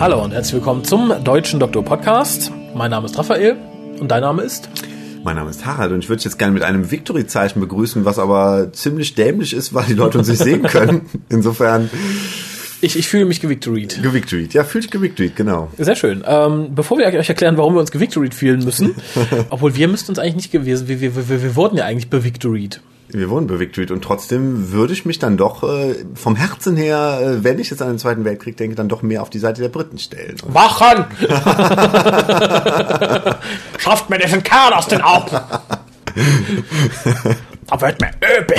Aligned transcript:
Hallo 0.00 0.24
und 0.24 0.32
herzlich 0.32 0.54
willkommen 0.54 0.82
zum 0.82 1.12
Deutschen 1.22 1.60
Doktor 1.60 1.84
Podcast. 1.84 2.50
Mein 2.74 2.90
Name 2.90 3.06
ist 3.06 3.18
Raphael 3.18 3.56
und 3.98 4.10
dein 4.10 4.22
Name 4.22 4.42
ist? 4.42 4.68
Mein 5.24 5.36
Name 5.36 5.50
ist 5.50 5.66
Harald 5.66 5.92
und 5.92 5.98
ich 5.98 6.08
würde 6.08 6.18
dich 6.18 6.24
jetzt 6.24 6.38
gerne 6.38 6.52
mit 6.52 6.62
einem 6.62 6.90
Victory-Zeichen 6.90 7.60
begrüßen, 7.60 8.04
was 8.04 8.18
aber 8.18 8.72
ziemlich 8.72 9.14
dämlich 9.14 9.52
ist, 9.52 9.74
weil 9.74 9.84
die 9.84 9.94
Leute 9.94 10.18
uns 10.18 10.28
nicht 10.28 10.42
sehen 10.42 10.62
können. 10.62 11.02
Insofern. 11.28 11.90
Ich, 12.80 12.96
ich 12.96 13.08
fühle 13.08 13.26
mich 13.26 13.40
gewictoried. 13.40 14.02
Gewictoried, 14.02 14.54
ja, 14.54 14.64
fühle 14.64 14.84
ich 14.84 14.90
gewictoried, 14.90 15.36
genau. 15.36 15.70
Sehr 15.76 15.96
schön. 15.96 16.24
Ähm, 16.26 16.74
bevor 16.74 16.96
wir 16.96 17.06
euch 17.06 17.28
erklären, 17.28 17.58
warum 17.58 17.74
wir 17.74 17.80
uns 17.80 17.90
gewictoried 17.90 18.34
fühlen 18.34 18.64
müssen, 18.64 18.94
obwohl 19.50 19.76
wir 19.76 19.88
müssten 19.88 20.12
uns 20.12 20.18
eigentlich 20.18 20.36
nicht 20.36 20.52
gewesen, 20.52 20.88
wir, 20.88 21.00
wir, 21.00 21.28
wir, 21.28 21.42
wir 21.42 21.56
wurden 21.56 21.76
ja 21.76 21.84
eigentlich 21.84 22.08
bewictoried. 22.08 22.80
Wir 23.12 23.30
wurden 23.30 23.46
bewictoried 23.46 23.90
und 23.90 24.02
trotzdem 24.02 24.72
würde 24.72 24.92
ich 24.92 25.04
mich 25.04 25.18
dann 25.18 25.36
doch 25.36 25.62
äh, 25.62 25.96
vom 26.14 26.36
Herzen 26.36 26.76
her, 26.76 27.20
äh, 27.20 27.44
wenn 27.44 27.58
ich 27.58 27.70
jetzt 27.70 27.82
an 27.82 27.88
den 27.88 27.98
Zweiten 27.98 28.24
Weltkrieg 28.24 28.56
denke, 28.56 28.76
dann 28.76 28.88
doch 28.88 29.02
mehr 29.02 29.22
auf 29.22 29.30
die 29.30 29.38
Seite 29.38 29.62
der 29.62 29.68
Briten 29.68 29.98
stellen. 29.98 30.36
Wachen! 30.46 31.04
Schafft 33.78 34.10
mir 34.10 34.18
diesen 34.18 34.42
Kerl 34.42 34.72
aus 34.72 34.88
den 34.88 35.02
Augen! 35.02 35.38
da 37.66 37.80
wird 37.80 38.00
mir 38.00 38.10
öbe! 38.20 38.54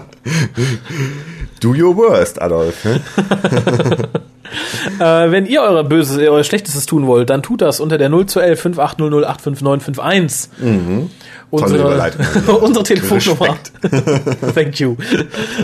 Do 1.60 1.70
your 1.70 1.96
worst, 1.96 2.40
Adolf. 2.40 2.84
Ne? 2.84 3.00
äh, 5.00 5.30
wenn 5.30 5.46
ihr 5.46 5.62
eure 5.62 5.84
Böses, 5.84 6.18
euer 6.18 6.44
Schlechtestes 6.44 6.86
tun 6.86 7.06
wollt, 7.06 7.30
dann 7.30 7.42
tut 7.42 7.62
das 7.62 7.80
unter 7.80 7.98
der 7.98 8.08
0 8.08 8.26
zu 8.26 8.40
11 8.40 8.60
5800 8.60 9.28
85951. 9.28 10.50
Mhm. 10.58 11.10
Unsere, 11.50 11.86
unsere 12.60 12.84
Telefonnummer. 12.84 13.56
Thank 14.54 14.80
you. 14.80 14.96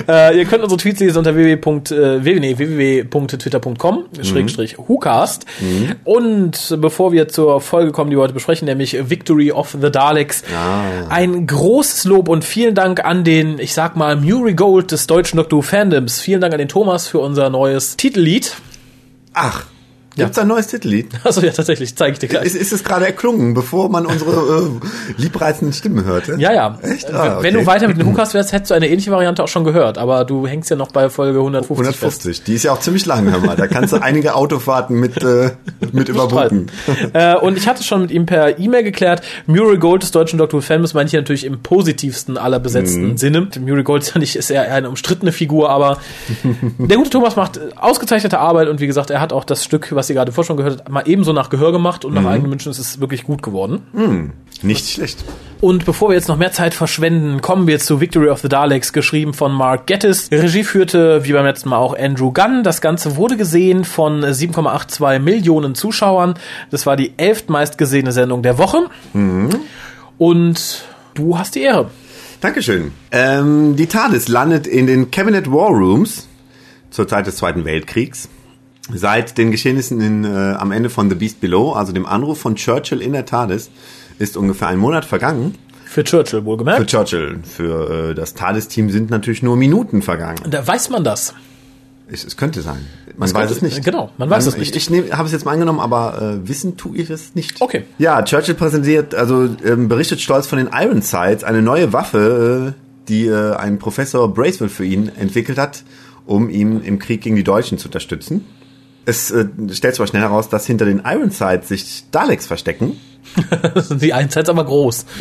Äh, 0.09 0.39
ihr 0.39 0.45
könnt 0.45 0.63
unsere 0.63 0.81
Tweets 0.81 1.01
lesen 1.01 1.19
unter 1.19 1.35
www.twitter.com 1.35 4.05
äh, 4.17 4.25
Schrägstrich 4.25 4.79
WhoCast. 4.79 5.45
Mhm. 5.61 5.97
Und 6.05 6.77
bevor 6.79 7.11
wir 7.13 7.27
zur 7.29 7.61
Folge 7.61 7.91
kommen, 7.91 8.11
die 8.11 8.17
wir 8.17 8.23
heute 8.23 8.35
besprechen, 8.35 8.67
nämlich 8.67 9.11
Victory 9.11 9.51
of 9.51 9.77
the 9.81 9.91
Daleks, 9.91 10.45
ah. 10.55 11.09
ein 11.09 11.49
großes 11.49 12.05
Lob 12.05 12.29
und 12.29 12.45
vielen 12.45 12.77
Dank 12.77 13.05
an 13.05 13.25
den, 13.25 13.59
ich 13.59 13.75
sag 13.75 13.97
mal, 13.97 14.15
Muri 14.15 14.55
Gold 14.55 14.93
des 14.93 15.09
deutschen 15.09 15.39
Doctor 15.39 15.65
Fandoms. 15.65 16.21
Vielen 16.21 16.41
Dank 16.41 16.53
an 16.53 16.59
den 16.59 16.69
Thomas 16.69 17.09
für 17.09 17.19
unser 17.19 17.51
neues 17.51 17.97
Titellied. 17.97 18.55
Ach, 19.35 19.65
Gibt's 20.17 20.37
ja. 20.37 20.43
ein 20.43 20.49
neues 20.49 20.67
Titellied? 20.67 21.11
Also 21.25 21.41
ja, 21.41 21.53
tatsächlich, 21.53 21.97
zeige 21.97 22.15
ich 22.15 22.19
dir 22.19 22.29
gleich. 22.29 22.45
Ist, 22.45 22.57
ist 22.57 22.73
es 22.73 22.85
gerade 22.85 23.07
erklungen, 23.07 23.55
bevor 23.55 23.89
man 23.89 24.07
unsere 24.07 24.31
äh, 24.31 25.21
liebreizenden 25.21 25.73
Stimmen 25.73 26.05
hörte? 26.05 26.35
Ja, 26.39 26.53
ja. 26.53 26.79
Echt? 26.83 27.11
Ah, 27.13 27.37
okay. 27.37 27.45
Wenn 27.45 27.55
du 27.55 27.65
weiter 27.65 27.89
mit 27.89 27.97
dem 28.01 28.09
Hukas 28.09 28.35
wärst, 28.35 28.53
hättest 28.53 28.71
du 28.71 28.75
eine 28.75 28.89
ähnliche 28.89 29.11
Variante 29.11 29.43
auch 29.43 29.49
schon 29.49 29.65
gehört, 29.65 29.99
aber 29.99 30.25
du 30.25 30.47
hängst 30.47 30.69
ja 30.69 30.77
noch 30.77 30.91
bei 30.91 31.09
Folge 31.09 31.39
150 31.39 31.71
150, 31.71 32.37
fest. 32.37 32.49
die 32.49 32.55
ist 32.55 32.65
ja 32.65 32.73
auch 32.73 32.81
ziemlich 32.81 33.07
lang, 33.07 33.31
hör 33.31 33.39
mal. 33.39 33.57
Da 33.57 33.67
kannst 33.67 33.93
du 33.93 34.03
einige 34.03 34.35
Autofahrten 34.35 34.99
mit, 34.99 35.23
äh, 35.23 35.53
mit 35.93 36.09
überbrücken. 36.09 36.67
äh, 37.15 37.37
und 37.37 37.57
ich 37.57 37.67
hatte 37.67 37.83
schon 37.83 38.03
mit 38.03 38.11
ihm 38.11 38.27
per 38.27 38.59
E-Mail 38.59 38.83
geklärt, 38.83 39.23
Muriel 39.47 39.79
Gold 39.79 40.03
des 40.03 40.11
deutschen 40.11 40.39
Dr. 40.39 40.61
Fanbus 40.61 40.93
meine 40.95 41.07
ich 41.07 41.13
natürlich 41.13 41.45
im 41.45 41.63
positivsten 41.63 42.37
aller 42.37 42.59
besetzten 42.59 43.13
mhm. 43.13 43.17
Sinne. 43.17 43.49
Muriel 43.61 43.85
Gold 43.85 44.03
ist 44.03 44.15
ja 44.15 44.19
nicht, 44.19 44.37
ist 44.37 44.51
eher 44.51 44.71
eine 44.73 44.89
umstrittene 44.89 45.33
Figur, 45.33 45.71
aber 45.71 45.99
der 46.79 46.97
gute 46.97 47.11
Thomas 47.11 47.37
macht 47.37 47.61
ausgezeichnete 47.77 48.39
Arbeit 48.39 48.69
und 48.69 48.81
wie 48.81 48.87
gesagt, 48.87 49.11
er 49.11 49.21
hat 49.21 49.33
auch 49.33 49.45
das 49.45 49.65
Stück, 49.65 49.95
was 49.95 50.02
ihr 50.09 50.15
gerade 50.15 50.33
vorher 50.33 50.47
schon 50.47 50.57
gehört 50.57 50.81
habt, 50.81 50.89
mal 50.89 51.03
ebenso 51.07 51.33
nach 51.33 51.51
Gehör 51.51 51.73
gemacht 51.73 52.05
und 52.05 52.15
nach 52.15 52.23
mhm. 52.23 52.29
eigenen 52.29 52.53
Wünschen 52.53 52.71
ist 52.71 52.79
es 52.79 53.01
wirklich 53.01 53.25
gut 53.25 53.43
geworden. 53.43 53.83
Mhm. 53.93 54.33
Nicht 54.63 54.89
schlecht. 54.89 55.25
Und 55.61 55.85
bevor 55.85 56.09
wir 56.09 56.17
jetzt 56.17 56.29
noch 56.29 56.37
mehr 56.37 56.53
Zeit 56.53 56.75
verschwenden, 56.75 57.41
kommen 57.41 57.67
wir 57.67 57.79
zu 57.79 58.01
Victory 58.01 58.29
of 58.29 58.41
the 58.41 58.49
Daleks, 58.49 58.93
geschrieben 58.93 59.33
von 59.33 59.53
Mark 59.53 59.87
Gettis. 59.87 60.29
Regie 60.33 60.65
führte, 60.65 61.25
wie 61.25 61.33
beim 61.33 61.45
letzten 61.45 61.69
Mal, 61.69 61.77
auch 61.77 61.97
Andrew 61.97 62.33
Gunn. 62.33 62.65
Das 62.65 62.81
Ganze 62.81 63.17
wurde 63.17 63.37
gesehen 63.37 63.85
von 63.85 64.25
7,82 64.25 65.21
Millionen 65.21 65.75
Zuschauern. 65.75 66.35
Das 66.71 66.87
war 66.87 66.97
die 66.97 67.13
elft 67.17 67.49
meistgesehene 67.49 68.13
Sendung 68.13 68.43
der 68.43 68.59
Woche. 68.59 68.89
Mhm. 69.13 69.51
Und 70.19 70.85
du 71.15 71.39
hast 71.39 71.55
die 71.55 71.63
Ehre. 71.63 71.91
Dankeschön. 72.41 72.91
Ähm, 73.13 73.77
die 73.77 73.87
TARDIS 73.87 74.27
landet 74.27 74.67
in 74.67 74.89
den 74.89 75.13
Cabinet 75.13 75.51
War 75.51 75.69
Rooms 75.69 76.27
zur 76.91 77.07
Zeit 77.07 77.29
des 77.29 77.37
Zweiten 77.37 77.65
Weltkriegs. 77.65 78.29
Seit 78.91 79.39
den 79.39 79.53
Geschehnissen 79.53 80.01
in, 80.01 80.25
äh, 80.25 80.29
am 80.29 80.73
Ende 80.73 80.91
von 80.91 81.09
The 81.09 81.15
Beast 81.15 81.41
Below, 81.41 81.73
also 81.73 81.93
dem 81.93 82.05
Anruf 82.05 82.41
von 82.41 82.57
Churchill 82.57 83.01
in 83.01 83.13
der 83.13 83.25
TARDIS, 83.25 83.71
ist 84.19 84.37
ungefähr 84.37 84.69
ein 84.69 84.79
Monat 84.79 85.05
vergangen. 85.05 85.55
Für 85.85 86.03
Churchill 86.03 86.45
wohlgemerkt. 86.45 86.81
Für 86.81 86.87
Churchill. 86.87 87.39
Für 87.45 88.11
äh, 88.11 88.15
das 88.15 88.35
TARDIS-Team 88.35 88.91
sind 88.91 89.11
natürlich 89.11 89.43
nur 89.43 89.57
Minuten 89.57 90.03
vergangen. 90.03 90.41
Da 90.49 90.67
weiß 90.67 90.91
man 90.91 91.05
das. 91.05 91.35
Es, 92.09 92.25
es 92.25 92.37
könnte 92.37 92.61
sein. 92.61 92.85
Man 93.17 93.29
es 93.29 93.35
weiß 93.35 93.49
könnte, 93.49 93.67
es 93.67 93.75
nicht. 93.75 93.85
Genau, 93.85 94.11
man 94.19 94.29
weiß 94.29 94.47
man, 94.47 94.55
es 94.55 94.59
nicht. 94.59 94.75
Ich, 94.75 94.91
ich 94.91 95.13
habe 95.13 95.27
es 95.27 95.33
jetzt 95.33 95.45
mal 95.45 95.53
angenommen, 95.53 95.81
aber 95.81 96.41
äh, 96.43 96.49
wissen 96.49 96.77
tue 96.77 96.97
ich 96.97 97.09
es 97.09 97.35
nicht. 97.37 97.61
Okay. 97.61 97.85
Ja, 97.99 98.23
Churchill 98.23 98.55
präsentiert, 98.55 99.15
also 99.15 99.49
ähm, 99.65 99.89
berichtet 99.89 100.21
stolz 100.21 100.47
von 100.47 100.59
den 100.59 100.71
Ironsides, 100.73 101.45
eine 101.45 101.63
neue 101.63 101.93
Waffe, 101.93 102.75
äh, 102.75 103.09
die 103.09 103.27
äh, 103.27 103.55
ein 103.55 103.79
Professor 103.79 104.33
Bracewell 104.33 104.69
für 104.69 104.85
ihn 104.85 105.09
entwickelt 105.09 105.59
hat, 105.59 105.85
um 106.27 106.51
ihn 106.51 106.83
im 106.83 106.99
Krieg 106.99 107.21
gegen 107.21 107.37
die 107.37 107.45
Deutschen 107.45 107.79
zu 107.79 107.87
unterstützen 107.89 108.45
es 109.05 109.31
äh, 109.31 109.47
stellt 109.73 109.95
sich 109.95 110.01
aber 110.01 110.07
schnell 110.07 110.23
heraus, 110.23 110.49
dass 110.49 110.67
hinter 110.67 110.85
den 110.85 111.03
Ironsides 111.05 111.69
sich 111.69 112.05
Daleks 112.11 112.47
verstecken. 112.47 113.01
die 113.91 114.11
Ironsides 114.11 114.49
aber 114.49 114.65
groß. 114.65 115.05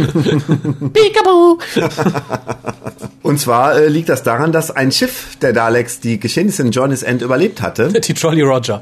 Peekaboo! 0.93 1.59
Und 3.23 3.39
zwar 3.39 3.75
äh, 3.75 3.87
liegt 3.87 4.09
das 4.09 4.23
daran, 4.23 4.51
dass 4.51 4.71
ein 4.71 4.91
Schiff 4.91 5.37
der 5.41 5.53
Daleks 5.53 5.99
die 5.99 6.19
Geschehnisse 6.19 6.63
in 6.63 6.71
Johnny's 6.71 7.03
End 7.03 7.21
überlebt 7.21 7.61
hatte. 7.61 7.89
Die 7.89 8.13
Trolley 8.13 8.41
Roger. 8.41 8.81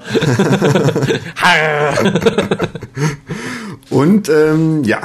Und 3.90 4.30
ähm, 4.30 4.84
ja, 4.84 5.02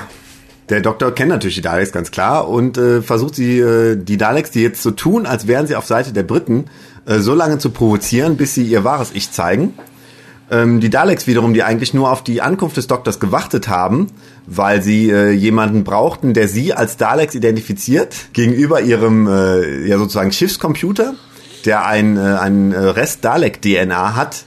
der 0.68 0.80
Doktor 0.80 1.14
kennt 1.14 1.30
natürlich 1.30 1.56
die 1.56 1.62
Daleks 1.62 1.92
ganz 1.92 2.10
klar 2.10 2.48
und 2.48 2.78
äh, 2.78 3.02
versucht 3.02 3.34
sie, 3.34 3.58
äh, 3.58 3.96
die 3.96 4.16
Daleks, 4.16 4.50
die 4.50 4.62
jetzt 4.62 4.82
so 4.82 4.92
tun, 4.92 5.26
als 5.26 5.46
wären 5.46 5.66
sie 5.66 5.76
auf 5.76 5.86
Seite 5.86 6.12
der 6.12 6.22
Briten, 6.22 6.66
äh, 7.06 7.18
so 7.18 7.34
lange 7.34 7.58
zu 7.58 7.70
provozieren, 7.70 8.36
bis 8.36 8.54
sie 8.54 8.64
ihr 8.64 8.84
wahres 8.84 9.10
Ich 9.12 9.30
zeigen. 9.30 9.74
Ähm, 10.50 10.80
die 10.80 10.90
Daleks 10.90 11.26
wiederum, 11.26 11.54
die 11.54 11.62
eigentlich 11.62 11.94
nur 11.94 12.10
auf 12.10 12.22
die 12.22 12.42
Ankunft 12.42 12.76
des 12.76 12.86
Doktors 12.86 13.18
gewartet 13.18 13.68
haben, 13.68 14.08
weil 14.46 14.82
sie 14.82 15.10
äh, 15.10 15.30
jemanden 15.30 15.84
brauchten, 15.84 16.34
der 16.34 16.48
sie 16.48 16.74
als 16.74 16.96
Daleks 16.96 17.34
identifiziert, 17.34 18.14
gegenüber 18.32 18.80
ihrem 18.80 19.26
äh, 19.26 19.86
ja 19.86 19.96
sozusagen 19.96 20.32
Schiffscomputer, 20.32 21.14
der 21.64 21.86
ein, 21.86 22.16
äh, 22.16 22.20
ein 22.20 22.72
Rest 22.72 23.24
Dalek-DNA 23.24 24.16
hat, 24.16 24.44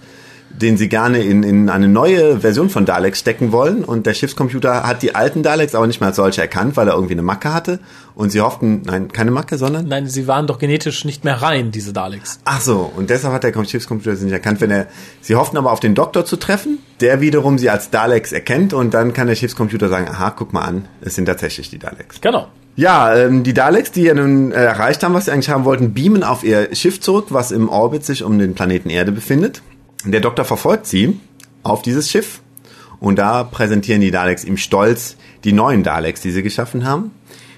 den 0.49 0.77
sie 0.77 0.89
gerne 0.89 1.19
in, 1.19 1.43
in 1.43 1.69
eine 1.69 1.87
neue 1.87 2.39
Version 2.39 2.69
von 2.69 2.85
Daleks 2.85 3.19
stecken 3.19 3.51
wollen. 3.51 3.83
Und 3.83 4.05
der 4.05 4.13
Schiffscomputer 4.13 4.83
hat 4.83 5.01
die 5.01 5.15
alten 5.15 5.43
Daleks 5.43 5.75
aber 5.75 5.87
nicht 5.87 5.99
mehr 5.99 6.07
als 6.07 6.15
solche 6.15 6.41
erkannt, 6.41 6.77
weil 6.77 6.87
er 6.87 6.95
irgendwie 6.95 7.13
eine 7.13 7.21
Macke 7.21 7.53
hatte. 7.53 7.79
Und 8.15 8.31
sie 8.31 8.41
hofften, 8.41 8.81
nein, 8.85 9.11
keine 9.11 9.31
Macke, 9.31 9.57
sondern? 9.57 9.87
Nein, 9.87 10.07
sie 10.07 10.27
waren 10.27 10.47
doch 10.47 10.57
genetisch 10.57 11.05
nicht 11.05 11.23
mehr 11.23 11.41
rein, 11.41 11.71
diese 11.71 11.93
Daleks. 11.93 12.39
Ach 12.45 12.61
so, 12.61 12.91
und 12.95 13.09
deshalb 13.09 13.33
hat 13.33 13.43
der 13.43 13.53
Schiffscomputer 13.65 14.15
sie 14.15 14.25
nicht 14.25 14.33
erkannt. 14.33 14.59
Wenn 14.61 14.71
er, 14.71 14.87
sie 15.21 15.35
hofften 15.35 15.57
aber 15.57 15.71
auf 15.71 15.79
den 15.79 15.93
Doktor 15.93 16.25
zu 16.25 16.37
treffen, 16.37 16.79
der 17.01 17.21
wiederum 17.21 17.57
sie 17.57 17.69
als 17.69 17.91
Daleks 17.91 18.31
erkennt 18.31 18.73
und 18.73 18.93
dann 18.93 19.13
kann 19.13 19.27
der 19.27 19.35
Schiffscomputer 19.35 19.89
sagen, 19.89 20.07
aha, 20.07 20.31
guck 20.31 20.53
mal 20.53 20.61
an, 20.61 20.87
es 21.01 21.15
sind 21.15 21.25
tatsächlich 21.25 21.69
die 21.69 21.77
Daleks. 21.79 22.19
Genau. 22.21 22.47
Ja, 22.77 23.15
ähm, 23.15 23.41
die 23.43 23.55
Daleks, 23.55 23.91
die 23.91 24.03
ja 24.03 24.13
nun 24.13 24.51
äh, 24.51 24.55
erreicht 24.55 25.03
haben, 25.03 25.15
was 25.15 25.25
sie 25.25 25.31
eigentlich 25.31 25.49
haben 25.49 25.65
wollten, 25.65 25.93
beamen 25.95 26.23
auf 26.23 26.43
ihr 26.43 26.75
Schiff 26.75 27.01
zurück, 27.01 27.27
was 27.29 27.51
im 27.51 27.69
Orbit 27.69 28.05
sich 28.05 28.23
um 28.23 28.37
den 28.37 28.53
Planeten 28.53 28.91
Erde 28.91 29.11
befindet. 29.11 29.63
Der 30.05 30.21
Doktor 30.21 30.45
verfolgt 30.45 30.85
sie 30.85 31.19
auf 31.63 31.81
dieses 31.81 32.09
Schiff 32.09 32.41
und 32.99 33.17
da 33.17 33.43
präsentieren 33.43 34.01
die 34.01 34.11
Daleks 34.11 34.43
ihm 34.43 34.57
stolz 34.57 35.17
die 35.43 35.53
neuen 35.53 35.83
Daleks, 35.83 36.21
die 36.21 36.31
sie 36.31 36.43
geschaffen 36.43 36.85
haben. 36.85 37.11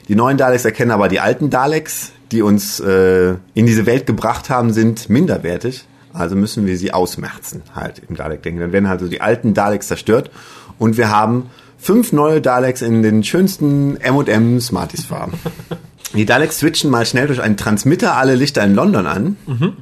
Die 0.07 0.15
neuen 0.15 0.37
Daleks 0.37 0.65
erkennen 0.65 0.91
aber 0.91 1.07
die 1.07 1.19
alten 1.19 1.49
Daleks, 1.49 2.11
die 2.31 2.41
uns 2.41 2.79
äh, 2.79 3.35
in 3.53 3.65
diese 3.65 3.85
Welt 3.85 4.05
gebracht 4.05 4.49
haben, 4.49 4.73
sind 4.73 5.09
minderwertig. 5.09 5.85
Also 6.11 6.35
müssen 6.35 6.65
wir 6.65 6.77
sie 6.77 6.91
ausmerzen, 6.91 7.61
halt 7.75 8.01
im 8.07 8.15
Dalek-Denken. 8.15 8.59
Dann 8.59 8.71
werden 8.71 8.87
also 8.87 9.07
die 9.07 9.21
alten 9.21 9.53
Daleks 9.53 9.87
zerstört 9.87 10.31
und 10.79 10.97
wir 10.97 11.09
haben 11.09 11.49
fünf 11.77 12.11
neue 12.11 12.41
Daleks 12.41 12.81
in 12.81 13.03
den 13.03 13.23
schönsten 13.23 13.97
M&M 13.97 14.59
Smarties-Farben. 14.59 15.33
Die 16.13 16.25
Daleks 16.25 16.57
switchen 16.57 16.89
mal 16.89 17.05
schnell 17.05 17.27
durch 17.27 17.39
einen 17.39 17.55
Transmitter 17.55 18.17
alle 18.17 18.33
Lichter 18.33 18.63
in 18.63 18.73
London 18.73 19.05
an, 19.05 19.37
mhm. 19.45 19.73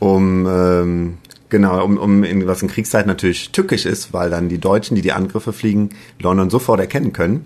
um 0.00 0.46
ähm, 0.46 1.18
Genau, 1.48 1.84
um, 1.84 1.96
um 1.96 2.24
in, 2.24 2.46
was 2.46 2.62
in 2.62 2.68
Kriegszeit 2.68 3.06
natürlich 3.06 3.50
tückisch 3.52 3.86
ist, 3.86 4.12
weil 4.12 4.30
dann 4.30 4.48
die 4.48 4.58
Deutschen, 4.58 4.96
die 4.96 5.02
die 5.02 5.12
Angriffe 5.12 5.52
fliegen, 5.52 5.90
London 6.18 6.50
sofort 6.50 6.80
erkennen 6.80 7.12
können. 7.12 7.44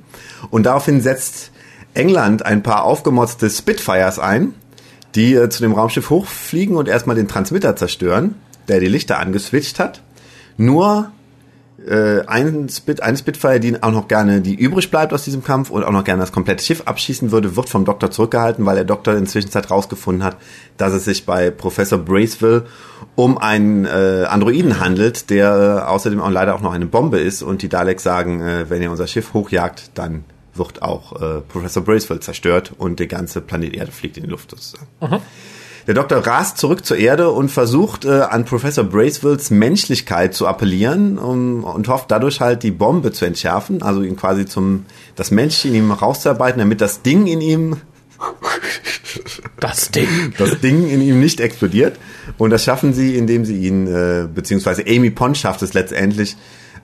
Und 0.50 0.64
daraufhin 0.64 1.02
setzt 1.02 1.50
England 1.92 2.44
ein 2.44 2.62
paar 2.62 2.84
aufgemotzte 2.84 3.50
Spitfires 3.50 4.18
ein, 4.18 4.54
die 5.14 5.34
äh, 5.34 5.48
zu 5.50 5.62
dem 5.62 5.72
Raumschiff 5.72 6.08
hochfliegen 6.08 6.76
und 6.76 6.88
erstmal 6.88 7.16
den 7.16 7.28
Transmitter 7.28 7.76
zerstören, 7.76 8.36
der 8.68 8.80
die 8.80 8.86
Lichter 8.86 9.18
angeswitcht 9.18 9.78
hat. 9.78 10.02
Nur 10.56 11.12
äh, 11.86 12.26
ein, 12.26 12.68
Spit, 12.68 13.02
eine 13.02 13.16
Spitfire, 13.16 13.60
die 13.60 13.82
auch 13.82 13.90
noch 13.90 14.08
gerne, 14.08 14.40
die 14.40 14.54
übrig 14.54 14.90
bleibt 14.90 15.12
aus 15.12 15.24
diesem 15.24 15.42
Kampf 15.42 15.70
und 15.70 15.84
auch 15.84 15.92
noch 15.92 16.04
gerne 16.04 16.20
das 16.20 16.32
komplette 16.32 16.62
Schiff 16.64 16.82
abschießen 16.84 17.32
würde, 17.32 17.56
wird 17.56 17.68
vom 17.68 17.84
Doktor 17.84 18.10
zurückgehalten, 18.10 18.66
weil 18.66 18.76
der 18.76 18.84
Doktor 18.84 19.14
in 19.14 19.20
der 19.20 19.28
Zwischenzeit 19.28 19.70
rausgefunden 19.70 20.24
hat, 20.24 20.36
dass 20.76 20.92
es 20.92 21.04
sich 21.04 21.26
bei 21.26 21.50
Professor 21.50 21.98
Braceville 21.98 22.66
um 23.14 23.38
einen 23.38 23.86
äh, 23.86 24.26
Androiden 24.28 24.80
handelt, 24.80 25.30
der 25.30 25.82
äh, 25.84 25.88
außerdem 25.88 26.20
auch 26.20 26.30
leider 26.30 26.54
auch 26.54 26.60
noch 26.60 26.72
eine 26.72 26.86
Bombe 26.86 27.18
ist 27.18 27.42
und 27.42 27.62
die 27.62 27.68
Daleks 27.68 28.02
sagen, 28.02 28.40
äh, 28.42 28.68
wenn 28.68 28.82
ihr 28.82 28.90
unser 28.90 29.06
Schiff 29.06 29.32
hochjagt, 29.32 29.92
dann 29.94 30.24
wird 30.54 30.82
auch 30.82 31.20
äh, 31.20 31.40
Professor 31.40 31.82
Braceville 31.82 32.20
zerstört 32.20 32.72
und 32.76 32.98
der 32.98 33.06
ganze 33.06 33.40
Planet 33.40 33.74
Erde 33.74 33.92
fliegt 33.92 34.16
in 34.16 34.24
die 34.24 34.30
Luft 34.30 34.50
sozusagen. 34.50 34.86
Mhm. 35.00 35.20
Der 35.86 35.94
Doktor 35.94 36.18
rast 36.26 36.58
zurück 36.58 36.84
zur 36.84 36.98
Erde 36.98 37.30
und 37.30 37.50
versucht 37.50 38.04
äh, 38.04 38.20
an 38.20 38.44
Professor 38.44 38.84
Bracevilles 38.84 39.50
Menschlichkeit 39.50 40.34
zu 40.34 40.46
appellieren 40.46 41.18
um, 41.18 41.64
und 41.64 41.88
hofft 41.88 42.10
dadurch 42.10 42.40
halt 42.40 42.62
die 42.62 42.70
Bombe 42.70 43.12
zu 43.12 43.24
entschärfen, 43.24 43.82
also 43.82 44.02
ihn 44.02 44.16
quasi 44.16 44.46
zum 44.46 44.86
das 45.16 45.30
Mensch 45.30 45.64
in 45.64 45.74
ihm 45.74 45.90
rauszuarbeiten, 45.90 46.58
damit 46.58 46.80
das 46.80 47.02
Ding 47.02 47.26
in 47.26 47.40
ihm 47.40 47.76
das 49.58 49.90
Ding. 49.90 50.08
Das 50.38 50.60
Ding 50.60 50.88
in 50.88 51.00
ihm 51.00 51.20
nicht 51.20 51.40
explodiert. 51.40 51.98
Und 52.38 52.50
das 52.50 52.64
schaffen 52.64 52.92
sie, 52.92 53.16
indem 53.16 53.44
sie 53.44 53.66
ihn 53.66 53.86
äh, 53.86 54.28
beziehungsweise 54.32 54.84
Amy 54.86 55.10
Pond 55.10 55.36
schafft 55.38 55.62
es 55.62 55.74
letztendlich, 55.74 56.36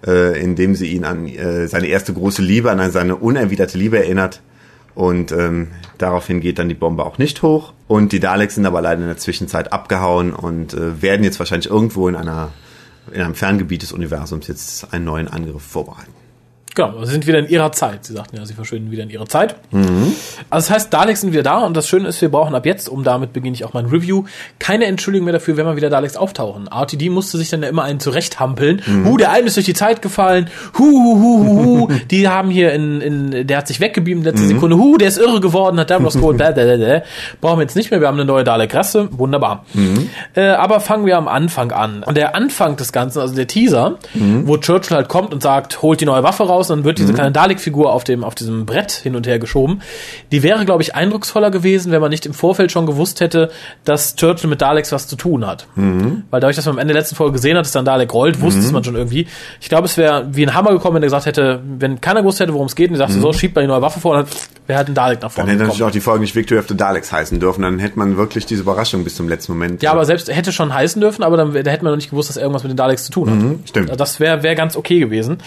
äh, 0.06 0.40
indem 0.40 0.75
sie 0.75 0.88
ihn 0.88 1.04
an 1.04 1.26
äh, 1.26 1.69
seine 1.69 1.87
erste 1.87 2.12
große 2.12 2.42
Liebe, 2.42 2.70
an 2.70 2.90
seine 2.90 3.16
unerwiderte 3.16 3.78
Liebe 3.78 3.99
erinnert 3.99 4.40
und 4.96 5.31
ähm, 5.31 5.69
daraufhin 5.98 6.40
geht 6.40 6.58
dann 6.58 6.69
die 6.69 6.75
Bombe 6.75 7.04
auch 7.04 7.19
nicht 7.19 7.43
hoch. 7.43 7.75
Und 7.87 8.12
die 8.12 8.19
Daleks 8.19 8.56
sind 8.56 8.66
aber 8.66 8.81
leider 8.81 9.02
in 9.02 9.06
der 9.06 9.19
Zwischenzeit 9.19 9.72
abgehauen 9.72 10.32
und 10.32 10.72
äh, 10.75 11.00
werden 11.02 11.22
jetzt 11.22 11.38
wahrscheinlich 11.38 11.70
irgendwo 11.70 12.08
in 12.08 12.16
einer 12.16 12.50
in 13.12 13.20
einem 13.20 13.37
Ferngebiet 13.37 13.82
des 13.82 13.93
Universums 13.93 14.48
jetzt 14.48 14.93
einen 14.93 15.04
neuen 15.04 15.28
Angriff 15.28 15.62
vorbereiten. 15.62 16.12
Genau, 16.76 17.02
sie 17.05 17.12
sind 17.12 17.26
wieder 17.26 17.38
in 17.38 17.49
ihrer 17.49 17.73
Zeit. 17.73 18.05
Sie 18.05 18.12
sagten 18.12 18.37
ja, 18.37 18.44
sie 18.44 18.52
verschwinden 18.52 18.90
wieder 18.90 19.02
in 19.02 19.08
ihre 19.08 19.26
Zeit. 19.26 19.56
Mhm. 19.70 20.12
Also 20.50 20.69
das 20.69 20.70
heißt, 20.70 20.93
Daleks 20.93 21.23
sind 21.23 21.32
wieder 21.32 21.43
da 21.43 21.64
und 21.64 21.75
das 21.75 21.88
Schöne 21.88 22.06
ist, 22.06 22.20
wir 22.20 22.28
brauchen 22.28 22.55
ab 22.55 22.67
jetzt, 22.67 22.90
um 22.90 23.02
damit 23.02 23.32
beginne 23.32 23.55
ich 23.55 23.64
auch 23.64 23.73
mein 23.73 23.87
Review, 23.87 24.25
keine 24.58 24.84
Entschuldigung 24.84 25.25
mehr 25.25 25.32
dafür, 25.32 25.56
wenn 25.56 25.64
mal 25.64 25.76
wieder 25.76 25.88
Daleks 25.88 26.19
auftauchen. 26.19 26.69
RTD 26.69 27.08
musste 27.08 27.38
sich 27.38 27.49
dann 27.49 27.62
ja 27.62 27.70
immer 27.70 27.82
einen 27.82 27.99
zurechthampeln. 27.99 28.82
Mhm. 28.87 29.06
Hu, 29.06 29.17
der 29.17 29.31
eine 29.31 29.46
ist 29.46 29.56
durch 29.56 29.64
die 29.64 29.73
Zeit 29.73 30.02
gefallen. 30.02 30.50
Hu, 30.78 30.84
hu, 30.84 31.19
hu, 31.19 31.46
hu, 31.46 31.88
hu. 31.88 31.88
die 32.11 32.28
haben 32.28 32.50
hier 32.50 32.75
in, 32.75 33.00
in, 33.00 33.46
der 33.46 33.56
hat 33.56 33.69
sich 33.69 33.81
weggebeamt 33.81 34.25
letzte 34.25 34.43
mhm. 34.43 34.49
Sekunde. 34.49 34.76
Hu, 34.76 34.99
der 34.99 35.08
ist 35.08 35.17
irre 35.17 35.40
geworden, 35.40 35.81
hat 35.81 35.88
Davros 35.88 36.12
geholt. 36.12 36.37
Brauchen 36.37 37.58
wir 37.58 37.62
jetzt 37.62 37.76
nicht 37.76 37.90
mehr, 37.90 38.00
wir 38.02 38.08
haben 38.08 38.17
eine 38.17 38.26
neue 38.26 38.44
Dalek-Rasse. 38.44 39.08
Wunderbar. 39.12 39.64
Mhm. 39.73 40.11
Äh, 40.34 40.49
aber 40.49 40.81
fangen 40.81 41.06
wir 41.06 41.17
am 41.17 41.26
Anfang 41.26 41.73
an. 41.73 42.02
Und 42.02 42.19
der 42.19 42.34
Anfang 42.34 42.76
des 42.76 42.93
Ganzen, 42.93 43.20
also 43.20 43.34
der 43.34 43.46
Teaser, 43.46 43.96
mhm. 44.12 44.46
wo 44.46 44.58
Churchill 44.58 44.94
halt 44.94 45.08
kommt 45.08 45.32
und 45.32 45.43
sagt, 45.43 45.81
holt 45.81 46.02
die 46.02 46.05
neue 46.05 46.23
Waffe 46.23 46.43
raus, 46.44 46.65
raus, 46.66 46.68
dann 46.68 46.84
wird 46.84 46.98
diese 46.98 47.12
mhm. 47.12 47.16
kleine 47.16 47.32
Dalek-Figur 47.32 47.92
auf 47.92 48.04
dem, 48.04 48.24
auf 48.24 48.34
diesem 48.34 48.66
Brett 48.66 48.92
hin 48.92 49.16
und 49.16 49.26
her 49.26 49.38
geschoben. 49.38 49.80
Die 50.32 50.42
wäre, 50.42 50.64
glaube 50.64 50.82
ich, 50.82 50.94
eindrucksvoller 50.94 51.50
gewesen, 51.50 51.92
wenn 51.92 52.00
man 52.00 52.10
nicht 52.10 52.26
im 52.26 52.34
Vorfeld 52.34 52.72
schon 52.72 52.86
gewusst 52.86 53.20
hätte, 53.20 53.50
dass 53.84 54.16
Churchill 54.16 54.50
mit 54.50 54.60
Daleks 54.60 54.92
was 54.92 55.06
zu 55.06 55.16
tun 55.16 55.46
hat. 55.46 55.66
Mhm. 55.76 56.24
Weil 56.30 56.40
dadurch, 56.40 56.56
dass 56.56 56.66
man 56.66 56.76
am 56.76 56.78
Ende 56.78 56.92
der 56.92 57.02
letzten 57.02 57.16
Folge 57.16 57.32
gesehen 57.32 57.56
hat, 57.56 57.64
dass 57.64 57.72
dann 57.72 57.84
Dalek 57.84 58.12
rollt, 58.12 58.40
wusste 58.40 58.60
mhm. 58.60 58.66
es 58.66 58.72
man 58.72 58.84
schon 58.84 58.96
irgendwie. 58.96 59.26
Ich 59.60 59.68
glaube, 59.68 59.86
es 59.86 59.96
wäre 59.96 60.28
wie 60.32 60.46
ein 60.46 60.54
Hammer 60.54 60.72
gekommen, 60.72 60.96
wenn 60.96 61.02
er 61.02 61.06
gesagt 61.06 61.26
hätte, 61.26 61.60
wenn 61.78 62.00
keiner 62.00 62.20
gewusst 62.20 62.40
hätte, 62.40 62.52
worum 62.52 62.66
es 62.66 62.74
geht, 62.74 62.90
und 62.90 62.96
sagte, 62.96 63.16
mhm. 63.16 63.22
so, 63.22 63.32
schiebt 63.32 63.54
mal 63.54 63.62
die 63.62 63.68
neue 63.68 63.82
Waffe 63.82 64.00
vor, 64.00 64.16
dann 64.16 64.26
wäre 64.66 64.78
halt 64.78 64.88
ein 64.88 64.94
Dalek 64.94 65.22
nach 65.22 65.30
vorne 65.30 65.50
Dann 65.50 65.56
hätte 65.56 65.68
natürlich 65.68 65.88
auch 65.88 65.92
die 65.92 66.00
Folge 66.00 66.20
nicht 66.20 66.34
Victory 66.34 66.58
of 66.58 66.68
the 66.68 66.76
Daleks 66.76 67.12
heißen 67.12 67.38
dürfen, 67.38 67.62
dann 67.62 67.78
hätte 67.78 67.98
man 67.98 68.16
wirklich 68.16 68.46
diese 68.46 68.62
Überraschung 68.62 69.04
bis 69.04 69.14
zum 69.14 69.28
letzten 69.28 69.52
Moment. 69.52 69.82
Ja, 69.82 69.92
aber 69.92 70.04
selbst 70.04 70.34
hätte 70.34 70.52
schon 70.52 70.72
heißen 70.74 71.00
dürfen, 71.00 71.22
aber 71.22 71.36
dann 71.36 71.52
da 71.52 71.70
hätte 71.70 71.84
man 71.84 71.92
noch 71.92 71.96
nicht 71.96 72.10
gewusst, 72.10 72.28
dass 72.28 72.36
er 72.36 72.42
irgendwas 72.42 72.62
mit 72.62 72.72
den 72.72 72.76
Daleks 72.76 73.04
zu 73.04 73.12
tun 73.12 73.30
hat. 73.30 73.36
Mhm, 73.36 73.60
stimmt. 73.66 73.90
Also 73.90 73.98
das 73.98 74.20
wäre 74.20 74.42
wär 74.42 74.54
ganz 74.54 74.76
okay 74.76 74.98
gewesen. 74.98 75.38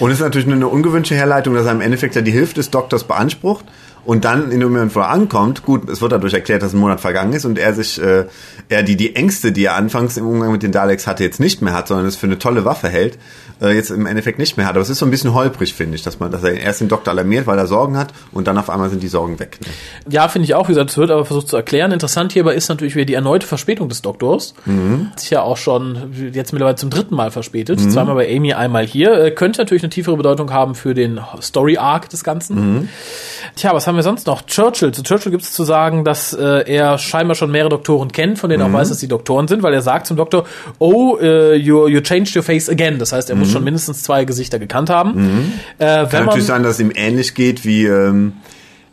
Und 0.00 0.10
es 0.10 0.18
ist 0.18 0.24
natürlich 0.24 0.46
eine 0.46 0.56
ungewöhnliche 0.68 1.14
Herleitung, 1.14 1.54
dass 1.54 1.66
er 1.66 1.72
im 1.72 1.80
Endeffekt 1.80 2.14
ja 2.14 2.22
die 2.22 2.30
Hilfe 2.30 2.54
des 2.54 2.70
Doktors 2.70 3.04
beansprucht 3.04 3.64
und 4.04 4.24
dann 4.24 4.50
in 4.50 4.60
dem 4.60 4.72
Moment, 4.72 4.94
wo 4.96 5.00
er 5.00 5.10
ankommt, 5.10 5.64
gut, 5.64 5.88
es 5.88 6.00
wird 6.00 6.12
dadurch 6.12 6.34
erklärt, 6.34 6.62
dass 6.62 6.72
ein 6.72 6.78
Monat 6.78 7.00
vergangen 7.00 7.32
ist 7.32 7.44
und 7.44 7.58
er 7.58 7.72
sich, 7.72 8.02
äh, 8.02 8.24
er 8.68 8.82
die, 8.82 8.96
die 8.96 9.14
Ängste, 9.14 9.52
die 9.52 9.64
er 9.64 9.76
anfangs 9.76 10.16
im 10.16 10.26
Umgang 10.26 10.50
mit 10.52 10.62
den 10.62 10.72
Daleks 10.72 11.06
hatte, 11.06 11.22
jetzt 11.22 11.38
nicht 11.38 11.62
mehr 11.62 11.72
hat, 11.72 11.88
sondern 11.88 12.06
es 12.06 12.16
für 12.16 12.26
eine 12.26 12.38
tolle 12.38 12.64
Waffe 12.64 12.88
hält, 12.88 13.18
äh, 13.60 13.74
jetzt 13.74 13.90
im 13.90 14.06
Endeffekt 14.06 14.38
nicht 14.38 14.56
mehr 14.56 14.66
hat. 14.66 14.72
Aber 14.72 14.82
es 14.82 14.90
ist 14.90 14.98
so 14.98 15.06
ein 15.06 15.10
bisschen 15.10 15.34
holprig, 15.34 15.72
finde 15.74 15.94
ich, 15.94 16.02
dass 16.02 16.18
man, 16.18 16.32
dass 16.32 16.42
er 16.42 16.54
erst 16.54 16.80
den 16.80 16.88
Doktor 16.88 17.12
alarmiert, 17.12 17.46
weil 17.46 17.58
er 17.58 17.66
Sorgen 17.66 17.96
hat 17.96 18.12
und 18.32 18.48
dann 18.48 18.58
auf 18.58 18.70
einmal 18.70 18.90
sind 18.90 19.02
die 19.02 19.08
Sorgen 19.08 19.38
weg. 19.38 19.58
Ne? 19.60 19.68
Ja, 20.12 20.26
finde 20.28 20.44
ich 20.44 20.54
auch, 20.54 20.68
wie 20.68 20.72
gesagt, 20.72 20.90
es 20.90 20.96
wird 20.96 21.10
aber 21.10 21.24
versucht 21.24 21.48
zu 21.48 21.56
erklären. 21.56 21.92
Interessant 21.92 22.32
hierbei 22.32 22.54
ist 22.54 22.68
natürlich 22.68 22.96
wieder 22.96 23.04
die 23.04 23.14
erneute 23.14 23.46
Verspätung 23.46 23.88
des 23.88 24.02
Doktors. 24.02 24.54
Mhm. 24.64 25.12
Sich 25.16 25.30
ja 25.30 25.42
auch 25.42 25.56
schon 25.56 26.12
jetzt 26.32 26.52
mittlerweile 26.52 26.76
zum 26.76 26.90
dritten 26.90 27.14
Mal 27.14 27.30
verspätet. 27.30 27.80
Mhm. 27.80 27.90
Zweimal 27.90 28.16
bei 28.16 28.36
Amy, 28.36 28.52
einmal 28.52 28.84
hier. 28.84 29.12
Äh, 29.12 29.30
könnte 29.30 29.60
natürlich 29.60 29.84
eine 29.84 29.90
tiefere 29.90 30.16
Bedeutung 30.16 30.52
haben 30.52 30.74
für 30.74 30.94
den 30.94 31.20
Story 31.40 31.76
Arc 31.76 32.08
des 32.08 32.24
Ganzen. 32.24 32.56
Mhm. 32.56 32.88
Tja, 33.54 33.74
was 33.74 33.86
haben 33.86 33.91
wir 33.96 34.02
sonst 34.02 34.26
noch? 34.26 34.42
Churchill. 34.42 34.92
Zu 34.92 35.02
Churchill 35.02 35.32
gibt 35.32 35.42
es 35.44 35.52
zu 35.52 35.64
sagen, 35.64 36.04
dass 36.04 36.32
äh, 36.32 36.64
er 36.66 36.98
scheinbar 36.98 37.34
schon 37.34 37.50
mehrere 37.50 37.70
Doktoren 37.70 38.12
kennt, 38.12 38.38
von 38.38 38.50
denen 38.50 38.66
mhm. 38.66 38.74
auch 38.74 38.78
weiß, 38.78 38.88
dass 38.90 38.98
die 38.98 39.08
Doktoren 39.08 39.48
sind, 39.48 39.62
weil 39.62 39.74
er 39.74 39.82
sagt 39.82 40.06
zum 40.06 40.16
Doktor, 40.16 40.44
oh, 40.78 41.18
uh, 41.20 41.52
you, 41.52 41.88
you 41.88 42.00
changed 42.00 42.34
your 42.36 42.42
face 42.42 42.68
again. 42.68 42.98
Das 42.98 43.12
heißt, 43.12 43.30
er 43.30 43.36
mhm. 43.36 43.42
muss 43.42 43.52
schon 43.52 43.64
mindestens 43.64 44.02
zwei 44.02 44.24
Gesichter 44.24 44.58
gekannt 44.58 44.90
haben. 44.90 45.14
Mhm. 45.14 45.52
Äh, 45.78 46.06
Kann 46.06 46.26
natürlich 46.26 46.46
sein, 46.46 46.62
dass 46.62 46.74
es 46.74 46.80
ihm 46.80 46.92
ähnlich 46.94 47.34
geht 47.34 47.64
wie 47.64 47.86
ähm, 47.86 48.34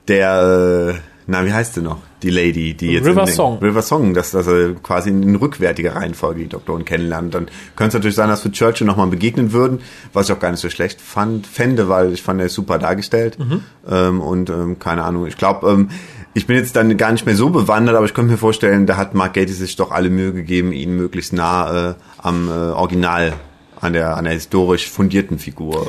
der, 0.07 0.95
äh, 0.95 0.99
na, 1.27 1.45
wie 1.45 1.53
heißt 1.53 1.75
sie 1.75 1.81
noch? 1.81 1.97
Die 2.21 2.29
Lady, 2.29 2.73
die 2.73 2.91
jetzt 2.91 3.05
River 3.05 3.27
Song. 3.27 3.59
River 3.59 3.81
Song, 3.81 4.13
dass, 4.13 4.31
dass 4.31 4.47
er 4.47 4.73
quasi 4.75 5.09
in 5.09 5.35
rückwärtiger 5.35 5.95
Reihenfolge 5.95 6.41
die 6.41 6.49
Doktoren 6.49 6.83
kennenlernt. 6.83 7.33
Dann 7.33 7.47
könnte 7.75 7.89
es 7.89 7.93
natürlich 7.93 8.15
sein, 8.15 8.29
dass 8.29 8.43
wir 8.43 8.51
Churchill 8.51 8.85
nochmal 8.85 9.07
begegnen 9.07 9.53
würden, 9.53 9.79
was 10.11 10.27
ich 10.27 10.35
auch 10.35 10.39
gar 10.39 10.51
nicht 10.51 10.59
so 10.59 10.69
schlecht 10.69 10.99
fand, 10.99 11.47
fände, 11.47 11.87
weil 11.87 12.13
ich 12.13 12.21
fand, 12.21 12.39
er 12.39 12.47
ist 12.47 12.55
super 12.55 12.77
dargestellt. 12.77 13.39
Mhm. 13.39 13.63
Ähm, 13.89 14.21
und 14.21 14.49
ähm, 14.49 14.79
keine 14.79 15.03
Ahnung, 15.03 15.27
ich 15.27 15.37
glaube, 15.37 15.69
ähm, 15.69 15.89
ich 16.33 16.45
bin 16.45 16.57
jetzt 16.57 16.75
dann 16.75 16.95
gar 16.97 17.11
nicht 17.11 17.25
mehr 17.25 17.35
so 17.35 17.49
bewandert, 17.49 17.95
aber 17.95 18.05
ich 18.05 18.13
könnte 18.13 18.31
mir 18.31 18.37
vorstellen, 18.37 18.85
da 18.85 18.97
hat 18.97 19.15
Mark 19.15 19.33
Gatiss 19.33 19.57
sich 19.57 19.75
doch 19.75 19.91
alle 19.91 20.09
Mühe 20.09 20.33
gegeben, 20.33 20.71
ihn 20.71 20.95
möglichst 20.95 21.33
nah 21.33 21.91
äh, 21.91 21.93
am 22.17 22.49
äh, 22.49 22.51
Original 22.51 23.33
an 23.81 23.93
der, 23.93 24.17
an 24.17 24.25
der 24.25 24.33
historisch 24.33 24.89
fundierten 24.89 25.39
Figur 25.39 25.87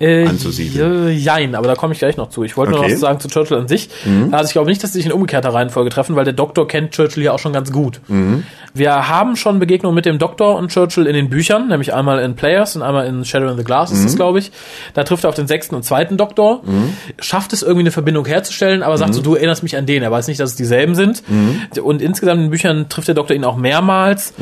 äh, 0.00 0.26
anzusiedeln. 0.26 1.16
Jein, 1.16 1.54
aber 1.54 1.66
da 1.66 1.74
komme 1.74 1.92
ich 1.92 1.98
gleich 1.98 2.16
noch 2.16 2.30
zu. 2.30 2.44
Ich 2.44 2.56
wollte 2.56 2.72
okay. 2.72 2.80
nur 2.80 2.88
noch 2.88 2.94
was 2.94 3.00
sagen 3.00 3.20
zu 3.20 3.28
Churchill 3.28 3.56
an 3.56 3.68
sich. 3.68 3.88
Mhm. 4.04 4.32
Also 4.32 4.46
ich 4.46 4.52
glaube 4.52 4.68
nicht, 4.68 4.82
dass 4.82 4.92
sie 4.92 4.98
sich 4.98 5.06
in 5.06 5.12
umgekehrter 5.12 5.52
Reihenfolge 5.52 5.90
treffen, 5.90 6.16
weil 6.16 6.24
der 6.24 6.34
Doktor 6.34 6.68
kennt 6.68 6.92
Churchill 6.92 7.22
ja 7.22 7.32
auch 7.32 7.38
schon 7.38 7.52
ganz 7.52 7.72
gut. 7.72 8.00
Mhm. 8.08 8.44
Wir 8.74 9.08
haben 9.08 9.34
schon 9.36 9.58
Begegnungen 9.58 9.94
mit 9.94 10.06
dem 10.06 10.18
Doktor 10.18 10.56
und 10.56 10.70
Churchill 10.70 11.06
in 11.06 11.14
den 11.14 11.30
Büchern, 11.30 11.68
nämlich 11.68 11.94
einmal 11.94 12.20
in 12.20 12.36
Players 12.36 12.76
und 12.76 12.82
einmal 12.82 13.06
in 13.06 13.24
Shadow 13.24 13.48
in 13.48 13.56
the 13.56 13.64
Glass 13.64 13.90
ist 13.90 14.00
mhm. 14.00 14.04
das, 14.04 14.16
glaube 14.16 14.38
ich. 14.38 14.52
Da 14.94 15.04
trifft 15.04 15.24
er 15.24 15.30
auf 15.30 15.34
den 15.34 15.48
sechsten 15.48 15.74
und 15.74 15.84
zweiten 15.84 16.16
Doktor, 16.16 16.62
mhm. 16.64 16.92
schafft 17.18 17.52
es 17.52 17.62
irgendwie 17.62 17.80
eine 17.80 17.90
Verbindung 17.90 18.26
herzustellen, 18.26 18.82
aber 18.82 18.96
sagt 18.98 19.10
mhm. 19.10 19.14
so, 19.14 19.22
du 19.22 19.34
erinnerst 19.34 19.62
mich 19.62 19.76
an 19.76 19.86
den. 19.86 20.02
Er 20.02 20.10
weiß 20.10 20.28
nicht, 20.28 20.38
dass 20.38 20.50
es 20.50 20.56
dieselben 20.56 20.94
sind. 20.94 21.22
Mhm. 21.28 21.82
Und 21.82 22.02
insgesamt 22.02 22.38
in 22.38 22.46
den 22.46 22.50
Büchern 22.50 22.88
trifft 22.88 23.08
der 23.08 23.14
Doktor 23.14 23.34
ihn 23.34 23.44
auch 23.44 23.56
mehrmals. 23.56 24.32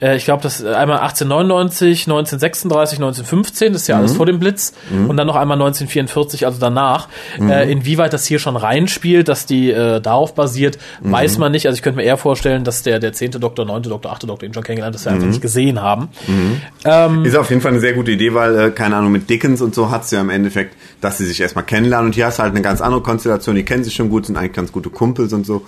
Äh, 0.00 0.16
ich 0.16 0.24
glaube, 0.24 0.42
das 0.42 0.64
einmal 0.64 0.98
1899, 0.98 2.06
1936, 2.06 2.98
1915, 2.98 3.72
das 3.72 3.82
ist 3.82 3.88
ja 3.88 3.96
alles 3.96 4.14
vor 4.14 4.26
dem 4.26 4.38
Blitz 4.38 4.72
mhm. 4.92 5.10
und 5.10 5.16
dann 5.16 5.26
noch 5.26 5.36
einmal 5.36 5.56
1944, 5.56 6.46
also 6.46 6.58
danach. 6.60 7.08
Mhm. 7.38 7.50
Äh, 7.50 7.70
inwieweit 7.70 8.12
das 8.12 8.26
hier 8.26 8.38
schon 8.38 8.56
reinspielt, 8.56 9.28
dass 9.28 9.46
die 9.46 9.70
äh, 9.70 10.00
darauf 10.00 10.34
basiert, 10.34 10.78
mhm. 11.02 11.12
weiß 11.12 11.38
man 11.38 11.52
nicht. 11.52 11.66
Also 11.66 11.76
ich 11.76 11.82
könnte 11.82 11.96
mir 11.96 12.04
eher 12.04 12.16
vorstellen, 12.16 12.64
dass 12.64 12.82
der 12.82 12.98
der 12.98 13.12
zehnte 13.12 13.40
Doktor, 13.40 13.64
neunte 13.64 13.88
Doktor, 13.88 14.12
achte 14.12 14.26
Doktor 14.26 14.46
ihn 14.46 14.54
schon 14.54 14.62
kennengelernt, 14.62 14.94
dass 14.94 15.04
wir 15.04 15.12
einfach 15.12 15.24
mhm. 15.24 15.30
nicht 15.30 15.42
gesehen 15.42 15.80
haben. 15.80 16.08
Mhm. 16.26 16.60
Ähm, 16.84 17.24
ist 17.24 17.36
auf 17.36 17.50
jeden 17.50 17.62
Fall 17.62 17.72
eine 17.72 17.80
sehr 17.80 17.94
gute 17.94 18.12
Idee, 18.12 18.34
weil 18.34 18.58
äh, 18.58 18.70
keine 18.70 18.96
Ahnung 18.96 19.12
mit 19.12 19.28
Dickens 19.28 19.60
und 19.60 19.74
so 19.74 19.90
hat's 19.90 20.10
ja 20.10 20.20
im 20.20 20.30
Endeffekt, 20.30 20.76
dass 21.00 21.18
sie 21.18 21.26
sich 21.26 21.40
erstmal 21.40 21.64
kennenlernen 21.64 22.06
und 22.06 22.14
hier 22.14 22.26
hast 22.26 22.38
du 22.38 22.42
halt 22.42 22.52
eine 22.52 22.62
ganz 22.62 22.80
andere 22.80 23.02
Konstellation. 23.02 23.56
Die 23.56 23.64
kennen 23.64 23.84
sich 23.84 23.94
schon 23.94 24.10
gut, 24.10 24.26
sind 24.26 24.36
eigentlich 24.36 24.52
ganz 24.52 24.72
gute 24.72 24.90
Kumpels 24.90 25.32
und 25.32 25.46
so. 25.46 25.62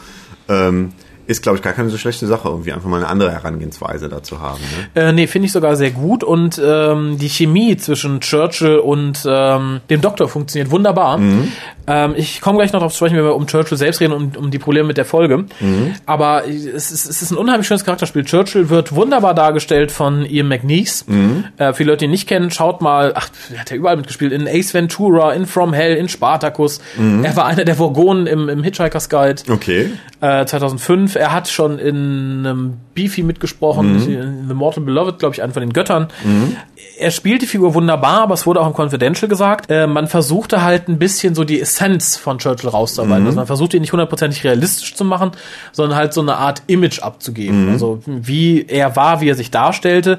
Ähm, 0.49 0.93
ist, 1.27 1.43
glaube 1.43 1.57
ich, 1.57 1.63
gar 1.63 1.73
keine 1.73 1.89
so 1.91 1.97
schlechte 1.97 2.27
Sache, 2.27 2.49
irgendwie 2.49 2.73
einfach 2.73 2.89
mal 2.89 2.99
eine 2.99 3.09
andere 3.09 3.33
Herangehensweise 3.33 4.09
dazu 4.09 4.41
haben. 4.41 4.61
Ne, 4.95 5.03
äh, 5.03 5.13
nee, 5.13 5.27
finde 5.27 5.47
ich 5.47 5.53
sogar 5.53 5.77
sehr 5.77 5.91
gut. 5.91 6.25
Und 6.25 6.61
ähm, 6.63 7.19
die 7.19 7.29
Chemie 7.29 7.77
zwischen 7.77 8.21
Churchill 8.21 8.79
und 8.79 9.25
ähm, 9.27 9.81
dem 9.91 10.01
Doktor 10.01 10.29
funktioniert 10.29 10.71
wunderbar. 10.71 11.19
Mhm. 11.19 11.53
Ähm, 11.87 12.15
ich 12.17 12.41
komme 12.41 12.59
gleich 12.59 12.73
noch 12.73 12.81
darauf 12.81 12.93
zu 12.93 12.99
sprechen, 12.99 13.17
wenn 13.17 13.25
wir 13.25 13.35
um 13.35 13.47
Churchill 13.47 13.77
selbst 13.77 14.01
reden 14.01 14.13
und 14.13 14.37
um, 14.37 14.51
die 14.51 14.59
Probleme 14.59 14.89
mit 14.89 14.97
der 14.97 15.05
Folge. 15.05 15.45
Mhm. 15.61 15.95
Aber 16.07 16.47
es 16.47 16.91
ist, 16.91 17.09
es 17.09 17.23
ist 17.23 17.31
ein 17.31 17.37
unheimlich 17.37 17.67
schönes 17.67 17.85
Charakterspiel. 17.85 18.25
Churchill 18.25 18.71
wird 18.71 18.95
wunderbar 18.95 19.35
dargestellt 19.35 19.93
von 19.93 20.25
Ian 20.25 20.49
McNeese. 20.49 21.05
Mhm. 21.07 21.45
Äh, 21.59 21.73
viele 21.75 21.91
Leute, 21.91 22.01
die 22.01 22.05
ihn 22.07 22.11
nicht 22.11 22.29
kennen, 22.29 22.51
schaut 22.51 22.81
mal, 22.81 23.13
ach, 23.15 23.29
er 23.53 23.61
hat 23.61 23.71
ja 23.71 23.77
überall 23.77 23.97
mitgespielt, 23.97 24.33
in 24.33 24.49
Ace 24.49 24.73
Ventura, 24.75 25.33
in 25.33 25.47
From 25.47 25.73
Hell, 25.73 25.97
in 25.97 26.09
Spartacus. 26.09 26.81
Mhm. 26.97 27.25
Er 27.25 27.37
war 27.37 27.47
einer 27.47 27.65
der 27.65 27.75
Vorgonen 27.75 28.27
im, 28.27 28.49
im 28.49 28.63
Hitchhiker's 28.63 29.09
Guide. 29.09 29.43
Okay. 29.51 29.91
Äh, 30.21 30.47
2005. 30.47 31.14
Er 31.17 31.33
hat 31.33 31.49
schon 31.49 31.79
in 31.79 32.45
einem 32.47 32.75
Beefy 32.95 33.23
mitgesprochen, 33.23 34.05
mhm. 34.05 34.13
in 34.13 34.49
The 34.49 34.55
Mortal 34.55 34.85
Beloved, 34.85 35.19
glaube 35.19 35.35
ich, 35.35 35.43
einen 35.43 35.53
von 35.53 35.61
den 35.61 35.73
Göttern. 35.73 36.09
Mhm. 36.25 36.57
Er 36.99 37.11
spielt 37.11 37.43
die 37.43 37.47
Figur 37.47 37.75
wunderbar, 37.75 38.23
aber 38.23 38.35
es 38.35 38.47
wurde 38.47 38.61
auch 38.61 38.67
im 38.67 38.75
Confidential 38.75 39.29
gesagt. 39.29 39.71
Äh, 39.71 39.87
man 39.87 40.07
versuchte 40.07 40.63
halt 40.63 40.89
ein 40.89 40.99
bisschen 40.99 41.35
so 41.35 41.45
die 41.45 41.61
Essenz 41.61 42.17
von 42.17 42.39
Churchill 42.39 42.71
rauszuarbeiten. 42.71 43.23
Mhm. 43.23 43.29
Also 43.29 43.37
man 43.37 43.47
versucht 43.47 43.75
ihn 43.75 43.81
nicht 43.81 43.93
hundertprozentig 43.93 44.45
realistisch 44.45 44.95
zu 44.95 45.05
machen, 45.05 45.33
sondern 45.73 45.99
halt 45.99 46.13
so 46.13 46.21
eine 46.21 46.37
Art 46.37 46.63
Image 46.67 47.01
abzugeben. 47.01 47.67
Mhm. 47.67 47.73
Also 47.73 48.01
wie 48.07 48.67
er 48.67 48.97
war, 48.97 49.21
wie 49.21 49.29
er 49.29 49.35
sich 49.35 49.51
darstellte, 49.51 50.19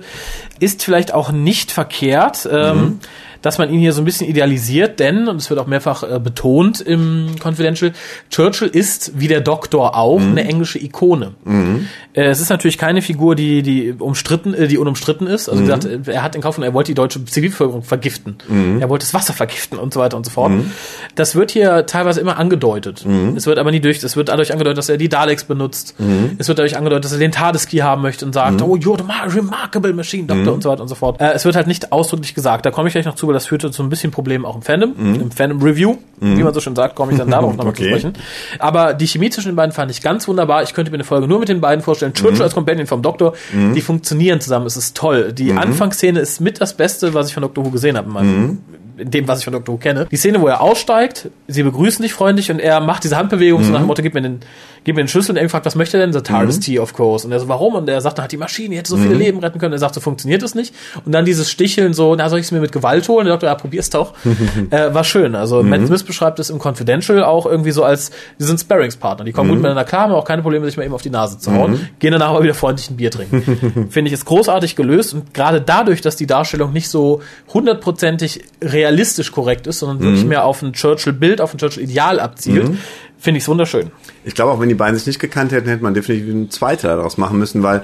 ist 0.59 0.83
vielleicht 0.83 1.13
auch 1.13 1.31
nicht 1.31 1.71
verkehrt. 1.71 2.47
Ähm, 2.51 2.77
mhm 2.77 2.99
dass 3.45 3.59
man 3.59 3.71
ihn 3.71 3.79
hier 3.79 3.93
so 3.93 4.01
ein 4.01 4.05
bisschen 4.05 4.27
idealisiert, 4.27 4.99
denn, 4.99 5.27
und 5.27 5.37
es 5.37 5.51
wird 5.51 5.59
auch 5.59 5.67
mehrfach 5.67 6.01
äh, 6.01 6.19
betont 6.19 6.81
im 6.81 7.35
Confidential, 7.41 7.91
Churchill 8.31 8.67
ist, 8.67 9.19
wie 9.19 9.27
der 9.27 9.41
Doktor 9.41 9.95
auch, 9.95 10.19
mhm. 10.19 10.31
eine 10.31 10.45
englische 10.45 10.83
Ikone. 10.83 11.33
Mhm. 11.43 11.87
Äh, 12.13 12.23
es 12.23 12.41
ist 12.41 12.49
natürlich 12.49 12.79
keine 12.79 13.03
Figur, 13.03 13.35
die, 13.35 13.61
die 13.61 13.93
umstritten, 13.93 14.55
äh, 14.55 14.67
die 14.67 14.79
unumstritten 14.79 15.27
ist. 15.27 15.47
Also 15.47 15.61
mhm. 15.61 15.67
gesagt, 15.67 16.07
er 16.07 16.23
hat 16.23 16.35
in 16.35 16.41
Kauf 16.41 16.57
und 16.57 16.63
er 16.63 16.73
wollte 16.73 16.89
die 16.89 16.95
deutsche 16.95 17.23
Zivilbevölkerung 17.23 17.83
vergiften. 17.83 18.37
Mhm. 18.47 18.81
Er 18.81 18.89
wollte 18.89 19.05
das 19.05 19.13
Wasser 19.13 19.33
vergiften 19.33 19.77
und 19.77 19.93
so 19.93 19.99
weiter 19.99 20.17
und 20.17 20.25
so 20.25 20.31
fort. 20.31 20.51
Mhm. 20.51 20.71
Das 21.13 21.35
wird 21.35 21.51
hier 21.51 21.85
teilweise 21.85 22.21
immer 22.21 22.39
angedeutet. 22.39 23.05
Mhm. 23.05 23.35
Es 23.37 23.45
wird 23.45 23.59
aber 23.59 23.69
nie 23.69 23.79
durch, 23.79 24.01
es 24.03 24.15
wird 24.15 24.29
dadurch 24.29 24.53
angedeutet, 24.53 24.79
dass 24.79 24.89
er 24.89 24.97
die 24.97 25.09
Daleks 25.09 25.43
benutzt. 25.43 25.95
Es 26.39 26.47
wird 26.47 26.57
dadurch 26.57 26.77
angedeutet, 26.77 27.05
dass 27.05 27.11
er 27.11 27.19
den 27.19 27.31
Tadeski 27.31 27.77
haben 27.77 28.01
möchte 28.01 28.25
und 28.25 28.33
sagt, 28.33 28.61
oh, 28.61 28.75
you're 28.75 28.97
the 28.97 29.37
remarkable 29.37 29.93
machine, 29.93 30.25
Doctor 30.25 30.53
und 30.53 30.63
so 30.63 30.69
weiter 30.69 30.81
und 30.81 30.87
so 30.87 30.95
fort. 30.95 31.21
Äh, 31.21 31.33
es 31.33 31.45
wird 31.45 31.55
halt 31.55 31.67
nicht 31.67 31.91
ausdrücklich 31.91 32.33
gesagt. 32.33 32.65
Da 32.65 32.71
komme 32.71 32.87
ich 32.87 32.93
gleich 32.93 33.05
noch 33.05 33.15
zu, 33.15 33.34
das 33.35 33.45
führte 33.45 33.71
zu 33.71 33.83
ein 33.83 33.89
bisschen 33.89 34.11
Problemen 34.11 34.45
auch 34.45 34.55
im 34.55 34.61
Fandom, 34.61 34.93
mhm. 34.97 35.21
im 35.21 35.31
Fandom 35.31 35.61
Review, 35.61 35.97
mhm. 36.19 36.37
wie 36.37 36.43
man 36.43 36.53
so 36.53 36.59
schön 36.59 36.75
sagt, 36.75 36.95
komme 36.95 37.11
ich 37.11 37.17
dann 37.17 37.29
darauf 37.29 37.51
nochmal 37.57 37.73
okay. 37.73 37.83
zu 37.83 37.89
sprechen. 37.89 38.13
Aber 38.59 38.93
die 38.93 39.07
Chemie 39.07 39.29
zwischen 39.29 39.49
den 39.49 39.55
beiden 39.55 39.71
fand 39.71 39.91
ich 39.91 40.01
ganz 40.01 40.27
wunderbar. 40.27 40.63
Ich 40.63 40.73
könnte 40.73 40.91
mir 40.91 40.95
eine 40.95 41.03
Folge 41.03 41.27
nur 41.27 41.39
mit 41.39 41.49
den 41.49 41.61
beiden 41.61 41.83
vorstellen. 41.83 42.13
Churchill 42.13 42.37
mhm. 42.37 42.43
als 42.43 42.53
Companion 42.55 42.87
vom 42.87 43.01
Doktor, 43.01 43.33
mhm. 43.53 43.73
die 43.73 43.81
funktionieren 43.81 44.41
zusammen. 44.41 44.65
Es 44.65 44.77
ist 44.77 44.97
toll. 44.97 45.33
Die 45.33 45.51
mhm. 45.51 45.59
Anfangsszene 45.59 46.19
ist 46.19 46.41
mit 46.41 46.61
das 46.61 46.73
Beste, 46.73 47.13
was 47.13 47.27
ich 47.27 47.33
von 47.33 47.41
Doctor 47.41 47.65
Who 47.65 47.69
gesehen 47.69 47.97
habe 47.97 48.07
in 48.07 48.13
meinem 48.13 48.41
mhm 48.41 48.57
in 48.97 49.11
dem, 49.11 49.27
was 49.27 49.39
ich 49.39 49.45
von 49.45 49.53
Dr. 49.53 49.75
Who 49.75 49.77
kenne. 49.77 50.07
Die 50.09 50.15
Szene, 50.15 50.41
wo 50.41 50.47
er 50.47 50.61
aussteigt, 50.61 51.29
sie 51.47 51.63
begrüßen 51.63 52.01
dich 52.01 52.13
freundlich 52.13 52.51
und 52.51 52.59
er 52.59 52.79
macht 52.79 53.03
diese 53.03 53.17
Handbewegung 53.17 53.61
mhm. 53.61 53.65
so 53.65 53.71
nach 53.71 53.79
dem 53.79 53.87
Motto, 53.87 54.01
gib 54.01 54.13
mir 54.13 54.21
den, 54.21 54.39
gib 54.85 54.95
mir 54.95 55.03
den 55.03 55.07
Schlüssel 55.07 55.31
und 55.31 55.37
er 55.37 55.49
fragt, 55.49 55.65
was 55.65 55.75
möchte 55.75 55.97
er 55.97 56.05
denn? 56.05 56.13
The 56.13 56.21
TARDIS 56.21 56.57
mhm. 56.57 56.61
Tea, 56.61 56.79
of 56.79 56.93
course. 56.93 57.25
Und 57.25 57.33
er 57.33 57.39
so, 57.39 57.47
warum? 57.47 57.73
Und 57.73 57.89
er 57.89 57.99
sagt, 58.01 58.19
hat 58.19 58.31
die 58.31 58.37
Maschine, 58.37 58.69
die 58.69 58.77
hätte 58.77 58.89
so 58.89 58.97
viele 58.97 59.15
mhm. 59.15 59.19
Leben 59.19 59.39
retten 59.39 59.59
können. 59.59 59.73
Er 59.73 59.79
sagt, 59.79 59.95
so 59.95 59.99
funktioniert 59.99 60.43
es 60.43 60.53
nicht. 60.53 60.73
Und 61.03 61.11
dann 61.11 61.25
dieses 61.25 61.49
Sticheln 61.49 61.93
so, 61.93 62.15
na, 62.15 62.29
soll 62.29 62.39
ich 62.39 62.45
es 62.45 62.51
mir 62.51 62.59
mit 62.59 62.71
Gewalt 62.71 63.09
holen? 63.09 63.25
Der 63.25 63.33
Doktor, 63.33 63.47
ja, 63.47 63.55
probier's 63.55 63.89
doch. 63.89 64.13
äh, 64.69 64.93
war 64.93 65.03
schön. 65.03 65.33
Also 65.33 65.63
mhm. 65.63 65.69
Matt 65.69 65.87
Smith 65.87 66.03
beschreibt 66.03 66.39
es 66.39 66.51
im 66.51 66.59
Confidential 66.59 67.23
auch 67.23 67.47
irgendwie 67.47 67.71
so 67.71 67.83
als, 67.83 68.11
die 68.39 68.43
sind 68.43 68.59
Sparringspartner. 68.59 69.25
Die 69.25 69.31
kommen 69.31 69.49
gut 69.49 69.57
mhm. 69.57 69.63
miteinander 69.63 69.85
klar, 69.85 70.03
haben 70.03 70.13
auch 70.13 70.23
keine 70.23 70.43
Probleme, 70.43 70.65
sich 70.67 70.77
mal 70.77 70.83
eben 70.83 70.93
auf 70.93 71.01
die 71.01 71.09
Nase 71.09 71.39
zu 71.39 71.51
hauen. 71.51 71.71
Mhm. 71.71 71.87
Gehen 71.97 72.11
danach 72.11 72.29
aber 72.29 72.43
wieder 72.43 72.53
freundlich 72.53 72.91
ein 72.91 72.97
Bier 72.97 73.09
trinken. 73.09 73.87
Finde 73.89 74.09
ich 74.09 74.13
es 74.13 74.23
großartig 74.23 74.75
gelöst 74.75 75.15
und 75.15 75.33
gerade 75.33 75.61
dadurch, 75.61 76.01
dass 76.01 76.15
die 76.15 76.27
Darstellung 76.27 76.73
nicht 76.73 76.89
so 76.89 77.21
hundertprozentig 77.51 78.43
realistisch 78.61 79.31
korrekt 79.31 79.65
ist, 79.65 79.79
sondern 79.79 79.99
wirklich 79.99 80.23
mhm. 80.23 80.29
mehr 80.29 80.45
auf 80.45 80.61
ein 80.61 80.73
Churchill-Bild, 80.73 81.41
auf 81.41 81.55
ein 81.55 81.57
Churchill-Ideal 81.57 82.19
abzielt, 82.19 82.69
mhm. 82.69 82.77
Finde 83.17 83.37
ich 83.37 83.43
es 83.43 83.47
wunderschön. 83.47 83.91
Ich 84.23 84.35
glaube, 84.35 84.51
auch 84.51 84.59
wenn 84.59 84.69
die 84.69 84.75
beiden 84.75 84.95
sich 84.95 85.07
nicht 85.07 85.19
gekannt 85.19 85.51
hätten, 85.51 85.69
hätte 85.69 85.83
man 85.83 85.93
definitiv 85.93 86.29
einen 86.29 86.49
zweiten 86.49 86.87
daraus 86.87 87.17
machen 87.17 87.39
müssen, 87.39 87.63
weil 87.63 87.83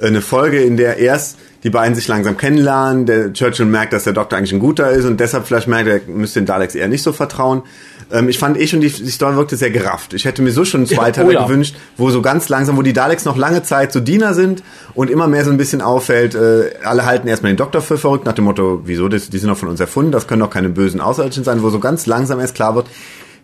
äh, 0.00 0.06
eine 0.06 0.20
Folge, 0.20 0.60
in 0.60 0.76
der 0.76 0.98
erst 0.98 1.38
die 1.64 1.70
beiden 1.70 1.94
sich 1.94 2.06
langsam 2.06 2.36
kennenlernen, 2.36 3.06
der 3.06 3.32
Churchill 3.32 3.66
merkt, 3.66 3.92
dass 3.92 4.04
der 4.04 4.12
Doktor 4.12 4.38
eigentlich 4.38 4.52
ein 4.52 4.60
guter 4.60 4.90
ist 4.90 5.04
und 5.04 5.18
deshalb 5.18 5.46
vielleicht 5.46 5.66
merkt, 5.66 5.88
er 5.88 6.00
müsste 6.06 6.40
den 6.40 6.46
Daleks 6.46 6.74
eher 6.74 6.86
nicht 6.86 7.02
so 7.02 7.12
vertrauen. 7.12 7.62
Ähm, 8.12 8.28
ich 8.28 8.38
fand 8.38 8.56
eh 8.58 8.66
schon, 8.68 8.80
die, 8.80 8.90
die 8.90 9.10
Story 9.10 9.36
wirkte 9.36 9.56
sehr 9.56 9.70
gerafft. 9.70 10.14
Ich 10.14 10.24
hätte 10.24 10.40
mir 10.40 10.52
so 10.52 10.64
schon 10.64 10.82
einen 10.82 10.88
zweiten 10.88 11.20
ja, 11.20 11.26
oh 11.26 11.30
ja. 11.30 11.44
gewünscht, 11.44 11.74
wo 11.96 12.10
so 12.10 12.22
ganz 12.22 12.48
langsam, 12.48 12.76
wo 12.76 12.82
die 12.82 12.92
Daleks 12.92 13.24
noch 13.24 13.36
lange 13.36 13.64
Zeit 13.64 13.92
so 13.92 13.98
Diener 13.98 14.34
sind 14.34 14.62
und 14.94 15.10
immer 15.10 15.26
mehr 15.26 15.44
so 15.44 15.50
ein 15.50 15.56
bisschen 15.56 15.80
auffällt, 15.80 16.36
äh, 16.36 16.70
alle 16.84 17.04
halten 17.04 17.26
erstmal 17.26 17.52
den 17.52 17.56
Doktor 17.56 17.82
für 17.82 17.98
verrückt, 17.98 18.24
nach 18.24 18.34
dem 18.34 18.44
Motto, 18.44 18.82
wieso, 18.84 19.08
die 19.08 19.18
sind 19.18 19.48
doch 19.48 19.58
von 19.58 19.68
uns 19.68 19.80
erfunden, 19.80 20.12
das 20.12 20.28
können 20.28 20.40
doch 20.40 20.50
keine 20.50 20.68
bösen 20.68 21.00
Außerirdischen 21.00 21.42
sein, 21.42 21.62
wo 21.62 21.70
so 21.70 21.80
ganz 21.80 22.06
langsam 22.06 22.38
erst 22.38 22.54
klar 22.54 22.76
wird, 22.76 22.86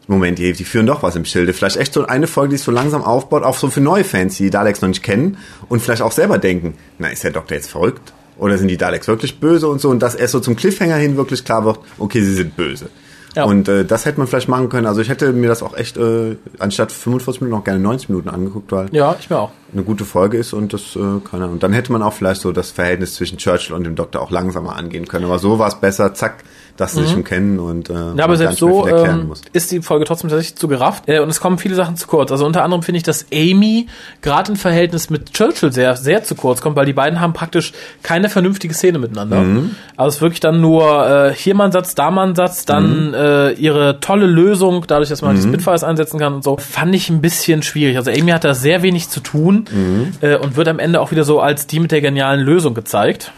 Moment, 0.06 0.38
die, 0.38 0.52
die 0.52 0.64
führen 0.64 0.86
doch 0.86 1.02
was 1.02 1.16
im 1.16 1.24
Schilde. 1.24 1.52
Vielleicht 1.52 1.76
echt 1.76 1.94
so 1.94 2.06
eine 2.06 2.26
Folge, 2.26 2.50
die 2.50 2.56
es 2.56 2.64
so 2.64 2.70
langsam 2.70 3.02
aufbaut, 3.02 3.42
auch 3.42 3.56
so 3.56 3.68
für 3.70 3.80
neue 3.80 4.04
Fans, 4.04 4.36
die 4.36 4.50
Daleks 4.50 4.82
noch 4.82 4.88
nicht 4.88 5.02
kennen 5.02 5.38
und 5.68 5.80
vielleicht 5.80 6.02
auch 6.02 6.12
selber 6.12 6.38
denken, 6.38 6.74
na, 6.98 7.08
ist 7.08 7.24
der 7.24 7.30
Doktor 7.30 7.54
jetzt 7.54 7.70
verrückt? 7.70 8.12
Oder 8.36 8.58
sind 8.58 8.68
die 8.68 8.76
Daleks 8.76 9.06
wirklich 9.06 9.38
böse 9.38 9.68
und 9.68 9.80
so? 9.80 9.90
Und 9.90 10.00
dass 10.00 10.14
erst 10.14 10.32
so 10.32 10.40
zum 10.40 10.56
Cliffhanger 10.56 10.96
hin 10.96 11.16
wirklich 11.16 11.44
klar 11.44 11.64
wird, 11.64 11.78
okay, 11.98 12.20
sie 12.20 12.34
sind 12.34 12.56
böse. 12.56 12.90
Ja. 13.34 13.44
Und 13.44 13.68
äh, 13.68 13.84
das 13.84 14.04
hätte 14.04 14.18
man 14.18 14.28
vielleicht 14.28 14.48
machen 14.48 14.68
können. 14.68 14.86
Also 14.86 15.00
ich 15.00 15.08
hätte 15.08 15.32
mir 15.32 15.48
das 15.48 15.62
auch 15.62 15.76
echt 15.76 15.96
äh, 15.96 16.36
anstatt 16.58 16.92
45 16.92 17.42
Minuten 17.42 17.60
auch 17.60 17.64
gerne 17.64 17.80
90 17.80 18.08
Minuten 18.08 18.28
angeguckt, 18.28 18.70
weil 18.70 18.88
ja, 18.92 19.16
ich 19.18 19.28
mir 19.28 19.38
auch. 19.38 19.50
eine 19.72 19.82
gute 19.82 20.04
Folge 20.04 20.36
ist 20.36 20.52
und 20.52 20.72
das 20.72 20.94
äh, 20.94 21.20
kann 21.28 21.40
er. 21.40 21.48
Und 21.48 21.62
dann 21.62 21.72
hätte 21.72 21.90
man 21.90 22.02
auch 22.02 22.12
vielleicht 22.12 22.40
so 22.40 22.52
das 22.52 22.70
Verhältnis 22.70 23.14
zwischen 23.14 23.38
Churchill 23.38 23.74
und 23.74 23.84
dem 23.84 23.96
Doktor 23.96 24.22
auch 24.22 24.30
langsamer 24.30 24.76
angehen 24.76 25.08
können. 25.08 25.24
Aber 25.24 25.38
so 25.40 25.58
war 25.58 25.66
es 25.66 25.74
besser, 25.74 26.14
zack, 26.14 26.44
dass 26.76 26.92
sie 26.92 27.00
mhm. 27.00 27.04
sich 27.04 27.12
schon 27.12 27.24
kennen 27.24 27.58
und 27.60 27.90
äh, 27.90 27.94
ja, 28.16 28.24
aber 28.24 28.36
selbst 28.36 28.58
so 28.58 28.88
ähm, 28.88 29.32
ist 29.52 29.70
die 29.70 29.80
Folge 29.80 30.04
trotzdem 30.04 30.28
tatsächlich 30.28 30.56
zu 30.56 30.66
gerafft 30.66 31.04
äh, 31.08 31.20
und 31.20 31.28
es 31.28 31.40
kommen 31.40 31.58
viele 31.58 31.74
Sachen 31.74 31.96
zu 31.96 32.06
kurz. 32.08 32.32
Also 32.32 32.44
unter 32.44 32.64
anderem 32.64 32.82
finde 32.82 32.96
ich, 32.96 33.04
dass 33.04 33.26
Amy 33.32 33.86
gerade 34.22 34.52
im 34.52 34.56
Verhältnis 34.56 35.08
mit 35.08 35.32
Churchill 35.32 35.72
sehr 35.72 35.96
sehr 35.96 36.24
zu 36.24 36.34
kurz 36.34 36.60
kommt, 36.60 36.76
weil 36.76 36.86
die 36.86 36.92
beiden 36.92 37.20
haben 37.20 37.32
praktisch 37.32 37.72
keine 38.02 38.28
vernünftige 38.28 38.74
Szene 38.74 38.98
miteinander. 38.98 39.40
Mhm. 39.40 39.76
Also 39.96 40.08
es 40.08 40.14
ist 40.16 40.22
wirklich 40.22 40.40
dann 40.40 40.60
nur 40.60 41.08
äh, 41.08 41.34
hier 41.34 41.54
mal 41.54 41.66
ein 41.66 41.72
Satz, 41.72 41.94
da 41.94 42.10
mal 42.10 42.26
ein 42.26 42.34
Satz, 42.34 42.64
dann 42.64 43.08
mhm. 43.08 43.14
äh, 43.14 43.52
ihre 43.52 44.00
tolle 44.00 44.26
Lösung, 44.26 44.84
dadurch, 44.86 45.08
dass 45.08 45.22
man 45.22 45.36
mhm. 45.36 45.42
die 45.42 45.48
Spitfires 45.48 45.84
einsetzen 45.84 46.18
kann 46.18 46.34
und 46.34 46.42
so, 46.42 46.56
fand 46.56 46.94
ich 46.94 47.08
ein 47.08 47.20
bisschen 47.20 47.62
schwierig. 47.62 47.96
Also 47.96 48.10
Amy 48.10 48.32
hat 48.32 48.44
da 48.44 48.54
sehr 48.54 48.82
wenig 48.82 49.08
zu 49.08 49.20
tun 49.20 49.66
mhm. 49.70 50.12
äh, 50.20 50.36
und 50.36 50.56
wird 50.56 50.68
am 50.68 50.78
Ende 50.78 51.00
auch 51.00 51.12
wieder 51.12 51.24
so 51.24 51.40
als 51.40 51.66
die 51.66 51.78
mit 51.78 51.92
der 51.92 52.00
genialen 52.00 52.40
Lösung 52.40 52.74
gezeigt. 52.74 53.32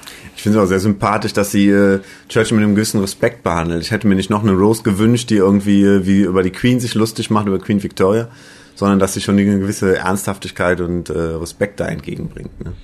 Ich 0.46 0.48
finde 0.48 0.60
es 0.60 0.64
auch 0.64 0.68
sehr 0.68 0.78
sympathisch, 0.78 1.32
dass 1.32 1.50
sie 1.50 1.68
äh, 1.68 1.98
Churchill 2.28 2.56
mit 2.56 2.64
einem 2.64 2.76
gewissen 2.76 3.00
Respekt 3.00 3.42
behandelt. 3.42 3.82
Ich 3.82 3.90
hätte 3.90 4.06
mir 4.06 4.14
nicht 4.14 4.30
noch 4.30 4.44
eine 4.44 4.52
Rose 4.52 4.84
gewünscht, 4.84 5.28
die 5.30 5.34
irgendwie 5.34 5.82
äh, 5.82 6.06
wie 6.06 6.20
über 6.20 6.44
die 6.44 6.52
Queen 6.52 6.78
sich 6.78 6.94
lustig 6.94 7.30
macht, 7.30 7.48
über 7.48 7.58
Queen 7.58 7.82
Victoria, 7.82 8.28
sondern 8.76 9.00
dass 9.00 9.14
sie 9.14 9.20
schon 9.20 9.36
eine 9.36 9.58
gewisse 9.58 9.96
Ernsthaftigkeit 9.96 10.80
und 10.80 11.10
äh, 11.10 11.18
Respekt 11.18 11.80
da 11.80 11.86
entgegenbringt. 11.86 12.64
Ne? 12.64 12.74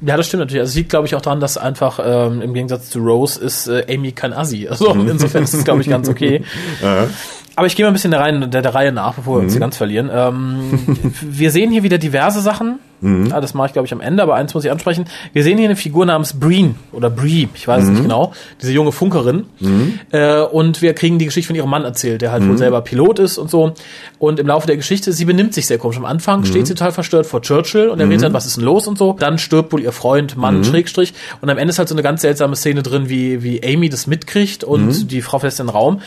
Ja, 0.00 0.16
das 0.16 0.26
stimmt 0.26 0.40
natürlich. 0.40 0.62
Also 0.62 0.70
es 0.70 0.74
liegt, 0.74 0.88
glaube 0.88 1.06
ich, 1.06 1.14
auch 1.14 1.20
daran, 1.20 1.38
dass 1.38 1.56
einfach 1.56 2.00
ähm, 2.02 2.42
im 2.42 2.52
Gegensatz 2.52 2.90
zu 2.90 2.98
Rose 2.98 3.40
ist 3.40 3.68
äh, 3.68 3.86
Amy 3.88 4.10
kein 4.10 4.32
Assi. 4.32 4.66
Also 4.66 4.90
insofern 4.90 5.44
ist 5.44 5.54
es, 5.54 5.62
glaube 5.62 5.82
ich, 5.82 5.88
ganz 5.88 6.08
okay. 6.08 6.42
Aber 7.54 7.68
ich 7.68 7.76
gehe 7.76 7.84
mal 7.86 7.90
ein 7.90 7.94
bisschen 7.94 8.10
der, 8.10 8.18
Reihe, 8.18 8.48
der, 8.48 8.62
der 8.62 8.74
Reihe 8.74 8.90
nach, 8.90 9.14
bevor 9.14 9.36
wir 9.36 9.42
uns 9.44 9.52
hier 9.52 9.60
mhm. 9.60 9.62
ganz 9.62 9.76
verlieren. 9.76 10.10
Ähm, 10.12 11.12
wir 11.22 11.52
sehen 11.52 11.70
hier 11.70 11.84
wieder 11.84 11.98
diverse 11.98 12.40
Sachen. 12.40 12.80
Mhm. 13.00 13.32
Ah, 13.32 13.40
das 13.40 13.54
mache 13.54 13.68
ich, 13.68 13.72
glaube 13.72 13.86
ich, 13.86 13.92
am 13.92 14.00
Ende, 14.00 14.22
aber 14.22 14.34
eins 14.34 14.54
muss 14.54 14.64
ich 14.64 14.70
ansprechen. 14.70 15.06
Wir 15.32 15.42
sehen 15.42 15.58
hier 15.58 15.68
eine 15.68 15.76
Figur 15.76 16.06
namens 16.06 16.38
Breen 16.38 16.76
oder 16.92 17.10
Bree, 17.10 17.48
ich 17.54 17.68
weiß 17.68 17.82
mhm. 17.82 17.82
es 17.82 17.90
nicht 17.90 17.98
mhm. 18.00 18.04
genau, 18.04 18.32
diese 18.60 18.72
junge 18.72 18.92
Funkerin. 18.92 19.46
Mhm. 19.60 20.00
Äh, 20.10 20.40
und 20.40 20.82
wir 20.82 20.94
kriegen 20.94 21.18
die 21.18 21.26
Geschichte 21.26 21.48
von 21.48 21.56
ihrem 21.56 21.70
Mann 21.70 21.84
erzählt, 21.84 22.22
der 22.22 22.32
halt 22.32 22.42
wohl 22.42 22.52
mhm. 22.52 22.58
selber 22.58 22.80
Pilot 22.80 23.18
ist 23.18 23.38
und 23.38 23.50
so. 23.50 23.74
Und 24.18 24.40
im 24.40 24.46
Laufe 24.46 24.66
der 24.66 24.76
Geschichte, 24.76 25.12
sie 25.12 25.24
benimmt 25.24 25.54
sich 25.54 25.66
sehr 25.66 25.78
komisch. 25.78 25.96
Am 25.96 26.04
Anfang 26.04 26.44
steht 26.44 26.66
sie 26.66 26.74
total 26.74 26.92
verstört 26.92 27.26
vor 27.26 27.42
Churchill 27.42 27.88
und 27.88 28.00
er 28.00 28.08
redet 28.08 28.24
dann, 28.24 28.32
was 28.32 28.46
ist 28.46 28.56
denn 28.56 28.64
los 28.64 28.88
und 28.88 28.98
so. 28.98 29.12
Dann 29.18 29.38
stirbt 29.38 29.72
wohl 29.72 29.80
ihr 29.80 29.92
Freund, 29.92 30.36
Mann, 30.36 30.64
Schrägstrich. 30.64 31.14
Und 31.40 31.50
am 31.50 31.58
Ende 31.58 31.70
ist 31.70 31.78
halt 31.78 31.88
so 31.88 31.94
eine 31.94 32.02
ganz 32.02 32.22
seltsame 32.22 32.56
Szene 32.56 32.82
drin, 32.82 33.08
wie, 33.08 33.42
wie 33.42 33.62
Amy 33.62 33.88
das 33.88 34.06
mitkriegt 34.06 34.64
und 34.64 35.10
die 35.12 35.22
Frau 35.22 35.38
verlässt 35.38 35.60
den 35.60 35.68
Raum. 35.68 36.00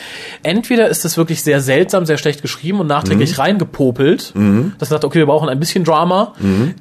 Entweder 0.44 0.90
ist 0.90 1.06
das 1.06 1.18
wirklich 1.18 1.42
sehr 1.42 1.62
seltsam, 1.62 2.06
sehr 2.06 2.18
schlecht 2.18 2.42
geschrieben 2.42 2.80
und 2.80 2.88
nachträglich 2.88 3.38
reingepopelt, 3.38 4.34
dass 4.80 4.90
man 4.90 4.96
sagt, 4.96 5.06
okay, 5.06 5.20
wir 5.20 5.26
brauchen 5.26 5.50
ein 5.50 5.60
bisschen 5.60 5.84
Drama. 5.84 6.34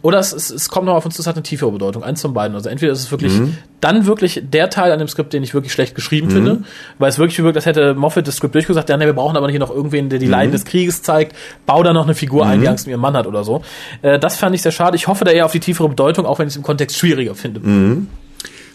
Oder 0.02 0.18
es, 0.18 0.32
es, 0.32 0.50
es 0.50 0.68
kommt 0.68 0.86
noch 0.86 0.94
auf 0.94 1.04
uns, 1.04 1.16
das 1.16 1.26
hat 1.26 1.36
eine 1.36 1.42
tiefere 1.42 1.70
Bedeutung. 1.70 2.02
Eins 2.02 2.22
von 2.22 2.32
beiden. 2.32 2.54
Also 2.54 2.68
entweder 2.68 2.92
ist 2.92 3.00
es 3.00 3.10
wirklich 3.10 3.38
mhm. 3.38 3.56
dann 3.80 4.06
wirklich 4.06 4.42
der 4.42 4.70
Teil 4.70 4.92
an 4.92 4.98
dem 4.98 5.08
Skript, 5.08 5.32
den 5.32 5.42
ich 5.42 5.52
wirklich 5.52 5.72
schlecht 5.72 5.94
geschrieben 5.94 6.28
mhm. 6.28 6.32
finde, 6.32 6.62
weil 6.98 7.10
es 7.10 7.18
wirklich 7.18 7.42
wirkt, 7.42 7.56
als 7.56 7.66
hätte 7.66 7.94
Moffat 7.94 8.26
das 8.26 8.36
Skript 8.36 8.54
durchgesagt, 8.54 8.88
ja, 8.88 8.96
nee, 8.96 9.06
wir 9.06 9.12
brauchen 9.12 9.36
aber 9.36 9.50
hier 9.50 9.60
noch 9.60 9.70
irgendwen, 9.70 10.08
der 10.08 10.18
die 10.18 10.26
mhm. 10.26 10.32
Leiden 10.32 10.52
des 10.52 10.64
Krieges 10.64 11.02
zeigt, 11.02 11.36
bau 11.66 11.82
da 11.82 11.92
noch 11.92 12.04
eine 12.04 12.14
Figur 12.14 12.46
ein, 12.46 12.60
die 12.60 12.66
mhm. 12.66 12.70
Angst 12.70 12.86
um 12.86 12.90
ihren 12.90 13.00
Mann 13.00 13.16
hat 13.16 13.26
oder 13.26 13.44
so. 13.44 13.62
Äh, 14.02 14.18
das 14.18 14.36
fand 14.36 14.54
ich 14.54 14.62
sehr 14.62 14.72
schade. 14.72 14.96
Ich 14.96 15.06
hoffe 15.06 15.24
da 15.24 15.30
eher 15.30 15.44
auf 15.44 15.52
die 15.52 15.60
tiefere 15.60 15.88
Bedeutung, 15.88 16.24
auch 16.26 16.38
wenn 16.38 16.46
ich 16.46 16.52
es 16.52 16.56
im 16.56 16.62
Kontext 16.62 16.96
schwieriger 16.96 17.34
finde. 17.34 17.60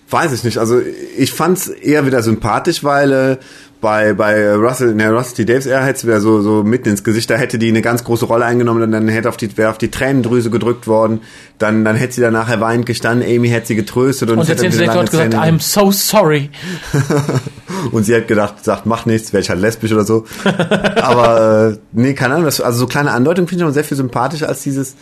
Weiß 0.09 0.31
ich 0.33 0.43
nicht. 0.43 0.57
Also 0.59 0.79
ich 1.17 1.33
fand's 1.33 1.67
eher 1.67 2.05
wieder 2.05 2.21
sympathisch, 2.21 2.83
weil 2.83 3.11
äh, 3.11 3.37
bei, 3.81 4.13
bei 4.13 4.53
Russell, 4.53 4.93
ne, 4.95 5.11
Russell 5.11 5.35
T. 5.35 5.45
Davis, 5.45 5.65
er 5.65 5.83
hätte 5.83 6.07
wieder 6.07 6.21
so, 6.21 6.41
so 6.41 6.63
mitten 6.63 6.89
ins 6.89 7.03
Gesicht, 7.03 7.29
da 7.29 7.35
hätte 7.35 7.57
die 7.59 7.69
eine 7.69 7.81
ganz 7.81 8.03
große 8.03 8.25
Rolle 8.25 8.45
eingenommen 8.45 8.81
und 8.83 8.91
dann 8.91 9.07
hätte 9.07 9.29
auf 9.29 9.37
die, 9.37 9.55
wäre 9.57 9.69
auf 9.69 9.77
die 9.77 9.91
Tränendrüse 9.91 10.49
gedrückt 10.49 10.87
worden, 10.87 11.21
dann, 11.59 11.83
dann 11.85 11.95
hätte 11.95 12.13
sie 12.13 12.21
dann 12.21 12.33
nachher 12.33 12.61
weinend 12.61 12.85
gestanden, 12.85 13.27
Amy 13.27 13.49
hätte 13.49 13.67
sie 13.67 13.75
getröstet 13.75 14.29
und, 14.29 14.39
Und 14.39 14.47
hätte 14.47 14.63
lange 14.85 14.99
dort 14.99 15.11
gesagt, 15.11 15.33
Tränen- 15.33 15.59
I'm 15.59 15.61
so 15.61 15.91
sorry. 15.91 16.49
und 17.91 18.03
sie 18.05 18.15
hat 18.15 18.27
gedacht, 18.27 18.63
sagt, 18.63 18.85
mach 18.85 19.05
nichts, 19.05 19.33
wäre 19.33 19.41
ich 19.41 19.49
halt 19.49 19.59
lesbisch 19.59 19.91
oder 19.91 20.05
so. 20.05 20.25
Aber 21.01 21.73
äh, 21.73 21.77
nee, 21.91 22.13
keine 22.13 22.35
Ahnung, 22.35 22.45
das, 22.45 22.61
also 22.61 22.79
so 22.79 22.87
kleine 22.87 23.11
Andeutungen 23.11 23.47
finde 23.47 23.63
ich 23.63 23.67
schon 23.67 23.73
sehr 23.73 23.83
viel 23.83 23.97
sympathischer 23.97 24.47
als 24.49 24.61
dieses, 24.63 24.95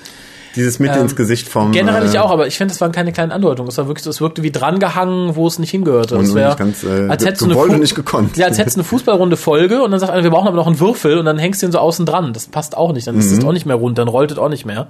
dieses 0.56 0.80
mit 0.80 0.96
ins 0.96 1.16
Gesicht 1.16 1.48
vom. 1.50 1.68
Ähm, 1.68 1.72
Generell 1.72 2.06
ich 2.06 2.16
äh, 2.16 2.20
auch, 2.20 2.32
aber 2.32 2.48
ich 2.48 2.58
finde, 2.58 2.74
das 2.74 2.82
waren 2.82 2.92
keine 2.92 3.12
kleinen 3.12 3.32
Andeutungen. 3.32 3.70
Es 3.70 3.78
war 3.78 3.88
wirklich, 3.88 4.06
es 4.06 4.22
wirkte 4.22 4.44
wie 4.44 4.52
drangehangen, 4.52 5.36
wo 5.36 5.48
es 5.48 5.60
nicht 5.60 5.72
hingehörte. 5.72 6.18
Und 6.18 6.26
Es 6.26 6.36
wär, 6.36 6.56
ganz, 6.56 6.84
äh, 6.84 7.08
als 7.10 7.26
hättest 7.26 7.42
du 7.42 7.46
eine 7.46 7.56
und 7.58 7.80
nicht 7.80 7.96
gekonnt. 7.96 8.38
Ja, 8.38 8.46
als 8.48 8.58
hättest 8.58 8.78
du 8.78 8.82
eine 8.82 8.88
Fußballrunde 8.88 9.38
Folge 9.38 9.82
und 9.82 9.92
dann 9.92 10.00
sagt 10.00 10.12
einer, 10.12 10.24
wir 10.24 10.32
brauchen 10.32 10.48
aber 10.48 10.56
noch 10.58 10.68
einen 10.68 10.80
Würfel 10.80 11.18
und 11.18 11.26
dann 11.26 11.38
hängst 11.38 11.62
du 11.62 11.66
ihn 11.68 11.72
so 11.72 11.80
außen 11.80 12.06
dran. 12.06 12.34
Das 12.34 12.48
passt 12.48 12.78
auch 12.78 12.94
nicht. 12.94 13.08
Dann 13.08 13.18
ist 13.18 13.32
Mhm. 13.32 13.38
es 13.40 13.46
auch 13.46 13.52
nicht 13.54 13.66
mehr 13.66 13.76
rund, 13.76 13.98
dann 13.98 14.08
rollt 14.08 14.32
es 14.32 14.38
auch 14.38 14.50
nicht 14.50 14.66
mehr. 14.66 14.88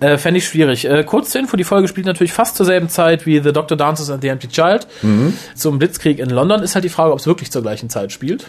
Äh, 0.00 0.18
Fände 0.18 0.38
ich 0.38 0.46
schwierig. 0.48 0.84
Äh, 0.86 1.04
kurz 1.04 1.30
zur 1.30 1.40
Info, 1.40 1.56
die 1.56 1.64
Folge 1.64 1.88
spielt 1.88 2.06
natürlich 2.06 2.32
fast 2.32 2.56
zur 2.56 2.66
selben 2.66 2.88
Zeit 2.88 3.26
wie 3.26 3.40
The 3.40 3.52
Doctor 3.52 3.76
Dances 3.76 4.10
and 4.10 4.22
the 4.22 4.28
Empty 4.28 4.48
Child. 4.48 4.86
Mhm. 5.02 5.34
Zum 5.54 5.78
Blitzkrieg 5.78 6.18
in 6.18 6.30
London 6.30 6.62
ist 6.62 6.74
halt 6.74 6.84
die 6.84 6.88
Frage, 6.88 7.12
ob 7.12 7.18
es 7.18 7.26
wirklich 7.26 7.50
zur 7.50 7.62
gleichen 7.62 7.90
Zeit 7.90 8.12
spielt. 8.12 8.46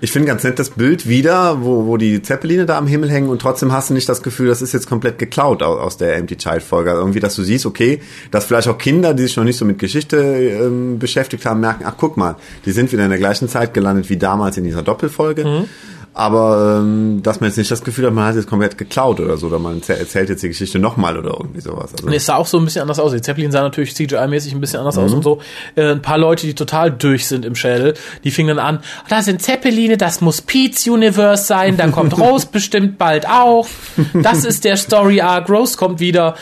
Ich 0.00 0.12
finde 0.12 0.28
ganz 0.28 0.42
nett 0.44 0.58
das 0.58 0.70
Bild 0.70 1.08
wieder, 1.08 1.62
wo, 1.62 1.86
wo 1.86 1.96
die 1.96 2.22
Zeppeline 2.22 2.66
da 2.66 2.78
am 2.78 2.86
Himmel 2.86 3.10
hängen 3.10 3.28
und 3.28 3.40
trotzdem 3.40 3.72
hast 3.72 3.90
du 3.90 3.94
nicht 3.94 4.08
das 4.08 4.22
Gefühl, 4.22 4.48
das 4.48 4.62
ist 4.62 4.72
jetzt 4.72 4.88
komplett 4.88 5.18
geklaut 5.18 5.62
aus, 5.62 5.78
aus 5.78 5.96
der 5.96 6.16
Empty 6.16 6.36
Child 6.36 6.62
Folge. 6.62 6.90
Also 6.90 7.02
irgendwie, 7.02 7.20
dass 7.20 7.34
du 7.36 7.42
siehst, 7.42 7.66
okay, 7.66 8.00
dass 8.30 8.46
vielleicht 8.46 8.68
auch 8.68 8.78
Kinder, 8.78 9.14
die 9.14 9.24
sich 9.24 9.36
noch 9.36 9.44
nicht 9.44 9.56
so 9.56 9.64
mit 9.64 9.78
Geschichte 9.78 10.16
ähm, 10.16 10.98
beschäftigt 10.98 11.44
haben, 11.46 11.60
merken, 11.60 11.84
ach 11.86 11.94
guck 11.96 12.16
mal, 12.16 12.36
die 12.64 12.72
sind 12.72 12.92
wieder 12.92 13.04
in 13.04 13.10
der 13.10 13.18
gleichen 13.18 13.48
Zeit 13.48 13.74
gelandet 13.74 14.08
wie 14.10 14.16
damals 14.16 14.56
in 14.56 14.64
dieser 14.64 14.82
Doppelfolge. 14.82 15.66
Aber 16.14 16.78
ähm, 16.80 17.20
dass 17.22 17.40
man 17.40 17.48
jetzt 17.48 17.56
nicht 17.56 17.70
das 17.70 17.82
Gefühl 17.82 18.06
hat, 18.06 18.12
man 18.12 18.26
hat 18.26 18.34
jetzt 18.36 18.46
komplett 18.48 18.76
geklaut 18.76 19.18
oder 19.20 19.38
so, 19.38 19.46
oder 19.46 19.58
man 19.58 19.80
erzäh- 19.80 19.94
erzählt 19.94 20.28
jetzt 20.28 20.42
die 20.42 20.48
Geschichte 20.48 20.78
nochmal 20.78 21.16
oder 21.16 21.30
irgendwie 21.30 21.60
sowas. 21.62 21.90
Also, 21.92 22.06
Und 22.06 22.12
es 22.12 22.26
sah 22.26 22.36
auch 22.36 22.46
so 22.46 22.58
ein 22.58 22.64
bisschen 22.66 22.82
anders 22.82 22.98
aus. 22.98 23.12
Die 23.12 23.22
Zeppelin 23.22 23.50
sah 23.50 23.62
natürlich 23.62 23.92
CGI-mäßig 23.94 24.52
ein 24.52 24.60
bisschen 24.60 24.80
anders 24.80 24.98
aus 24.98 25.10
Mhm. 25.10 25.16
und 25.16 25.22
so. 25.22 25.40
Äh, 25.74 25.92
ein 25.92 26.02
paar 26.02 26.18
Leute, 26.18 26.46
die 26.46 26.54
total 26.54 26.90
durch 26.90 27.26
sind 27.26 27.46
im 27.46 27.54
Schädel, 27.54 27.94
die 28.24 28.30
fingen 28.30 28.56
dann 28.56 28.58
an, 28.76 28.80
da 29.08 29.22
sind 29.22 29.40
Zeppeline, 29.42 29.96
das 29.96 30.20
muss 30.20 30.42
Pete's 30.42 30.86
Universe 30.86 31.44
sein, 31.44 31.76
da 31.78 31.88
kommt 31.88 32.18
Rose 32.18 32.46
bestimmt 32.50 32.98
bald 32.98 33.26
auch. 33.26 33.66
Das 34.12 34.44
ist 34.44 34.64
der 34.64 34.76
Story 34.76 35.22
Arc, 35.22 35.48
Rose 35.48 35.78
kommt 35.78 35.98
wieder. 36.00 36.34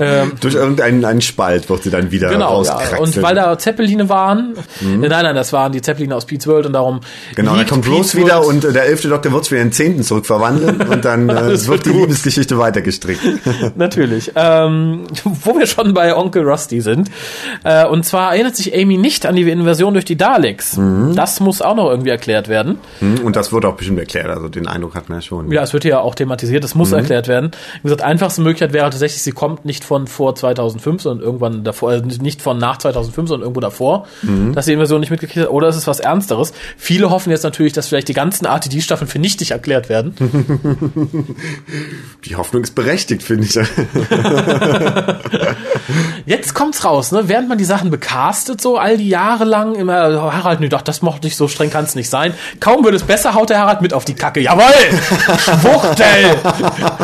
Ähm, 0.00 0.32
durch 0.40 0.54
irgendeinen 0.54 1.04
einen 1.04 1.20
Spalt 1.20 1.68
wird 1.68 1.82
sie 1.82 1.90
dann 1.90 2.12
wieder 2.12 2.28
Genau, 2.30 2.62
ja. 2.62 2.78
und 2.98 3.20
weil 3.22 3.34
da 3.34 3.58
Zeppeline 3.58 4.08
waren, 4.08 4.54
äh, 4.82 4.84
nein, 4.98 5.10
nein, 5.24 5.34
das 5.34 5.52
waren 5.52 5.72
die 5.72 5.82
Zeppeline 5.82 6.14
aus 6.14 6.26
Pete's 6.26 6.46
World 6.46 6.66
und 6.66 6.74
darum 6.74 7.00
Genau, 7.34 7.50
dann 7.50 7.58
liegt 7.58 7.70
kommt 7.70 7.84
Pete's 7.84 8.14
Rose 8.14 8.18
wieder 8.18 8.36
World- 8.42 8.48
und 8.48 8.64
äh, 8.66 8.72
der 8.72 8.84
elfte 8.86 9.08
Wird 9.24 9.50
wieder 9.50 9.60
in 9.60 9.68
den 9.68 9.72
zehnten 9.72 10.02
zurückverwandeln 10.02 10.80
und 10.90 11.04
dann 11.04 11.28
äh, 11.28 11.66
wird 11.66 11.86
die 11.86 11.90
gut. 11.90 12.00
Liebesgeschichte 12.02 12.58
weitergestrickt. 12.58 13.20
Natürlich. 13.76 14.32
Ähm, 14.34 15.04
wo 15.24 15.58
wir 15.58 15.66
schon 15.66 15.94
bei 15.94 16.16
Onkel 16.16 16.48
Rusty 16.48 16.80
sind. 16.80 17.10
Äh, 17.64 17.86
und 17.86 18.04
zwar 18.04 18.32
erinnert 18.34 18.56
sich 18.56 18.74
Amy 18.74 18.96
nicht 18.96 19.26
an 19.26 19.36
die 19.36 19.42
Invasion 19.50 19.92
durch 19.94 20.04
die 20.04 20.16
Daleks. 20.16 20.76
Mhm. 20.76 21.14
Das 21.16 21.40
muss 21.40 21.62
auch 21.62 21.74
noch 21.76 21.88
irgendwie 21.90 22.10
erklärt 22.10 22.48
werden. 22.48 22.78
Hm, 23.00 23.20
Und 23.24 23.36
das 23.36 23.52
wird 23.52 23.64
auch 23.64 23.74
bestimmt 23.76 23.98
erklärt, 23.98 24.26
also 24.28 24.48
den 24.48 24.66
Eindruck 24.68 24.94
hat 24.94 25.08
man 25.08 25.18
ja 25.18 25.22
schon. 25.22 25.50
Ja, 25.52 25.62
es 25.62 25.72
wird 25.72 25.84
ja 25.84 26.00
auch 26.00 26.14
thematisiert, 26.14 26.64
das 26.64 26.74
Mhm. 26.74 26.78
muss 26.80 26.92
erklärt 26.92 27.28
werden. 27.28 27.50
Wie 27.82 27.82
gesagt, 27.84 28.02
einfachste 28.02 28.40
Möglichkeit 28.42 28.72
wäre 28.72 28.90
tatsächlich, 28.90 29.22
sie 29.22 29.32
kommt 29.32 29.64
nicht 29.64 29.84
von 29.84 30.06
vor 30.06 30.34
2005, 30.34 31.02
sondern 31.02 31.24
irgendwann 31.24 31.64
davor, 31.64 31.92
äh, 31.92 32.00
nicht 32.02 32.42
von 32.42 32.58
nach 32.58 32.78
2005, 32.78 33.28
sondern 33.28 33.42
irgendwo 33.44 33.60
davor, 33.60 34.06
Mhm. 34.22 34.54
dass 34.54 34.66
die 34.66 34.72
Invasion 34.72 35.00
nicht 35.00 35.10
mitgekriegt 35.10 35.46
hat, 35.46 35.52
oder 35.52 35.68
es 35.68 35.76
ist 35.76 35.86
was 35.86 36.00
Ernsteres. 36.00 36.52
Viele 36.76 37.10
hoffen 37.10 37.30
jetzt 37.30 37.42
natürlich, 37.44 37.72
dass 37.72 37.88
vielleicht 37.88 38.08
die 38.08 38.14
ganzen 38.14 38.46
RTD-Staffeln 39.06 39.08
für 39.08 39.18
nichtig 39.18 39.50
erklärt 39.52 39.88
werden. 39.88 40.14
Die 42.24 42.36
Hoffnung 42.36 42.62
ist 42.62 42.74
berechtigt, 42.74 43.22
finde 43.22 43.44
ich. 43.44 43.54
Jetzt 46.26 46.54
kommt's 46.54 46.84
raus, 46.84 47.12
ne? 47.12 47.28
Während 47.28 47.48
man 47.48 47.58
die 47.58 47.64
Sachen 47.64 47.90
becastet, 47.90 48.60
so 48.60 48.76
all 48.76 48.96
die 48.96 49.08
Jahre 49.08 49.44
lang, 49.44 49.76
immer, 49.76 50.08
oh, 50.10 50.32
Harald, 50.32 50.58
nee, 50.60 50.68
doch, 50.68 50.82
das 50.82 51.00
mochte 51.02 51.28
ich, 51.28 51.36
so 51.36 51.46
streng 51.46 51.70
kann's 51.70 51.94
nicht 51.94 52.10
sein. 52.10 52.34
Kaum 52.58 52.84
wird 52.84 52.94
es 52.94 53.04
besser, 53.04 53.34
haut 53.34 53.50
der 53.50 53.60
Harald 53.60 53.80
mit 53.80 53.92
auf 53.92 54.04
die 54.04 54.14
Kacke. 54.14 54.40
Jawoll! 54.40 54.64
Schwuchtel! 55.38 56.36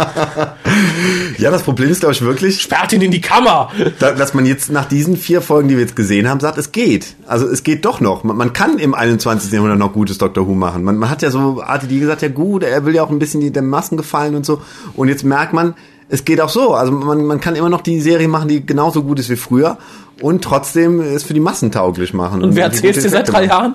ja, 1.38 1.50
das 1.50 1.62
Problem 1.62 1.90
ist, 1.90 2.00
glaube 2.00 2.14
ich, 2.14 2.22
wirklich, 2.22 2.60
Sperrt 2.60 2.92
ihn 2.92 3.02
in 3.02 3.10
die 3.10 3.20
Kammer! 3.20 3.70
da, 3.98 4.12
dass 4.12 4.34
man 4.34 4.46
jetzt 4.46 4.70
nach 4.70 4.84
diesen 4.84 5.16
vier 5.16 5.40
Folgen, 5.40 5.68
die 5.68 5.74
wir 5.76 5.82
jetzt 5.82 5.96
gesehen 5.96 6.28
haben, 6.28 6.40
sagt, 6.40 6.58
es 6.58 6.72
geht. 6.72 7.14
Also 7.26 7.46
es 7.46 7.62
geht 7.62 7.84
doch 7.84 8.00
noch. 8.00 8.24
Man, 8.24 8.36
man 8.36 8.52
kann 8.52 8.78
im 8.78 8.94
21. 8.94 9.52
Jahrhundert 9.52 9.78
noch 9.78 9.92
gutes 9.92 10.18
Doctor 10.18 10.46
Who 10.46 10.54
machen. 10.54 10.84
Man, 10.84 10.96
man 10.96 11.10
hat 11.10 11.22
ja 11.22 11.30
so 11.30 11.60
RTD 11.60 12.00
gesagt, 12.00 12.22
ja 12.22 12.28
gut, 12.28 12.62
er 12.62 12.84
will 12.84 12.94
ja 12.94 13.02
auch 13.02 13.10
ein 13.10 13.18
bisschen 13.18 13.40
die, 13.40 13.50
den 13.50 13.68
Massen 13.68 13.96
gefallen 13.96 14.34
und 14.34 14.46
so. 14.46 14.62
Und 14.94 15.08
jetzt 15.08 15.24
merkt 15.24 15.52
man, 15.52 15.74
es 16.12 16.26
geht 16.26 16.40
auch 16.42 16.50
so. 16.50 16.74
Also 16.74 16.92
man, 16.92 17.24
man 17.24 17.40
kann 17.40 17.56
immer 17.56 17.70
noch 17.70 17.80
die 17.80 17.98
Serie 18.00 18.28
machen, 18.28 18.46
die 18.46 18.64
genauso 18.64 19.02
gut 19.02 19.18
ist 19.18 19.30
wie 19.30 19.36
früher 19.36 19.78
und 20.20 20.44
trotzdem 20.44 21.00
es 21.00 21.24
für 21.24 21.32
die 21.32 21.40
Massen 21.40 21.72
tauglich 21.72 22.12
machen. 22.12 22.42
Und 22.44 22.54
wer 22.54 22.68
die 22.68 22.74
erzählt's 22.76 22.98
gute 22.98 23.08
dir 23.08 23.16
seit 23.16 23.32
drei. 23.32 23.46
Jahren? 23.46 23.74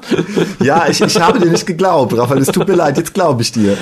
Ja, 0.62 0.86
ich, 0.88 1.02
ich 1.02 1.20
habe 1.20 1.40
dir 1.40 1.50
nicht 1.50 1.66
geglaubt, 1.66 2.16
Raphael. 2.16 2.42
Es 2.42 2.48
tut 2.50 2.68
mir 2.68 2.76
leid, 2.76 2.96
jetzt 2.98 3.14
glaube 3.16 3.42
ich 3.42 3.52
dir. 3.52 3.76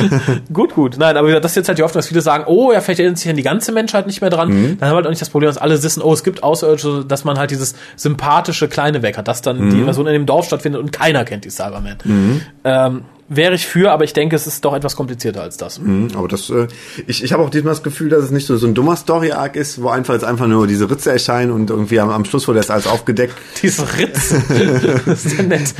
Gut, 0.54 0.74
gut. 0.74 0.96
Nein, 0.98 1.18
aber 1.18 1.40
das 1.42 1.52
ist 1.52 1.56
jetzt 1.58 1.68
halt 1.68 1.78
die 1.80 1.84
Hoffnung, 1.84 2.00
dass 2.00 2.08
viele 2.08 2.22
sagen, 2.22 2.46
oh, 2.48 2.72
ja, 2.72 2.80
vielleicht 2.80 3.02
erinnert 3.02 3.20
sich 3.20 3.30
an 3.30 3.36
die 3.36 3.44
ganze 3.44 3.72
Menschheit 3.74 4.08
nicht 4.08 4.22
mehr 4.22 4.30
dran. 4.30 4.50
Mhm. 4.50 4.78
Dann 4.80 4.88
haben 4.88 4.94
wir 4.94 4.96
halt 4.96 5.06
auch 5.06 5.12
nicht 5.12 5.22
das 5.22 5.30
Problem, 5.30 5.50
dass 5.50 5.58
alle 5.58 5.84
wissen, 5.84 6.02
oh, 6.02 6.13
es 6.13 6.24
gibt 6.24 6.41
Außerirdische, 6.41 7.04
dass 7.06 7.26
man 7.26 7.38
halt 7.38 7.52
dieses 7.52 7.76
sympathische 7.98 8.68
Kleine 8.70 9.02
weg 9.02 9.18
hat, 9.18 9.28
dass 9.28 9.41
dann 9.41 9.60
Mhm. 9.65 9.70
die 9.72 9.78
Invasion 9.82 10.08
in 10.08 10.13
dem 10.13 10.26
Dorf 10.26 10.46
stattfindet 10.46 10.82
und 10.82 10.91
keiner 10.94 11.26
kennt 11.26 11.44
die 11.46 11.50
Cybermen. 11.52 11.98
Ähm, 12.63 13.02
wäre 13.28 13.56
ich 13.56 13.66
für, 13.66 13.92
aber 13.92 14.04
ich 14.04 14.14
denke, 14.14 14.36
es 14.36 14.46
ist 14.46 14.64
doch 14.64 14.76
etwas 14.76 14.96
komplizierter 14.96 15.42
als 15.42 15.58
das. 15.58 15.80
Mhm, 15.80 16.10
Aber 16.16 16.28
das, 16.28 16.50
äh, 16.50 16.68
ich, 17.08 17.24
ich 17.24 17.34
habe 17.34 17.44
auch 17.44 17.50
diesmal 17.50 17.74
das 17.74 17.84
Gefühl, 17.84 18.10
dass 18.10 18.24
es 18.24 18.32
nicht 18.32 18.46
so, 18.46 18.56
so 18.58 18.68
ein 18.68 18.76
dummer 18.76 18.96
Story-Arc 18.96 19.56
ist, 19.56 19.82
wo 19.82 19.90
einfach 19.90 20.14
jetzt 20.14 20.24
einfach 20.24 20.48
nur 20.48 20.68
diese 20.68 20.90
Ritze 20.90 21.12
erscheinen 21.12 21.52
und 21.52 21.70
irgendwie 21.70 22.00
am, 22.00 22.10
am 22.10 22.26
Schluss 22.26 22.48
wurde 22.48 22.60
das 22.60 22.70
alles 22.70 22.88
aufgedeckt. 22.88 23.34
Diese 23.62 23.84
Ritze. 23.98 24.44
das 25.06 25.26
ist 25.26 25.38
ja 25.38 25.44
nett. 25.44 25.74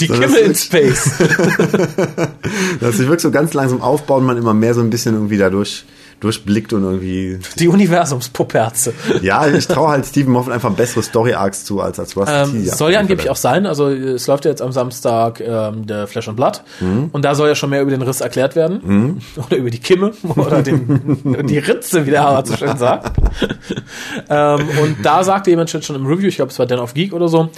Die 0.00 0.06
So, 0.06 0.14
das 0.14 0.20
Kimme 0.20 0.38
in 0.38 0.54
Space. 0.54 1.10
Dass 2.80 2.96
sich 2.96 3.06
wirklich 3.06 3.22
so 3.22 3.30
ganz 3.30 3.54
langsam 3.54 3.80
aufbauen, 3.80 4.24
man 4.24 4.36
immer 4.36 4.54
mehr 4.54 4.74
so 4.74 4.80
ein 4.80 4.90
bisschen 4.90 5.14
irgendwie 5.14 5.38
dadurch 5.38 5.84
durchblickt 6.22 6.72
und 6.72 6.84
irgendwie. 6.84 7.38
Die 7.58 7.68
Universumspoperze. 7.68 8.92
Ja, 9.22 9.46
ich 9.46 9.66
traue 9.66 9.88
halt 9.88 10.06
Stephen 10.06 10.32
Moffat 10.32 10.52
einfach 10.54 10.70
bessere 10.72 11.02
Story-Arcs 11.02 11.64
zu 11.64 11.80
als 11.80 11.98
als 11.98 12.16
Rusty 12.16 12.32
Ähm, 12.32 12.64
T. 12.64 12.70
soll 12.70 12.92
ja 12.92 13.00
angeblich 13.00 13.28
auch 13.30 13.36
sein. 13.36 13.66
Also 13.66 13.88
es 13.88 14.26
läuft 14.26 14.44
ja 14.44 14.50
jetzt 14.50 14.62
am 14.62 14.72
Samstag 14.72 15.40
ähm, 15.40 15.86
der 15.86 16.06
Flesh 16.06 16.28
and 16.28 16.36
Blood 16.36 16.62
Mhm. 16.80 17.10
und 17.12 17.24
da 17.24 17.34
soll 17.34 17.48
ja 17.48 17.54
schon 17.54 17.70
mehr 17.70 17.82
über 17.82 17.90
den 17.90 18.02
Riss 18.02 18.20
erklärt 18.20 18.56
werden 18.56 19.20
oder 19.46 19.56
über 19.56 19.70
die 19.70 19.78
Kimme 19.78 20.12
oder 20.36 20.62
den, 20.62 21.46
die 21.46 21.58
Ritze, 21.58 22.06
wie 22.06 22.10
der 22.10 22.22
Harald 22.22 22.46
so 22.46 22.56
schön 22.56 22.76
sagt. 22.76 23.16
ähm, 24.30 24.60
und 24.82 24.96
da 25.02 25.24
sagte 25.24 25.50
jemand 25.50 25.70
schon 25.70 25.96
im 25.96 26.06
Review, 26.06 26.28
ich 26.28 26.36
glaube 26.36 26.50
es 26.52 26.58
war 26.58 26.66
Dan 26.66 26.78
of 26.78 26.94
Geek 26.94 27.12
oder 27.12 27.28
so, 27.28 27.48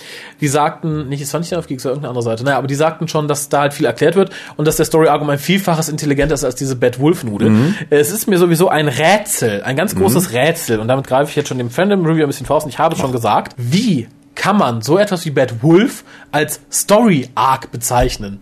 die 0.41 0.49
sagten, 0.49 1.09
nicht, 1.09 1.21
es 1.23 1.33
war 1.33 1.41
nicht 1.41 1.53
Dan 1.53 1.59
of 1.59 1.67
Geek, 1.67 1.79
es 1.79 1.85
war 1.85 1.91
irgendeine 1.93 2.11
andere 2.11 2.23
Seite, 2.23 2.45
naja, 2.45 2.59
aber 2.59 2.67
die 2.67 2.75
sagten 2.75 3.09
schon, 3.09 3.29
dass 3.29 3.49
da 3.49 3.61
halt 3.61 3.75
viel 3.75 3.87
erklärt 3.87 4.17
wird 4.17 4.31
und 4.57 4.67
dass 4.67 4.77
der 4.77 4.85
Story-Arc 4.87 5.21
um 5.23 5.31
ein 5.31 5.39
Vielfaches 5.39 5.89
intelligenter 5.89 6.35
ist 6.35 6.45
als 6.45 6.55
diese 6.57 6.77
Bad 6.77 6.99
Wolf-Nudel. 7.01 7.51
Mhm. 7.51 7.75
Es 7.91 8.11
ist 8.11 8.29
mir 8.29 8.39
sowieso 8.39 8.54
ein 8.69 8.89
Rätsel, 8.89 9.63
ein 9.63 9.77
ganz 9.77 9.95
großes 9.95 10.33
Rätsel. 10.33 10.79
Und 10.81 10.89
damit 10.89 11.07
greife 11.07 11.31
ich 11.31 11.37
jetzt 11.37 11.49
schon 11.49 11.59
dem 11.59 11.71
Fandom-Review 11.71 12.23
ein 12.25 12.29
bisschen 12.29 12.47
voraus. 12.47 12.65
Und 12.65 12.71
ich 12.71 12.79
habe 12.79 12.97
schon 12.97 13.13
gesagt, 13.13 13.55
wie 13.57 14.09
kann 14.35 14.57
man 14.57 14.83
so 14.83 14.99
etwas 14.99 15.25
wie 15.25 15.31
Bad 15.31 15.63
Wolf 15.63 16.03
als 16.33 16.61
Story 16.71 17.29
Arc 17.37 17.71
bezeichnen? 17.71 18.41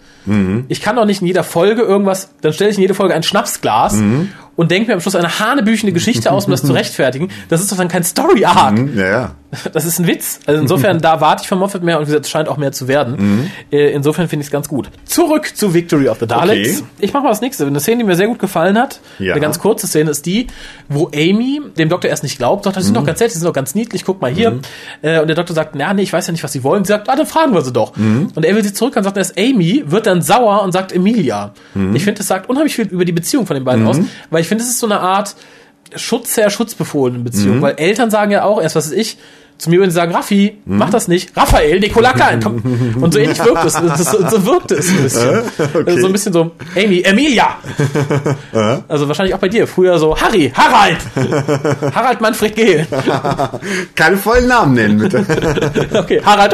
Ich 0.68 0.80
kann 0.80 0.96
doch 0.96 1.04
nicht 1.04 1.20
in 1.20 1.26
jeder 1.26 1.44
Folge 1.44 1.82
irgendwas, 1.82 2.30
dann 2.40 2.52
stelle 2.52 2.70
ich 2.70 2.76
in 2.76 2.82
jede 2.82 2.94
Folge 2.94 3.14
ein 3.14 3.22
Schnapsglas 3.22 3.94
und 4.56 4.70
denke 4.70 4.88
mir 4.88 4.94
am 4.94 5.00
Schluss 5.00 5.14
eine 5.16 5.38
hanebüchende 5.38 5.92
Geschichte 5.92 6.30
aus, 6.32 6.44
um 6.46 6.50
das 6.50 6.62
zu 6.62 6.72
rechtfertigen. 6.74 7.28
Das 7.48 7.60
ist 7.60 7.70
doch 7.72 7.76
dann 7.76 7.88
kein 7.88 8.04
Story 8.04 8.44
Arc. 8.44 8.78
Ja, 8.94 9.06
ja. 9.08 9.34
Das 9.74 9.84
ist 9.84 9.98
ein 9.98 10.06
Witz. 10.06 10.40
Also 10.46 10.62
insofern, 10.62 10.98
da 11.02 11.20
warte 11.20 11.42
ich 11.42 11.48
von 11.48 11.58
Moffat 11.58 11.82
mehr 11.82 11.98
und 11.98 12.04
wie 12.04 12.06
gesagt, 12.06 12.24
es 12.24 12.30
scheint 12.30 12.48
auch 12.48 12.56
mehr 12.56 12.72
zu 12.72 12.88
werden. 12.88 13.50
Äh, 13.70 13.92
insofern 13.92 14.26
finde 14.26 14.40
ich 14.42 14.46
es 14.46 14.50
ganz 14.50 14.66
gut. 14.66 14.88
Zurück 15.04 15.54
zu 15.54 15.74
Victory 15.74 16.08
of 16.08 16.18
the 16.20 16.26
Daleks. 16.26 16.78
Okay. 16.78 16.88
Ich 17.00 17.12
mache 17.12 17.24
mal 17.24 17.28
das 17.28 17.42
nächste. 17.42 17.66
Eine 17.66 17.78
Szene, 17.80 17.98
die 17.98 18.04
mir 18.04 18.16
sehr 18.16 18.28
gut 18.28 18.38
gefallen 18.38 18.78
hat, 18.78 19.00
Ja. 19.18 19.32
eine 19.34 19.42
ganz 19.42 19.58
kurze 19.58 19.86
Szene 19.86 20.10
ist 20.10 20.24
die, 20.24 20.46
wo 20.88 21.08
Amy 21.14 21.60
dem 21.76 21.90
Doktor 21.90 22.08
erst 22.08 22.22
nicht 22.22 22.38
glaubt, 22.38 22.64
sagt, 22.64 22.76
die 22.78 22.82
sind 22.82 22.96
doch 22.96 23.04
ganz 23.04 23.20
nett, 23.20 23.28
die 23.30 23.34
sind 23.38 23.44
doch 23.46 23.52
ganz 23.52 23.74
niedlich, 23.74 24.06
guck 24.06 24.22
mal 24.22 24.30
hier. 24.30 24.58
Äh, 25.02 25.20
und 25.20 25.26
der 25.28 25.36
Doktor 25.36 25.52
sagt, 25.52 25.76
ja, 25.76 25.92
nee, 25.92 26.02
ich 26.02 26.12
weiß 26.14 26.26
ja 26.28 26.32
nicht, 26.32 26.42
was 26.44 26.52
sie 26.52 26.64
wollen. 26.64 26.84
Sie 26.86 26.88
sagt, 26.88 27.10
ah, 27.10 27.16
dann 27.16 27.26
fragen 27.26 27.52
wir 27.52 27.60
sie 27.60 27.72
doch. 27.74 27.92
Und 27.96 28.42
er 28.44 28.56
will 28.56 28.64
sie 28.64 28.72
zurück 28.72 28.96
und 28.96 29.04
sagt, 29.04 29.18
erst 29.18 29.38
Amy 29.38 29.82
wird 29.86 30.06
dann 30.06 30.22
sauer 30.22 30.62
und 30.62 30.72
sagt 30.72 30.92
Emilia. 30.92 31.52
Ich 31.92 32.04
finde, 32.04 32.18
das 32.18 32.26
sagt 32.28 32.48
unheimlich 32.48 32.74
viel 32.74 32.86
über 32.86 33.04
die 33.04 33.12
Beziehung 33.12 33.46
von 33.46 33.52
den 33.54 33.64
beiden 33.64 33.86
aus, 33.86 33.98
weil 34.30 34.40
ich 34.42 34.48
finde, 34.48 34.64
es 34.64 34.70
ist 34.70 34.78
so 34.78 34.86
eine 34.86 35.00
Art, 35.00 35.34
Schutzherr, 35.96 36.50
Schutzbefohlenen 36.50 37.24
Beziehung, 37.24 37.60
weil 37.60 37.74
Eltern 37.76 38.10
sagen 38.10 38.30
ja 38.30 38.44
auch, 38.44 38.60
erst 38.62 38.76
was 38.76 38.86
ist 38.86 38.92
ich, 38.92 39.18
zu 39.58 39.70
mir 39.70 39.78
würden 39.78 39.90
sie 39.90 39.94
sagen, 39.94 40.12
Raffi, 40.12 40.58
mach 40.64 40.90
das 40.90 41.06
nicht. 41.06 41.36
Raphael, 41.36 41.78
Nikola 41.78 42.12
Klein, 42.14 42.40
komm. 42.42 42.96
Und 43.00 43.12
so 43.14 43.20
ähnlich 43.20 43.38
wirkt 43.44 43.64
es. 43.64 43.74
So, 43.74 44.28
so 44.28 44.44
wirkt 44.44 44.72
es 44.72 44.90
ein 44.90 45.02
bisschen. 45.04 45.42
Okay. 45.72 46.00
So 46.00 46.06
ein 46.06 46.12
bisschen 46.12 46.32
so, 46.32 46.50
Amy, 46.74 47.02
Emilia. 47.02 47.58
also 48.88 49.06
wahrscheinlich 49.06 49.36
auch 49.36 49.38
bei 49.38 49.48
dir. 49.48 49.68
Früher 49.68 50.00
so, 50.00 50.16
Harry, 50.20 50.52
Harald. 50.52 50.98
Harald 51.94 52.20
Manfred 52.20 52.56
Gehl. 52.56 52.86
Keine 53.94 54.16
vollen 54.16 54.48
Namen 54.48 54.74
nennen, 54.74 54.98
bitte. 54.98 55.24
Okay, 55.94 56.20
Harald. 56.24 56.52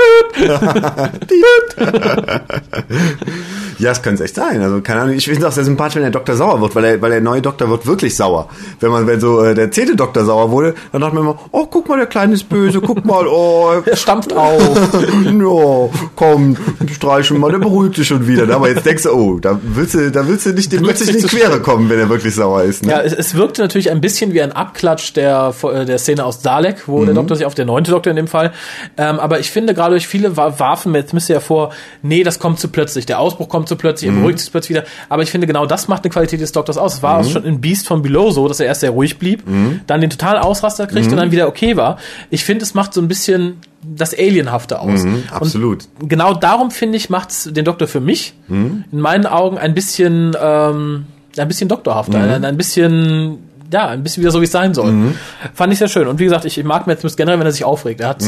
Ja, 3.78 3.90
das 3.90 4.02
könnte 4.02 4.22
es 4.22 4.30
echt 4.30 4.36
sein. 4.36 4.60
Also, 4.62 4.80
keine 4.80 5.00
Ahnung, 5.02 5.14
ich 5.14 5.24
finde 5.24 5.40
es 5.40 5.44
auch 5.46 5.52
sehr 5.52 5.64
sympathisch, 5.64 5.96
wenn 5.96 6.02
der 6.02 6.10
Doktor 6.10 6.34
sauer 6.36 6.60
wird, 6.60 6.74
weil 6.74 6.82
der, 6.82 7.02
weil 7.02 7.10
der 7.10 7.20
neue 7.20 7.40
Doktor 7.42 7.68
wird 7.70 7.86
wirklich 7.86 8.16
sauer. 8.16 8.48
Wenn 8.80 8.90
man, 8.90 9.06
wenn 9.06 9.20
so 9.20 9.42
äh, 9.42 9.54
der 9.54 9.70
zehnte 9.70 9.96
Doktor 9.96 10.24
sauer 10.24 10.50
wurde, 10.50 10.74
dann 10.92 11.00
dachte 11.00 11.14
man 11.14 11.24
immer, 11.24 11.38
oh, 11.52 11.66
guck 11.66 11.88
mal, 11.88 11.96
der 11.96 12.06
Kleine 12.06 12.34
ist 12.34 12.48
böse, 12.48 12.80
guck 12.80 13.04
mal, 13.04 13.26
oh, 13.26 13.72
Er 13.86 13.96
stampft 13.96 14.32
auf. 14.32 14.60
ja, 15.24 15.88
komm, 16.16 16.56
streichen 16.92 17.38
mal, 17.38 17.50
der 17.50 17.58
beruhigt 17.58 17.96
sich 17.96 18.06
schon 18.08 18.26
wieder. 18.26 18.52
Aber 18.54 18.68
jetzt 18.68 18.84
denkst 18.86 19.04
du, 19.04 19.10
oh, 19.12 19.38
da 19.38 19.58
willst 19.62 19.94
du, 19.94 20.10
da 20.10 20.26
willst 20.26 20.46
du 20.46 20.50
nicht, 20.50 20.72
dem 20.72 20.82
willst 20.86 21.02
du 21.02 21.06
nicht 21.06 21.22
in 21.22 21.28
die 21.28 21.36
Quere 21.36 21.60
kommen, 21.60 21.88
wenn 21.90 21.98
er 21.98 22.08
wirklich 22.08 22.34
sauer 22.34 22.62
ist. 22.62 22.84
Ne? 22.84 22.92
Ja, 22.92 23.00
es, 23.00 23.12
es 23.12 23.34
wirkte 23.34 23.62
natürlich 23.62 23.90
ein 23.90 24.00
bisschen 24.00 24.32
wie 24.32 24.42
ein 24.42 24.52
Abklatsch 24.52 25.12
der, 25.14 25.54
äh, 25.62 25.84
der 25.84 25.98
Szene 25.98 26.24
aus 26.24 26.40
Dalek, 26.40 26.86
wo 26.88 27.04
der 27.04 27.14
Doktor 27.14 27.36
sich 27.36 27.46
auf 27.46 27.54
der 27.54 27.64
neunte 27.64 27.90
Doktor 27.90 28.10
in 28.10 28.16
dem 28.16 28.28
Fall. 28.28 28.52
Ähm, 28.96 29.18
aber 29.20 29.38
ich 29.40 29.50
finde 29.50 29.74
gerade 29.74 29.90
durch 29.90 30.06
viele 30.08 30.36
Wa- 30.36 30.58
warfen 30.58 30.94
jetzt 30.94 31.14
müsste 31.14 31.32
ja 31.34 31.40
vor, 31.40 31.70
nee, 32.02 32.22
das 32.24 32.38
kommt 32.38 32.58
zu 32.58 32.68
plötzlich, 32.68 33.06
der 33.06 33.18
Ausbruch 33.20 33.48
kommt 33.48 33.67
zu 33.68 33.76
plötzlich, 33.76 34.10
er 34.10 34.16
beruhigt 34.16 34.40
sich 34.40 34.50
plötzlich 34.50 34.76
wieder. 34.76 34.86
Aber 35.08 35.22
ich 35.22 35.30
finde 35.30 35.46
genau 35.46 35.66
das 35.66 35.86
macht 35.88 36.04
eine 36.04 36.10
Qualität 36.10 36.40
des 36.40 36.52
Doktors 36.52 36.78
aus. 36.78 36.94
Es 36.94 37.02
war 37.02 37.18
auch 37.18 37.24
schon 37.24 37.44
in 37.44 37.60
Beast 37.60 37.86
von 37.86 38.02
Below 38.02 38.30
so, 38.30 38.48
dass 38.48 38.58
er 38.60 38.66
erst 38.66 38.80
sehr 38.80 38.90
ruhig 38.90 39.18
blieb, 39.18 39.42
dann 39.86 40.00
den 40.00 40.10
totalen 40.10 40.42
Ausraster 40.42 40.86
kriegt 40.86 41.10
und 41.10 41.16
dann 41.16 41.30
wieder 41.30 41.46
okay 41.48 41.76
war. 41.76 41.98
Ich 42.30 42.44
finde, 42.44 42.64
es 42.64 42.74
macht 42.74 42.94
so 42.94 43.00
ein 43.00 43.08
bisschen 43.08 43.58
das 43.82 44.12
Alienhafte 44.12 44.80
aus. 44.80 45.04
Mhm, 45.04 45.24
absolut. 45.30 45.84
Und 46.00 46.08
genau 46.08 46.34
darum 46.34 46.70
finde 46.70 46.96
ich 46.96 47.10
macht's 47.10 47.48
den 47.52 47.64
Doktor 47.64 47.86
für 47.86 48.00
mich 48.00 48.34
in 48.48 49.00
meinen 49.00 49.26
Augen 49.26 49.58
ein 49.58 49.74
bisschen 49.74 50.34
ähm, 50.40 51.06
ein 51.36 51.48
bisschen 51.48 51.68
doktorhafter, 51.68 52.18
ein, 52.18 52.44
ein 52.44 52.56
bisschen 52.56 53.38
ja, 53.70 53.88
ein 53.88 54.02
bisschen 54.02 54.22
wieder 54.22 54.30
so, 54.30 54.40
wie 54.40 54.44
es 54.44 54.50
sein 54.52 54.72
soll. 54.74 55.14
Fand 55.54 55.72
ich 55.72 55.78
sehr 55.78 55.88
schön. 55.88 56.08
Und 56.08 56.18
wie 56.18 56.24
gesagt, 56.24 56.44
ich 56.44 56.62
mag 56.64 56.86
Matt 56.86 57.00
Smith 57.00 57.16
generell, 57.16 57.38
wenn 57.38 57.46
er 57.46 57.52
sich 57.52 57.64
aufregt. 57.64 58.00
Er 58.00 58.08
hat, 58.08 58.22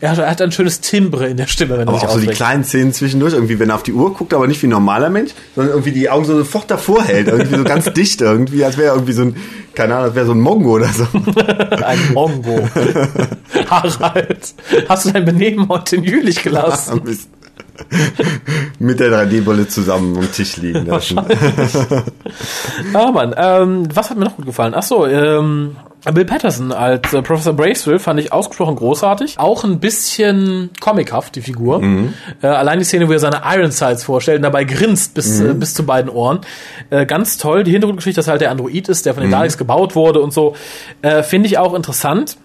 er 0.00 0.10
hat, 0.10 0.18
er 0.18 0.30
hat 0.30 0.40
ein 0.42 0.52
schönes 0.52 0.80
Timbre 0.80 1.26
in 1.28 1.36
der 1.36 1.46
Stimme, 1.46 1.78
wenn 1.78 1.86
er 1.86 1.88
Aber 1.88 1.98
sich 1.98 2.08
auch 2.08 2.12
so 2.14 2.18
die 2.20 2.26
aufregt. 2.26 2.36
kleinen 2.38 2.64
Szenen 2.64 2.92
zwischendurch, 2.92 3.34
irgendwie, 3.34 3.58
wenn 3.58 3.68
er 3.68 3.74
auf 3.76 3.82
die 3.82 3.92
Uhr 3.92 4.14
guckt, 4.14 4.32
aber 4.32 4.46
nicht 4.46 4.62
wie 4.62 4.66
ein 4.66 4.70
normaler 4.70 5.10
Mensch, 5.10 5.32
sondern 5.54 5.72
irgendwie 5.74 5.92
die 5.92 6.08
Augen 6.08 6.24
so 6.24 6.36
sofort 6.36 6.70
davor 6.70 7.04
hält, 7.04 7.28
irgendwie 7.28 7.56
so 7.56 7.64
ganz 7.64 7.92
dicht 7.94 8.20
irgendwie, 8.20 8.64
als 8.64 8.76
wäre 8.78 8.88
er 8.88 8.94
irgendwie 8.94 9.12
so 9.12 9.22
ein, 9.22 9.36
keine 9.74 9.94
Ahnung, 9.94 10.06
als 10.06 10.14
wäre 10.14 10.26
so 10.26 10.32
ein 10.32 10.40
Mongo 10.40 10.70
oder 10.76 10.88
so. 10.88 11.06
ein 11.84 11.98
Mongo. 12.14 12.66
Harald, 13.70 14.54
hast 14.88 15.04
du 15.06 15.12
dein 15.12 15.24
Benehmen 15.24 15.68
heute 15.68 15.96
in 15.96 16.04
Jülich 16.04 16.42
gelassen? 16.42 17.02
Mit 18.78 19.00
der 19.00 19.10
3D-Brille 19.10 19.68
zusammen 19.68 20.16
am 20.16 20.32
Tisch 20.32 20.56
liegen 20.56 20.86
lassen. 20.86 21.20
Ah, 22.92 23.10
Mann. 23.10 23.34
Ähm, 23.36 23.88
was 23.94 24.10
hat 24.10 24.18
mir 24.18 24.24
noch 24.24 24.36
gut 24.36 24.46
gefallen? 24.46 24.74
Ach 24.74 24.82
so, 24.82 25.06
ähm, 25.06 25.76
Bill 26.12 26.24
Patterson 26.24 26.72
als 26.72 27.12
äh, 27.12 27.22
Professor 27.22 27.52
Bracewell 27.52 27.98
fand 27.98 28.20
ich 28.20 28.32
ausgesprochen 28.32 28.76
großartig. 28.76 29.38
Auch 29.38 29.64
ein 29.64 29.80
bisschen 29.80 30.70
comichaft, 30.80 31.34
die 31.36 31.40
Figur. 31.40 31.82
Äh, 32.42 32.46
allein 32.46 32.78
die 32.78 32.84
Szene, 32.84 33.08
wo 33.08 33.12
er 33.12 33.18
seine 33.18 33.42
Ironsides 33.44 34.04
vorstellt 34.04 34.36
und 34.38 34.42
dabei 34.42 34.64
grinst 34.64 35.14
bis, 35.14 35.40
äh, 35.40 35.54
bis 35.54 35.74
zu 35.74 35.84
beiden 35.84 36.10
Ohren. 36.10 36.40
Äh, 36.90 37.06
ganz 37.06 37.38
toll. 37.38 37.64
Die 37.64 37.72
Hintergrundgeschichte, 37.72 38.18
dass 38.20 38.28
halt 38.28 38.40
der 38.40 38.50
Android 38.50 38.88
ist, 38.88 39.06
der 39.06 39.14
von 39.14 39.22
den 39.22 39.30
Daleks 39.30 39.58
gebaut 39.58 39.96
wurde 39.96 40.20
und 40.20 40.32
so, 40.32 40.54
äh, 41.02 41.22
finde 41.22 41.48
ich 41.48 41.58
auch 41.58 41.74
interessant. 41.74 42.36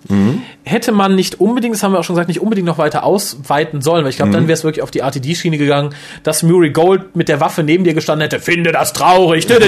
Hätte 0.63 0.91
man 0.91 1.15
nicht 1.15 1.39
unbedingt, 1.39 1.75
das 1.75 1.83
haben 1.83 1.93
wir 1.93 1.99
auch 1.99 2.03
schon 2.03 2.15
gesagt, 2.15 2.27
nicht 2.27 2.41
unbedingt 2.41 2.67
noch 2.67 2.77
weiter 2.77 3.03
ausweiten 3.03 3.81
sollen, 3.81 4.03
weil 4.03 4.09
ich 4.09 4.17
glaube, 4.17 4.31
dann 4.31 4.47
wäre 4.47 4.53
es 4.53 4.63
wirklich 4.63 4.83
auf 4.83 4.91
die 4.91 4.99
RTD-Schiene 4.99 5.57
gegangen, 5.57 5.93
dass 6.23 6.43
Murray 6.43 6.71
Gold 6.71 7.15
mit 7.15 7.29
der 7.29 7.39
Waffe 7.39 7.63
neben 7.63 7.83
dir 7.83 7.93
gestanden 7.93 8.23
hätte. 8.23 8.39
Finde 8.39 8.71
das 8.71 8.93
traurig. 8.93 9.45
Da, 9.47 9.59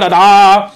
da, 0.00 0.08
da. 0.08 0.72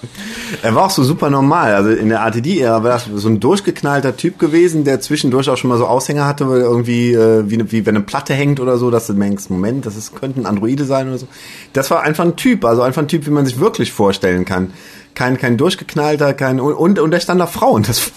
Er 0.61 0.75
war 0.75 0.85
auch 0.85 0.89
so 0.89 1.03
super 1.03 1.29
normal. 1.29 1.78
Also 1.79 1.91
in 1.91 2.09
der 2.09 2.21
ATD-Ära 2.23 2.83
war 2.83 2.91
das 2.91 3.05
so 3.15 3.29
ein 3.29 3.39
durchgeknallter 3.39 4.15
Typ 4.17 4.37
gewesen, 4.37 4.83
der 4.83 4.99
zwischendurch 4.99 5.49
auch 5.49 5.55
schon 5.57 5.69
mal 5.69 5.77
so 5.77 5.87
Aushänger 5.87 6.25
hatte, 6.25 6.49
weil 6.49 6.59
irgendwie, 6.59 7.13
äh, 7.13 7.49
wie, 7.49 7.57
ne- 7.57 7.71
wie 7.71 7.85
wenn 7.85 7.95
eine 7.95 8.03
Platte 8.03 8.33
hängt 8.33 8.59
oder 8.59 8.77
so, 8.77 8.91
dass 8.91 9.07
du 9.07 9.13
denkst, 9.13 9.49
Moment, 9.49 9.85
das 9.85 9.95
ist, 9.95 10.15
könnte 10.15 10.41
ein 10.41 10.45
Androide 10.45 10.83
sein 10.83 11.07
oder 11.07 11.17
so. 11.17 11.27
Das 11.73 11.89
war 11.89 12.01
einfach 12.03 12.25
ein 12.25 12.35
Typ, 12.35 12.65
also 12.65 12.81
einfach 12.81 13.01
ein 13.01 13.07
Typ, 13.07 13.25
wie 13.25 13.31
man 13.31 13.45
sich 13.45 13.59
wirklich 13.59 13.91
vorstellen 13.91 14.45
kann. 14.45 14.71
Kein, 15.19 15.37
kein 15.37 15.57
durchgeknallter, 15.57 16.33
kein, 16.33 16.61
und, 16.61 16.97
und, 16.97 17.11
der 17.11 17.19
stand 17.19 17.41
da 17.41 17.45
Frauen. 17.45 17.83
Das, 17.83 18.09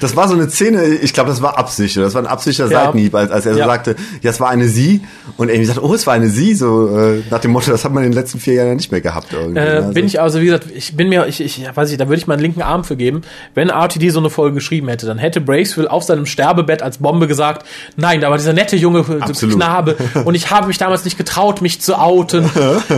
das 0.00 0.14
war 0.14 0.28
so 0.28 0.34
eine 0.34 0.50
Szene, 0.50 0.84
ich 0.84 1.14
glaube, 1.14 1.30
das 1.30 1.40
war 1.40 1.56
Absicht, 1.56 1.96
das 1.96 2.12
war 2.12 2.20
ein 2.20 2.26
absichtlicher 2.26 2.70
Ja. 2.70 2.84
Seitenhieb, 2.84 3.14
als, 3.14 3.30
als 3.30 3.46
er 3.46 3.54
so 3.54 3.60
Ja. 3.60 3.64
sagte, 3.66 3.96
ja, 4.20 4.30
es 4.30 4.40
war 4.40 4.50
eine 4.50 4.68
Sie, 4.68 5.00
und 5.38 5.50
Amy 5.50 5.64
sagt, 5.64 5.82
oh, 5.82 5.94
es 5.94 6.06
war 6.06 6.12
eine 6.12 6.28
Sie, 6.28 6.54
so, 6.54 6.94
äh, 6.98 7.22
nach 7.30 7.38
dem 7.38 7.52
Motto, 7.52 7.70
das 7.70 7.82
hat 7.86 7.94
man 7.94 8.04
in 8.04 8.10
den 8.10 8.14
letzten 8.14 8.40
vier 8.40 8.52
Jahren 8.52 8.76
nicht 8.76 8.92
mehr 8.92 9.00
gehabt, 9.00 9.32
irgendwie. 9.32 9.58
Äh, 9.58 9.76
Also- 9.76 9.92
bin 9.94 10.04
ich 10.04 10.20
also, 10.20 10.38
wie 10.42 10.44
gesagt, 10.44 10.66
ich 10.74 10.94
bin 10.94 11.08
mir, 11.08 11.26
ich, 11.28 11.40
ich 11.40 11.62
weiß 11.74 11.90
ich, 11.90 11.96
da 11.96 12.08
würde 12.08 12.18
ich 12.18 12.26
meinen 12.26 12.40
linken 12.40 12.60
Arm 12.60 12.84
für 12.84 12.96
geben. 12.96 13.22
Wenn 13.54 13.70
RTD 13.70 14.10
so 14.10 14.18
eine 14.18 14.28
Folge 14.28 14.56
geschrieben 14.56 14.88
hätte, 14.88 15.06
dann 15.06 15.16
hätte 15.16 15.40
Braceville 15.40 15.90
auf 15.90 16.02
seinem 16.02 16.26
Sterbebett 16.26 16.82
als 16.82 16.98
Bombe 16.98 17.26
gesagt, 17.26 17.64
nein, 17.96 18.20
da 18.20 18.28
war 18.28 18.36
dieser 18.36 18.52
nette 18.52 18.76
junge 18.76 18.98
äh, 18.98 19.22
Absolut. 19.22 19.56
Knabe 19.56 19.96
und 20.26 20.34
ich 20.34 20.50
habe 20.50 20.66
mich 20.66 20.76
damals 20.76 21.06
nicht 21.06 21.16
getraut, 21.16 21.62
mich 21.62 21.80
zu 21.80 21.98
outen, 21.98 22.50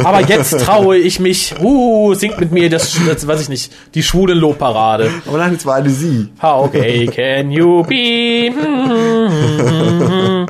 aber 0.02 0.22
jetzt 0.22 0.58
traue 0.62 0.96
ich 0.96 1.20
mich, 1.20 1.54
uh, 1.62 2.12
singt 2.14 2.40
mit 2.40 2.50
mir 2.50 2.68
das, 2.70 2.96
das 3.06 3.35
weiß 3.36 3.42
ich 3.42 3.48
nicht, 3.48 3.72
die 3.94 4.02
schwulen 4.02 4.38
Lobparade. 4.38 5.10
Aber 5.26 5.38
nein, 5.38 5.54
es 5.54 5.66
war 5.66 5.76
eine 5.76 5.90
Sie. 5.90 6.28
How 6.40 6.70
gay 6.70 7.06
can 7.06 7.50
you 7.50 7.82
be? 7.82 8.50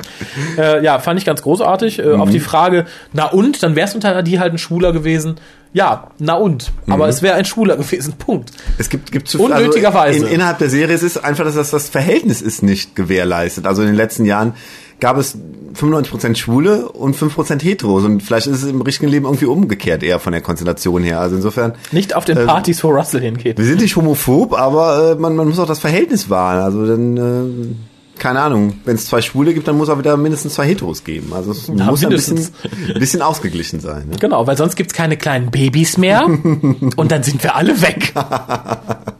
äh, 0.57 0.83
ja, 0.83 0.99
fand 0.99 1.19
ich 1.19 1.25
ganz 1.25 1.41
großartig. 1.41 1.99
Äh, 1.99 2.13
Auf 2.13 2.29
die 2.29 2.39
Frage, 2.39 2.85
na 3.13 3.25
und, 3.25 3.61
dann 3.63 3.75
wär's 3.75 3.93
unter 3.95 4.23
die 4.23 4.39
halt 4.39 4.53
ein 4.53 4.57
Schwuler 4.57 4.93
gewesen. 4.93 5.35
Ja, 5.73 6.11
na 6.17 6.35
und. 6.35 6.71
Aber 6.87 7.07
es 7.09 7.21
wäre 7.21 7.35
ein 7.35 7.45
Schwuler 7.45 7.75
gewesen. 7.77 8.13
Punkt. 8.17 8.51
Es 8.77 8.89
gibt, 8.89 9.11
gibt 9.11 9.27
zu 9.27 9.43
Unnötigerweise. 9.43 10.19
Also 10.19 10.27
in, 10.27 10.35
innerhalb 10.35 10.59
der 10.59 10.69
Serie 10.69 10.95
es 10.95 11.03
ist 11.03 11.17
einfach, 11.17 11.43
dass 11.43 11.55
das, 11.55 11.71
das 11.71 11.89
Verhältnis 11.89 12.41
ist 12.41 12.63
nicht 12.63 12.95
gewährleistet. 12.95 13.67
Also 13.67 13.81
in 13.81 13.89
den 13.89 13.95
letzten 13.95 14.25
Jahren 14.25 14.53
gab 14.99 15.17
es 15.17 15.37
95% 15.75 16.35
Schwule 16.35 16.89
und 16.89 17.15
5% 17.15 17.61
Heteros. 17.63 18.03
Und 18.03 18.23
vielleicht 18.23 18.47
ist 18.47 18.63
es 18.63 18.69
im 18.69 18.81
richtigen 18.81 19.11
Leben 19.11 19.25
irgendwie 19.25 19.45
umgekehrt 19.45 20.01
eher 20.03 20.19
von 20.19 20.31
der 20.31 20.41
Konstellation 20.41 21.03
her. 21.03 21.19
Also 21.19 21.35
insofern, 21.35 21.73
Nicht 21.91 22.15
auf 22.15 22.25
den 22.25 22.37
Ähm, 22.37 22.47
Partys, 22.47 22.83
wo 22.83 22.89
Russell 22.89 23.21
hingeht. 23.21 23.57
wir 23.57 23.65
sind 23.65 23.81
nicht 23.81 23.95
homophob, 23.95 24.53
aber 24.59 25.11
äh, 25.11 25.15
man, 25.21 25.35
man 25.35 25.47
muss 25.47 25.59
auch 25.59 25.67
das 25.67 25.79
Verhältnis 25.79 26.29
wahren. 26.31 26.59
Also 26.63 26.87
dann, 26.87 27.17
äh, 27.17 28.19
keine 28.19 28.39
Ahnung, 28.39 28.73
wenn 28.85 28.95
es 28.95 29.05
zwei 29.05 29.21
Schwule 29.21 29.53
gibt, 29.53 29.67
dann 29.67 29.77
muss 29.77 29.89
auch 29.89 29.99
wieder 29.99 30.17
mindestens 30.17 30.55
zwei 30.55 30.65
Heteros 30.65 31.03
geben. 31.03 31.31
Also 31.33 31.51
es 31.51 31.67
Ja, 31.67 31.85
muss 31.85 32.03
ein 32.03 32.09
bisschen, 32.09 32.33
mindestens. 32.35 32.51
ein 32.95 32.99
bisschen 32.99 33.21
ausgeglichen 33.21 33.79
sein. 33.79 34.07
Ne? 34.09 34.17
Genau, 34.19 34.47
weil 34.47 34.57
sonst 34.57 34.75
gibt's 34.75 34.93
keine 34.95 35.17
kleinen 35.17 35.51
Babys 35.51 35.99
mehr 35.99 36.25
und 36.95 37.11
dann 37.11 37.21
sind 37.21 37.43
wir 37.43 37.55
alle 37.55 37.79
weg. 37.83 38.13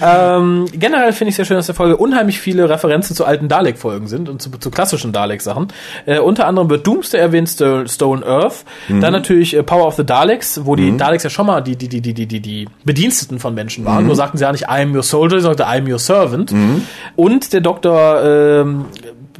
ähm, 0.00 0.66
generell 0.72 1.12
finde 1.12 1.30
ich 1.30 1.36
sehr 1.36 1.44
schön, 1.44 1.56
dass 1.56 1.66
der 1.66 1.74
Folge 1.74 1.96
unheimlich 1.96 2.40
viele 2.40 2.68
Referenzen 2.68 3.14
zu 3.14 3.24
alten 3.24 3.48
Dalek-Folgen 3.48 4.06
sind 4.08 4.28
und 4.28 4.40
zu, 4.42 4.50
zu 4.50 4.70
klassischen 4.70 5.12
Dalek-Sachen. 5.12 5.68
Äh, 6.06 6.18
unter 6.18 6.46
anderem 6.46 6.70
wird 6.70 6.86
Doomsday 6.86 7.20
erwähnt, 7.20 7.48
Sto- 7.48 7.86
Stone 7.86 8.24
Earth. 8.26 8.64
Dann 8.88 9.12
natürlich 9.12 9.54
äh, 9.56 9.62
Power 9.62 9.86
of 9.86 9.94
the 9.94 10.04
Daleks, 10.04 10.60
wo 10.64 10.76
die 10.76 10.96
Daleks 10.96 11.24
ja 11.24 11.30
schon 11.30 11.46
mal 11.46 11.60
die, 11.60 11.76
die, 11.76 11.88
die, 11.88 12.00
die, 12.00 12.14
die, 12.14 12.26
die, 12.26 12.40
die 12.40 12.68
Bediensteten 12.84 13.38
von 13.38 13.54
Menschen 13.54 13.84
waren. 13.84 14.06
Nur 14.06 14.16
sagten 14.16 14.38
sie 14.38 14.44
ja 14.44 14.52
nicht, 14.52 14.64
I 14.64 14.82
am 14.82 14.94
your 14.94 15.02
soldier, 15.02 15.40
sondern 15.40 15.68
I 15.68 15.78
am 15.78 15.86
your 15.90 15.98
servant. 15.98 16.52
Und 17.16 17.52
der 17.52 17.60
Doktor 17.60 18.22
ähm, 18.24 18.84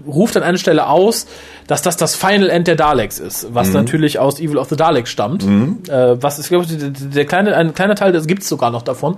ruft 0.06 0.36
an 0.36 0.42
einer 0.42 0.58
Stelle 0.58 0.86
aus, 0.88 1.26
dass 1.68 1.82
das 1.82 1.96
das 1.96 2.16
Final 2.16 2.50
End 2.50 2.66
der 2.66 2.74
Daleks 2.74 3.20
ist, 3.20 3.54
was 3.54 3.68
natürlich 3.72 4.18
aus 4.18 4.40
Evil 4.40 4.56
of 4.58 4.68
the 4.70 4.76
Daleks 4.76 5.10
stammt. 5.10 5.44
Äh, 5.88 6.20
was 6.20 6.38
ist, 6.38 6.48
glaube 6.48 6.64
ich, 6.64 6.76
der, 6.76 6.90
der 6.90 7.24
kleine, 7.26 7.54
ein 7.56 7.74
kleiner 7.74 7.94
Teil, 7.94 8.10
das 8.10 8.26
gibt's 8.26 8.48
sogar 8.48 8.70
noch 8.70 8.82
davon, 8.82 9.16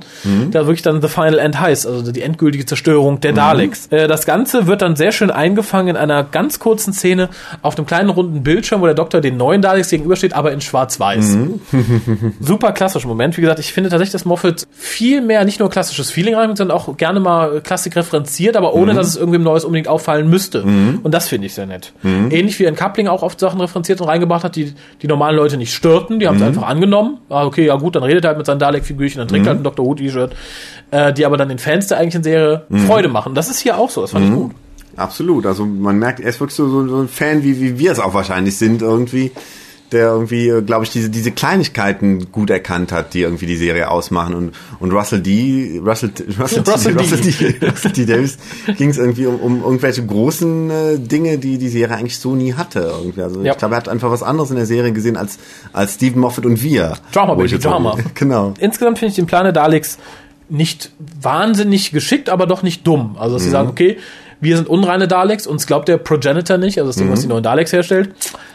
der 0.51 0.67
wirklich 0.67 0.83
dann 0.83 1.01
The 1.01 1.09
Final 1.09 1.39
End 1.39 1.59
heißt, 1.59 1.87
also 1.87 2.13
die 2.13 2.21
endgültige 2.23 2.67
Zerstörung 2.67 3.21
der 3.21 3.33
Daleks. 3.33 3.87
Äh, 3.87 4.09
das 4.09 4.27
Ganze 4.27 4.67
wird 4.67 4.83
dann 4.83 4.97
sehr 4.97 5.13
schön 5.13 5.31
eingefangen 5.31 5.91
in 5.91 5.97
einer 5.97 6.25
ganz 6.25 6.59
kurzen 6.59 6.93
Szene 6.93 7.29
auf 7.63 7.79
einem 7.79 7.87
kleinen 7.87 8.11
runden 8.11 8.43
Bildschirm, 8.43 8.81
wo 8.81 8.87
der 8.87 8.95
Doktor 8.95 9.21
den 9.21 9.37
neuen 9.37 9.63
Daleks 9.63 9.89
gegenübersteht, 9.91 10.35
aber 10.35 10.53
in 10.53 10.61
schwarz-weiß. 10.61 11.39
Super 12.41 12.73
klassischer 12.73 13.07
Moment. 13.07 13.37
Wie 13.37 13.43
gesagt, 13.43 13.61
ich 13.61 13.73
finde 13.73 13.91
tatsächlich, 13.91 14.13
dass 14.13 14.25
Moffat 14.25 14.67
viel 14.73 15.21
mehr 15.21 15.45
nicht 15.45 15.61
nur 15.61 15.71
klassisches 15.71 16.11
Feeling 16.11 16.35
reinbringt, 16.35 16.59
sondern 16.59 16.77
auch 16.77 16.97
gerne 16.97 17.21
mal 17.21 17.61
Klassik 17.61 17.95
referenziert, 17.95 18.57
aber 18.57 18.75
ohne, 18.75 18.95
dass 18.95 19.07
es 19.07 19.17
irgendwem 19.17 19.45
Neues 19.45 19.65
unbedingt 19.65 19.87
auffallen 19.89 20.29
müsste. 20.29 20.63
Und 21.03 21.13
das 21.15 21.29
finde 21.29 21.47
ich 21.47 21.55
sehr 21.55 21.67
nett. 21.67 21.93
Ähnlich 22.41 22.59
wie 22.59 22.67
ein 22.67 22.75
Coupling 22.75 23.07
auch 23.09 23.23
oft 23.23 23.39
Sachen 23.39 23.61
referenziert 23.61 24.01
und 24.01 24.09
reingebracht 24.09 24.45
hat, 24.45 24.57
die 24.57 24.75
die 25.03 25.07
normalen 25.07 25.37
Leute 25.37 25.57
nicht 25.57 25.75
störten. 25.75 26.19
Die 26.19 26.27
haben 26.27 26.37
es 26.37 26.43
einfach 26.43 26.67
angenommen. 26.67 27.19
Ah, 27.29 27.45
okay, 27.45 27.67
ja 27.67 27.77
gut, 27.77 27.97
dann 27.97 28.03
redet 28.03 28.25
er 28.25 28.29
halt 28.29 28.39
mit 28.39 28.47
seinen 28.47 28.59
Dalek-Figürchen, 28.59 29.19
dann 29.19 29.29
trinkt 29.29 29.47
halt 29.47 29.61
ein 29.61 29.65
Dr. 29.65 29.85
Who-T-Shirt, 29.85 30.35
äh, 30.91 31.13
die 31.13 31.27
aber 31.27 31.37
dann 31.37 31.49
den 31.49 31.59
Fans 31.59 31.87
der 31.87 31.99
eigentlichen 31.99 32.25
Serie 32.25 32.65
Freude 32.87 33.09
machen. 33.09 33.35
Das 33.35 33.51
ist 33.51 33.61
hier 33.61 33.79
auch 33.79 33.91
so. 33.91 34.03
Das 34.03 34.13
fand 34.13 34.27
ich 34.27 34.35
gut. 34.35 34.53
Absolut. 34.97 35.47
Also 35.47 35.65
man 35.65 35.99
merkt, 35.99 36.21
er 36.21 36.29
ist 36.29 36.41
wirklich 36.41 36.57
so, 36.57 36.69
so, 36.69 36.87
so 36.89 37.01
ein 37.01 37.09
Fan, 37.09 37.43
wie, 37.43 37.61
wie 37.61 37.79
wir 37.79 37.93
es 37.93 38.01
auch 38.01 38.15
wahrscheinlich 38.15 38.57
sind 38.57 38.83
irgendwie. 38.83 39.33
Der 39.93 40.09
irgendwie, 40.09 40.53
glaube 40.65 40.85
ich, 40.85 40.91
diese, 40.91 41.11
diese 41.11 41.33
Kleinigkeiten 41.33 42.31
gut 42.31 42.51
erkannt 42.51 42.93
hat, 42.93 43.15
die 43.15 43.23
irgendwie 43.23 43.47
die 43.47 43.57
Serie 43.57 43.91
ausmachen. 43.91 44.35
Und, 44.35 44.55
und 44.79 44.93
Russell 44.93 45.21
D. 45.21 45.81
Russell, 45.85 46.13
Russell, 46.39 46.63
Russell, 46.63 46.95
D. 46.95 47.01
Russell, 47.01 47.21
D. 47.21 47.67
Russell 47.67 47.93
D. 47.93 48.05
Davis 48.07 48.39
ging 48.77 48.91
es 48.91 48.99
irgendwie 48.99 49.27
um, 49.27 49.41
um 49.41 49.63
irgendwelche 49.63 50.05
großen 50.05 50.71
äh, 50.71 50.99
Dinge, 50.99 51.39
die 51.39 51.59
die 51.59 51.69
Serie 51.69 51.97
eigentlich 51.97 52.19
so 52.19 52.35
nie 52.35 52.55
hatte. 52.55 52.93
Irgendwie. 53.01 53.23
Also 53.23 53.43
ja. 53.43 53.53
ich 53.53 53.59
glaube, 53.59 53.75
er 53.75 53.79
hat 53.79 53.89
einfach 53.89 54.11
was 54.11 54.23
anderes 54.23 54.51
in 54.51 54.57
der 54.57 54.67
Serie 54.67 54.93
gesehen 54.93 55.17
als, 55.17 55.39
als 55.73 55.95
Stephen 55.95 56.21
Moffat 56.21 56.47
und 56.47 56.63
wir. 56.63 56.95
Drama, 57.13 57.35
Baby, 57.35 57.59
Drama. 57.59 57.97
Genau. 58.15 58.55
Insgesamt 58.59 58.99
finde 58.99 59.11
ich 59.11 59.17
den 59.17 59.27
Plan 59.27 59.45
der 59.45 59.53
Daleks 59.53 59.99
nicht 60.49 60.91
wahnsinnig 60.99 61.93
geschickt, 61.93 62.29
aber 62.29 62.47
doch 62.47 62.63
nicht 62.63 62.87
dumm. 62.87 63.17
Also, 63.19 63.35
dass 63.35 63.43
mhm. 63.43 63.47
sie 63.47 63.51
sagen, 63.51 63.69
okay, 63.69 63.99
wir 64.41 64.57
sind 64.57 64.69
unreine 64.69 65.07
Daleks, 65.07 65.47
uns 65.47 65.67
glaubt 65.67 65.89
der 65.89 65.99
Progenitor 65.99 66.59
nicht, 66.59 66.79
also 66.79 66.89
das 66.89 66.97
Ding, 66.97 67.09
mhm. 67.09 67.13
was 67.13 67.21
die 67.21 67.29
neuen 67.29 67.43
Daleks 67.43 67.73
herstellt 67.73 68.15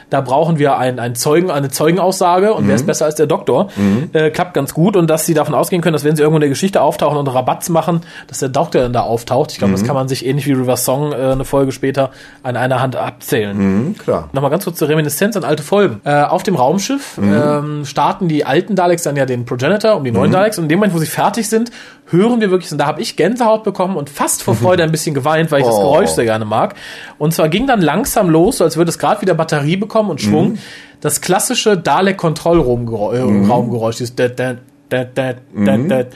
da 0.10 0.22
brauchen 0.22 0.60
wir 0.60 0.78
einen, 0.78 1.00
einen 1.00 1.16
Zeugen, 1.16 1.52
eine 1.52 1.70
Zeugenaussage 1.70 2.54
und 2.54 2.66
mhm. 2.66 2.70
wer 2.70 2.76
ist 2.76 2.86
besser 2.86 3.06
als 3.06 3.16
der 3.16 3.28
Doktor? 3.28 3.70
Mhm. 3.76 4.10
Äh, 4.14 4.30
klappt 4.30 4.54
ganz 4.54 4.74
gut 4.74 4.96
und 4.96 5.10
dass 5.10 5.26
sie 5.26 5.34
davon 5.34 5.56
ausgehen 5.56 5.82
können, 5.82 5.94
dass 5.94 6.04
wenn 6.04 6.16
sie 6.16 6.22
irgendwo 6.22 6.38
in 6.38 6.42
der 6.42 6.50
Geschichte 6.50 6.82
auftauchen 6.82 7.18
und 7.18 7.28
Rabatz 7.28 7.70
machen, 7.70 8.02
dass 8.28 8.40
der 8.40 8.50
Doktor 8.50 8.82
dann 8.82 8.94
da 8.94 9.02
auftaucht. 9.02 9.52
Ich 9.52 9.58
glaube, 9.58 9.72
mhm. 9.72 9.78
das 9.78 9.86
kann 9.86 9.96
man 9.96 10.08
sich 10.08 10.26
ähnlich 10.26 10.46
wie 10.46 10.54
River 10.54 10.78
Song 10.78 11.12
äh, 11.12 11.16
eine 11.16 11.46
Folge 11.46 11.72
später 11.72 12.12
an 12.44 12.56
einer 12.56 12.82
Hand 12.82 12.96
abzählen. 12.96 13.58
Mhm, 13.58 13.98
klar. 13.98 14.30
Nochmal 14.34 14.52
ganz 14.52 14.64
kurz 14.64 14.78
zur 14.78 14.90
Reminiszenz 14.90 15.36
an 15.36 15.44
alte 15.44 15.64
Folgen. 15.64 16.02
Äh, 16.04 16.24
auf 16.24 16.44
dem 16.44 16.56
Raumschiff 16.56 17.18
mhm. 17.18 17.34
ähm, 17.34 17.86
starten 17.86 18.28
die 18.28 18.46
alten 18.46 18.76
Daleks 18.76 19.04
dann 19.04 19.16
ja 19.16 19.26
den 19.26 19.46
Progenitor 19.46 19.96
um 19.96 20.04
die 20.04 20.12
neuen 20.12 20.30
mhm. 20.30 20.34
Daleks 20.34 20.58
und 20.58 20.66
in 20.66 20.70
dem 20.70 20.80
Moment, 20.80 20.94
wo 20.94 21.00
sie 21.00 21.06
fertig 21.06 21.50
sind, 21.50 21.72
hören 22.10 22.40
wir 22.40 22.52
wirklich, 22.52 22.72
und 22.72 22.78
da 22.78 22.86
habe 22.86 23.02
ich 23.02 23.16
Gänsehaut 23.16 23.64
bekommen 23.64 23.98
und 23.98 24.10
fast 24.10 24.44
vor 24.44 24.56
Freude 24.56 24.84
ein 24.84 24.92
bisschen 24.92 25.16
geweint, 25.16 25.52
weil 25.52 25.62
ich 25.62 25.66
oh. 25.66 25.70
das 25.70 25.80
Geräusch 25.80 26.10
sehr 26.10 26.26
gerne 26.26 26.46
mag. 26.46 26.76
Und 27.18 27.34
zwar 27.34 27.50
ging 27.50 27.68
dann 27.68 27.82
langsam 27.82 28.30
los, 28.30 28.58
so 28.58 28.64
als 28.64 28.78
würde 28.78 28.90
es 28.90 29.00
gerade 29.00 29.22
wieder 29.22 29.34
Batterie 29.34 29.78
bekommen 29.78 29.95
und 30.02 30.22
Schwung. 30.22 30.54
Mhm. 30.54 30.60
Das 31.02 31.20
klassische 31.22 31.78
Dalek-Kontrollraumgeräusch, 31.78 33.98
dieses 33.98 34.16
dat, 34.16 34.40
dat, 34.40 34.58
dat, 34.90 35.18
dat, 35.18 35.38
mhm. 35.54 35.90
dat, 35.90 36.08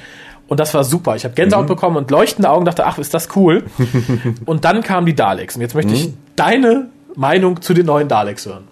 und 0.48 0.60
das 0.60 0.74
war 0.74 0.84
super. 0.84 1.16
Ich 1.16 1.26
habe 1.26 1.36
Gänsehaut 1.36 1.66
mhm. 1.66 1.70
bekommen 1.70 1.98
und 1.98 2.10
leuchtende 2.10 2.50
Augen, 2.50 2.66
dachte, 2.66 2.84
ach, 2.86 2.98
ist 2.98 3.14
das 3.14 3.30
cool. 3.36 3.66
und 4.46 4.66
dann 4.66 4.82
kamen 4.82 5.06
die 5.06 5.14
Daleks. 5.14 5.56
Und 5.56 5.62
jetzt 5.62 5.76
möchte 5.76 5.94
ich 5.94 6.08
mhm. 6.08 6.18
deine 6.36 6.88
Meinung 7.16 7.62
zu 7.62 7.76
den 7.76 7.86
neuen 7.86 8.08
Daleks 8.08 8.48
hören. 8.48 8.64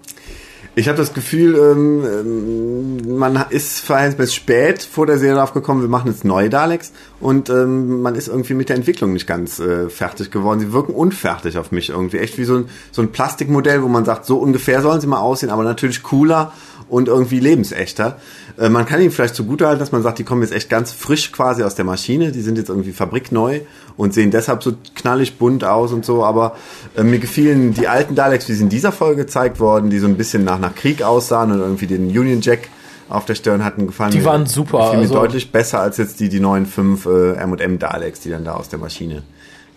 Ich 0.78 0.88
habe 0.88 1.00
das 1.00 1.16
Gefühl, 1.16 1.56
ähm, 1.56 2.04
ähm, 2.06 3.18
man 3.18 3.46
ist 3.50 3.80
verhältnismäßig 3.80 4.36
spät 4.36 4.84
vor 4.84 5.08
der 5.08 5.18
Serie 5.18 5.42
aufgekommen, 5.42 5.82
wir 5.82 5.90
machen 5.90 6.12
jetzt 6.12 6.24
neue 6.24 6.52
Daleks 6.52 6.92
und 7.20 7.50
ähm, 7.50 8.04
man 8.04 8.14
ist 8.14 8.28
irgendwie 8.28 8.54
mit 8.54 8.70
der 8.70 8.76
Entwicklung 8.76 9.12
nicht 9.12 9.26
ganz 9.26 9.58
äh, 9.60 9.90
fertig 9.90 10.30
geworden. 10.30 10.60
Sie 10.60 10.74
wirken 10.74 10.94
unfertig 10.94 11.58
auf 11.58 11.72
mich 11.72 11.90
irgendwie. 11.90 12.20
Echt 12.20 12.38
wie 12.38 12.44
so 12.44 12.58
ein, 12.58 12.70
so 12.92 13.02
ein 13.02 13.12
Plastikmodell, 13.12 13.82
wo 13.82 13.88
man 13.88 14.06
sagt, 14.06 14.28
so 14.28 14.38
ungefähr 14.38 14.84
sollen 14.84 15.02
sie 15.02 15.08
mal 15.08 15.18
aussehen, 15.18 15.50
aber 15.50 15.64
natürlich 15.64 16.04
cooler 16.04 16.54
und 16.90 17.08
irgendwie 17.08 17.40
lebensechter. 17.40 18.20
Äh, 18.58 18.70
man 18.70 18.86
kann 18.86 19.02
ihnen 19.02 19.12
vielleicht 19.12 19.36
zugutehalten, 19.36 19.80
dass 19.80 19.92
man 19.92 20.04
sagt, 20.04 20.20
die 20.20 20.24
kommen 20.24 20.42
jetzt 20.42 20.54
echt 20.54 20.70
ganz 20.70 20.92
frisch 20.92 21.32
quasi 21.32 21.64
aus 21.64 21.76
der 21.76 21.86
Maschine, 21.86 22.32
die 22.32 22.42
sind 22.42 22.58
jetzt 22.58 22.70
irgendwie 22.70 22.92
fabrikneu 22.92 23.62
und 23.98 24.14
sehen 24.14 24.32
deshalb 24.32 24.64
so 24.64 24.74
knallig 24.96 25.38
bunt 25.38 25.64
aus 25.64 25.92
und 25.94 26.06
so, 26.06 26.24
aber 26.24 26.56
äh, 26.96 27.04
mir 27.04 27.20
gefielen 27.20 27.74
die 27.74 27.88
alten 27.88 28.16
Daleks, 28.16 28.48
wie 28.50 28.54
sie 28.54 28.64
in 28.64 28.70
dieser 28.70 28.92
Folge 28.92 29.24
gezeigt 29.24 29.60
worden, 29.60 29.90
die 29.90 30.00
so 30.00 30.08
ein 30.08 30.18
bisschen 30.18 30.44
nach, 30.44 30.60
nach 30.60 30.76
Krieg 30.76 31.02
aussahen 31.02 31.52
und 31.52 31.60
irgendwie 31.60 31.88
den 31.88 32.08
Union 32.08 32.42
Jack 32.42 32.70
auf 33.10 33.26
der 33.26 33.36
Stirn 33.36 33.64
hatten 33.64 33.88
gefallen. 33.88 34.12
Die 34.12 34.26
waren 34.26 34.46
super. 34.46 34.92
Die 34.92 34.98
also 34.98 35.14
deutlich 35.14 35.52
besser 35.52 35.80
als 35.80 35.98
jetzt 35.98 36.20
die, 36.20 36.30
die 36.30 36.40
neuen 36.40 36.66
fünf 36.66 37.06
äh, 37.06 37.34
M&M 37.36 37.80
Daleks, 37.80 38.20
die 38.20 38.30
dann 38.30 38.44
da 38.44 38.56
aus 38.56 38.70
der 38.70 38.80
Maschine 38.80 39.24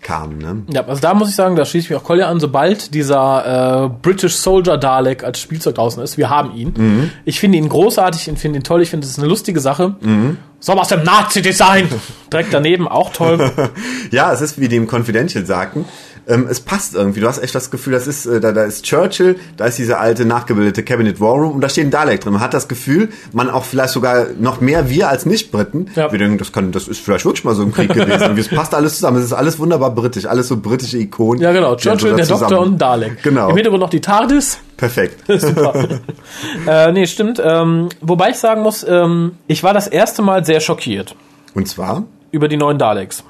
kamen. 0.01 0.37
Ne? 0.37 0.63
Ja, 0.73 0.85
also 0.85 1.01
da 1.01 1.13
muss 1.13 1.29
ich 1.29 1.35
sagen, 1.35 1.55
da 1.55 1.65
schließe 1.65 1.85
ich 1.85 1.89
mich 1.91 1.99
auch 1.99 2.03
Kolja 2.03 2.27
an, 2.27 2.39
sobald 2.39 2.93
dieser 2.93 3.85
äh, 3.85 3.89
British 4.01 4.35
Soldier 4.35 4.77
Dalek 4.77 5.23
als 5.23 5.39
Spielzeug 5.39 5.75
draußen 5.75 6.01
ist, 6.03 6.17
wir 6.17 6.29
haben 6.29 6.55
ihn. 6.55 6.73
Mhm. 6.75 7.11
Ich 7.25 7.39
finde 7.39 7.57
ihn 7.57 7.69
großartig, 7.69 8.27
ich 8.27 8.39
finde 8.39 8.59
ihn 8.59 8.63
toll, 8.63 8.81
ich 8.81 8.89
finde, 8.89 9.05
es 9.05 9.11
ist 9.11 9.19
eine 9.19 9.27
lustige 9.27 9.59
Sache. 9.59 9.95
Mhm. 10.01 10.37
So 10.59 10.73
aus 10.73 10.89
dem 10.89 11.03
Nazi-Design. 11.03 11.89
Direkt 12.31 12.53
daneben, 12.53 12.87
auch 12.87 13.11
toll. 13.11 13.51
ja, 14.11 14.31
es 14.31 14.41
ist, 14.41 14.59
wie 14.59 14.67
die 14.67 14.75
im 14.75 14.87
Confidential 14.87 15.45
sagten, 15.45 15.85
ähm, 16.27 16.47
es 16.49 16.59
passt 16.59 16.95
irgendwie. 16.95 17.19
Du 17.19 17.27
hast 17.27 17.41
echt 17.41 17.55
das 17.55 17.71
Gefühl, 17.71 17.93
das 17.93 18.07
ist, 18.07 18.25
äh, 18.25 18.39
da, 18.39 18.51
da 18.51 18.63
ist 18.63 18.83
Churchill, 18.83 19.37
da 19.57 19.65
ist 19.65 19.77
diese 19.77 19.97
alte 19.97 20.25
nachgebildete 20.25 20.83
Cabinet 20.83 21.19
War 21.19 21.33
Room 21.33 21.55
und 21.55 21.61
da 21.61 21.69
steht 21.69 21.85
ein 21.85 21.91
Dalek 21.91 22.21
drin. 22.21 22.33
Man 22.33 22.41
hat 22.41 22.53
das 22.53 22.67
Gefühl, 22.67 23.09
man 23.33 23.49
auch 23.49 23.65
vielleicht 23.65 23.93
sogar 23.93 24.27
noch 24.39 24.61
mehr 24.61 24.89
wir 24.89 25.09
als 25.09 25.25
Nicht-Briten. 25.25 25.91
Ja. 25.95 26.11
Wir 26.11 26.19
denken, 26.19 26.37
das 26.37 26.51
kann, 26.51 26.71
das 26.71 26.87
ist 26.87 27.01
vielleicht 27.01 27.25
wirklich 27.25 27.43
mal 27.43 27.55
so 27.55 27.63
ein 27.63 27.73
Krieg 27.73 27.89
gewesen. 27.93 28.37
es 28.37 28.49
passt 28.49 28.73
alles 28.73 28.95
zusammen. 28.95 29.17
Es 29.17 29.25
ist 29.25 29.33
alles 29.33 29.59
wunderbar 29.59 29.91
britisch, 29.91 30.25
alles 30.25 30.47
so 30.47 30.57
britische 30.57 30.97
Ikonen. 30.97 31.41
Ja, 31.41 31.51
genau. 31.51 31.75
Churchill, 31.75 32.15
der 32.15 32.25
Doktor 32.25 32.59
und 32.59 32.79
Dalek. 32.79 33.23
Genau. 33.23 33.49
Im 33.49 33.55
Hintergrund 33.55 33.81
noch 33.81 33.89
die 33.89 34.01
TARDIS. 34.01 34.59
Perfekt. 34.77 35.23
Super. 35.41 35.99
äh, 36.67 36.91
nee, 36.91 37.05
stimmt. 37.05 37.41
Ähm, 37.43 37.89
wobei 38.01 38.31
ich 38.31 38.37
sagen 38.37 38.61
muss, 38.61 38.85
ähm, 38.87 39.33
ich 39.47 39.63
war 39.63 39.73
das 39.73 39.87
erste 39.87 40.21
Mal 40.21 40.45
sehr 40.45 40.59
schockiert. 40.59 41.15
Und 41.53 41.67
zwar? 41.67 42.03
Über 42.31 42.47
die 42.47 42.57
neuen 42.57 42.77
Daleks. 42.77 43.23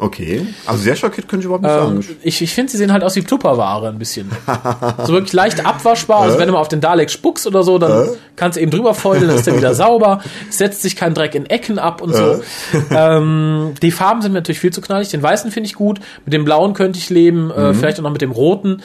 Okay. 0.00 0.46
Also 0.66 0.82
sehr 0.82 0.96
schockiert 0.96 1.28
könnte 1.28 1.42
ich 1.42 1.46
überhaupt 1.46 1.64
nicht 1.64 1.72
ähm, 1.72 2.02
sagen. 2.02 2.18
Ich, 2.22 2.40
ich 2.40 2.54
finde, 2.54 2.70
sie 2.70 2.78
sehen 2.78 2.92
halt 2.92 3.02
aus 3.02 3.16
wie 3.16 3.22
Tupperware 3.22 3.88
ein 3.88 3.98
bisschen. 3.98 4.30
so 5.04 5.12
wirklich 5.12 5.32
leicht 5.32 5.66
abwaschbar. 5.66 6.20
Also 6.20 6.38
wenn 6.38 6.46
du 6.46 6.52
mal 6.52 6.60
auf 6.60 6.68
den 6.68 6.80
Dalek 6.80 7.10
spuckst 7.10 7.46
oder 7.46 7.62
so, 7.62 7.78
dann 7.78 8.06
äh? 8.06 8.10
kannst 8.36 8.56
du 8.56 8.60
eben 8.60 8.70
drüber 8.70 8.94
feudeln, 8.94 9.28
dann 9.28 9.36
ist 9.36 9.46
der 9.46 9.56
wieder 9.56 9.74
sauber. 9.76 10.20
Setzt 10.50 10.82
sich 10.82 10.94
kein 10.94 11.14
Dreck 11.14 11.34
in 11.34 11.46
Ecken 11.46 11.78
ab 11.78 12.00
und 12.00 12.14
so. 12.14 12.32
Äh? 12.32 12.38
Ähm, 12.90 13.74
die 13.82 13.90
Farben 13.90 14.22
sind 14.22 14.32
mir 14.32 14.38
natürlich 14.38 14.60
viel 14.60 14.72
zu 14.72 14.80
knallig. 14.80 15.08
Den 15.10 15.22
weißen 15.22 15.50
finde 15.50 15.68
ich 15.68 15.74
gut. 15.74 16.00
Mit 16.24 16.32
dem 16.32 16.44
blauen 16.44 16.74
könnte 16.74 16.98
ich 16.98 17.10
leben. 17.10 17.50
Äh, 17.50 17.60
mhm. 17.60 17.66
Äh, 17.66 17.74
vielleicht 17.74 17.98
auch 17.98 18.02
noch 18.02 18.10
mit 18.10 18.22
dem 18.22 18.30
roten. 18.30 18.82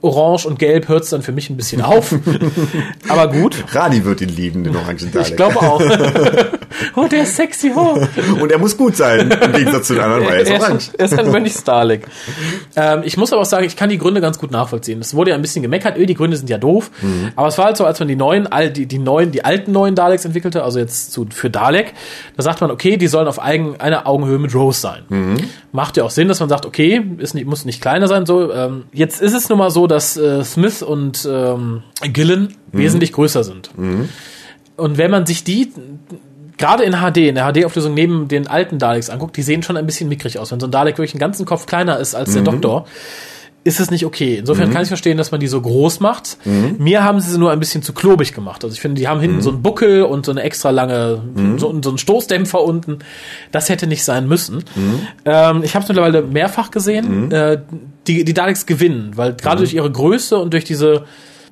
Orange 0.00 0.46
und 0.46 0.58
gelb 0.58 0.88
hört 0.88 1.04
es 1.04 1.10
dann 1.10 1.22
für 1.22 1.32
mich 1.32 1.50
ein 1.50 1.56
bisschen 1.56 1.82
auf. 1.82 2.14
Aber 3.08 3.28
gut. 3.30 3.56
Radi 3.72 4.04
wird 4.04 4.20
ihn 4.20 4.28
lieben, 4.28 4.64
den 4.64 4.76
orangen 4.76 5.10
Dalek. 5.12 5.30
Ich 5.30 5.36
glaube 5.36 5.56
auch. 5.58 5.80
oh, 6.94 7.06
der 7.10 7.22
ist 7.22 7.36
sexy. 7.36 7.72
Oh. 7.74 7.98
Und 8.40 8.52
er 8.52 8.58
muss 8.58 8.76
gut 8.76 8.96
sein, 8.96 9.30
im 9.30 9.52
Gegensatz 9.52 9.88
zu 9.88 9.94
den 9.94 10.02
anderen, 10.02 10.26
weil 10.26 10.47
er 10.50 10.76
ist. 10.76 10.94
Er 10.94 11.04
ist 11.04 11.18
ein 11.18 11.30
Mönch 11.30 11.52
Starlick. 11.58 12.06
ähm, 12.76 13.02
ich 13.04 13.16
muss 13.16 13.32
aber 13.32 13.42
auch 13.42 13.46
sagen, 13.46 13.66
ich 13.66 13.76
kann 13.76 13.88
die 13.88 13.98
Gründe 13.98 14.20
ganz 14.20 14.38
gut 14.38 14.50
nachvollziehen. 14.50 15.00
Es 15.00 15.14
wurde 15.14 15.30
ja 15.30 15.36
ein 15.36 15.42
bisschen 15.42 15.62
gemeckert, 15.62 15.96
öh, 15.96 16.06
die 16.06 16.14
Gründe 16.14 16.36
sind 16.36 16.50
ja 16.50 16.58
doof. 16.58 16.90
Mhm. 17.02 17.32
Aber 17.36 17.48
es 17.48 17.58
war 17.58 17.66
halt 17.66 17.76
so, 17.76 17.84
als 17.84 17.98
man 17.98 18.08
die 18.08 18.16
neuen, 18.16 18.46
all, 18.46 18.70
die, 18.70 18.86
die 18.86 18.98
neuen, 18.98 19.32
die 19.32 19.44
alten 19.44 19.72
neuen 19.72 19.94
Daleks 19.94 20.24
entwickelte, 20.24 20.62
also 20.62 20.78
jetzt 20.78 21.12
zu, 21.12 21.26
für 21.30 21.50
Dalek, 21.50 21.94
da 22.36 22.42
sagt 22.42 22.60
man, 22.60 22.70
okay, 22.70 22.96
die 22.96 23.08
sollen 23.08 23.28
auf 23.28 23.40
eigen, 23.40 23.80
einer 23.80 24.06
Augenhöhe 24.06 24.38
mit 24.38 24.54
Rose 24.54 24.80
sein. 24.80 25.02
Mhm. 25.08 25.36
Macht 25.72 25.96
ja 25.96 26.04
auch 26.04 26.10
Sinn, 26.10 26.28
dass 26.28 26.40
man 26.40 26.48
sagt, 26.48 26.66
okay, 26.66 27.02
ist 27.18 27.34
nicht, 27.34 27.46
muss 27.46 27.64
nicht 27.64 27.80
kleiner 27.80 28.08
sein, 28.08 28.26
so. 28.26 28.52
Ähm, 28.52 28.84
jetzt 28.92 29.20
ist 29.20 29.34
es 29.34 29.48
nun 29.48 29.58
mal 29.58 29.70
so, 29.70 29.86
dass 29.86 30.16
äh, 30.16 30.44
Smith 30.44 30.82
und 30.82 31.28
ähm, 31.30 31.82
Gillen 32.02 32.54
mhm. 32.72 32.78
wesentlich 32.78 33.12
größer 33.12 33.44
sind. 33.44 33.76
Mhm. 33.76 34.08
Und 34.76 34.96
wenn 34.96 35.10
man 35.10 35.26
sich 35.26 35.42
die 35.42 35.72
gerade 36.58 36.84
in 36.84 36.92
HD, 36.92 37.18
in 37.18 37.36
der 37.36 37.52
HD-Auflösung 37.52 37.94
neben 37.94 38.28
den 38.28 38.46
alten 38.46 38.78
Daleks 38.78 39.10
anguckt, 39.10 39.36
die 39.36 39.42
sehen 39.42 39.62
schon 39.62 39.76
ein 39.76 39.86
bisschen 39.86 40.08
mickrig 40.08 40.38
aus. 40.38 40.52
Wenn 40.52 40.60
so 40.60 40.66
ein 40.66 40.72
Dalek 40.72 40.98
wirklich 40.98 41.14
einen 41.14 41.20
ganzen 41.20 41.46
Kopf 41.46 41.66
kleiner 41.66 41.98
ist 41.98 42.14
als 42.14 42.30
mhm. 42.30 42.34
der 42.34 42.42
Doktor, 42.44 42.86
ist 43.64 43.80
es 43.80 43.90
nicht 43.90 44.04
okay. 44.04 44.36
Insofern 44.36 44.68
mhm. 44.68 44.72
kann 44.72 44.82
ich 44.82 44.88
verstehen, 44.88 45.18
dass 45.18 45.30
man 45.30 45.40
die 45.40 45.46
so 45.46 45.60
groß 45.60 46.00
macht. 46.00 46.38
Mhm. 46.44 46.76
Mir 46.78 47.04
haben 47.04 47.20
sie 47.20 47.30
sie 47.30 47.38
nur 47.38 47.50
ein 47.50 47.58
bisschen 47.60 47.82
zu 47.82 47.92
klobig 47.92 48.32
gemacht. 48.32 48.64
Also 48.64 48.74
ich 48.74 48.80
finde, 48.80 49.00
die 49.00 49.08
haben 49.08 49.20
hinten 49.20 49.38
mhm. 49.38 49.42
so 49.42 49.50
einen 49.50 49.62
Buckel 49.62 50.02
und 50.04 50.24
so 50.26 50.32
eine 50.32 50.42
extra 50.42 50.70
lange, 50.70 51.22
mhm. 51.34 51.58
so, 51.58 51.78
so 51.82 51.90
einen 51.90 51.98
Stoßdämpfer 51.98 52.62
unten. 52.62 53.00
Das 53.52 53.68
hätte 53.68 53.86
nicht 53.86 54.04
sein 54.04 54.26
müssen. 54.26 54.64
Mhm. 54.74 55.06
Ähm, 55.24 55.62
ich 55.62 55.74
habe 55.74 55.82
es 55.82 55.88
mittlerweile 55.88 56.22
mehrfach 56.22 56.70
gesehen. 56.70 57.30
Äh, 57.30 57.60
die, 58.06 58.24
die 58.24 58.34
Daleks 58.34 58.64
gewinnen, 58.64 59.12
weil 59.16 59.34
gerade 59.34 59.58
durch 59.58 59.74
ihre 59.74 59.90
Größe 59.90 60.38
und 60.38 60.54
durch 60.54 60.64
diese 60.64 61.04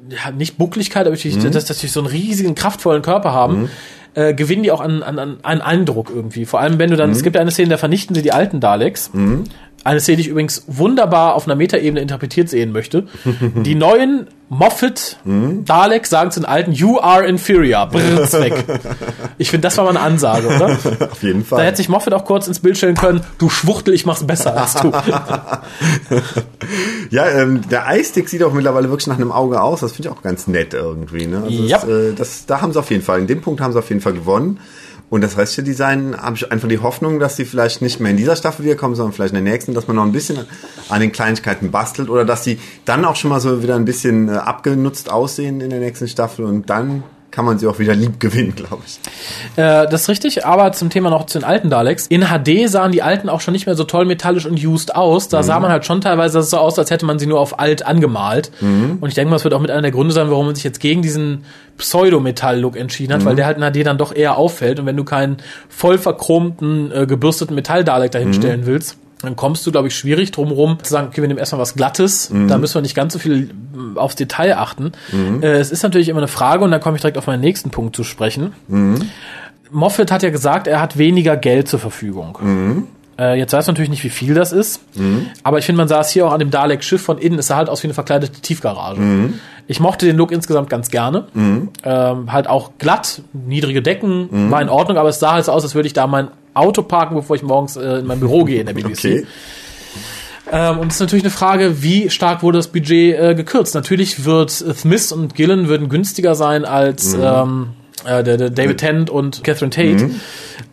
ja, 0.08 0.30
nicht 0.30 0.56
Buckligkeit, 0.56 1.06
aber 1.06 1.16
durch, 1.16 1.38
dass, 1.38 1.64
dass 1.66 1.80
sie 1.80 1.88
so 1.88 2.00
einen 2.00 2.08
riesigen, 2.08 2.54
kraftvollen 2.54 3.02
Körper 3.02 3.32
haben, 3.32 3.68
äh, 4.16 4.32
gewinnen 4.34 4.62
die 4.62 4.70
auch 4.70 4.80
an, 4.80 5.02
an, 5.02 5.18
an 5.42 5.60
Eindruck 5.60 6.10
irgendwie. 6.10 6.46
Vor 6.46 6.60
allem, 6.60 6.78
wenn 6.78 6.90
du 6.90 6.96
dann, 6.96 7.10
mhm. 7.10 7.16
es 7.16 7.22
gibt 7.22 7.36
ja 7.36 7.42
eine 7.42 7.50
Szene, 7.50 7.68
da 7.68 7.76
vernichten 7.76 8.14
sie 8.14 8.22
die 8.22 8.32
alten 8.32 8.60
Daleks. 8.60 9.12
Mhm. 9.12 9.44
Eine 9.86 10.00
Szene, 10.00 10.16
die 10.16 10.22
ich 10.22 10.28
übrigens 10.28 10.64
wunderbar 10.66 11.34
auf 11.34 11.46
einer 11.46 11.54
Metaebene 11.54 12.00
interpretiert 12.00 12.48
sehen 12.48 12.72
möchte. 12.72 13.06
Die 13.24 13.76
neuen 13.76 14.26
Moffat. 14.48 15.18
Dalek 15.24 16.06
sagen 16.06 16.32
zu 16.32 16.40
den 16.40 16.46
alten, 16.46 16.72
you 16.72 16.98
are 16.98 17.24
inferior. 17.24 17.86
Brrrz 17.86 18.32
weg. 18.34 18.64
Ich 19.38 19.50
finde, 19.50 19.66
das 19.66 19.76
war 19.76 19.84
mal 19.84 19.90
eine 19.90 20.00
Ansage, 20.00 20.48
oder? 20.48 20.68
Auf 21.10 21.22
jeden 21.22 21.44
Fall. 21.44 21.60
Da 21.60 21.64
hätte 21.64 21.76
sich 21.76 21.88
Moffat 21.88 22.14
auch 22.14 22.24
kurz 22.24 22.48
ins 22.48 22.60
Bild 22.60 22.76
stellen 22.76 22.96
können, 22.96 23.22
du 23.38 23.48
Schwuchtel, 23.48 23.94
ich 23.94 24.06
mach's 24.06 24.24
besser 24.24 24.56
als 24.56 24.74
du. 24.74 24.90
ja, 27.10 27.28
ähm, 27.28 27.62
der 27.68 27.86
Eistick 27.86 28.28
sieht 28.28 28.42
auch 28.42 28.52
mittlerweile 28.52 28.88
wirklich 28.88 29.06
nach 29.06 29.16
einem 29.16 29.30
Auge 29.30 29.60
aus. 29.60 29.80
Das 29.80 29.92
finde 29.92 30.08
ich 30.08 30.16
auch 30.16 30.22
ganz 30.22 30.46
nett 30.46 30.74
irgendwie. 30.74 31.26
Ne? 31.26 31.42
Also 31.44 31.62
ja. 31.62 31.78
das, 31.78 31.88
äh, 31.88 32.12
das, 32.14 32.46
da 32.46 32.60
haben 32.60 32.72
sie 32.72 32.78
auf 32.78 32.90
jeden 32.90 33.02
Fall, 33.02 33.20
in 33.20 33.26
dem 33.26 33.40
Punkt 33.40 33.60
haben 33.60 33.72
sie 33.72 33.78
auf 33.78 33.88
jeden 33.88 34.00
Fall 34.00 34.14
gewonnen. 34.14 34.58
Und 35.08 35.20
das 35.20 35.36
restliche 35.36 35.62
Design 35.62 36.16
habe 36.16 36.36
ich 36.36 36.50
einfach 36.50 36.68
die 36.68 36.80
Hoffnung, 36.80 37.20
dass 37.20 37.36
sie 37.36 37.44
vielleicht 37.44 37.80
nicht 37.80 38.00
mehr 38.00 38.10
in 38.10 38.16
dieser 38.16 38.34
Staffel 38.34 38.64
wiederkommen, 38.64 38.96
sondern 38.96 39.12
vielleicht 39.12 39.34
in 39.34 39.44
der 39.44 39.52
nächsten, 39.52 39.72
dass 39.72 39.86
man 39.86 39.96
noch 39.96 40.02
ein 40.02 40.12
bisschen 40.12 40.38
an 40.88 41.00
den 41.00 41.12
Kleinigkeiten 41.12 41.70
bastelt 41.70 42.08
oder 42.10 42.24
dass 42.24 42.42
sie 42.42 42.58
dann 42.84 43.04
auch 43.04 43.14
schon 43.14 43.30
mal 43.30 43.40
so 43.40 43.62
wieder 43.62 43.76
ein 43.76 43.84
bisschen 43.84 44.28
äh, 44.28 44.32
abgenutzt 44.32 45.10
aussehen 45.10 45.60
in 45.60 45.70
der 45.70 45.78
nächsten 45.78 46.08
Staffel 46.08 46.44
und 46.44 46.68
dann 46.70 47.04
kann 47.36 47.44
man 47.44 47.58
sie 47.58 47.66
auch 47.66 47.78
wieder 47.78 47.94
lieb 47.94 48.18
gewinnen, 48.18 48.54
glaube 48.56 48.82
ich. 48.86 48.98
Äh, 49.56 49.86
das 49.90 50.02
ist 50.02 50.08
richtig, 50.08 50.46
aber 50.46 50.72
zum 50.72 50.88
Thema 50.88 51.10
noch 51.10 51.26
zu 51.26 51.38
den 51.38 51.44
alten 51.44 51.68
Daleks. 51.68 52.06
In 52.06 52.22
HD 52.22 52.66
sahen 52.66 52.92
die 52.92 53.02
alten 53.02 53.28
auch 53.28 53.42
schon 53.42 53.52
nicht 53.52 53.66
mehr 53.66 53.74
so 53.74 53.84
toll 53.84 54.06
metallisch 54.06 54.46
und 54.46 54.58
used 54.64 54.96
aus. 54.96 55.28
Da 55.28 55.42
mhm. 55.42 55.42
sah 55.42 55.60
man 55.60 55.70
halt 55.70 55.84
schon 55.84 56.00
teilweise 56.00 56.40
so 56.40 56.56
aus, 56.56 56.78
als 56.78 56.90
hätte 56.90 57.04
man 57.04 57.18
sie 57.18 57.26
nur 57.26 57.38
auf 57.38 57.58
alt 57.58 57.84
angemalt. 57.84 58.50
Mhm. 58.62 58.96
Und 59.02 59.10
ich 59.10 59.14
denke 59.14 59.28
mal, 59.28 59.36
das 59.36 59.44
wird 59.44 59.52
auch 59.52 59.60
mit 59.60 59.70
einer 59.70 59.82
der 59.82 59.90
Gründe 59.90 60.14
sein, 60.14 60.30
warum 60.30 60.46
man 60.46 60.54
sich 60.54 60.64
jetzt 60.64 60.80
gegen 60.80 61.02
diesen 61.02 61.44
Pseudo-Metall-Look 61.76 62.74
entschieden 62.74 63.12
hat, 63.12 63.20
mhm. 63.20 63.26
weil 63.26 63.36
der 63.36 63.44
halt 63.44 63.58
in 63.58 63.70
HD 63.70 63.86
dann 63.86 63.98
doch 63.98 64.16
eher 64.16 64.38
auffällt. 64.38 64.80
Und 64.80 64.86
wenn 64.86 64.96
du 64.96 65.04
keinen 65.04 65.36
voll 65.68 65.98
verchromten, 65.98 66.90
äh, 66.90 67.06
gebürsteten 67.06 67.54
Metall-Dalek 67.54 68.12
dahinstellen 68.12 68.62
mhm. 68.62 68.66
willst, 68.66 68.96
dann 69.26 69.36
kommst 69.36 69.66
du, 69.66 69.72
glaube 69.72 69.88
ich, 69.88 69.96
schwierig 69.96 70.30
drumherum 70.30 70.78
zu 70.82 70.90
sagen, 70.90 71.08
okay, 71.08 71.20
wir 71.20 71.28
nehmen 71.28 71.38
erstmal 71.38 71.60
was 71.60 71.74
Glattes, 71.74 72.30
mhm. 72.30 72.48
da 72.48 72.58
müssen 72.58 72.74
wir 72.76 72.82
nicht 72.82 72.94
ganz 72.94 73.12
so 73.12 73.18
viel 73.18 73.50
äh, 73.50 73.98
aufs 73.98 74.14
Detail 74.14 74.56
achten. 74.56 74.92
Mhm. 75.12 75.42
Äh, 75.42 75.54
es 75.54 75.70
ist 75.70 75.82
natürlich 75.82 76.08
immer 76.08 76.20
eine 76.20 76.28
Frage 76.28 76.64
und 76.64 76.70
dann 76.70 76.80
komme 76.80 76.96
ich 76.96 77.02
direkt 77.02 77.18
auf 77.18 77.26
meinen 77.26 77.40
nächsten 77.40 77.70
Punkt 77.70 77.96
zu 77.96 78.04
sprechen. 78.04 78.52
Mhm. 78.68 79.10
Moffat 79.70 80.12
hat 80.12 80.22
ja 80.22 80.30
gesagt, 80.30 80.68
er 80.68 80.80
hat 80.80 80.96
weniger 80.96 81.36
Geld 81.36 81.66
zur 81.66 81.80
Verfügung. 81.80 82.38
Mhm. 82.40 82.86
Äh, 83.18 83.38
jetzt 83.38 83.52
weiß 83.52 83.66
man 83.66 83.74
natürlich 83.74 83.90
nicht, 83.90 84.04
wie 84.04 84.10
viel 84.10 84.34
das 84.34 84.52
ist, 84.52 84.80
mhm. 84.96 85.26
aber 85.42 85.58
ich 85.58 85.66
finde, 85.66 85.78
man 85.78 85.88
sah 85.88 86.00
es 86.00 86.10
hier 86.10 86.26
auch 86.26 86.32
an 86.32 86.38
dem 86.38 86.50
Dalek-Schiff 86.50 87.02
von 87.02 87.18
innen, 87.18 87.38
es 87.38 87.48
sah 87.48 87.56
halt 87.56 87.68
aus 87.68 87.82
wie 87.82 87.86
eine 87.86 87.94
verkleidete 87.94 88.40
Tiefgarage. 88.40 89.00
Mhm. 89.00 89.34
Ich 89.66 89.80
mochte 89.80 90.06
den 90.06 90.16
Look 90.16 90.30
insgesamt 90.30 90.70
ganz 90.70 90.90
gerne. 90.90 91.26
Mhm. 91.34 91.70
Ähm, 91.82 92.32
halt 92.32 92.46
auch 92.46 92.72
glatt, 92.78 93.22
niedrige 93.32 93.82
Decken, 93.82 94.28
mhm. 94.30 94.50
war 94.50 94.62
in 94.62 94.68
Ordnung, 94.68 94.98
aber 94.98 95.08
es 95.08 95.18
sah 95.18 95.32
halt 95.32 95.46
so 95.46 95.52
aus, 95.52 95.64
als 95.64 95.74
würde 95.74 95.88
ich 95.88 95.94
da 95.94 96.06
mein 96.06 96.28
Auto 96.56 96.82
parken, 96.82 97.14
bevor 97.14 97.36
ich 97.36 97.42
morgens 97.42 97.76
äh, 97.76 97.98
in 97.98 98.06
mein 98.06 98.20
Büro 98.20 98.44
gehe 98.44 98.60
in 98.60 98.66
der 98.66 98.74
BBC. 98.74 98.90
Okay. 98.90 99.26
Ähm, 100.50 100.78
und 100.78 100.88
es 100.88 100.94
ist 100.94 101.00
natürlich 101.00 101.24
eine 101.24 101.32
Frage, 101.32 101.82
wie 101.82 102.08
stark 102.08 102.42
wurde 102.42 102.58
das 102.58 102.68
Budget 102.68 103.18
äh, 103.18 103.34
gekürzt? 103.34 103.74
Natürlich 103.74 104.24
wird 104.24 104.50
Smith 104.50 105.10
und 105.10 105.34
Gillen 105.34 105.68
würden 105.68 105.88
günstiger 105.88 106.34
sein 106.34 106.64
als 106.64 107.16
mhm. 107.16 107.22
ähm, 107.22 107.68
äh, 108.04 108.22
der, 108.22 108.36
der 108.36 108.50
David 108.50 108.78
Tennant 108.78 109.10
und 109.10 109.42
Catherine 109.42 109.70
Tate. 109.70 110.04
Mhm. 110.04 110.20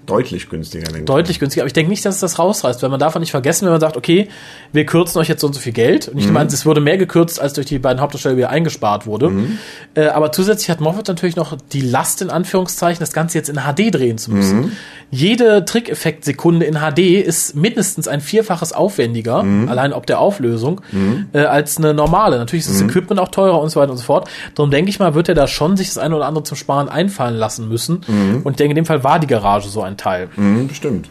Deutlich 0.05 0.49
günstiger. 0.49 0.85
Denke 0.85 1.05
Deutlich 1.05 1.39
günstiger. 1.39 1.63
Aber 1.63 1.67
ich 1.67 1.73
denke 1.73 1.89
nicht, 1.89 2.05
dass 2.05 2.15
es 2.15 2.21
das 2.21 2.37
rausreißt, 2.37 2.83
weil 2.83 2.89
man 2.89 2.99
darf 2.99 3.17
nicht 3.17 3.31
vergessen, 3.31 3.65
wenn 3.65 3.71
man 3.71 3.79
sagt, 3.79 3.95
okay, 3.95 4.27
wir 4.73 4.85
kürzen 4.85 5.19
euch 5.19 5.29
jetzt 5.29 5.41
so 5.41 5.47
und 5.47 5.53
so 5.53 5.59
viel 5.59 5.71
Geld. 5.71 6.09
Und 6.09 6.17
ich 6.17 6.27
mhm. 6.27 6.33
meine, 6.33 6.49
es 6.49 6.65
wurde 6.65 6.81
mehr 6.81 6.97
gekürzt, 6.97 7.41
als 7.41 7.53
durch 7.53 7.67
die 7.67 7.79
beiden 7.79 8.01
Hauptdarsteller 8.01 8.35
wieder 8.35 8.49
eingespart 8.49 9.07
wurde. 9.07 9.29
Mhm. 9.29 9.57
Äh, 9.95 10.07
aber 10.07 10.31
zusätzlich 10.31 10.69
hat 10.69 10.81
Moffat 10.81 11.07
natürlich 11.07 11.35
noch 11.37 11.57
die 11.71 11.81
Last, 11.81 12.21
in 12.21 12.29
Anführungszeichen, 12.29 12.99
das 12.99 13.13
Ganze 13.13 13.37
jetzt 13.37 13.49
in 13.49 13.55
HD 13.55 13.93
drehen 13.93 14.17
zu 14.17 14.31
müssen. 14.31 14.57
Mhm. 14.61 14.71
Jede 15.09 15.63
Trickeffektsekunde 15.63 16.65
in 16.65 16.79
HD 16.79 17.23
ist 17.23 17.55
mindestens 17.55 18.07
ein 18.07 18.19
Vierfaches 18.19 18.73
aufwendiger, 18.73 19.43
mhm. 19.43 19.69
allein 19.69 19.93
ob 19.93 20.05
der 20.05 20.19
Auflösung, 20.19 20.81
mhm. 20.91 21.27
äh, 21.33 21.39
als 21.39 21.77
eine 21.77 21.93
normale. 21.93 22.37
Natürlich 22.37 22.65
ist 22.65 22.73
das 22.73 22.83
mhm. 22.83 22.89
Equipment 22.89 23.21
auch 23.21 23.29
teurer 23.29 23.61
und 23.61 23.69
so 23.69 23.79
weiter 23.79 23.91
und 23.91 23.97
so 23.97 24.03
fort. 24.03 24.29
Darum 24.55 24.69
denke 24.69 24.89
ich 24.89 24.99
mal, 24.99 25.13
wird 25.13 25.29
er 25.29 25.35
da 25.35 25.47
schon 25.47 25.77
sich 25.77 25.87
das 25.87 25.97
eine 25.97 26.15
oder 26.15 26.25
andere 26.25 26.43
zum 26.43 26.57
Sparen 26.57 26.89
einfallen 26.89 27.35
lassen 27.35 27.69
müssen. 27.69 28.01
Und 28.43 28.51
ich 28.51 28.57
denke, 28.57 28.71
in 28.71 28.75
dem 28.75 28.85
Fall 28.85 29.03
war 29.03 29.19
die 29.19 29.27
Garage 29.27 29.69
so 29.69 29.81
ein 29.81 29.92
Teil. 29.97 30.29
Mhm, 30.35 30.67
bestimmt. 30.67 31.09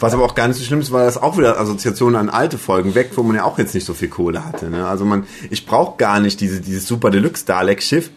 Was 0.00 0.14
aber 0.14 0.24
auch 0.24 0.34
gar 0.34 0.48
nicht 0.48 0.58
so 0.58 0.64
schlimm 0.64 0.80
ist, 0.80 0.92
weil 0.92 1.06
das 1.06 1.20
auch 1.20 1.38
wieder 1.38 1.58
Assoziationen 1.58 2.16
an 2.16 2.28
alte 2.28 2.58
Folgen 2.58 2.94
weg, 2.94 3.10
wo 3.14 3.22
man 3.22 3.36
ja 3.36 3.44
auch 3.44 3.58
jetzt 3.58 3.74
nicht 3.74 3.86
so 3.86 3.94
viel 3.94 4.08
Kohle 4.08 4.44
hatte. 4.44 4.70
Ne? 4.70 4.86
Also 4.86 5.04
man, 5.04 5.26
ich 5.50 5.66
brauche 5.66 5.96
gar 5.96 6.20
nicht 6.20 6.40
diese, 6.40 6.60
dieses 6.60 6.86
super 6.86 7.10
Deluxe 7.10 7.44
Dalek 7.46 7.82
Schiff 7.82 8.10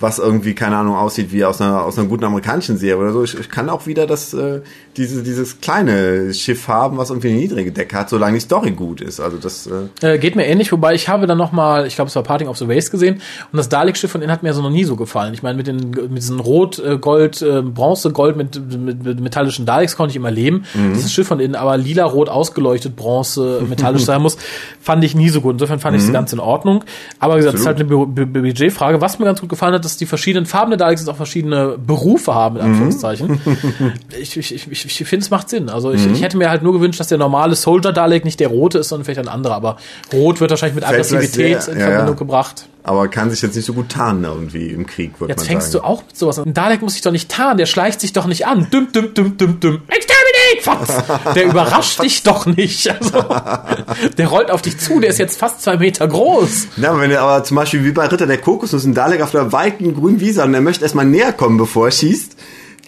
was 0.00 0.18
irgendwie, 0.18 0.54
keine 0.54 0.76
Ahnung, 0.78 0.96
aussieht 0.96 1.30
wie 1.30 1.44
aus 1.44 1.60
einer, 1.60 1.84
aus 1.84 1.98
einer 1.98 2.08
guten 2.08 2.24
amerikanischen 2.24 2.78
Serie 2.78 3.02
oder 3.02 3.12
so. 3.12 3.22
Ich, 3.22 3.38
ich 3.38 3.50
kann 3.50 3.68
auch 3.68 3.86
wieder 3.86 4.06
das, 4.06 4.32
äh, 4.32 4.62
diese, 4.96 5.22
dieses 5.22 5.60
kleine 5.60 6.32
Schiff 6.32 6.68
haben, 6.68 6.96
was 6.96 7.10
irgendwie 7.10 7.28
eine 7.28 7.38
niedrige 7.38 7.70
Decke 7.70 7.96
hat, 7.96 8.08
solange 8.08 8.34
die 8.34 8.40
Story 8.40 8.70
gut 8.70 9.02
ist. 9.02 9.20
Also 9.20 9.36
das 9.36 9.68
äh, 10.02 10.14
äh 10.14 10.18
geht 10.18 10.36
mir 10.36 10.46
ähnlich, 10.46 10.72
wobei 10.72 10.94
ich 10.94 11.08
habe 11.08 11.26
dann 11.26 11.36
noch 11.36 11.52
mal, 11.52 11.86
ich 11.86 11.96
glaube, 11.96 12.08
es 12.08 12.16
war 12.16 12.22
Parting 12.22 12.48
of 12.48 12.56
the 12.56 12.66
Waste 12.66 12.90
gesehen 12.90 13.20
und 13.52 13.56
das 13.56 13.68
Dalek-Schiff 13.68 14.10
von 14.10 14.22
innen 14.22 14.32
hat 14.32 14.42
mir 14.42 14.54
so 14.54 14.62
noch 14.62 14.70
nie 14.70 14.84
so 14.84 14.96
gefallen. 14.96 15.34
Ich 15.34 15.42
meine, 15.42 15.56
mit 15.56 15.66
den 15.66 15.90
mit 15.90 16.16
diesen 16.16 16.40
Rot, 16.40 16.78
äh, 16.78 16.96
Gold, 16.96 17.42
äh, 17.42 17.60
Bronze, 17.60 18.10
Gold 18.10 18.36
mit, 18.36 18.56
mit, 18.74 19.04
mit 19.04 19.20
metallischen 19.20 19.66
Daleks 19.66 19.96
konnte 19.96 20.12
ich 20.12 20.16
immer 20.16 20.30
leben. 20.30 20.64
Mhm. 20.72 20.94
Dieses 20.94 21.12
Schiff 21.12 21.28
von 21.28 21.40
innen, 21.40 21.56
aber 21.56 21.76
lila, 21.76 22.04
rot 22.04 22.30
ausgeleuchtet, 22.30 22.96
Bronze, 22.96 23.62
metallisch 23.68 24.04
sein 24.04 24.22
muss, 24.22 24.38
fand 24.80 25.04
ich 25.04 25.14
nie 25.14 25.28
so 25.28 25.42
gut. 25.42 25.52
Insofern 25.52 25.78
fand 25.78 25.94
mhm. 25.94 26.00
ich 26.00 26.06
es 26.06 26.12
ganz 26.12 26.32
in 26.32 26.40
Ordnung. 26.40 26.84
Aber 27.18 27.34
wie 27.34 27.38
gesagt, 27.38 27.56
es 27.56 27.60
ist 27.60 27.66
halt 27.66 27.76
eine 27.76 27.86
Budgetfrage. 27.86 29.00
Was 29.00 29.18
mir 29.18 29.26
ganz 29.26 29.40
gut 29.40 29.50
gefallen 29.50 29.74
hat, 29.74 29.84
dass 29.90 29.96
die 29.98 30.06
verschiedenen 30.06 30.46
Farben 30.46 30.70
der 30.70 30.78
Daleks 30.78 31.06
auch 31.08 31.16
verschiedene 31.16 31.76
Berufe 31.78 32.34
haben, 32.34 32.56
in 32.56 32.62
Anführungszeichen. 32.62 33.40
Mhm. 33.44 33.92
ich 34.20 34.36
ich, 34.36 34.52
ich, 34.52 35.00
ich 35.00 35.08
finde, 35.08 35.24
es 35.24 35.30
macht 35.30 35.48
Sinn. 35.48 35.68
Also 35.68 35.92
ich, 35.92 36.06
mhm. 36.06 36.14
ich 36.14 36.22
hätte 36.22 36.36
mir 36.36 36.50
halt 36.50 36.62
nur 36.62 36.72
gewünscht, 36.72 37.00
dass 37.00 37.08
der 37.08 37.18
normale 37.18 37.54
Soldier 37.54 37.92
Dalek 37.92 38.24
nicht 38.24 38.40
der 38.40 38.48
rote 38.48 38.78
ist, 38.78 38.88
sondern 38.88 39.04
vielleicht 39.04 39.20
ein 39.20 39.28
anderer. 39.28 39.54
Aber 39.54 39.76
rot 40.12 40.40
wird 40.40 40.50
wahrscheinlich 40.50 40.76
mit 40.76 40.84
Aggressivität 40.84 41.62
sehr, 41.62 41.74
in 41.74 41.80
Verbindung 41.80 42.14
ja. 42.14 42.18
gebracht. 42.18 42.66
Aber 42.90 43.06
kann 43.06 43.30
sich 43.30 43.40
jetzt 43.40 43.54
nicht 43.54 43.66
so 43.66 43.72
gut 43.72 43.88
tarnen 43.88 44.24
irgendwie 44.24 44.66
im 44.66 44.84
Krieg, 44.84 45.20
würde 45.20 45.32
Jetzt 45.32 45.46
fängst 45.46 45.70
sagen. 45.70 45.84
du 45.84 45.88
auch 45.88 46.02
mit 46.04 46.18
sowas 46.18 46.40
an. 46.40 46.46
Ein 46.46 46.54
Dalek 46.54 46.82
muss 46.82 46.94
sich 46.94 47.02
doch 47.02 47.12
nicht 47.12 47.30
tarnen, 47.30 47.56
der 47.56 47.66
schleicht 47.66 48.00
sich 48.00 48.12
doch 48.12 48.26
nicht 48.26 48.48
an. 48.48 48.66
Düm, 48.72 48.90
düm, 48.90 49.14
düm, 49.14 49.36
düm, 49.36 49.60
düm. 49.60 49.82
Exterminate! 49.86 51.30
Der 51.36 51.44
überrascht 51.44 52.02
dich 52.02 52.24
doch 52.24 52.46
nicht. 52.46 52.90
Also, 52.90 53.24
der 54.18 54.26
rollt 54.26 54.50
auf 54.50 54.62
dich 54.62 54.78
zu, 54.78 54.98
der 54.98 55.10
ist 55.10 55.18
jetzt 55.20 55.38
fast 55.38 55.62
zwei 55.62 55.76
Meter 55.76 56.08
groß. 56.08 56.66
Na, 56.78 56.98
wenn 56.98 57.12
er 57.12 57.22
aber 57.22 57.44
zum 57.44 57.56
Beispiel 57.56 57.84
wie 57.84 57.92
bei 57.92 58.06
Ritter 58.08 58.26
der 58.26 58.38
Kokosnuss 58.38 58.84
ein 58.84 58.94
Dalek 58.94 59.22
auf 59.22 59.30
der 59.30 59.52
weiten 59.52 59.94
grünen 59.94 60.18
Wiese 60.18 60.42
und 60.42 60.52
er 60.52 60.60
möchte 60.60 60.82
erstmal 60.82 61.06
näher 61.06 61.32
kommen, 61.32 61.58
bevor 61.58 61.86
er 61.86 61.92
schießt, 61.92 62.36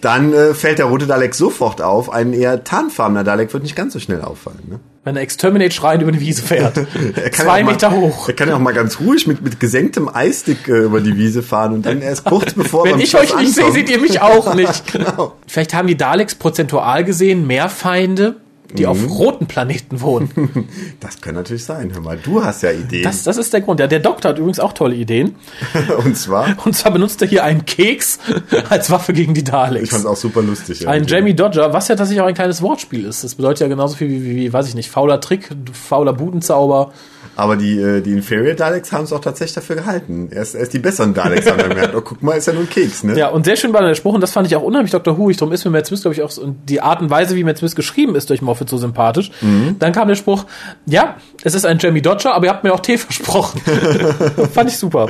dann 0.01 0.33
äh, 0.33 0.53
fällt 0.53 0.79
der 0.79 0.87
rote 0.87 1.07
Dalek 1.07 1.33
sofort 1.33 1.81
auf. 1.81 2.11
Ein 2.11 2.33
eher 2.33 2.65
tarnfarbener 2.65 3.23
Dalek 3.23 3.53
wird 3.53 3.63
nicht 3.63 3.77
ganz 3.77 3.93
so 3.93 3.99
schnell 3.99 4.21
auffallen. 4.21 4.63
Ne? 4.67 4.79
Wenn 5.05 5.17
er 5.17 5.21
Exterminate 5.21 5.71
schreiend 5.71 6.01
über 6.01 6.13
die 6.13 6.21
Wiese 6.21 6.43
fährt. 6.43 6.75
Zwei 7.33 7.63
Meter 7.63 7.89
mal, 7.89 7.99
hoch. 7.99 8.29
Er 8.29 8.35
kann 8.35 8.47
ja 8.47 8.55
auch 8.55 8.59
mal 8.59 8.73
ganz 8.73 9.01
ruhig 9.01 9.27
mit, 9.27 9.41
mit 9.41 9.59
gesenktem 9.59 10.07
Eisstick 10.07 10.69
äh, 10.69 10.83
über 10.83 11.01
die 11.01 11.17
Wiese 11.17 11.43
fahren 11.43 11.73
und 11.73 11.85
dann 11.85 12.01
erst 12.01 12.23
kurz 12.23 12.53
bevor 12.55 12.85
Wenn 12.85 12.99
ich 12.99 13.13
euch 13.15 13.35
nicht 13.35 13.53
sehe, 13.53 13.71
seht 13.73 13.89
ihr 13.89 13.99
mich 13.99 14.21
auch 14.21 14.53
nicht. 14.55 14.91
genau. 14.93 15.35
Vielleicht 15.45 15.73
haben 15.73 15.87
die 15.87 15.97
Daleks 15.97 16.35
prozentual 16.35 17.03
gesehen 17.03 17.45
mehr 17.45 17.67
Feinde 17.67 18.37
die 18.73 18.83
mhm. 18.83 18.89
auf 18.89 19.09
roten 19.09 19.47
Planeten 19.47 20.01
wohnen. 20.01 20.29
Das 20.99 21.19
kann 21.19 21.35
natürlich 21.35 21.65
sein. 21.65 21.91
Hör 21.93 22.01
mal, 22.01 22.17
du 22.17 22.43
hast 22.43 22.63
ja 22.63 22.71
Ideen. 22.71 23.03
Das, 23.03 23.23
das 23.23 23.37
ist 23.37 23.51
der 23.51 23.61
Grund. 23.61 23.79
Ja, 23.79 23.87
der 23.87 23.99
Doktor 23.99 24.29
hat 24.29 24.37
übrigens 24.37 24.59
auch 24.59 24.73
tolle 24.73 24.95
Ideen. 24.95 25.35
Und 26.03 26.15
zwar? 26.15 26.55
Und 26.65 26.75
zwar 26.75 26.91
benutzt 26.91 27.21
er 27.21 27.27
hier 27.27 27.43
einen 27.43 27.65
Keks 27.65 28.19
als 28.69 28.89
Waffe 28.89 29.13
gegen 29.13 29.33
die 29.33 29.43
Daleks. 29.43 29.85
Ich 29.85 29.89
fand's 29.89 30.05
auch 30.05 30.15
super 30.15 30.41
lustig. 30.41 30.81
Ja, 30.81 30.89
ein 30.89 31.05
Jamie 31.05 31.33
Dodger, 31.33 31.73
was 31.73 31.87
ja 31.89 31.95
tatsächlich 31.95 32.21
auch 32.21 32.27
ein 32.27 32.33
kleines 32.33 32.61
Wortspiel 32.61 33.05
ist. 33.05 33.23
Das 33.23 33.35
bedeutet 33.35 33.61
ja 33.61 33.67
genauso 33.67 33.95
viel 33.95 34.09
wie, 34.09 34.23
wie, 34.23 34.35
wie 34.37 34.53
weiß 34.53 34.67
ich 34.67 34.75
nicht, 34.75 34.89
fauler 34.89 35.19
Trick, 35.19 35.49
fauler 35.73 36.13
Budenzauber. 36.13 36.93
Aber 37.35 37.55
die, 37.55 37.79
äh, 37.79 38.01
die 38.01 38.11
Inferior 38.11 38.53
Daleks 38.53 38.91
haben 38.91 39.05
es 39.05 39.13
auch 39.13 39.19
tatsächlich 39.19 39.55
dafür 39.55 39.77
gehalten. 39.77 40.29
Erst, 40.31 40.55
erst 40.55 40.73
die 40.73 40.79
besseren 40.79 41.13
Daleks 41.13 41.49
haben 41.49 41.57
gemerkt, 41.69 41.95
oh, 41.95 42.01
guck 42.01 42.21
mal, 42.21 42.33
ist 42.33 42.47
ja 42.47 42.53
nur 42.53 42.63
ein 42.63 42.69
Keks, 42.69 43.03
ne? 43.03 43.17
Ja, 43.17 43.29
und 43.29 43.45
sehr 43.45 43.55
schön 43.55 43.73
war 43.73 43.81
der 43.81 43.95
Spruch, 43.95 44.13
und 44.13 44.21
das 44.21 44.31
fand 44.31 44.47
ich 44.47 44.55
auch 44.55 44.61
unheimlich 44.61 44.91
Dr. 44.91 45.17
Who. 45.17 45.29
Ich, 45.29 45.37
darum 45.37 45.53
ist 45.53 45.65
mir 45.65 45.71
Matt 45.71 45.87
Smith, 45.87 46.01
glaube 46.01 46.13
ich, 46.13 46.21
auch, 46.21 46.35
und 46.37 46.69
die 46.69 46.81
Art 46.81 47.01
und 47.01 47.09
Weise, 47.09 47.35
wie 47.35 47.43
Matt 47.43 47.57
Smith 47.57 47.75
geschrieben 47.75 48.15
ist 48.15 48.29
durch 48.29 48.41
Moffat 48.41 48.69
so 48.69 48.77
sympathisch. 48.77 49.31
Mhm. 49.41 49.77
Dann 49.79 49.91
kam 49.93 50.07
der 50.07 50.15
Spruch, 50.15 50.45
ja, 50.85 51.15
es 51.43 51.55
ist 51.55 51.65
ein 51.65 51.79
Jamie 51.79 52.01
Dodger, 52.01 52.35
aber 52.35 52.45
ihr 52.45 52.51
habt 52.51 52.63
mir 52.63 52.73
auch 52.73 52.81
Tee 52.81 52.97
versprochen. 52.99 53.61
fand 54.53 54.69
ich 54.69 54.77
super. 54.77 55.07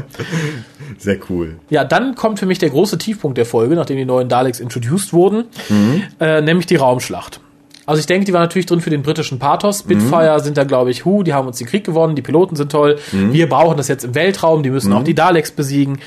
Sehr 0.97 1.17
cool. 1.29 1.57
Ja, 1.69 1.83
dann 1.83 2.15
kommt 2.15 2.39
für 2.39 2.45
mich 2.45 2.59
der 2.59 2.69
große 2.69 2.97
Tiefpunkt 2.97 3.37
der 3.37 3.45
Folge, 3.45 3.75
nachdem 3.75 3.97
die 3.97 4.05
neuen 4.05 4.29
Daleks 4.29 4.59
introduced 4.59 5.11
wurden, 5.13 5.45
mhm. 5.69 6.03
äh, 6.19 6.41
nämlich 6.41 6.65
die 6.65 6.75
Raumschlacht. 6.75 7.41
Also 7.85 7.99
ich 7.99 8.05
denke, 8.05 8.25
die 8.25 8.33
war 8.33 8.41
natürlich 8.41 8.65
drin 8.65 8.81
für 8.81 8.89
den 8.89 9.03
britischen 9.03 9.39
Pathos. 9.39 9.79
Spitfire 9.79 10.37
mhm. 10.37 10.43
sind 10.43 10.57
da, 10.57 10.63
glaube 10.63 10.91
ich, 10.91 11.05
hu, 11.05 11.23
die 11.23 11.33
haben 11.33 11.47
uns 11.47 11.57
den 11.57 11.67
Krieg 11.67 11.83
gewonnen, 11.83 12.15
die 12.15 12.21
Piloten 12.21 12.55
sind 12.55 12.71
toll. 12.71 12.97
Mhm. 13.11 13.33
Wir 13.33 13.49
brauchen 13.49 13.77
das 13.77 13.87
jetzt 13.87 14.05
im 14.05 14.15
Weltraum, 14.15 14.63
die 14.63 14.69
müssen 14.69 14.91
mhm. 14.91 14.97
auch 14.97 15.03
die 15.03 15.15
Daleks 15.15 15.51
besiegen. 15.51 15.99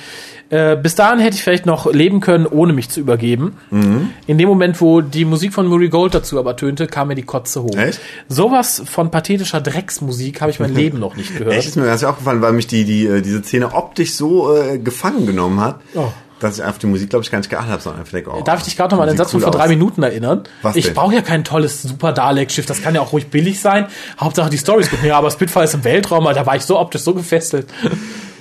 Äh, 0.49 0.77
bis 0.77 0.95
dahin 0.95 1.19
hätte 1.19 1.35
ich 1.35 1.43
vielleicht 1.43 1.67
noch 1.67 1.93
leben 1.93 2.21
können, 2.21 2.47
ohne 2.47 2.73
mich 2.73 2.89
zu 2.89 3.01
übergeben. 3.01 3.57
Mhm. 3.71 4.11
In 4.29 4.39
dem 4.39 4.49
Moment, 4.49 4.81
wo 4.81 5.01
die 5.01 5.25
Musik 5.25 5.53
von 5.53 5.67
Murray 5.67 5.89
Gold 5.89 6.15
dazu 6.15 6.39
aber 6.39 6.57
tönte, 6.57 6.87
kam 6.87 7.09
mir 7.09 7.17
die 7.17 7.25
Kotze 7.25 7.65
hoch. 7.65 7.77
Echt? 7.77 8.01
Sowas 8.29 8.83
von 8.87 9.11
pathetischer 9.11 9.61
Drecksmusik 9.61 10.41
habe 10.41 10.53
ich 10.53 10.61
mein 10.61 10.75
Leben 10.75 11.01
noch 11.01 11.17
nicht 11.17 11.37
gehört. 11.37 11.57
Echt 11.57 11.69
ist 11.69 11.77
mir 11.77 11.87
das 11.87 12.03
ja 12.03 12.11
auch 12.11 12.19
gefallen, 12.19 12.43
weil 12.43 12.53
mich 12.53 12.69
die, 12.69 12.85
die, 12.85 13.07
äh, 13.07 13.23
diese 13.23 13.43
Szene 13.43 13.75
optisch 13.75 14.15
so 14.15 14.57
äh, 14.57 14.79
gefangen 14.79 15.27
genommen 15.27 15.61
hat. 15.61 15.81
Oh 15.95 16.13
dass 16.41 16.59
ich 16.59 16.65
einfach 16.65 16.79
die 16.79 16.87
Musik, 16.87 17.11
glaube 17.11 17.25
ich, 17.25 17.31
gar 17.31 17.39
nicht 17.39 17.49
geachtet 17.49 17.73
habe, 17.73 17.83
sondern 17.83 18.01
einfach 18.01 18.13
denke, 18.13 18.31
oh, 18.31 18.43
Darf 18.43 18.61
ich 18.61 18.67
dich 18.67 18.77
gerade 18.77 18.95
noch 18.95 18.99
mal 18.99 19.05
an 19.09 19.15
den 19.15 19.19
Satz 19.19 19.33
cool 19.33 19.41
von 19.41 19.53
vor 19.53 19.61
drei 19.61 19.69
Minuten 19.69 20.03
erinnern? 20.03 20.45
Was 20.63 20.77
ich 20.77 20.93
brauche 20.93 21.15
ja 21.15 21.23
kein 21.23 21.45
tolles 21.45 21.83
Super 21.83 22.13
Dalek-Schiff, 22.13 22.67
das 22.67 22.83
kann 22.83 22.95
ja 22.95 23.01
auch 23.01 23.13
ruhig 23.13 23.29
billig 23.29 23.61
sein. 23.61 23.87
Hauptsache 24.21 24.51
die 24.51 24.57
Story 24.57 24.83
ist 24.83 24.91
gut. 24.91 25.03
Ja, 25.03 25.19
aber 25.19 25.31
Spitfire 25.31 25.65
ist 25.65 25.75
im 25.75 25.85
Weltraum, 25.85 26.25
da 26.25 26.47
war 26.47 26.57
ich 26.57 26.63
so 26.63 26.79
optisch 26.79 27.03
so 27.03 27.15
gefesselt. 27.15 27.69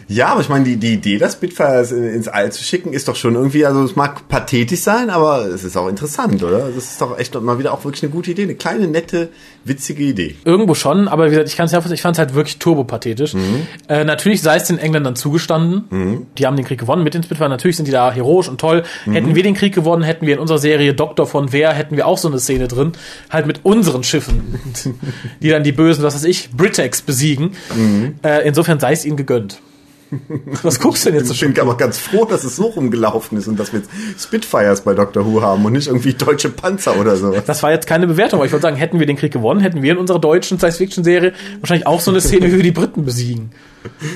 Ja, 0.08 0.28
aber 0.28 0.41
ich 0.41 0.50
meine, 0.50 0.65
die, 0.65 0.78
die 0.78 0.94
Idee, 0.94 1.18
das 1.18 1.34
Spitfire 1.34 1.84
ins 1.84 2.28
All 2.28 2.52
zu 2.52 2.63
schicken, 2.63 2.94
ist 2.94 3.08
doch 3.08 3.15
schon 3.15 3.34
irgendwie, 3.36 3.65
also 3.65 3.84
es 3.84 3.96
mag 3.96 4.28
pathetisch 4.28 4.82
sein, 4.82 5.10
aber 5.10 5.46
es 5.46 5.63
ist 5.63 5.76
auch 5.78 5.88
interessant, 5.88 6.44
oder? 6.44 6.70
Das 6.70 6.91
ist 6.91 7.02
doch 7.02 7.18
echt 7.18 7.39
mal 7.41 7.58
wieder 7.58 7.74
auch 7.74 7.84
wirklich 7.84 8.04
eine 8.04 8.12
gute 8.12 8.32
Idee, 8.32 8.44
eine 8.44 8.56
kleine, 8.56 8.88
nette, 8.88 9.30
witzige 9.63 10.04
Idee. 10.04 10.36
Irgendwo 10.46 10.76
schon, 10.76 11.08
aber 11.08 11.26
wie 11.26 11.30
gesagt, 11.32 11.50
ich 11.50 11.58
kann 11.58 11.65
es 11.65 11.72
ja, 11.72 11.80
ich 11.91 12.02
fand 12.02 12.15
es 12.15 12.20
halt 12.20 12.36
wirklich 12.36 12.60
turbopathetisch. 12.60 13.34
Mhm. 13.34 13.68
Äh, 13.89 14.04
natürlich 14.04 14.44
sei 14.44 14.58
es 14.58 14.65
den 14.65 14.78
Engländern 14.78 15.15
zugestanden, 15.15 15.86
mhm. 15.89 16.28
die 16.38 16.46
haben 16.46 16.56
den 16.56 16.65
Krieg 16.65 16.80
gewonnen 16.80 17.04
mit 17.04 17.15
den 17.15 17.24
Spitfire, 17.24 17.50
natürlich 17.50 17.76
sind 17.76 17.88
die 17.88 17.91
da 17.91 18.12
heroisch 18.12 18.48
und 18.48 18.62
toll. 18.62 18.84
Mhm. 19.08 19.13
Hätten 19.13 19.36
wir 19.36 19.41
den 19.41 19.56
Krieg 19.56 19.74
gewonnen, 19.74 20.04
hätten 20.04 20.28
wir 20.28 20.36
in 20.36 20.39
unserer 20.39 20.60
Serie 20.60 20.94
Doktor 20.94 21.26
von 21.26 21.52
Wer, 21.52 21.74
hätten 21.74 21.96
wir 21.96 22.06
auch 22.06 22.20
so 22.20 22.28
eine 22.28 22.39
Szene 22.39 22.68
drin, 22.68 22.91
halt 23.32 23.48
mit 23.48 23.62
unseren 23.63 24.04
Schiffen, 24.04 24.60
die 25.41 25.50
dann 25.50 25.63
die 25.63 25.72
bösen, 25.72 26.04
was 26.04 26.13
weiß 26.13 26.26
ich, 26.26 26.52
Britex 26.52 27.02
besiegen. 27.02 27.52
Mhm. 27.76 28.15
Äh, 28.24 28.48
insofern 28.48 28.80
sei 28.80 28.94
es 28.94 29.04
ihnen 29.04 29.18
gegönnt. 29.18 29.60
Was 30.63 30.80
guckst 30.80 31.06
du 31.06 31.10
denn 31.10 31.19
jetzt 31.19 31.28
so 31.28 31.34
Ich 31.34 31.39
bin 31.41 31.60
aber 31.60 31.78
ganz 31.78 31.97
froh, 31.97 32.25
dass 32.25 32.43
es 32.43 32.56
so 32.56 32.65
rumgelaufen 32.67 33.38
ist 33.38 33.47
und 33.47 33.60
dass 33.60 33.73
wir 33.73 33.80
jetzt 33.82 33.89
Spitfires 34.21 34.82
bei 34.82 34.93
Doctor 34.93 35.25
Who 35.25 35.41
haben 35.41 35.63
und 35.65 35.73
nicht 35.73 35.88
irgendwie 35.88 36.13
deutsche 36.13 36.49
Panzer 36.49 36.99
oder 36.99 37.15
so. 37.15 37.36
Das 37.45 37.63
war 37.63 37.71
jetzt 37.71 37.88
keine 37.88 38.08
Bewertung, 38.08 38.39
aber 38.39 38.45
ich 38.45 38.51
würde 38.51 38.62
sagen, 38.63 38.75
hätten 38.75 38.99
wir 38.99 39.06
den 39.08 39.15
Krieg 39.17 39.32
gewonnen, 39.34 39.60
hätten 39.62 39.82
wir 39.82 39.91
in 39.93 39.97
unserer 39.97 40.19
deutschen 40.19 40.58
Science-Fiction-Serie 40.58 41.34
wahrscheinlich 41.60 41.88
auch 41.88 41.99
so 41.99 42.12
eine 42.12 42.21
Szene, 42.21 42.47
wie 42.51 42.56
wir 42.58 42.63
die 42.63 42.71
Briten 42.71 43.06
besiegen. 43.06 43.51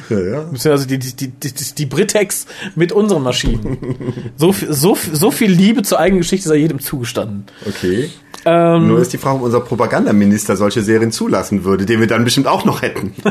Ja, 0.09 0.19
ja. 0.19 0.39
Beziehungsweise 0.41 0.87
die, 0.87 0.97
die, 0.97 1.15
die, 1.15 1.27
die, 1.29 1.53
die 1.77 1.85
Britex 1.85 2.47
mit 2.75 2.91
unseren 2.91 3.21
Maschinen. 3.21 3.77
So, 4.35 4.51
viel- 4.51 4.73
so, 4.73 4.97
so 5.13 5.29
viel 5.29 5.51
Liebe 5.51 5.83
zur 5.83 5.99
eigenen 5.99 6.21
Geschichte 6.21 6.49
sei 6.49 6.55
jedem 6.55 6.79
zugestanden. 6.79 7.43
Okay. 7.67 8.09
Ähm, 8.45 8.87
Nur 8.87 8.99
ist 8.99 9.13
die 9.13 9.17
Frage, 9.19 9.35
ob 9.37 9.43
unser 9.43 9.59
Propagandaminister 9.59 10.55
solche 10.55 10.81
Serien 10.81 11.11
zulassen 11.11 11.65
würde, 11.65 11.85
den 11.85 11.99
wir 11.99 12.07
dann 12.07 12.23
bestimmt 12.23 12.47
auch 12.47 12.65
noch 12.65 12.81
hätten. 12.81 13.13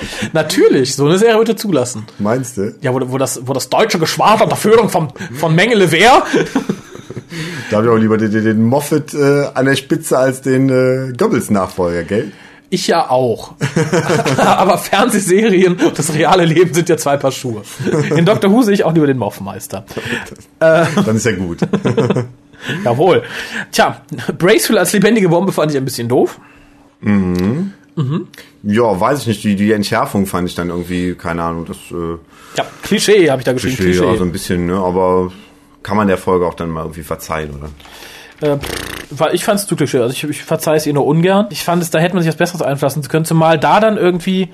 natürlich, 0.32 0.94
so 0.94 1.06
eine 1.06 1.18
Serie 1.18 1.36
würde 1.38 1.56
zulassen. 1.56 2.04
Meinst 2.18 2.56
du? 2.56 2.74
Ja, 2.80 2.92
wo, 2.94 3.00
wo, 3.12 3.18
das, 3.18 3.40
wo 3.46 3.52
das 3.52 3.68
deutsche 3.68 3.98
Geschwader 3.98 4.44
unter 4.44 4.56
Führung 4.56 4.88
von, 4.88 5.08
von 5.34 5.54
Mengele 5.54 5.90
wäre. 5.92 6.22
Da 7.70 7.76
habe 7.78 7.86
ich 7.86 7.92
auch 7.92 7.96
lieber 7.98 8.16
den, 8.16 8.30
den- 8.32 8.64
Moffat 8.64 9.12
äh, 9.14 9.46
an 9.54 9.66
der 9.66 9.76
Spitze 9.76 10.16
als 10.18 10.40
den 10.42 10.68
äh, 10.70 11.12
Goebbels-Nachfolger, 11.16 12.04
gell? 12.04 12.32
Ich 12.70 12.86
ja 12.86 13.08
auch. 13.08 13.54
Aber 14.38 14.76
Fernsehserien 14.76 15.74
und 15.76 15.98
das 15.98 16.12
reale 16.12 16.44
Leben 16.44 16.74
sind 16.74 16.88
ja 16.90 16.98
zwei 16.98 17.16
Paar 17.16 17.32
Schuhe. 17.32 17.62
In 18.14 18.26
Dr. 18.26 18.50
Who 18.52 18.60
sehe 18.62 18.74
ich 18.74 18.84
auch 18.84 18.92
lieber 18.92 19.06
den 19.06 19.16
Moffmeister. 19.16 19.84
Dann 20.58 21.16
ist 21.16 21.24
ja 21.24 21.32
gut. 21.32 21.60
Jawohl. 22.84 23.22
Tja, 23.72 24.02
Bracewell 24.36 24.76
als 24.78 24.92
lebendige 24.92 25.30
Bombe 25.30 25.52
fand 25.52 25.70
ich 25.70 25.78
ein 25.78 25.84
bisschen 25.86 26.08
doof. 26.08 26.38
Ja, 28.70 29.00
weiß 29.00 29.20
ich 29.20 29.26
nicht. 29.26 29.44
Die, 29.44 29.56
die 29.56 29.72
Entschärfung 29.72 30.26
fand 30.26 30.46
ich 30.48 30.54
dann 30.54 30.68
irgendwie, 30.68 31.14
keine 31.14 31.42
Ahnung, 31.42 31.64
das 31.64 31.78
äh, 31.90 32.18
Ja, 32.56 32.66
Klischee 32.82 33.30
habe 33.30 33.40
ich 33.40 33.46
da 33.46 33.54
geschrieben. 33.54 33.76
Klischee, 33.76 33.92
Klischee. 33.92 34.12
ja, 34.12 34.16
so 34.16 34.24
ein 34.24 34.32
bisschen, 34.32 34.66
ne? 34.66 34.76
Aber 34.76 35.32
kann 35.82 35.96
man 35.96 36.06
der 36.06 36.18
Folge 36.18 36.46
auch 36.46 36.54
dann 36.54 36.68
mal 36.68 36.82
irgendwie 36.82 37.02
verzeihen, 37.02 37.50
oder? 37.56 38.52
Äh, 38.52 38.58
weil 39.10 39.34
ich 39.34 39.42
fand 39.44 39.58
es 39.58 39.66
zu 39.66 39.74
Klischee. 39.74 40.00
Also 40.00 40.12
ich, 40.12 40.22
ich 40.24 40.44
verzeihe 40.44 40.76
es 40.76 40.86
ihr 40.86 40.92
nur 40.92 41.06
ungern. 41.06 41.46
Ich 41.48 41.64
fand 41.64 41.82
es, 41.82 41.88
da 41.88 41.98
hätte 41.98 42.14
man 42.14 42.22
sich 42.22 42.28
was 42.28 42.36
Besseres 42.36 42.60
einfassen 42.60 43.02
können, 43.08 43.24
zumal 43.24 43.58
da 43.58 43.80
dann 43.80 43.96
irgendwie 43.96 44.50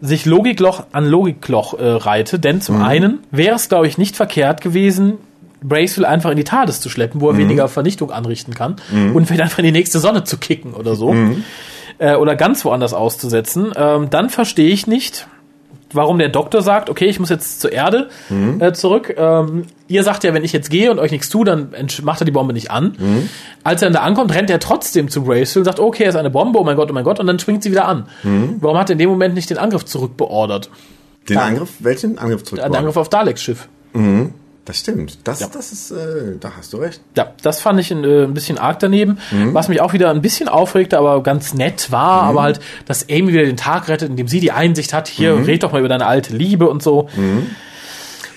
sich 0.00 0.26
Logikloch 0.26 0.84
an 0.92 1.04
Logikloch 1.04 1.74
äh, 1.74 1.84
reite. 1.88 2.38
Denn 2.38 2.60
zum 2.60 2.80
einen 2.82 3.20
wäre 3.32 3.56
es, 3.56 3.68
glaube 3.68 3.88
ich, 3.88 3.98
nicht 3.98 4.14
verkehrt 4.14 4.60
gewesen, 4.60 5.14
Bracewell 5.60 6.04
einfach 6.04 6.30
in 6.30 6.36
die 6.36 6.44
TARDIS 6.44 6.80
zu 6.80 6.88
schleppen, 6.88 7.20
wo 7.20 7.30
er 7.30 7.38
weniger 7.38 7.66
Vernichtung 7.66 8.12
anrichten 8.12 8.54
kann 8.54 8.76
und 8.92 9.24
vielleicht 9.26 9.40
einfach 9.40 9.58
in 9.58 9.64
die 9.64 9.72
nächste 9.72 9.98
Sonne 9.98 10.22
zu 10.22 10.36
kicken 10.36 10.74
oder 10.74 10.94
so. 10.94 11.12
Äh, 11.98 12.16
oder 12.16 12.36
ganz 12.36 12.64
woanders 12.64 12.92
auszusetzen. 12.94 13.72
Ähm, 13.76 14.10
dann 14.10 14.28
verstehe 14.30 14.68
ich 14.70 14.86
nicht, 14.86 15.26
warum 15.92 16.18
der 16.18 16.28
Doktor 16.28 16.60
sagt, 16.62 16.90
okay, 16.90 17.06
ich 17.06 17.18
muss 17.20 17.30
jetzt 17.30 17.60
zur 17.60 17.72
Erde 17.72 18.08
äh, 18.60 18.72
zurück. 18.72 19.14
Ähm, 19.16 19.64
ihr 19.88 20.02
sagt 20.02 20.24
ja, 20.24 20.34
wenn 20.34 20.44
ich 20.44 20.52
jetzt 20.52 20.68
gehe 20.68 20.90
und 20.90 20.98
euch 20.98 21.10
nichts 21.10 21.28
tue, 21.30 21.44
dann 21.44 21.70
macht 22.02 22.20
er 22.20 22.24
die 22.26 22.32
Bombe 22.32 22.52
nicht 22.52 22.70
an. 22.70 23.28
Als 23.64 23.80
er 23.82 23.86
dann 23.86 23.94
da 23.94 24.00
ankommt, 24.00 24.34
rennt 24.34 24.50
er 24.50 24.58
trotzdem 24.60 25.08
zu 25.08 25.22
Bracewell 25.24 25.60
und 25.60 25.64
sagt, 25.64 25.80
okay, 25.80 26.02
er 26.02 26.08
ist 26.10 26.16
eine 26.16 26.28
Bombe, 26.30 26.58
oh 26.58 26.64
mein 26.64 26.76
Gott, 26.76 26.90
oh 26.90 26.92
mein 26.94 27.04
Gott, 27.04 27.18
und 27.20 27.26
dann 27.26 27.38
springt 27.38 27.62
sie 27.62 27.70
wieder 27.70 27.86
an. 27.86 28.06
Warum 28.60 28.76
hat 28.76 28.90
er 28.90 28.94
in 28.94 28.98
dem 28.98 29.08
Moment 29.10 29.34
nicht 29.34 29.48
den 29.48 29.58
Angriff 29.58 29.84
zurückbeordert? 29.84 30.70
Den 31.28 31.36
Ja. 31.36 31.42
Angriff, 31.44 31.70
welchen 31.78 32.18
Angriff 32.18 32.44
zurück? 32.44 32.62
Den 32.62 32.74
Angriff 32.74 32.96
auf 32.96 33.08
Daleks 33.08 33.42
Schiff. 33.42 33.68
Das 34.66 34.78
stimmt. 34.78 35.18
Das, 35.24 35.48
das 35.50 35.72
ist, 35.72 35.90
äh, 35.92 36.36
da 36.38 36.52
hast 36.56 36.72
du 36.72 36.76
recht. 36.78 37.00
Ja, 37.16 37.32
das 37.42 37.60
fand 37.60 37.80
ich 37.80 37.90
ein, 37.90 38.04
äh, 38.04 38.24
ein 38.24 38.34
bisschen 38.34 38.58
arg 38.58 38.78
daneben. 38.80 39.18
Was 39.52 39.68
mich 39.68 39.80
auch 39.80 39.92
wieder 39.94 40.10
ein 40.10 40.20
bisschen 40.20 40.48
aufregte, 40.48 40.98
aber 40.98 41.22
ganz 41.22 41.54
nett 41.54 41.90
war, 41.92 42.22
aber 42.24 42.42
halt, 42.42 42.60
dass 42.84 43.08
Amy 43.08 43.28
wieder 43.28 43.44
den 43.44 43.56
Tag 43.56 43.88
rettet, 43.88 44.10
indem 44.10 44.28
sie 44.28 44.40
die 44.40 44.52
Einsicht 44.52 44.92
hat, 44.92 45.08
hier, 45.08 45.46
red 45.46 45.62
doch 45.62 45.72
mal 45.72 45.78
über 45.78 45.88
deine 45.88 46.06
alte 46.06 46.36
Liebe 46.36 46.68
und 46.68 46.82
so. 46.82 47.08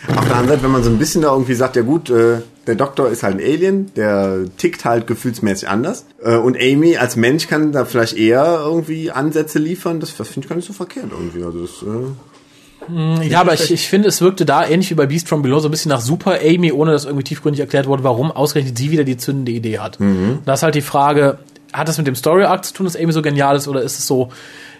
Auf 0.07 0.25
der 0.27 0.35
anderen 0.35 0.47
Seite, 0.47 0.63
wenn 0.63 0.71
man 0.71 0.83
so 0.83 0.89
ein 0.89 0.97
bisschen 0.97 1.21
da 1.23 1.31
irgendwie 1.31 1.53
sagt, 1.55 1.75
ja 1.75 1.81
gut, 1.81 2.09
äh, 2.09 2.37
der 2.67 2.75
Doktor 2.75 3.09
ist 3.09 3.23
halt 3.23 3.35
ein 3.37 3.41
Alien, 3.41 3.91
der 3.95 4.45
tickt 4.57 4.85
halt 4.85 5.07
gefühlsmäßig 5.07 5.67
anders. 5.67 6.05
Äh, 6.23 6.37
und 6.37 6.57
Amy 6.57 6.97
als 6.97 7.15
Mensch 7.15 7.47
kann 7.47 7.71
da 7.71 7.85
vielleicht 7.85 8.15
eher 8.17 8.59
irgendwie 8.63 9.11
Ansätze 9.11 9.59
liefern. 9.59 9.99
Das, 9.99 10.15
das 10.15 10.27
finde 10.29 10.45
ich 10.45 10.49
gar 10.49 10.55
nicht 10.55 10.67
so 10.67 10.73
verkehrt 10.73 11.07
irgendwie. 11.11 11.43
Also 11.43 11.61
das, 11.61 11.71
äh, 11.83 12.11
Ja, 12.87 13.41
aber 13.41 13.53
ich, 13.53 13.71
ich 13.71 13.87
finde, 13.87 14.07
es 14.07 14.21
wirkte 14.21 14.45
da 14.45 14.65
ähnlich 14.65 14.89
wie 14.89 14.95
bei 14.95 15.05
Beast 15.05 15.27
from 15.27 15.41
Below 15.41 15.59
so 15.59 15.67
ein 15.67 15.71
bisschen 15.71 15.89
nach 15.89 16.01
Super 16.01 16.39
Amy, 16.41 16.71
ohne 16.71 16.91
dass 16.91 17.05
irgendwie 17.05 17.23
tiefgründig 17.23 17.59
erklärt 17.59 17.87
wurde, 17.87 18.03
warum 18.03 18.31
ausgerechnet 18.31 18.77
sie 18.77 18.89
wieder 18.91 19.03
die 19.03 19.17
zündende 19.17 19.51
Idee 19.51 19.79
hat. 19.79 19.99
Und 19.99 20.07
Da 20.45 20.53
ist 20.53 20.63
halt 20.63 20.75
die 20.75 20.81
Frage, 20.81 21.39
hat 21.73 21.87
das 21.87 21.97
mit 21.97 22.07
dem 22.07 22.15
Story 22.15 22.45
Arc 22.45 22.65
zu 22.65 22.73
tun, 22.73 22.85
dass 22.85 22.95
Amy 22.95 23.11
so 23.11 23.21
genial 23.21 23.55
ist, 23.55 23.67
oder 23.67 23.81
ist 23.81 23.99
es 23.99 24.07
so 24.07 24.31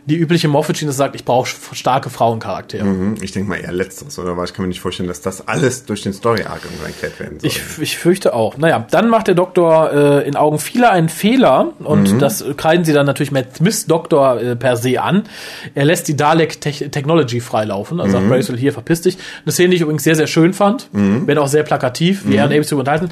die 0.06 0.16
übliche 0.16 0.48
Moffat-Schiene, 0.48 0.90
das 0.90 0.98
sagt, 0.98 1.16
ich 1.16 1.26
brauche 1.26 1.48
starke 1.74 2.10
Frauencharaktere? 2.10 2.84
hm, 2.84 3.16
ich 3.22 3.32
denke 3.32 3.50
mal 3.50 3.58
eher 3.58 3.72
letzteres, 3.72 4.18
oder? 4.20 4.36
Weil 4.38 4.46
ich 4.46 4.54
kann 4.54 4.64
mir 4.64 4.70
nicht 4.70 4.80
vorstellen, 4.82 5.08
dass 5.08 5.22
das 5.22 5.48
alles 5.48 5.86
durch 5.86 6.02
den 6.02 6.14
Story 6.14 6.44
Arc 6.44 6.64
irgendwann 6.66 6.88
erklärt 6.88 7.20
werden 7.20 7.40
soll. 7.40 7.48
Ich, 7.48 7.62
ich 7.80 7.98
fürchte 7.98 8.34
auch. 8.34 8.58
Naja, 8.58 8.86
dann 8.92 9.10
macht 9.10 9.28
der 9.28 9.36
Doktor 9.36 9.92
äh, 9.94 10.28
in 10.28 10.36
Augen 10.36 10.60
vieler 10.60 10.92
einen 10.92 11.10
Fehler 11.10 11.74
und 11.80 12.22
das 12.22 12.44
kreiden 12.58 12.86
sie 12.86 12.94
dann 12.94 13.06
natürlich 13.06 13.32
Matt 13.32 13.58
Smiths 13.58 13.86
Doktor 13.86 14.42
äh, 14.42 14.56
per 14.56 14.78
se 14.78 15.02
an. 15.02 15.24
Er 15.76 15.86
lässt 15.86 16.08
die 16.08 16.16
Dalek 16.16 16.54
-Te 16.62 16.90
Technology 16.90 17.40
freilaufen, 17.40 18.00
also 18.00 18.14
sagt 18.14 18.28
Bracewell 18.30 18.58
hier, 18.60 18.74
verpiss 18.74 19.02
dich. 19.02 19.18
Eine 19.46 19.52
Szene, 19.52 19.70
die 19.70 19.76
ich 19.76 19.82
übrigens 19.82 20.04
sehr, 20.04 20.16
sehr 20.16 20.28
schön 20.28 20.54
fand, 20.54 20.90
wenn 20.92 21.38
auch 21.38 21.48
sehr 21.48 21.64
plakativ, 21.64 22.24
wie 22.26 22.36
er 22.36 22.46
und 22.46 22.52
Amy 22.54 22.64
zu 22.66 22.78
unterhalten. 22.78 23.10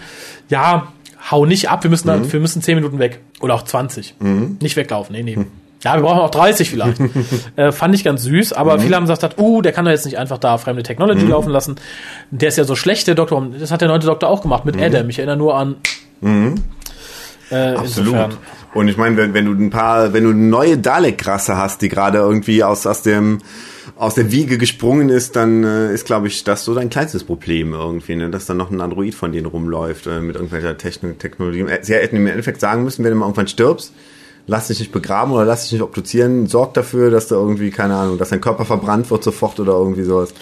Ja, 0.49 0.91
hau 1.29 1.45
nicht 1.45 1.69
ab, 1.69 1.83
wir 1.83 1.89
müssen, 1.89 2.07
da- 2.07 2.31
wir 2.31 2.39
müssen 2.39 2.61
10 2.61 2.75
Minuten 2.75 2.99
weg. 2.99 3.19
Oder 3.41 3.53
auch 3.55 3.63
20. 3.63 4.15
Nicht 4.59 4.75
weglaufen, 4.77 5.13
nee, 5.15 5.23
nee. 5.23 5.37
Ja, 5.83 5.95
wir 5.95 6.01
brauchen 6.01 6.19
auch 6.19 6.31
30 6.31 6.69
vielleicht. 6.69 6.99
äh, 7.55 7.71
fand 7.71 7.93
ich 7.93 8.03
ganz 8.03 8.23
süß, 8.23 8.53
aber 8.53 8.79
viele 8.79 8.95
haben 8.95 9.05
gesagt, 9.05 9.39
uh, 9.39 9.61
der 9.61 9.71
kann 9.71 9.85
doch 9.85 9.91
jetzt 9.91 10.05
nicht 10.05 10.17
einfach 10.17 10.37
da 10.37 10.57
fremde 10.57 10.83
Technology 10.83 11.25
laufen 11.25 11.51
lassen. 11.51 11.75
Der 12.31 12.49
ist 12.49 12.57
ja 12.57 12.63
so 12.63 12.75
schlecht, 12.75 13.07
der 13.07 13.15
Doktor. 13.15 13.47
Das 13.59 13.71
hat 13.71 13.81
der 13.81 13.87
neunte 13.87 14.07
Doktor 14.07 14.29
auch 14.29 14.41
gemacht 14.41 14.65
mit 14.65 14.79
Adam. 14.81 15.09
Ich 15.09 15.19
erinnere 15.19 15.37
nur 15.37 15.55
an. 15.55 15.75
Äh, 16.21 17.55
Absolut. 17.55 17.97
insofern. 17.97 18.37
Und 18.73 18.87
ich 18.89 18.97
meine, 18.97 19.17
wenn, 19.17 19.33
wenn 19.33 19.45
du 19.45 19.53
ein 19.53 19.69
paar, 19.69 20.13
wenn 20.13 20.23
du 20.23 20.31
eine 20.31 20.39
neue 20.39 20.77
Dalek-Rasse 20.77 21.57
hast, 21.57 21.81
die 21.81 21.89
gerade 21.89 22.19
irgendwie 22.19 22.63
aus, 22.63 22.85
aus 22.85 23.01
dem, 23.01 23.39
aus 23.95 24.15
der 24.15 24.31
Wiege 24.31 24.57
gesprungen 24.57 25.09
ist, 25.09 25.35
dann 25.35 25.63
äh, 25.63 25.93
ist, 25.93 26.05
glaube 26.05 26.27
ich, 26.27 26.43
das 26.43 26.63
so 26.63 26.75
dein 26.75 26.89
kleinstes 26.89 27.23
Problem 27.23 27.73
irgendwie, 27.73 28.15
ne? 28.15 28.29
dass 28.29 28.45
dann 28.45 28.57
noch 28.57 28.69
ein 28.69 28.81
Android 28.81 29.15
von 29.15 29.31
denen 29.31 29.47
rumläuft 29.47 30.07
äh, 30.07 30.19
mit 30.19 30.35
irgendwelcher 30.35 30.77
Techn 30.77 31.17
Technologie. 31.17 31.61
Äh, 31.61 31.79
Sie 31.81 31.93
hätten 31.93 32.17
im 32.17 32.27
Endeffekt 32.27 32.59
sagen 32.59 32.83
müssen, 32.83 33.03
wenn 33.03 33.11
du 33.11 33.17
mal 33.17 33.25
irgendwann 33.25 33.47
stirbst, 33.47 33.93
lass 34.47 34.67
dich 34.67 34.79
nicht 34.79 34.91
begraben 34.91 35.31
oder 35.33 35.45
lass 35.45 35.63
dich 35.63 35.73
nicht 35.73 35.81
obduzieren, 35.83 36.47
sorg 36.47 36.73
dafür, 36.73 37.11
dass 37.11 37.27
da 37.27 37.35
irgendwie, 37.35 37.69
keine 37.69 37.95
Ahnung, 37.95 38.17
dass 38.17 38.29
dein 38.29 38.41
Körper 38.41 38.65
verbrannt 38.65 39.11
wird 39.11 39.23
sofort 39.23 39.59
oder 39.59 39.73
irgendwie 39.73 40.03
sowas. 40.03 40.33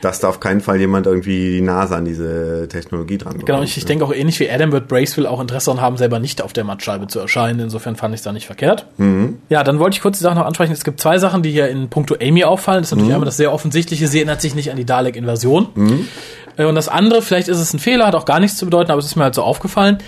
Dass 0.00 0.18
da 0.18 0.30
auf 0.30 0.40
keinen 0.40 0.60
Fall 0.60 0.80
jemand 0.80 1.06
irgendwie 1.06 1.52
die 1.52 1.60
Nase 1.60 1.94
an 1.94 2.04
diese 2.04 2.66
Technologie 2.68 3.18
dran 3.18 3.34
bekommt. 3.34 3.46
Genau, 3.46 3.62
ich, 3.62 3.76
ich 3.76 3.84
denke 3.84 4.04
auch 4.04 4.12
ähnlich 4.12 4.40
wie 4.40 4.50
Adam 4.50 4.72
wird 4.72 4.88
Bracewell 4.88 5.28
auch 5.28 5.40
Interesse 5.40 5.66
daran 5.66 5.80
haben, 5.80 5.96
selber 5.96 6.18
nicht 6.18 6.42
auf 6.42 6.52
der 6.52 6.64
Mattscheibe 6.64 7.06
zu 7.06 7.20
erscheinen. 7.20 7.60
Insofern 7.60 7.94
fand 7.94 8.12
ich 8.12 8.18
es 8.18 8.24
da 8.24 8.32
nicht 8.32 8.46
verkehrt. 8.46 8.86
Ja, 9.48 9.62
dann 9.62 9.78
wollte 9.78 9.94
ich 9.94 10.02
kurz 10.02 10.18
die 10.18 10.24
Sache 10.24 10.34
noch 10.34 10.44
ansprechen. 10.44 10.72
Es 10.72 10.82
gibt 10.82 10.98
zwei 10.98 11.18
Sachen, 11.18 11.44
die 11.44 11.52
hier 11.52 11.68
in 11.68 11.88
puncto 11.88 12.16
Amy 12.20 12.42
auffallen. 12.42 12.82
Das 12.82 12.88
ist 12.88 12.96
natürlich 12.96 13.14
einmal 13.14 13.26
das 13.26 13.36
sehr 13.36 13.52
offensichtliche, 13.52 14.08
sie 14.08 14.18
erinnert 14.18 14.40
sich 14.40 14.56
nicht 14.56 14.72
an 14.72 14.76
die 14.76 14.84
Dalek-Invasion. 14.84 15.68
Äh, 15.76 16.41
Und 16.58 16.74
das 16.74 16.88
andere, 16.88 17.22
vielleicht 17.22 17.48
ist 17.48 17.58
es 17.58 17.72
ein 17.72 17.78
Fehler, 17.78 18.06
hat 18.06 18.14
auch 18.14 18.24
gar 18.24 18.40
nichts 18.40 18.56
zu 18.56 18.64
bedeuten, 18.66 18.90
aber 18.90 18.98
es 18.98 19.06
ist 19.06 19.16
mir 19.16 19.24
halt 19.24 19.34
so 19.34 19.42
aufgefallen. 19.42 19.98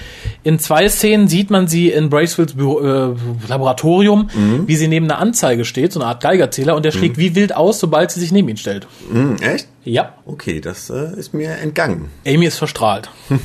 In 0.43 0.59
zwei 0.59 0.89
Szenen 0.89 1.29
sieht 1.29 1.51
man 1.51 1.69
sie 1.69 1.91
in 1.91 2.11
Bracewells 2.11 2.55
Büro, 2.55 2.81
äh, 2.81 3.15
Laboratorium, 3.49 4.29
wie 4.67 4.77
sie 4.77 4.89
neben 4.89 5.07
einer 5.11 5.19
Anzeige 5.19 5.65
steht, 5.65 5.93
so 5.93 6.01
eine 6.01 6.09
Art 6.09 6.23
Geigerzähler, 6.23 6.77
und 6.77 6.85
der 6.85 6.93
schlägt 6.93 7.19
wie 7.19 7.35
wild 7.35 7.57
aus, 7.57 7.81
sobald 7.81 8.11
sie 8.11 8.21
sich 8.21 8.33
neben 8.33 8.49
ihn 8.49 8.57
stellt. 8.57 8.87
Hm, 9.11 9.37
echt? 9.41 9.69
Ja, 9.85 10.15
Okay, 10.27 10.61
das 10.61 10.89
äh, 10.89 11.19
ist 11.19 11.35
mir 11.35 11.51
entgangen. 11.59 12.09
Amy 12.27 12.47
ist 12.47 12.57
verstrahlt. 12.59 13.11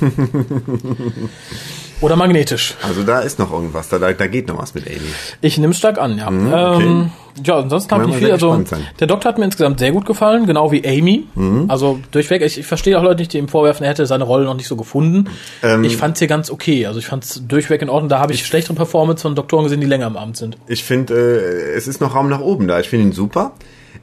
Oder 2.01 2.15
magnetisch. 2.15 2.75
Also 2.81 3.03
da 3.03 3.19
ist 3.19 3.39
noch 3.39 3.51
irgendwas, 3.51 3.89
da, 3.89 3.97
da, 3.97 4.27
geht 4.27 4.47
noch 4.47 4.57
was 4.57 4.73
mit 4.73 4.87
Amy. 4.87 4.99
Ich 5.41 5.57
nehme 5.57 5.71
es 5.71 5.77
stark 5.77 5.97
an, 5.97 6.17
ja. 6.17 6.29
Mhm, 6.29 6.53
okay. 6.53 6.83
ähm, 6.83 7.11
ja, 7.43 7.59
ansonsten 7.59 7.91
habe 7.91 8.09
ich 8.09 8.15
viel. 8.15 8.31
Also, 8.31 8.63
der 8.99 9.07
Doktor 9.07 9.29
hat 9.29 9.37
mir 9.37 9.45
insgesamt 9.45 9.79
sehr 9.79 9.91
gut 9.91 10.05
gefallen, 10.05 10.45
genau 10.45 10.71
wie 10.71 10.85
Amy. 10.85 11.27
Mhm. 11.35 11.65
Also 11.67 11.99
durchweg, 12.11 12.41
ich, 12.41 12.57
ich 12.57 12.65
verstehe 12.65 12.97
auch 12.97 13.03
Leute 13.03 13.19
nicht, 13.19 13.33
die 13.33 13.37
ihm 13.37 13.47
vorwerfen, 13.47 13.83
er 13.83 13.91
hätte 13.91 14.05
seine 14.05 14.23
Rolle 14.23 14.45
noch 14.45 14.55
nicht 14.55 14.67
so 14.67 14.75
gefunden. 14.75 15.29
Ähm, 15.61 15.83
ich 15.83 15.97
fand 15.97 16.15
es 16.15 16.19
hier 16.19 16.27
ganz 16.27 16.49
okay. 16.49 16.85
Also 16.85 16.99
ich 16.99 17.07
fand 17.07 17.23
es 17.23 17.43
durchweg 17.47 17.81
in 17.81 17.89
Ordnung. 17.89 18.09
Da 18.09 18.19
habe 18.19 18.33
ich 18.33 18.45
schlechtere 18.45 18.75
Performance 18.75 19.21
von 19.21 19.35
Doktoren 19.35 19.63
gesehen, 19.65 19.81
die 19.81 19.87
länger 19.87 20.07
im 20.07 20.17
Amt 20.17 20.37
sind. 20.37 20.57
Ich 20.67 20.83
finde, 20.83 21.13
äh, 21.15 21.75
es 21.75 21.87
ist 21.87 22.01
noch 22.01 22.15
Raum 22.15 22.29
nach 22.29 22.41
oben 22.41 22.67
da. 22.67 22.79
Ich 22.79 22.89
finde 22.89 23.07
ihn 23.07 23.13
super. 23.13 23.53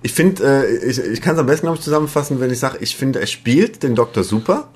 Ich 0.03 0.13
finde, 0.13 0.45
äh, 0.45 0.89
ich, 0.89 0.99
ich 0.99 1.21
kann 1.21 1.35
es 1.35 1.41
am 1.41 1.47
besten, 1.47 1.67
glaube 1.67 1.79
ich, 1.79 1.85
zusammenfassen, 1.85 2.41
wenn 2.41 2.51
ich 2.51 2.59
sage, 2.59 2.79
ich 2.81 2.97
finde, 2.97 3.21
er 3.21 3.27
spielt 3.27 3.83
den 3.83 3.95
Doktor 3.95 4.25
super. 4.25 4.69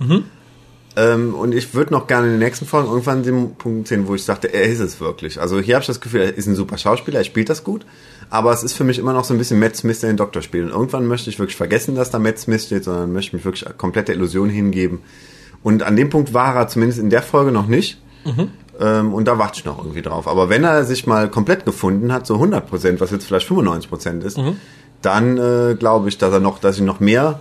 Ähm, 0.96 1.34
und 1.34 1.54
ich 1.54 1.72
würde 1.74 1.92
noch 1.92 2.06
gerne 2.06 2.26
in 2.26 2.32
den 2.32 2.40
nächsten 2.40 2.66
Folgen 2.66 2.88
irgendwann 2.88 3.22
den 3.22 3.54
Punkt 3.54 3.88
sehen, 3.88 4.08
wo 4.08 4.14
ich 4.14 4.24
sagte, 4.24 4.52
er 4.52 4.64
ist 4.64 4.80
es 4.80 5.00
wirklich. 5.00 5.40
Also 5.40 5.60
hier 5.60 5.76
habe 5.76 5.82
ich 5.82 5.86
das 5.86 6.00
Gefühl, 6.00 6.22
er 6.22 6.36
ist 6.36 6.46
ein 6.46 6.56
super 6.56 6.78
Schauspieler, 6.78 7.18
er 7.18 7.24
spielt 7.24 7.48
das 7.48 7.62
gut. 7.62 7.86
Aber 8.28 8.52
es 8.52 8.62
ist 8.62 8.74
für 8.74 8.84
mich 8.84 8.98
immer 8.98 9.12
noch 9.12 9.24
so 9.24 9.34
ein 9.34 9.38
bisschen 9.38 9.58
Matt 9.58 9.76
Smith, 9.76 10.00
der 10.00 10.10
den 10.10 10.16
Doktor 10.16 10.42
spielt. 10.42 10.66
Und 10.66 10.72
irgendwann 10.72 11.06
möchte 11.06 11.30
ich 11.30 11.38
wirklich 11.38 11.56
vergessen, 11.56 11.94
dass 11.94 12.10
da 12.10 12.18
Matt 12.18 12.38
Smith 12.38 12.64
steht, 12.64 12.84
sondern 12.84 13.12
möchte 13.12 13.36
mich 13.36 13.44
wirklich 13.44 13.64
komplett 13.76 14.08
der 14.08 14.14
Illusion 14.16 14.48
hingeben. 14.48 15.00
Und 15.62 15.82
an 15.82 15.96
dem 15.96 16.10
Punkt 16.10 16.32
war 16.32 16.56
er 16.56 16.68
zumindest 16.68 17.00
in 17.00 17.10
der 17.10 17.22
Folge 17.22 17.52
noch 17.52 17.66
nicht. 17.66 18.00
Ähm, 18.80 19.12
und 19.12 19.26
da 19.26 19.38
warte 19.38 19.58
ich 19.58 19.64
noch 19.64 19.78
irgendwie 19.78 20.02
drauf. 20.02 20.26
Aber 20.26 20.48
wenn 20.48 20.64
er 20.64 20.84
sich 20.84 21.06
mal 21.06 21.28
komplett 21.28 21.64
gefunden 21.64 22.12
hat, 22.12 22.26
so 22.26 22.34
100 22.34 22.68
Prozent, 22.68 23.00
was 23.00 23.10
jetzt 23.10 23.26
vielleicht 23.26 23.46
95 23.46 23.90
Prozent 23.90 24.24
ist, 24.24 24.38
dann 25.02 25.38
äh, 25.38 25.76
glaube 25.78 26.08
ich, 26.08 26.18
dass 26.18 26.32
er 26.32 26.40
noch, 26.40 26.58
dass 26.58 26.76
ich 26.76 26.82
noch 26.82 27.00
mehr 27.00 27.40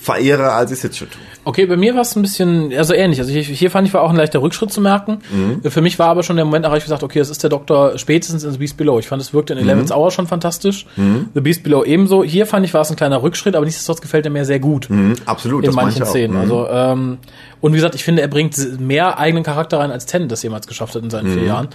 verehre, 0.00 0.52
als 0.52 0.70
ich 0.70 0.78
es 0.78 0.82
jetzt 0.82 0.98
schon 0.98 1.10
tue. 1.10 1.20
Okay, 1.44 1.66
bei 1.66 1.76
mir 1.76 1.94
war 1.94 2.00
es 2.00 2.16
ein 2.16 2.22
bisschen 2.22 2.72
also 2.74 2.94
ähnlich. 2.94 3.18
Also 3.20 3.30
hier, 3.32 3.42
hier 3.42 3.70
fand 3.70 3.86
ich 3.86 3.92
war 3.92 4.00
auch 4.02 4.10
ein 4.10 4.16
leichter 4.16 4.40
Rückschritt 4.40 4.72
zu 4.72 4.80
merken. 4.80 5.18
Mhm. 5.30 5.70
Für 5.70 5.80
mich 5.82 5.98
war 5.98 6.08
aber 6.08 6.22
schon 6.22 6.36
der 6.36 6.44
Moment 6.46 6.64
erreicht, 6.64 6.82
wo 6.82 6.84
ich 6.84 6.84
gesagt, 6.86 7.02
okay, 7.02 7.18
das 7.18 7.28
ist 7.28 7.42
der 7.42 7.50
Doktor 7.50 7.98
spätestens 7.98 8.44
in 8.44 8.50
The 8.52 8.58
Beast 8.58 8.76
Below. 8.78 8.98
Ich 8.98 9.08
fand, 9.08 9.20
es 9.20 9.34
wirkte 9.34 9.52
in 9.52 9.58
Eleven's 9.58 9.92
Hour 9.92 10.10
schon 10.10 10.26
fantastisch. 10.26 10.86
Mhm. 10.96 11.28
The 11.34 11.40
Beast 11.42 11.62
Below 11.62 11.84
ebenso. 11.84 12.24
Hier 12.24 12.46
fand 12.46 12.64
ich, 12.64 12.72
war 12.72 12.80
es 12.80 12.90
ein 12.90 12.96
kleiner 12.96 13.22
Rückschritt, 13.22 13.54
aber 13.54 13.64
nichtsdestotrotz 13.66 14.00
gefällt 14.00 14.24
er 14.24 14.30
mir 14.30 14.44
sehr 14.46 14.58
gut. 14.58 14.88
Mhm, 14.88 15.16
absolut, 15.26 15.64
In 15.66 15.74
manchen 15.74 16.02
ich. 16.02 16.08
Szenen. 16.08 16.34
Mhm. 16.36 16.40
Also, 16.40 16.66
ähm, 16.70 17.18
und 17.60 17.72
wie 17.72 17.76
gesagt, 17.76 17.94
ich 17.94 18.04
finde, 18.04 18.22
er 18.22 18.28
bringt 18.28 18.56
mehr 18.80 19.18
eigenen 19.18 19.44
Charakter 19.44 19.80
rein, 19.80 19.90
als 19.90 20.06
Tennant 20.06 20.32
das 20.32 20.42
jemals 20.42 20.66
geschafft 20.66 20.94
hat 20.94 21.02
in 21.02 21.10
seinen 21.10 21.28
Mhm. 21.30 21.34
vier 21.38 21.44
Jahren. 21.44 21.68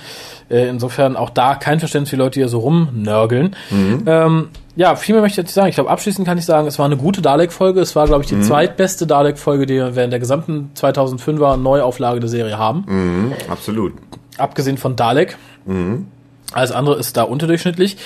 Äh, 0.50 0.68
insofern 0.70 1.16
auch 1.16 1.30
da 1.30 1.54
kein 1.56 1.80
Verständnis 1.80 2.10
für 2.10 2.16
Leute, 2.16 2.32
die 2.32 2.40
hier 2.40 2.50
so 2.50 2.60
rumnörgeln. 2.60 3.56
Mhm. 3.70 4.04
Ähm, 4.08 4.48
ja, 4.76 4.96
viel 4.96 5.14
mehr 5.14 5.22
möchte 5.22 5.34
ich 5.34 5.38
jetzt 5.38 5.48
nicht 5.48 5.56
sagen. 5.56 5.70
Ich 5.70 5.76
glaube, 5.76 5.90
abschließend 5.90 6.28
kann 6.28 6.38
ich 6.38 6.46
sagen, 6.46 6.68
es 6.68 6.78
war 6.80 6.86
eine 6.86 6.98
gute 6.98 7.22
Dalek-Folge. 7.22 7.80
Es 7.80 7.96
war, 7.96 8.06
glaube 8.08 8.24
ich, 8.24 8.30
die 8.30 8.40
zweitbeste 8.42 9.08
Dalek-Folge, 9.08 9.66
die 9.66 9.76
wir 9.76 10.04
in 10.04 10.10
der 10.10 10.20
gesamten 10.20 10.72
2005er 10.76 11.58
Neuauflage 11.58 12.20
der 12.20 12.30
Serie 12.30 12.58
haben. 12.58 12.84
Mhm, 12.88 13.34
absolut. 13.50 13.94
Abgesehen 14.38 14.78
von 14.78 14.96
Dalek. 14.96 15.38
Alles 16.54 16.72
andere 16.72 16.98
ist 17.00 17.18
da 17.18 17.24
unterdurchschnittlich. 17.24 17.98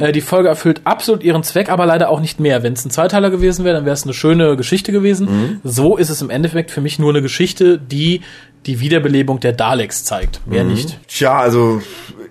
Äh, 0.00 0.12
die 0.12 0.20
Folge 0.20 0.48
erfüllt 0.48 0.82
absolut 0.84 1.22
ihren 1.24 1.42
Zweck, 1.42 1.68
aber 1.70 1.84
leider 1.84 2.10
auch 2.10 2.20
nicht 2.20 2.40
mehr. 2.40 2.62
Wenn 2.62 2.74
es 2.74 2.84
ein 2.84 2.90
Zweiteiler 2.90 3.30
gewesen 3.30 3.64
wäre, 3.64 3.74
dann 3.76 3.84
wäre 3.84 3.94
es 3.94 4.04
eine 4.04 4.14
schöne 4.14 4.56
Geschichte 4.56 4.92
gewesen. 4.92 5.60
So 5.64 5.96
ist 5.96 6.08
es 6.08 6.22
im 6.22 6.30
Endeffekt 6.30 6.70
für 6.70 6.80
mich 6.80 6.98
nur 6.98 7.10
eine 7.10 7.22
Geschichte, 7.22 7.78
die 7.78 8.20
die 8.68 8.80
Wiederbelebung 8.80 9.40
der 9.40 9.52
Daleks 9.54 10.04
zeigt. 10.04 10.46
Mehr 10.46 10.62
nicht. 10.62 11.00
Tja, 11.08 11.38
also 11.38 11.80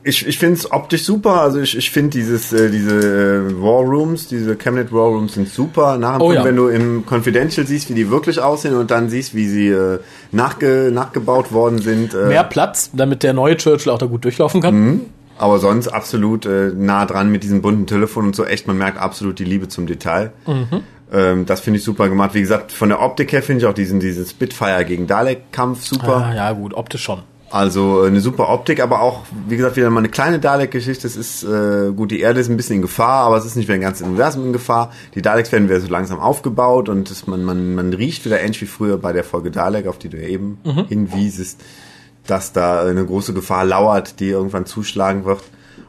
ich, 0.04 0.26
ich 0.26 0.38
finde 0.38 0.60
es 0.60 0.72
optisch 0.72 1.04
super. 1.04 1.42
Also 1.42 1.60
ich, 1.60 1.76
ich 1.76 1.90
finde 1.90 2.12
dieses 2.12 2.54
äh, 2.54 2.70
diese 2.70 3.50
äh, 3.50 3.62
War 3.62 3.82
Rooms, 3.82 4.28
diese 4.28 4.56
Cabinet 4.56 4.94
War 4.94 5.08
Rooms 5.08 5.34
sind 5.34 5.50
super. 5.50 5.98
Nach 5.98 6.20
Oh 6.20 6.32
ja. 6.32 6.46
wenn 6.46 6.56
du 6.56 6.68
im 6.68 7.04
Confidential 7.10 7.66
siehst, 7.66 7.90
wie 7.90 7.96
die 7.96 8.12
wirklich 8.12 8.40
aussehen 8.40 8.76
und 8.76 8.92
dann 8.92 9.10
siehst, 9.10 9.34
wie 9.34 9.48
sie 9.48 9.70
äh, 9.70 10.00
nachge, 10.32 10.92
nachgebaut 10.94 11.52
worden 11.52 11.80
sind. 11.80 12.14
Äh, 12.14 12.28
Mehr 12.28 12.44
Platz, 12.44 12.92
damit 12.94 13.24
der 13.24 13.34
neue 13.34 13.58
Churchill 13.58 13.92
auch 13.92 13.98
da 13.98 14.06
gut 14.06 14.24
durchlaufen 14.24 14.62
kann. 14.62 15.02
Aber 15.40 15.60
sonst 15.60 15.88
absolut 15.88 16.46
äh, 16.46 16.72
nah 16.76 17.06
dran 17.06 17.32
mit 17.32 17.44
diesem 17.44 17.62
bunten 17.64 17.88
Telefon 17.88 18.28
und 18.28 18.36
so. 18.36 18.46
Echt, 18.46 18.68
man 18.68 18.78
merkt 18.78 19.00
absolut 19.00 19.40
die 19.40 19.44
Liebe 19.44 19.68
zum 19.68 19.88
Detail. 19.88 20.32
Ähm, 21.12 21.46
das 21.46 21.62
finde 21.62 21.80
ich 21.80 21.84
super 21.84 22.10
gemacht. 22.10 22.34
Wie 22.34 22.42
gesagt, 22.42 22.72
von 22.72 22.90
der 22.90 23.02
Optik 23.02 23.32
her 23.32 23.42
finde 23.42 23.64
ich 23.64 23.66
auch 23.66 23.74
diesen, 23.74 24.00
diesen 24.00 24.26
Spitfire 24.26 24.84
gegen 24.86 25.08
Dalek-Kampf 25.08 25.86
super. 25.86 26.28
Ah, 26.32 26.36
ja, 26.36 26.52
gut, 26.52 26.74
optisch 26.74 27.04
schon. 27.04 27.22
Also 27.50 28.04
äh, 28.04 28.08
eine 28.08 28.20
super 28.20 28.50
Optik, 28.50 28.82
aber 28.82 29.02
auch, 29.02 29.22
wie 29.48 29.56
gesagt, 29.56 29.78
wieder 29.78 29.90
mal 29.90 30.00
eine 30.00 30.10
kleine 30.10 30.40
Dalek-Geschichte. 30.40 31.08
Es 31.08 31.16
ist 31.16 31.44
äh, 31.44 31.92
gut, 31.96 32.12
die 32.12 32.20
Erde 32.20 32.42
ist 32.42 32.50
ein 32.50 32.58
bisschen 32.58 32.78
in 32.78 32.82
Gefahr, 32.82 33.24
aber 33.24 33.38
es 33.38 33.46
ist 33.46 33.56
nicht 33.56 33.68
mehr 33.68 33.76
ein 33.76 33.82
ganzes 33.82 34.06
Universum 34.06 34.48
in 34.48 34.54
Gefahr. 34.54 34.92
Die 35.16 35.22
Daleks 35.22 35.52
werden 35.54 35.70
wieder 35.70 35.80
so 35.80 35.88
langsam 35.88 36.20
aufgebaut 36.20 36.90
und 36.90 37.10
es, 37.10 37.26
man, 37.26 37.44
man, 37.46 37.76
man 37.76 37.94
riecht 37.94 38.26
wieder 38.26 38.42
ähnlich 38.42 38.62
wie 38.62 38.66
früher 38.66 38.98
bei 38.98 39.14
der 39.14 39.24
Folge 39.24 39.50
Dalek, 39.50 39.88
auf 39.88 39.98
die 39.98 40.10
du 40.10 40.18
ja 40.18 40.28
eben 40.28 40.60
hinwiesest, 40.90 41.62
dass 42.26 42.52
da 42.52 42.84
eine 42.84 43.06
große 43.06 43.34
Gefahr 43.34 43.64
lauert, 43.64 44.20
die 44.20 44.28
irgendwann 44.28 44.66
zuschlagen 44.66 45.24
wird. 45.24 45.42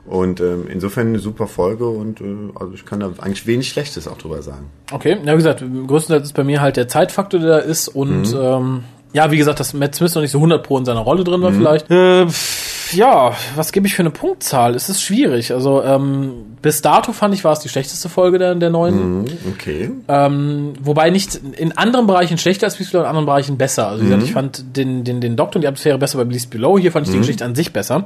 Und 0.09 0.41
ähm, 0.41 0.67
insofern 0.69 1.09
eine 1.09 1.19
super 1.19 1.47
Folge 1.47 1.87
und 1.87 2.21
äh, 2.21 2.25
also 2.55 2.73
ich 2.73 2.87
kann 2.87 3.01
da 3.01 3.13
eigentlich 3.19 3.47
wenig 3.47 3.69
Schlechtes 3.69 4.09
auch 4.09 4.17
drüber 4.17 4.43
sagen. 4.43 4.71
Okay, 4.91 5.19
ja, 5.25 5.33
wie 5.33 5.37
gesagt, 5.37 5.63
größtenteils 5.87 6.29
ist 6.29 6.33
bei 6.33 6.45
mir 6.45 6.61
halt 6.61 6.77
der 6.77 6.89
Zeitfaktor, 6.89 7.41
der 7.41 7.49
da 7.49 7.59
ist 7.59 7.89
und 7.89 8.35
ähm, 8.35 8.85
ja, 9.13 9.31
wie 9.31 9.37
gesagt, 9.37 9.61
dass 9.61 9.75
Matt 9.75 9.95
Smith 9.95 10.15
noch 10.15 10.23
nicht 10.23 10.31
so 10.31 10.39
100 10.39 10.63
pro 10.63 10.79
in 10.79 10.85
seiner 10.85 11.01
Rolle 11.01 11.25
drin 11.25 11.43
war 11.43 11.53
vielleicht. 11.53 11.91
Äh, 11.91 12.27
pff, 12.27 12.78
ja, 12.93 13.33
was 13.55 13.73
gebe 13.73 13.87
ich 13.87 13.95
für 13.95 14.03
eine 14.03 14.11
Punktzahl? 14.11 14.75
Es 14.75 14.89
ist 14.89 15.03
schwierig. 15.03 15.53
Also 15.53 15.83
ähm, 15.83 16.57
bis 16.63 16.83
dato 16.83 17.13
fand 17.13 17.35
ich, 17.35 17.45
war 17.45 17.53
es 17.53 17.61
die 17.61 17.69
schlechteste 17.69 18.09
Folge 18.09 18.39
der, 18.39 18.55
der 18.55 18.71
neuen. 18.71 19.25
Okay. 19.55 19.91
Ähm, 20.09 20.73
wobei 20.81 21.11
nicht 21.11 21.35
in 21.57 21.77
anderen 21.77 22.07
Bereichen 22.07 22.39
schlechter 22.39 22.67
als 22.67 22.77
Beast 22.77 22.93
Below, 22.93 23.05
in 23.05 23.09
anderen 23.09 23.27
Bereichen 23.27 23.59
besser. 23.59 23.89
Also 23.89 24.03
wie 24.03 24.07
gesagt, 24.07 24.25
ich 24.25 24.33
fand 24.33 24.77
den, 24.77 25.05
den, 25.05 25.21
den 25.21 25.37
Doktor 25.37 25.57
und 25.57 25.63
die 25.63 25.69
Atmosphäre 25.69 25.99
besser 25.99 26.19
bei 26.19 26.25
Beast 26.25 26.51
Below. 26.51 26.79
Hier 26.79 26.93
fand 26.93 27.07
ich 27.07 27.13
die 27.13 27.19
Geschichte 27.19 27.45
an 27.45 27.55
sich 27.55 27.73
besser. 27.73 28.05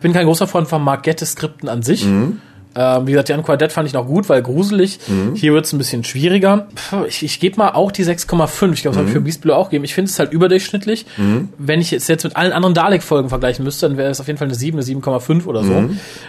Bin 0.00 0.12
kein 0.12 0.26
großer 0.26 0.46
Freund 0.46 0.68
von 0.68 0.82
Mark 0.82 1.02
Gettis 1.02 1.32
Skripten 1.32 1.68
an 1.68 1.82
sich. 1.82 2.06
Ähm, 2.74 3.06
wie 3.06 3.12
gesagt, 3.12 3.28
die 3.28 3.56
Dead 3.58 3.72
fand 3.72 3.86
ich 3.86 3.94
noch 3.94 4.06
gut, 4.06 4.28
weil 4.28 4.42
gruselig. 4.42 4.98
Hier 5.34 5.52
wird 5.52 5.66
es 5.66 5.72
ein 5.72 5.78
bisschen 5.78 6.04
schwieriger. 6.04 6.66
Puh, 6.90 7.04
ich 7.06 7.22
ich 7.22 7.40
gebe 7.40 7.56
mal 7.58 7.70
auch 7.70 7.92
die 7.92 8.04
6,5. 8.04 8.72
Ich 8.72 8.82
glaube, 8.82 8.94
das 8.94 8.96
habe 8.96 9.06
ich 9.08 9.12
für 9.12 9.20
Beast 9.20 9.42
Below 9.42 9.54
auch 9.54 9.70
gegeben. 9.70 9.84
Ich 9.84 9.94
finde 9.94 10.10
es 10.10 10.18
halt 10.18 10.32
überdurchschnittlich. 10.32 11.06
Wenn 11.58 11.80
ich 11.80 11.92
es 11.92 12.08
jetzt 12.08 12.24
mit 12.24 12.36
allen 12.36 12.52
anderen 12.52 12.74
Dalek-Folgen 12.74 13.28
vergleichen 13.28 13.64
müsste, 13.64 13.88
dann 13.88 13.96
wäre 13.98 14.10
es 14.10 14.20
auf 14.20 14.26
jeden 14.26 14.38
Fall 14.38 14.48
eine 14.48 14.54
7, 14.54 14.78
eine 14.78 14.86
7,5 14.86 15.46
oder 15.46 15.64
so. 15.64 15.72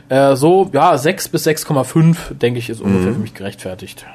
Äh, 0.10 0.36
so, 0.36 0.70
ja, 0.74 0.98
6 0.98 1.30
bis 1.30 1.48
6,5, 1.48 2.34
denke 2.34 2.60
ich, 2.60 2.70
ist 2.70 2.82
ungefähr 2.82 3.14
für 3.14 3.20
mich 3.20 3.34
gerechtfertigt. 3.34 4.06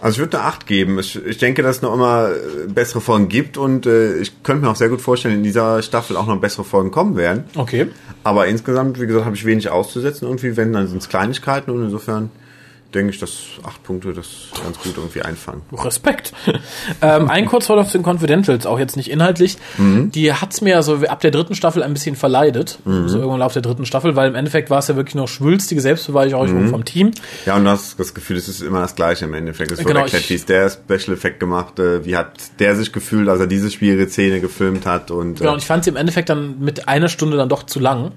Also 0.00 0.16
ich 0.16 0.18
würde 0.18 0.38
eine 0.38 0.46
8 0.46 0.66
geben. 0.66 0.98
Ich, 0.98 1.24
ich 1.24 1.38
denke, 1.38 1.62
dass 1.62 1.76
es 1.76 1.82
noch 1.82 1.94
immer 1.94 2.30
äh, 2.30 2.66
bessere 2.68 3.00
Folgen 3.00 3.28
gibt 3.28 3.56
und 3.56 3.86
äh, 3.86 4.18
ich 4.18 4.42
könnte 4.42 4.64
mir 4.64 4.70
auch 4.70 4.76
sehr 4.76 4.88
gut 4.88 5.00
vorstellen, 5.00 5.36
in 5.36 5.42
dieser 5.42 5.82
Staffel 5.82 6.16
auch 6.16 6.26
noch 6.26 6.40
bessere 6.40 6.64
Folgen 6.64 6.90
kommen 6.90 7.16
werden. 7.16 7.44
Okay. 7.56 7.88
Aber 8.24 8.46
insgesamt, 8.46 9.00
wie 9.00 9.06
gesagt, 9.06 9.24
habe 9.24 9.36
ich 9.36 9.44
wenig 9.44 9.70
auszusetzen. 9.70 10.26
Irgendwie, 10.26 10.56
wenn, 10.56 10.72
dann 10.72 10.86
sind 10.86 11.02
es 11.02 11.08
Kleinigkeiten 11.08 11.70
und 11.70 11.82
insofern 11.82 12.30
denke 12.94 13.10
ich, 13.12 13.18
dass 13.18 13.32
acht 13.64 13.82
Punkte 13.82 14.12
das 14.14 14.26
ganz 14.62 14.78
gut 14.78 14.94
irgendwie 14.96 15.20
einfangen. 15.22 15.60
Respekt. 15.72 16.32
ähm, 17.02 17.28
ein 17.28 17.44
Kurzwort 17.46 17.78
auf 17.78 17.92
den 17.92 18.02
Confidentials, 18.02 18.64
auch 18.66 18.78
jetzt 18.78 18.96
nicht 18.96 19.10
inhaltlich. 19.10 19.58
Die 19.78 20.32
hat's 20.32 20.60
mir 20.62 20.76
also 20.76 20.94
ab 21.06 21.20
der 21.20 21.30
dritten 21.30 21.54
Staffel 21.54 21.82
ein 21.82 21.92
bisschen 21.92 22.16
verleidet. 22.16 22.78
So 22.84 23.18
irgendwann 23.18 23.40
Laufe 23.40 23.60
der 23.60 23.62
dritten 23.70 23.84
Staffel, 23.84 24.16
weil 24.16 24.28
im 24.28 24.34
Endeffekt 24.34 24.70
war 24.70 24.78
es 24.78 24.88
ja 24.88 24.96
wirklich 24.96 25.14
noch 25.14 25.28
schwülstige 25.28 25.80
Selbstbeweihräucherung 25.82 26.68
vom 26.68 26.84
Team. 26.86 27.10
Ja, 27.44 27.56
und 27.56 27.64
du 27.64 27.70
hast 27.70 28.00
das 28.00 28.14
Gefühl, 28.14 28.36
es 28.38 28.48
ist 28.48 28.62
immer 28.62 28.80
das 28.80 28.94
Gleiche 28.94 29.26
im 29.26 29.34
Endeffekt. 29.34 29.70
Es 29.72 29.78
wurde 29.78 29.88
Genau, 29.88 30.00
erklärt, 30.00 30.22
ich- 30.24 30.30
wie 30.30 30.34
ist 30.34 30.48
der 30.48 30.70
Special 30.70 31.14
Effekt 31.16 31.40
gemacht, 31.40 31.78
äh, 31.78 32.04
wie 32.06 32.16
hat 32.16 32.32
der 32.58 32.74
sich 32.74 32.92
gefühlt, 32.92 33.28
als 33.28 33.40
er 33.40 33.46
diese 33.46 33.70
schwierige 33.70 34.08
Szene 34.08 34.40
gefilmt 34.40 34.86
hat 34.86 35.10
und, 35.10 35.40
äh, 35.40 35.44
Ja, 35.44 35.50
und 35.52 35.58
ich 35.58 35.66
fand 35.66 35.84
sie 35.84 35.90
im 35.90 35.96
Endeffekt 35.96 36.30
dann 36.30 36.58
mit 36.60 36.88
einer 36.88 37.08
Stunde 37.08 37.36
dann 37.36 37.48
doch 37.50 37.64
zu 37.64 37.80
lang. 37.80 38.12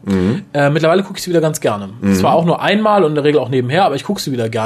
Äh, 0.54 0.70
mittlerweile 0.70 1.04
gucke 1.04 1.18
ich 1.18 1.24
sie 1.24 1.30
wieder 1.30 1.42
ganz 1.42 1.60
gerne. 1.60 1.90
Zwar 2.14 2.34
auch 2.36 2.46
nur 2.46 2.62
einmal 2.62 3.04
und 3.04 3.10
in 3.12 3.16
der 3.16 3.24
Regel 3.26 3.40
auch 3.42 3.50
nebenher, 3.50 3.84
aber 3.86 3.96
ich 3.96 4.04
gucke 4.06 4.22
sie 4.22 4.32
wieder 4.32 4.48
gerne, 4.48 4.61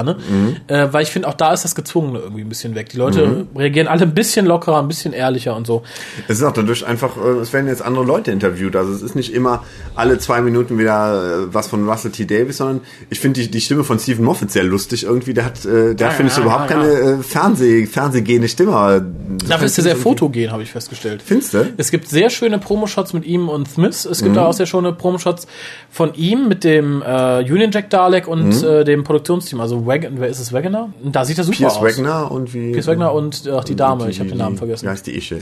äh, 0.67 0.87
weil 0.91 1.03
ich 1.03 1.09
finde, 1.09 1.27
auch 1.27 1.33
da 1.33 1.53
ist 1.53 1.63
das 1.63 1.75
Gezwungene 1.75 2.19
irgendwie 2.19 2.41
ein 2.41 2.49
bisschen 2.49 2.75
weg. 2.75 2.89
Die 2.89 2.97
Leute 2.97 3.47
reagieren 3.55 3.87
alle 3.87 4.03
ein 4.03 4.13
bisschen 4.13 4.45
lockerer, 4.45 4.79
ein 4.79 4.87
bisschen 4.87 5.13
ehrlicher 5.13 5.55
und 5.55 5.65
so. 5.67 5.83
Es 6.27 6.37
ist 6.37 6.43
auch 6.43 6.51
dadurch 6.53 6.85
einfach, 6.85 7.17
äh, 7.17 7.39
es 7.41 7.53
werden 7.53 7.67
jetzt 7.67 7.81
andere 7.83 8.03
Leute 8.05 8.31
interviewt. 8.31 8.75
Also 8.75 8.91
es 8.93 9.01
ist 9.01 9.15
nicht 9.15 9.33
immer 9.33 9.63
alle 9.95 10.17
zwei 10.19 10.41
Minuten 10.41 10.77
wieder 10.77 11.43
äh, 11.43 11.53
was 11.53 11.67
von 11.67 11.87
Russell 11.87 12.11
T. 12.11 12.25
Davis, 12.25 12.57
sondern 12.57 12.81
ich 13.09 13.19
finde 13.19 13.41
die, 13.41 13.51
die 13.51 13.61
Stimme 13.61 13.83
von 13.83 13.99
Stephen 13.99 14.25
Moffat 14.25 14.51
sehr 14.51 14.63
lustig 14.63 15.03
irgendwie. 15.03 15.33
Der 15.33 15.45
hat, 15.45 15.63
äh, 15.65 15.95
der 15.95 16.07
Ja, 16.07 16.13
finde 16.13 16.27
ich, 16.29 16.33
so 16.33 16.41
ja, 16.41 16.47
überhaupt 16.47 16.69
ja, 16.69 16.77
keine 16.77 16.89
äh, 17.19 17.23
Fernseh, 17.23 17.85
fernsehgehende 17.85 18.47
Stimme. 18.47 19.05
Dafür 19.47 19.65
ist 19.65 19.77
er 19.77 19.83
sehr 19.83 19.95
fotogen, 19.95 20.51
habe 20.51 20.63
ich 20.63 20.71
festgestellt. 20.71 21.21
Findest 21.25 21.53
du? 21.53 21.73
Es 21.77 21.91
gibt 21.91 22.07
sehr 22.09 22.29
schöne 22.29 22.57
Promoshots 22.59 23.13
mit 23.13 23.25
ihm 23.25 23.49
und 23.49 23.67
Smith. 23.69 24.05
Es 24.05 24.21
Mhm. 24.21 24.25
gibt 24.25 24.37
auch 24.37 24.53
sehr 24.53 24.65
schöne 24.65 24.93
Promoshots 24.93 25.47
von 25.89 26.13
ihm 26.15 26.47
mit 26.47 26.63
dem 26.63 27.01
äh, 27.01 27.39
Union 27.39 27.71
Jack 27.71 27.89
Dalek 27.89 28.27
und 28.27 28.45
Mhm. 28.61 28.63
äh, 28.67 28.83
dem 28.83 29.03
Produktionsteam. 29.03 29.61
Also 29.61 29.84
Wagon, 29.86 30.13
wer 30.17 30.27
ist 30.27 30.39
es? 30.39 30.51
Wagoner? 30.53 30.89
Und 31.03 31.15
da 31.15 31.25
sieht 31.25 31.38
er 31.38 31.43
super 31.43 31.57
Piers 31.57 31.77
aus. 31.77 31.81
Wagner 31.83 32.31
und 32.31 32.53
wie. 32.53 32.71
Piers 32.71 32.88
Wagner 32.88 33.13
und 33.13 33.43
ach, 33.53 33.63
die 33.63 33.75
Dame, 33.75 34.05
die- 34.05 34.11
ich 34.11 34.19
habe 34.19 34.29
den 34.29 34.38
Namen 34.38 34.57
vergessen. 34.57 34.89
heißt 34.89 35.05
die 35.07 35.15
Ische? 35.17 35.39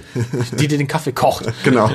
Die, 0.60 0.68
die 0.68 0.78
den 0.78 0.88
Kaffee 0.88 1.12
kocht. 1.12 1.46
genau. 1.64 1.90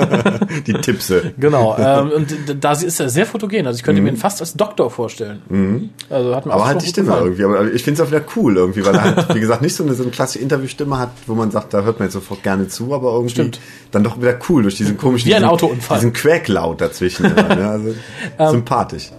die 0.66 0.72
Tippse. 0.74 1.32
Genau. 1.38 1.76
ähm, 1.78 2.10
und 2.10 2.34
da 2.64 2.72
ist 2.72 3.00
er 3.00 3.08
sehr 3.08 3.26
fotogen. 3.26 3.66
Also 3.66 3.78
ich 3.78 3.82
könnte 3.82 4.00
mir 4.02 4.08
ihn 4.10 4.16
fast 4.16 4.40
als 4.40 4.54
Doktor 4.54 4.90
vorstellen. 4.90 5.90
Also 6.10 6.34
hat 6.34 6.46
mir 6.46 6.50
Mhm. 6.52 6.54
Aber 6.56 6.66
halt 6.66 6.82
die 6.82 6.86
Stimme 6.86 7.08
gefallen. 7.08 7.24
irgendwie. 7.36 7.44
Aber 7.44 7.72
ich 7.72 7.82
finde 7.82 8.02
es 8.02 8.06
auch 8.08 8.12
wieder 8.12 8.24
cool 8.36 8.56
irgendwie, 8.56 8.84
weil 8.84 8.94
er 8.94 9.02
halt, 9.16 9.34
wie 9.34 9.40
gesagt, 9.40 9.62
nicht 9.62 9.74
so 9.74 9.84
eine, 9.84 9.94
so 9.94 10.02
eine 10.02 10.12
klassische 10.12 10.42
Interviewstimme 10.42 10.98
hat, 10.98 11.10
wo 11.26 11.34
man 11.34 11.50
sagt, 11.50 11.72
da 11.74 11.82
hört 11.82 11.98
man 11.98 12.06
jetzt 12.06 12.14
sofort 12.14 12.42
gerne 12.42 12.68
zu, 12.68 12.94
aber 12.94 13.12
irgendwie 13.12 13.30
Stimmt. 13.30 13.60
dann 13.90 14.04
doch 14.04 14.18
wieder 14.20 14.38
cool 14.48 14.62
durch 14.62 14.76
diesen 14.76 14.96
komischen, 14.96 15.28
Wie 15.28 15.34
ein 15.34 15.42
diesen, 15.42 15.50
Autounfall. 15.50 15.98
diesen 15.98 16.12
Quäklaut 16.12 16.80
dazwischen. 16.80 17.26
immer, 17.26 17.54
ne? 17.54 17.68
also, 17.68 17.94
Ähm, 18.38 18.50
sympathisch. 18.50 19.10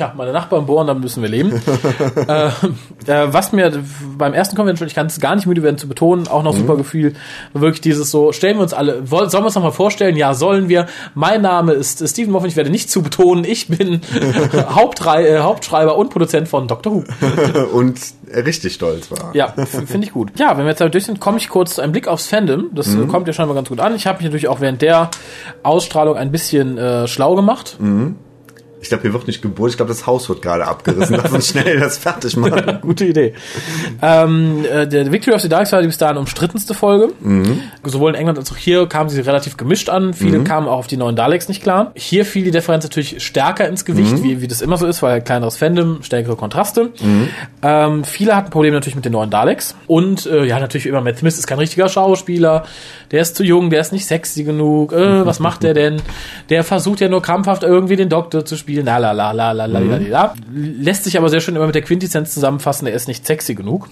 Tja, 0.00 0.14
meine 0.16 0.32
Nachbarn 0.32 0.64
bohren, 0.64 0.86
dann 0.86 0.98
müssen 1.00 1.20
wir 1.22 1.28
leben. 1.28 1.52
äh, 2.26 2.46
äh, 2.46 2.52
was 3.34 3.52
mir 3.52 3.70
beim 4.16 4.32
ersten 4.32 4.56
Convention, 4.56 4.88
ich 4.88 4.94
kann 4.94 5.08
es 5.08 5.20
gar 5.20 5.34
nicht 5.36 5.46
müde 5.46 5.62
werden 5.62 5.76
zu 5.76 5.88
betonen, 5.88 6.26
auch 6.26 6.42
noch 6.42 6.56
super 6.56 6.76
Gefühl, 6.78 7.12
wirklich 7.52 7.82
dieses 7.82 8.10
so, 8.10 8.32
stellen 8.32 8.56
wir 8.56 8.62
uns 8.62 8.72
alle, 8.72 9.10
woll- 9.10 9.28
sollen 9.28 9.42
wir 9.42 9.48
uns 9.48 9.56
noch 9.56 9.62
mal 9.62 9.72
vorstellen? 9.72 10.16
Ja, 10.16 10.32
sollen 10.32 10.70
wir. 10.70 10.86
Mein 11.14 11.42
Name 11.42 11.72
ist 11.72 12.02
Stephen 12.08 12.32
Moffat, 12.32 12.48
ich 12.48 12.56
werde 12.56 12.70
nicht 12.70 12.90
zu 12.90 13.02
betonen, 13.02 13.44
ich 13.44 13.68
bin 13.68 14.00
Hauptrei 14.70 15.26
äh, 15.26 15.38
Hauptschreiber 15.40 15.98
und 15.98 16.08
Produzent 16.08 16.48
von 16.48 16.66
Doctor 16.66 16.94
Who. 16.94 17.04
und 17.74 18.00
richtig 18.34 18.72
stolz 18.72 19.10
war. 19.10 19.34
Ja, 19.34 19.48
finde 19.66 20.06
ich 20.06 20.14
gut. 20.14 20.30
Ja, 20.38 20.52
wenn 20.56 20.64
wir 20.64 20.70
jetzt 20.70 20.80
damit 20.80 20.94
durch 20.94 21.04
sind, 21.04 21.20
komme 21.20 21.36
ich 21.36 21.50
kurz 21.50 21.74
zu 21.74 21.82
einem 21.82 21.92
Blick 21.92 22.08
aufs 22.08 22.26
Fandom. 22.26 22.70
Das 22.72 22.94
äh, 22.94 23.04
kommt 23.04 23.26
ja 23.26 23.34
scheinbar 23.34 23.54
ganz 23.54 23.68
gut 23.68 23.80
an. 23.80 23.94
Ich 23.94 24.06
habe 24.06 24.16
mich 24.16 24.24
natürlich 24.24 24.48
auch 24.48 24.62
während 24.62 24.80
der 24.80 25.10
Ausstrahlung 25.62 26.16
ein 26.16 26.32
bisschen 26.32 26.78
äh, 26.78 27.06
schlau 27.06 27.34
gemacht. 27.34 27.76
Ich 28.82 28.88
glaube, 28.88 29.02
hier 29.02 29.12
wird 29.12 29.26
nicht 29.26 29.42
gebohrt. 29.42 29.70
Ich 29.70 29.76
glaube, 29.76 29.90
das 29.90 30.06
Haus 30.06 30.28
wird 30.28 30.42
gerade 30.42 30.66
abgerissen. 30.66 31.16
Lass 31.16 31.32
uns 31.32 31.48
schnell 31.48 31.78
das 31.80 31.98
fertig 31.98 32.36
machen. 32.36 32.78
Gute 32.82 33.04
Idee. 33.06 33.34
Ähm, 34.02 34.64
äh, 34.64 34.86
der 34.86 35.12
Victory 35.12 35.34
of 35.34 35.42
the 35.42 35.48
Dark 35.48 35.70
war 35.72 35.82
bis 35.82 35.98
dahin 35.98 36.16
umstrittenste 36.16 36.72
Folge. 36.74 37.12
Mhm. 37.20 37.60
Sowohl 37.84 38.10
in 38.10 38.16
England 38.16 38.38
als 38.38 38.50
auch 38.52 38.56
hier 38.56 38.86
kamen 38.86 39.10
sie 39.10 39.20
relativ 39.20 39.56
gemischt 39.56 39.88
an. 39.90 40.14
Viele 40.14 40.38
Mhm. 40.38 40.44
kamen 40.44 40.66
auch 40.68 40.78
auf 40.78 40.86
die 40.86 40.96
neuen 40.96 41.14
Daleks 41.16 41.48
nicht 41.48 41.62
klar. 41.62 41.92
Hier 41.94 42.24
fiel 42.24 42.44
die 42.44 42.50
Differenz 42.50 42.84
natürlich 42.84 43.22
stärker 43.24 43.68
ins 43.68 43.84
Gewicht, 43.84 44.12
Mhm. 44.18 44.22
wie, 44.22 44.40
wie 44.40 44.48
das 44.48 44.62
immer 44.62 44.76
so 44.78 44.86
ist, 44.86 45.02
weil 45.02 45.20
kleineres 45.20 45.56
Fandom, 45.58 46.02
stärkere 46.02 46.36
Kontraste. 46.36 46.90
Ähm, 47.62 48.04
viele 48.04 48.34
hatten 48.34 48.50
Probleme 48.50 48.76
natürlich 48.76 48.96
mit 48.96 49.04
den 49.04 49.12
neuen 49.12 49.28
Daleks. 49.30 49.74
Und 49.86 50.24
äh, 50.26 50.44
ja, 50.44 50.58
natürlich 50.58 50.86
immer, 50.86 51.00
Matt 51.02 51.18
Smith 51.18 51.38
ist 51.38 51.46
kein 51.46 51.58
richtiger 51.58 51.88
Schauspieler. 51.88 52.64
Der 53.10 53.20
ist 53.20 53.36
zu 53.36 53.44
jung, 53.44 53.68
der 53.70 53.80
ist 53.82 53.92
nicht 53.92 54.06
sexy 54.06 54.44
genug. 54.44 54.92
Äh, 54.92 55.26
was 55.26 55.38
macht 55.40 55.62
der 55.64 55.74
denn? 55.74 56.00
Der 56.48 56.64
versucht 56.64 57.00
ja 57.00 57.08
nur 57.08 57.20
krampfhaft 57.20 57.62
irgendwie 57.62 57.96
den 57.96 58.08
Doktor 58.08 58.44
zu 58.46 58.56
spielen. 58.56 58.69
La 58.76 58.98
la 58.98 59.12
la 59.12 59.32
la 59.32 59.52
la 59.52 59.66
la 59.66 59.78
la 59.78 59.96
la. 59.96 60.34
Lässt 60.52 61.04
sich 61.04 61.18
aber 61.18 61.28
sehr 61.28 61.40
schön 61.40 61.56
immer 61.56 61.66
mit 61.66 61.74
der 61.74 61.82
Quintessenz 61.82 62.32
zusammenfassen, 62.34 62.86
er 62.86 62.94
ist 62.94 63.08
nicht 63.08 63.26
sexy 63.26 63.54
genug. 63.54 63.88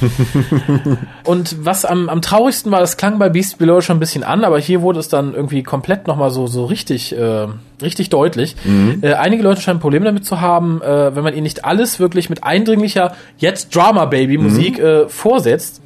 Und 1.24 1.64
was 1.64 1.84
am, 1.84 2.08
am 2.08 2.22
traurigsten 2.22 2.70
war, 2.70 2.80
das 2.80 2.96
klang 2.96 3.18
bei 3.18 3.28
Beast 3.28 3.58
Below 3.58 3.80
schon 3.80 3.96
ein 3.96 4.00
bisschen 4.00 4.24
an, 4.24 4.44
aber 4.44 4.58
hier 4.58 4.82
wurde 4.82 5.00
es 5.00 5.08
dann 5.08 5.34
irgendwie 5.34 5.62
komplett 5.62 6.06
nochmal 6.06 6.30
so, 6.30 6.46
so 6.46 6.64
richtig, 6.64 7.16
äh, 7.16 7.48
richtig 7.82 8.10
deutlich. 8.10 8.56
Äh, 9.02 9.14
einige 9.14 9.42
Leute 9.42 9.60
scheinen 9.60 9.80
Probleme 9.80 10.04
damit 10.04 10.24
zu 10.24 10.40
haben, 10.40 10.80
äh, 10.82 11.14
wenn 11.14 11.24
man 11.24 11.34
ihnen 11.34 11.42
nicht 11.42 11.64
alles 11.64 11.98
wirklich 12.00 12.30
mit 12.30 12.44
eindringlicher, 12.44 13.14
jetzt 13.38 13.74
Drama-Baby-Musik 13.74 14.78
äh, 14.78 15.08
vorsetzt. 15.08 15.82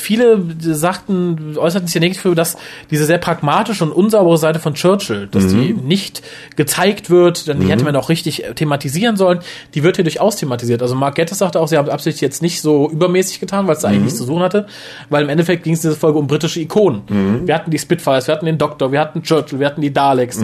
Viele 0.00 0.42
sagten, 0.60 1.56
äußerten 1.56 1.86
sich 1.86 1.94
ja 1.94 2.00
negativ 2.00 2.24
über 2.24 2.34
das, 2.34 2.56
diese 2.90 3.04
sehr 3.04 3.18
pragmatische 3.18 3.84
und 3.84 3.92
unsaubere 3.92 4.38
Seite 4.38 4.58
von 4.58 4.74
Churchill, 4.74 5.28
dass 5.30 5.48
die 5.48 5.72
nicht 5.72 6.22
gezeigt 6.56 7.10
wird, 7.10 7.48
dann 7.48 7.60
die 7.60 7.70
hätte 7.70 7.84
man 7.84 7.96
auch 7.96 8.08
richtig 8.08 8.44
thematisieren 8.54 9.16
sollen. 9.16 9.40
Die 9.74 9.82
wird 9.82 9.96
hier 9.96 10.04
durchaus 10.04 10.36
thematisiert. 10.36 10.82
Also 10.82 10.94
Mark 10.94 11.14
Gettis 11.16 11.38
sagte 11.38 11.60
auch, 11.60 11.68
sie 11.68 11.76
haben 11.76 11.88
absichtlich 11.88 12.20
jetzt 12.20 12.42
nicht 12.42 12.60
so 12.60 12.88
übermäßig 12.90 13.40
getan, 13.40 13.66
weil 13.66 13.76
es 13.76 13.82
da 13.82 13.88
eigentlich 13.88 14.04
nichts 14.04 14.18
zu 14.18 14.24
suchen 14.24 14.42
hatte, 14.42 14.66
weil 15.10 15.24
im 15.24 15.28
Endeffekt 15.28 15.64
ging 15.64 15.74
es 15.74 15.84
in 15.84 15.90
dieser 15.90 16.00
Folge 16.00 16.18
um 16.18 16.26
britische 16.26 16.60
Ikonen. 16.60 17.02
Wir 17.46 17.54
hatten 17.54 17.70
die 17.70 17.78
Spitfires, 17.78 18.26
wir 18.26 18.34
hatten 18.34 18.46
den 18.46 18.58
Doktor, 18.58 18.92
wir 18.92 19.00
hatten 19.00 19.22
Churchill, 19.22 19.58
wir 19.60 19.66
hatten 19.66 19.80
die 19.80 19.92
Daleks. 19.92 20.38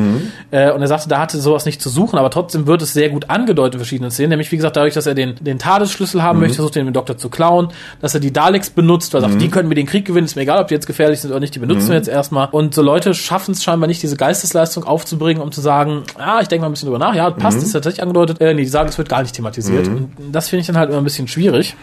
Äh, 0.51 0.73
und 0.73 0.81
er 0.81 0.89
sagte, 0.89 1.09
da 1.09 1.19
hatte 1.21 1.39
sowas 1.41 1.65
nicht 1.67 1.81
zu 1.81 1.89
suchen, 1.89 2.19
aber 2.19 2.31
trotzdem 2.31 2.67
wird 2.67 2.83
es 2.83 2.93
sehr 2.93 3.09
gut 3.11 3.31
angedeutet 3.31 3.75
in 3.75 3.81
verschiedenen 3.81 4.11
Szenen. 4.11 4.31
Nämlich, 4.31 4.51
wie 4.53 4.57
gesagt, 4.57 4.77
dadurch, 4.77 4.95
dass 4.95 5.07
er 5.07 5.15
den, 5.15 5.35
den 5.41 5.59
Tadesschlüssel 5.59 6.23
haben 6.23 6.41
möchte, 6.41 6.57
versucht 6.57 6.77
den 6.77 6.93
Doktor 6.93 7.17
zu 7.17 7.29
klauen, 7.29 7.69
dass 8.01 8.15
er 8.15 8.21
die 8.21 8.33
Daleks 8.33 8.71
benutzt, 8.71 9.15
weil 9.15 9.23
er 9.23 9.29
sagt, 9.29 9.41
die 9.45 9.51
können 9.51 9.69
mir 9.69 9.75
den 9.75 9.87
Krieg 9.87 10.05
gewinnen, 10.05 10.25
ist 10.25 10.37
mir 10.37 10.43
egal, 10.43 10.61
ob 10.61 10.69
die 10.69 10.75
jetzt 10.75 10.87
gefährlich 10.87 11.21
sind 11.21 11.31
oder 11.31 11.41
nicht, 11.41 11.55
die 11.55 11.59
benutzen 11.59 11.89
wir 11.89 11.97
jetzt 11.97 12.09
erstmal. 12.09 12.49
Und 12.51 12.75
so 12.75 12.83
Leute 12.83 13.15
schaffen 13.15 13.53
es 13.53 13.63
scheinbar 13.63 13.87
nicht, 13.87 14.03
diese 14.03 14.17
Geistesleistung 14.17 14.85
aufzubringen, 14.85 15.43
um 15.43 15.53
zu 15.53 15.61
sagen, 15.61 16.03
ah, 16.19 16.41
ich 16.41 16.49
denke 16.49 16.63
mal 16.63 16.69
ein 16.69 16.73
bisschen 16.73 16.87
drüber 16.87 16.99
nach, 16.99 17.15
ja, 17.15 17.31
passt, 17.31 17.63
ist 17.63 17.73
tatsächlich 17.73 18.03
angedeutet. 18.03 18.41
Äh, 18.41 18.55
nee, 18.55 18.63
die 18.63 18.69
sagen, 18.69 18.89
es 18.89 18.99
wird 18.99 19.09
gar 19.09 19.23
nicht 19.23 19.35
thematisiert. 19.35 19.87
Und 19.89 20.11
das 20.33 20.49
finde 20.49 20.63
ich 20.63 20.67
dann 20.67 20.77
halt 20.77 20.89
immer 20.91 20.99
ein 20.99 21.05
bisschen 21.05 21.29
schwierig. 21.29 21.77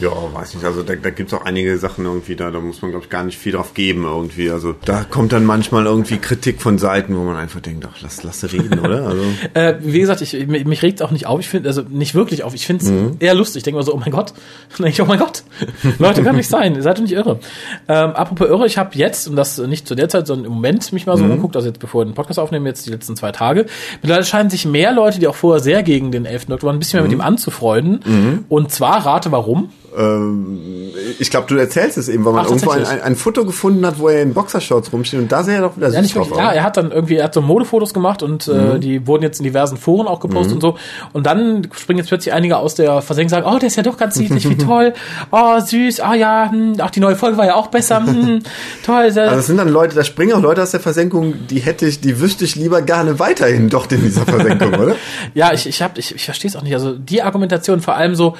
Ja, 0.00 0.10
weiß 0.10 0.54
nicht. 0.54 0.64
Also 0.64 0.82
da, 0.82 0.94
da 0.96 1.10
gibt's 1.10 1.32
auch 1.34 1.44
einige 1.44 1.78
Sachen 1.78 2.04
irgendwie, 2.04 2.34
da, 2.34 2.50
da 2.50 2.60
muss 2.60 2.82
man, 2.82 2.90
glaube 2.90 3.04
ich, 3.04 3.10
gar 3.10 3.22
nicht 3.22 3.38
viel 3.38 3.52
drauf 3.52 3.74
geben 3.74 4.04
irgendwie. 4.04 4.50
Also 4.50 4.74
da 4.84 5.04
kommt 5.04 5.32
dann 5.32 5.44
manchmal 5.44 5.86
irgendwie 5.86 6.18
Kritik 6.18 6.60
von 6.60 6.78
Seiten, 6.78 7.16
wo 7.16 7.22
man 7.22 7.36
einfach 7.36 7.60
denkt, 7.60 7.86
ach, 7.88 7.96
lass, 8.02 8.22
lass 8.24 8.40
sie 8.40 8.52
reden, 8.52 8.80
oder? 8.80 9.06
Also, 9.06 9.22
Äh, 9.54 9.76
wie 9.80 10.00
gesagt, 10.00 10.20
ich, 10.20 10.46
mich, 10.46 10.64
mich 10.64 10.82
regt 10.82 11.00
auch 11.02 11.10
nicht 11.10 11.26
auf. 11.26 11.38
Ich 11.38 11.48
finde, 11.48 11.68
also 11.68 11.82
nicht 11.88 12.14
wirklich 12.14 12.42
auf. 12.42 12.54
Ich 12.54 12.66
finde 12.66 12.84
es 12.84 12.92
eher 13.20 13.34
lustig. 13.34 13.58
Ich 13.58 13.62
denke 13.62 13.78
mal 13.78 13.84
so, 13.84 13.94
oh 13.94 13.98
mein 13.98 14.10
Gott. 14.10 14.32
Dann 14.70 14.84
denke 14.84 14.90
ich, 14.90 15.00
oh 15.00 15.04
mein 15.04 15.18
Gott. 15.18 15.44
Leute, 15.98 16.22
kann 16.22 16.36
nicht 16.36 16.48
sein. 16.48 16.74
Ihr 16.74 16.82
seid 16.82 16.98
doch 16.98 17.02
nicht 17.02 17.12
irre. 17.12 17.38
Ähm, 17.86 18.10
apropos 18.10 18.48
irre, 18.48 18.66
ich 18.66 18.78
habe 18.78 18.90
jetzt, 18.94 19.28
und 19.28 19.36
das 19.36 19.58
nicht 19.58 19.86
zu 19.86 19.94
der 19.94 20.08
Zeit, 20.08 20.26
sondern 20.26 20.46
im 20.46 20.52
Moment 20.52 20.92
mich 20.92 21.06
mal 21.06 21.16
so 21.16 21.24
umgeguckt, 21.24 21.54
also 21.56 21.68
jetzt 21.68 21.78
bevor 21.78 22.00
wir 22.00 22.06
den 22.06 22.14
Podcast 22.14 22.38
aufnehmen, 22.40 22.66
jetzt 22.66 22.86
die 22.86 22.90
letzten 22.90 23.16
zwei 23.16 23.30
Tage. 23.32 23.66
Mittlerweile 24.02 24.24
scheinen 24.24 24.50
sich 24.50 24.66
mehr 24.66 24.92
Leute, 24.92 25.20
die 25.20 25.28
auch 25.28 25.34
vorher 25.36 25.62
sehr 25.62 25.82
gegen 25.82 26.10
den 26.10 26.24
elften 26.24 26.50
Doktor 26.50 26.66
waren, 26.66 26.76
ein 26.76 26.78
bisschen 26.80 26.98
mehr 26.98 27.04
mit 27.04 27.12
ihm 27.12 27.20
anzufreunden. 27.20 28.44
Und 28.48 28.72
zwar, 28.72 29.06
rate 29.06 29.30
warum. 29.30 29.63
Ähm, 29.96 30.60
ich 31.18 31.30
glaube, 31.30 31.46
du 31.48 31.56
erzählst 31.56 31.98
es 31.98 32.08
eben, 32.08 32.24
weil 32.24 32.32
man 32.32 32.44
Ach, 32.46 32.50
irgendwo 32.50 32.70
ein, 32.70 32.84
ein, 32.84 33.00
ein 33.00 33.16
Foto 33.16 33.44
gefunden 33.44 33.86
hat, 33.86 33.98
wo 33.98 34.08
er 34.08 34.22
in 34.22 34.34
Boxershorts 34.34 34.92
rumsteht 34.92 35.20
und 35.20 35.30
da 35.30 35.42
sah 35.42 35.52
er 35.52 35.60
doch 35.62 35.76
wieder 35.76 35.88
Ja, 35.88 35.92
süß 35.92 36.02
nicht 36.02 36.16
drauf 36.16 36.30
wirklich. 36.30 36.44
Ja, 36.44 36.52
er 36.52 36.62
hat 36.64 36.76
dann 36.76 36.90
irgendwie, 36.90 37.16
er 37.16 37.24
hat 37.24 37.34
so 37.34 37.42
Modefotos 37.42 37.94
gemacht 37.94 38.22
und 38.22 38.48
äh, 38.48 38.78
die 38.78 39.06
wurden 39.06 39.22
jetzt 39.22 39.38
in 39.40 39.44
diversen 39.44 39.76
Foren 39.76 40.06
auch 40.06 40.20
gepostet 40.20 40.54
und 40.54 40.60
so. 40.60 40.76
Und 41.12 41.26
dann 41.26 41.68
springen 41.72 41.98
jetzt 41.98 42.08
plötzlich 42.08 42.34
einige 42.34 42.56
aus 42.56 42.74
der 42.74 43.02
Versenkung 43.02 43.24
und 43.24 43.44
sagen, 43.44 43.56
oh, 43.56 43.58
der 43.58 43.68
ist 43.68 43.76
ja 43.76 43.82
doch 43.82 43.96
ganz 43.96 44.16
niedlich, 44.16 44.48
wie 44.48 44.56
toll. 44.58 44.94
Oh, 45.30 45.58
süß, 45.60 46.00
ah 46.00 46.14
ja, 46.14 46.50
hm, 46.50 46.74
ach, 46.78 46.90
die 46.90 47.00
neue 47.00 47.16
Folge 47.16 47.36
war 47.36 47.46
ja 47.46 47.54
auch 47.54 47.68
besser. 47.68 48.04
Hm, 48.04 48.40
toll. 48.84 49.10
Sehr, 49.12 49.24
Also 49.24 49.38
es 49.38 49.46
sind 49.46 49.58
dann 49.58 49.68
Leute, 49.68 49.94
da 49.94 50.04
springen 50.04 50.32
auch 50.34 50.42
Leute 50.42 50.62
aus 50.62 50.72
der 50.72 50.80
Versenkung, 50.80 51.46
die 51.48 51.60
hätte 51.60 51.86
ich, 51.86 52.00
die 52.00 52.20
wüsste 52.20 52.44
ich 52.44 52.56
lieber 52.56 52.82
gerne 52.82 53.18
weiterhin 53.18 53.68
dort 53.68 53.92
in 53.92 54.02
dieser 54.02 54.24
Versenkung, 54.24 54.74
oder? 54.74 54.96
Ja, 55.34 55.52
ich, 55.52 55.66
ich, 55.66 55.82
hab, 55.82 55.98
ich, 55.98 56.14
ich 56.14 56.24
verstehe 56.24 56.48
es 56.48 56.56
auch 56.56 56.62
nicht. 56.62 56.74
Also 56.74 56.92
die 56.92 57.22
Argumentation 57.22 57.80
vor 57.80 57.94
allem 57.96 58.14
so, 58.14 58.36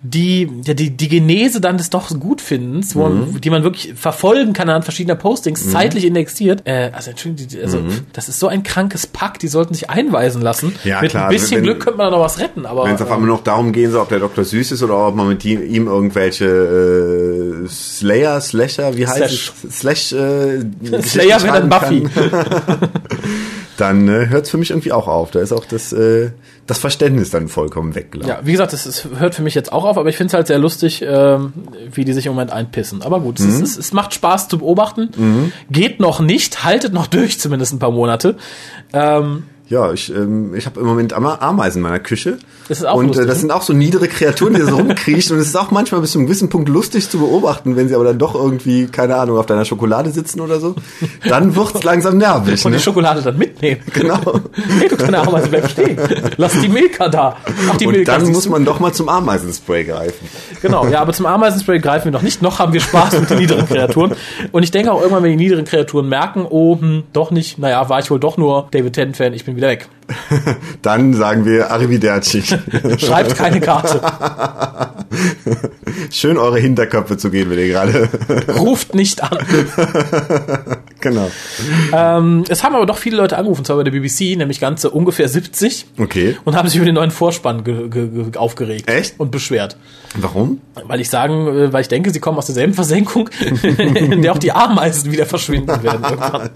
die, 0.00 0.48
ja, 0.64 0.74
die, 0.74 0.90
die 0.96 1.08
Genese 1.08 1.60
dann 1.60 1.76
des 1.76 1.90
doch 1.90 2.08
Gutfindens, 2.20 2.94
wo 2.94 3.08
man, 3.08 3.40
die 3.40 3.50
man 3.50 3.64
wirklich 3.64 3.94
verfolgen 3.96 4.52
kann 4.52 4.68
anhand 4.68 4.84
verschiedener 4.84 5.16
Postings, 5.16 5.70
zeitlich 5.72 6.04
indexiert. 6.04 6.62
Äh, 6.66 6.92
also, 6.94 7.10
Entschuldigung, 7.10 7.60
also 7.62 7.80
das 8.12 8.28
ist 8.28 8.38
so 8.38 8.46
ein 8.46 8.62
krankes 8.62 9.08
Pack, 9.08 9.40
die 9.40 9.48
sollten 9.48 9.74
sich 9.74 9.90
einweisen 9.90 10.40
lassen. 10.40 10.72
Ja, 10.84 11.00
Mit 11.00 11.10
klar, 11.10 11.24
ein 11.24 11.30
bisschen 11.30 11.56
wenn- 11.58 11.64
Glück 11.64 11.80
könnte 11.80 11.98
man 11.98 12.10
da 12.12 12.16
noch 12.16 12.24
was 12.24 12.38
retten, 12.38 12.64
aber 12.64 12.84
Wenn 12.84 12.94
es 12.94 13.02
auf 13.02 13.10
äh, 13.10 13.12
einmal 13.14 13.28
noch 13.28 13.42
darum 13.42 13.72
gehen 13.72 13.90
soll, 13.90 14.02
ob 14.02 14.08
der 14.08 14.20
Doktor 14.20 14.44
süß 14.44 14.70
ist 14.72 14.82
oder 14.84 15.08
ob 15.08 15.16
man 15.16 15.26
mit 15.28 15.44
ihm, 15.44 15.62
ihm 15.62 15.88
irgendwelche 15.88 16.44
äh, 17.64 17.68
Slayer, 17.68 18.40
Slasher, 18.40 18.96
wie 18.96 19.06
heißt 19.06 19.16
Slash. 19.16 19.52
es? 19.68 19.78
Slash, 19.78 20.12
äh, 20.12 20.60
Slayer 21.02 21.42
wäre 21.42 21.60
dann 21.60 21.68
Buffy. 21.68 22.08
dann 23.78 24.08
äh, 24.08 24.28
hört 24.28 24.44
es 24.44 24.50
für 24.50 24.58
mich 24.58 24.70
irgendwie 24.70 24.92
auch 24.92 25.06
auf. 25.06 25.30
Da 25.30 25.40
ist 25.40 25.52
auch 25.52 25.64
das, 25.64 25.92
äh, 25.92 26.32
das 26.66 26.78
Verständnis 26.78 27.30
dann 27.30 27.48
vollkommen 27.48 27.94
weg, 27.94 28.10
glaube 28.10 28.26
ich. 28.26 28.28
Ja, 28.28 28.40
wie 28.42 28.52
gesagt, 28.52 28.72
das 28.72 28.86
ist, 28.86 29.08
hört 29.18 29.34
für 29.34 29.42
mich 29.42 29.54
jetzt 29.54 29.72
auch 29.72 29.84
auf, 29.84 29.96
aber 29.96 30.08
ich 30.08 30.16
finde 30.16 30.28
es 30.28 30.34
halt 30.34 30.48
sehr 30.48 30.58
lustig, 30.58 31.02
ähm, 31.06 31.52
wie 31.92 32.04
die 32.04 32.12
sich 32.12 32.26
im 32.26 32.32
Moment 32.32 32.52
einpissen. 32.52 33.02
Aber 33.02 33.20
gut, 33.20 33.38
es, 33.38 33.46
ist, 33.46 33.62
es, 33.62 33.78
es 33.78 33.92
macht 33.92 34.14
Spaß 34.14 34.48
zu 34.48 34.58
beobachten. 34.58 35.52
Geht 35.70 36.00
noch 36.00 36.20
nicht, 36.20 36.64
haltet 36.64 36.92
noch 36.92 37.06
durch, 37.06 37.38
zumindest 37.38 37.72
ein 37.72 37.78
paar 37.78 37.92
Monate. 37.92 38.36
Ähm, 38.92 39.44
Ja, 39.70 39.92
ich, 39.92 40.08
ähm, 40.14 40.54
ich 40.54 40.64
habe 40.64 40.80
im 40.80 40.86
Moment 40.86 41.12
Ameisen 41.12 41.78
in 41.80 41.82
meiner 41.82 41.98
Küche. 41.98 42.38
Das 42.68 42.78
ist 42.78 42.84
auch 42.86 42.94
Und 42.96 43.08
lustig, 43.08 43.24
äh, 43.24 43.28
das 43.28 43.36
ne? 43.36 43.40
sind 43.42 43.50
auch 43.50 43.60
so 43.60 43.74
niedere 43.74 44.08
Kreaturen, 44.08 44.54
die 44.54 44.62
so 44.62 44.76
rumkriechen. 44.76 45.36
Und 45.36 45.42
es 45.42 45.48
ist 45.48 45.56
auch 45.56 45.70
manchmal 45.70 46.00
bis 46.00 46.12
zu 46.12 46.18
einem 46.18 46.26
gewissen 46.26 46.48
Punkt 46.48 46.70
lustig 46.70 47.10
zu 47.10 47.18
beobachten, 47.18 47.76
wenn 47.76 47.86
sie 47.86 47.94
aber 47.94 48.04
dann 48.04 48.18
doch 48.18 48.34
irgendwie, 48.34 48.86
keine 48.86 49.16
Ahnung, 49.16 49.36
auf 49.36 49.44
deiner 49.44 49.66
Schokolade 49.66 50.10
sitzen 50.10 50.40
oder 50.40 50.58
so. 50.58 50.74
Dann 51.28 51.54
wird's 51.54 51.82
langsam 51.82 52.16
nervig. 52.16 52.64
und 52.64 52.70
Ne? 52.72 52.78
die 52.78 52.82
Schokolade 52.82 53.20
dann 53.20 53.36
mitnehmen. 53.36 53.82
Genau. 53.92 54.18
Hey, 54.78 54.88
du 54.88 54.96
kleine 54.96 55.18
Ameise, 55.18 55.48
bleib 55.48 55.68
stehen. 55.70 55.98
Lass 56.38 56.52
die 56.60 56.68
Milka 56.68 57.08
da. 57.10 57.36
Ach, 57.70 57.76
die 57.76 57.86
Und 57.88 57.92
Milka. 57.92 58.16
dann 58.18 58.32
muss 58.32 58.48
man 58.48 58.64
doch 58.64 58.80
mal 58.80 58.92
zum 58.94 59.10
Ameisenspray 59.10 59.84
greifen. 59.84 60.28
Genau, 60.62 60.86
ja, 60.86 61.00
aber 61.02 61.12
zum 61.12 61.26
Ameisenspray 61.26 61.78
greifen 61.78 62.06
wir 62.06 62.12
noch 62.12 62.22
nicht. 62.22 62.40
Noch 62.40 62.58
haben 62.58 62.72
wir 62.72 62.80
Spaß 62.80 63.20
mit 63.20 63.28
den 63.30 63.38
niederen 63.38 63.66
Kreaturen. 63.66 64.14
Und 64.50 64.62
ich 64.62 64.70
denke 64.70 64.92
auch 64.92 65.00
irgendwann, 65.00 65.22
wenn 65.24 65.30
die 65.36 65.44
niederen 65.44 65.66
Kreaturen 65.66 66.08
merken, 66.08 66.46
oh, 66.48 66.78
hm, 66.80 67.02
doch 67.12 67.30
nicht, 67.30 67.58
naja, 67.58 67.86
war 67.90 67.98
ich 67.98 68.10
wohl 68.10 68.18
doch 68.18 68.38
nur 68.38 68.68
David 68.70 68.94
Tennant-Fan, 68.94 69.34
ich 69.34 69.44
bin 69.44 69.57
wieder 69.58 69.68
weg. 69.68 69.88
Dann 70.82 71.14
sagen 71.14 71.44
wir 71.44 71.70
Arrivederci. 71.70 72.42
Schreibt 72.98 73.36
keine 73.36 73.60
Karte. 73.60 74.00
Schön 76.10 76.38
eure 76.38 76.58
Hinterköpfe 76.58 77.16
zu 77.16 77.30
gehen, 77.30 77.50
wenn 77.50 77.58
ihr 77.58 77.68
gerade. 77.68 78.08
Ruft 78.58 78.94
nicht 78.94 79.22
an. 79.22 79.38
genau. 81.00 81.30
Ähm, 81.92 82.44
es 82.48 82.62
haben 82.62 82.74
aber 82.74 82.86
doch 82.86 82.98
viele 82.98 83.16
Leute 83.16 83.36
angerufen, 83.36 83.64
zwar 83.64 83.76
bei 83.76 83.84
der 83.84 83.90
BBC, 83.90 84.36
nämlich 84.36 84.60
ganze 84.60 84.90
ungefähr 84.90 85.28
70. 85.28 85.86
Okay. 85.98 86.36
Und 86.44 86.56
haben 86.56 86.68
sich 86.68 86.76
über 86.76 86.86
den 86.86 86.94
neuen 86.94 87.10
Vorspann 87.10 87.64
ge 87.64 87.88
ge 87.88 88.08
ge 88.08 88.36
aufgeregt. 88.36 88.90
Echt? 88.90 89.18
Und 89.18 89.30
beschwert. 89.30 89.76
Warum? 90.16 90.60
Weil 90.74 91.00
ich 91.00 91.10
sagen, 91.10 91.46
äh, 91.48 91.72
weil 91.72 91.82
ich 91.82 91.88
denke, 91.88 92.10
sie 92.10 92.20
kommen 92.20 92.38
aus 92.38 92.46
derselben 92.46 92.74
Versenkung, 92.74 93.28
in 93.38 94.22
der 94.22 94.32
auch 94.32 94.38
die 94.38 94.52
Ameisen 94.52 95.12
wieder 95.12 95.26
verschwinden 95.26 95.82
werden 95.82 96.02
irgendwann. 96.02 96.50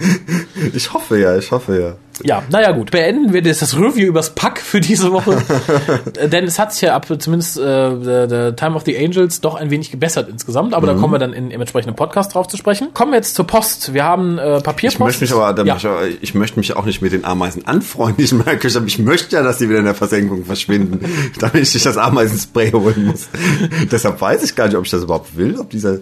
Ich 0.75 0.93
hoffe 0.93 1.19
ja, 1.19 1.37
ich 1.37 1.51
hoffe 1.51 1.81
ja. 1.81 1.95
Ja, 2.25 2.43
naja 2.51 2.73
gut. 2.73 2.91
Beenden 2.91 3.33
wir 3.33 3.42
das 3.43 3.59
das 3.59 3.77
Review 3.77 4.07
übers 4.07 4.31
Pack 4.31 4.61
für 4.61 4.81
diese 4.81 5.13
Woche. 5.13 5.43
Denn 6.29 6.45
es 6.45 6.59
hat 6.59 6.73
sich 6.73 6.83
ja 6.83 6.95
ab 6.95 7.07
zumindest 7.19 7.59
äh, 7.59 7.91
the, 7.97 8.27
the 8.29 8.57
Time 8.57 8.75
of 8.75 8.85
the 8.85 8.97
Angels 8.97 9.41
doch 9.41 9.55
ein 9.55 9.71
wenig 9.71 9.91
gebessert 9.91 10.29
insgesamt, 10.29 10.75
aber 10.75 10.87
da 10.87 10.95
kommen 10.95 11.13
wir 11.13 11.19
dann 11.19 11.33
in, 11.33 11.51
im 11.51 11.61
entsprechenden 11.61 11.97
Podcast 11.97 12.35
drauf 12.35 12.49
zu 12.49 12.57
sprechen. 12.57 12.95
Kommen 12.95 13.13
wir 13.13 13.17
jetzt 13.17 13.35
zur 13.35 13.47
Post. 13.47 13.95
Wir 13.95 14.05
haben 14.05 14.39
äh, 14.39 14.61
Papierpost. 14.61 14.95
Ich 14.95 14.99
möchte 14.99 15.25
mich 15.25 15.33
aber, 15.35 15.65
ja. 15.65 15.77
ich, 15.77 16.23
ich 16.23 16.35
möchte 16.35 16.59
mich 16.59 16.77
auch 16.77 16.85
nicht 16.85 17.03
mit 17.03 17.13
den 17.13 17.25
Ameisen 17.25 17.67
anfreunden, 17.67 18.17
die 18.19 18.25
ich 18.25 18.33
Küche 18.63 18.77
habe. 18.77 18.87
Ich 18.87 18.99
möchte 18.99 19.37
ja, 19.37 19.43
dass 19.43 19.59
sie 19.59 19.69
wieder 19.69 19.81
in 19.81 19.85
der 19.85 19.95
Versenkung 19.95 20.45
verschwinden, 20.45 21.01
damit 21.39 21.57
ich 21.57 21.75
nicht 21.75 21.87
das 21.87 21.97
Ameisenspray 21.97 22.73
holen 22.73 23.07
muss. 23.07 23.29
Deshalb 23.91 24.21
weiß 24.21 24.43
ich 24.45 24.55
gar 24.55 24.67
nicht, 24.67 24.77
ob 24.77 24.85
ich 24.85 24.91
das 24.91 25.03
überhaupt 25.03 25.37
will, 25.37 25.59
ob 25.59 25.71
dieser, 25.71 25.99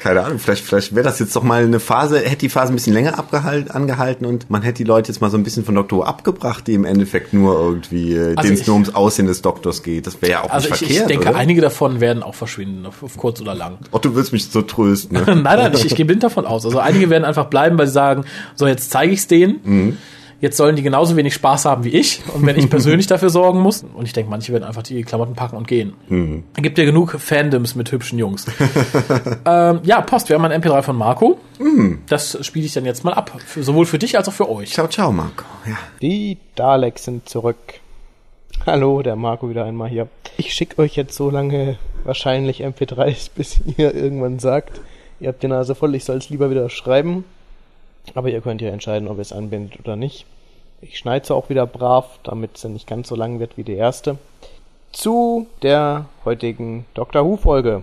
keine 0.00 0.22
Ahnung, 0.24 0.38
vielleicht, 0.38 0.64
vielleicht 0.64 0.94
wäre 0.94 1.04
das 1.04 1.18
jetzt 1.18 1.36
doch 1.36 1.42
mal 1.42 1.62
eine 1.62 1.78
Phase, 1.78 2.18
hätte 2.20 2.38
die 2.38 2.48
Phase 2.48 2.72
ein 2.72 2.74
bisschen 2.76 2.94
länger 2.94 3.18
abgehalten, 3.18 3.70
angehalten 3.70 4.24
und 4.26 4.48
man 4.50 4.62
hätte 4.62 4.78
die 4.78 4.84
Leute 4.84 5.12
jetzt 5.12 5.20
mal 5.20 5.30
so 5.30 5.36
ein 5.36 5.44
bisschen 5.44 5.64
von 5.64 5.74
Dr. 5.74 5.98
Who 5.98 6.02
abgebracht, 6.04 6.66
die 6.66 6.74
im 6.74 6.84
Endeffekt 6.84 7.32
nur 7.34 7.58
irgendwie, 7.60 8.14
äh, 8.14 8.28
Also 8.30 8.42
denen 8.42 8.54
es 8.54 8.60
ich- 8.62 8.66
nur 8.66 8.74
ums 8.74 8.94
Aussehen 8.94 9.26
des 9.26 9.42
Doktors 9.42 9.82
geht. 9.82 10.06
Das 10.06 10.20
wäre 10.22 10.32
ja 10.32 10.42
auch 10.42 10.50
Also 10.50 10.68
nicht 10.70 10.82
ich, 10.82 10.90
ich 10.90 10.96
verkehrt, 10.98 11.10
denke, 11.10 11.28
oder? 11.28 11.38
einige 11.38 11.60
davon 11.60 12.00
werden 12.00 12.22
auch 12.22 12.34
verschwinden, 12.34 12.86
auf, 12.86 13.02
auf 13.02 13.16
kurz 13.16 13.40
oder 13.40 13.54
lang. 13.54 13.78
Oh, 13.92 13.98
du 13.98 14.14
willst 14.16 14.32
mich 14.32 14.46
so 14.46 14.62
trösten, 14.62 15.16
ne? 15.18 15.22
nein, 15.26 15.42
nein, 15.42 15.72
ich, 15.74 15.84
ich 15.84 15.94
gehe 15.94 16.06
blind 16.06 16.22
davon 16.22 16.46
aus. 16.46 16.64
Also 16.64 16.78
einige 16.78 17.10
werden 17.10 17.24
einfach 17.24 17.46
bleiben, 17.46 17.76
weil 17.78 17.86
sie 17.86 17.92
sagen, 17.92 18.24
so 18.54 18.66
jetzt 18.66 18.90
zeige 18.90 19.12
ich's 19.12 19.26
denen. 19.28 19.98
Jetzt 20.40 20.56
sollen 20.56 20.74
die 20.74 20.82
genauso 20.82 21.16
wenig 21.16 21.34
Spaß 21.34 21.66
haben 21.66 21.84
wie 21.84 21.90
ich. 21.90 22.22
Und 22.34 22.46
wenn 22.46 22.56
ich 22.56 22.70
persönlich 22.70 23.06
dafür 23.06 23.28
sorgen 23.28 23.60
muss, 23.60 23.84
und 23.94 24.06
ich 24.06 24.12
denke, 24.12 24.30
manche 24.30 24.52
werden 24.52 24.64
einfach 24.64 24.82
die 24.82 25.02
Klamotten 25.02 25.34
packen 25.34 25.56
und 25.56 25.68
gehen. 25.68 25.92
Mhm. 26.08 26.44
Gibt 26.56 26.78
ja 26.78 26.84
genug 26.84 27.12
Fandoms 27.18 27.74
mit 27.74 27.92
hübschen 27.92 28.18
Jungs. 28.18 28.46
ähm, 29.44 29.80
ja, 29.82 30.00
Post, 30.00 30.30
wir 30.30 30.36
haben 30.36 30.44
ein 30.46 30.62
MP3 30.62 30.82
von 30.82 30.96
Marco. 30.96 31.38
Mhm. 31.58 32.02
Das 32.08 32.38
spiele 32.44 32.64
ich 32.64 32.72
dann 32.72 32.86
jetzt 32.86 33.04
mal 33.04 33.12
ab. 33.12 33.32
Für, 33.44 33.62
sowohl 33.62 33.84
für 33.84 33.98
dich 33.98 34.16
als 34.16 34.28
auch 34.28 34.32
für 34.32 34.48
euch. 34.48 34.72
Ciao, 34.72 34.88
ciao, 34.88 35.12
Marco. 35.12 35.44
Ja. 35.66 35.76
Die 36.00 36.38
Daleks 36.54 37.04
sind 37.04 37.28
zurück. 37.28 37.58
Hallo, 38.64 39.02
der 39.02 39.16
Marco 39.16 39.48
wieder 39.48 39.64
einmal 39.64 39.88
hier. 39.88 40.08
Ich 40.36 40.54
schicke 40.54 40.80
euch 40.82 40.96
jetzt 40.96 41.14
so 41.14 41.30
lange 41.30 41.76
wahrscheinlich 42.04 42.64
MP3s, 42.64 43.30
bis 43.34 43.60
ihr 43.76 43.94
irgendwann 43.94 44.38
sagt, 44.38 44.80
ihr 45.18 45.28
habt 45.28 45.42
die 45.42 45.48
Nase 45.48 45.74
voll, 45.74 45.94
ich 45.94 46.04
soll 46.04 46.16
es 46.16 46.30
lieber 46.30 46.50
wieder 46.50 46.70
schreiben. 46.70 47.24
Aber 48.14 48.28
ihr 48.28 48.40
könnt 48.40 48.60
ja 48.60 48.70
entscheiden, 48.70 49.08
ob 49.08 49.18
ihr 49.18 49.22
es 49.22 49.32
anbindet 49.32 49.78
oder 49.80 49.96
nicht. 49.96 50.26
Ich 50.80 50.98
schneide 50.98 51.26
sie 51.26 51.34
auch 51.34 51.50
wieder 51.50 51.66
brav, 51.66 52.18
damit 52.22 52.56
sie 52.56 52.68
nicht 52.68 52.86
ganz 52.86 53.08
so 53.08 53.14
lang 53.14 53.38
wird 53.38 53.56
wie 53.56 53.64
die 53.64 53.74
erste. 53.74 54.16
Zu 54.92 55.46
der 55.62 56.06
heutigen 56.24 56.86
Doctor 56.94 57.24
Who 57.24 57.36
Folge. 57.36 57.82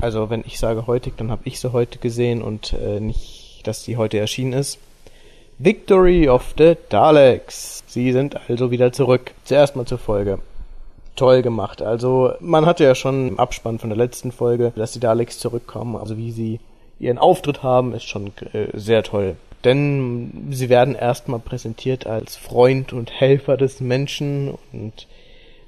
Also 0.00 0.30
wenn 0.30 0.44
ich 0.46 0.58
sage 0.58 0.86
heutig, 0.86 1.14
dann 1.16 1.30
habe 1.30 1.42
ich 1.44 1.60
sie 1.60 1.72
heute 1.72 1.98
gesehen 1.98 2.42
und 2.42 2.72
äh, 2.72 3.00
nicht, 3.00 3.60
dass 3.64 3.84
die 3.84 3.96
heute 3.96 4.18
erschienen 4.18 4.54
ist. 4.54 4.78
Victory 5.58 6.26
of 6.28 6.54
the 6.56 6.76
Daleks. 6.88 7.84
Sie 7.86 8.12
sind 8.12 8.48
also 8.48 8.70
wieder 8.70 8.92
zurück. 8.92 9.32
Zuerst 9.44 9.76
mal 9.76 9.84
zur 9.84 9.98
Folge. 9.98 10.38
Toll 11.16 11.42
gemacht. 11.42 11.82
Also 11.82 12.32
man 12.40 12.64
hatte 12.64 12.84
ja 12.84 12.94
schon 12.94 13.28
im 13.28 13.38
Abspann 13.38 13.78
von 13.78 13.90
der 13.90 13.98
letzten 13.98 14.32
Folge, 14.32 14.72
dass 14.74 14.92
die 14.92 15.00
Daleks 15.00 15.38
zurückkommen. 15.38 15.96
Also 15.96 16.16
wie 16.16 16.32
sie 16.32 16.60
ihren 17.00 17.18
Auftritt 17.18 17.62
haben, 17.62 17.94
ist 17.94 18.04
schon 18.04 18.32
äh, 18.52 18.68
sehr 18.74 19.02
toll. 19.02 19.36
Denn 19.64 20.48
sie 20.50 20.68
werden 20.68 20.94
erstmal 20.94 21.40
präsentiert 21.40 22.06
als 22.06 22.36
Freund 22.36 22.92
und 22.92 23.10
Helfer 23.10 23.56
des 23.56 23.80
Menschen 23.80 24.54
und 24.72 25.06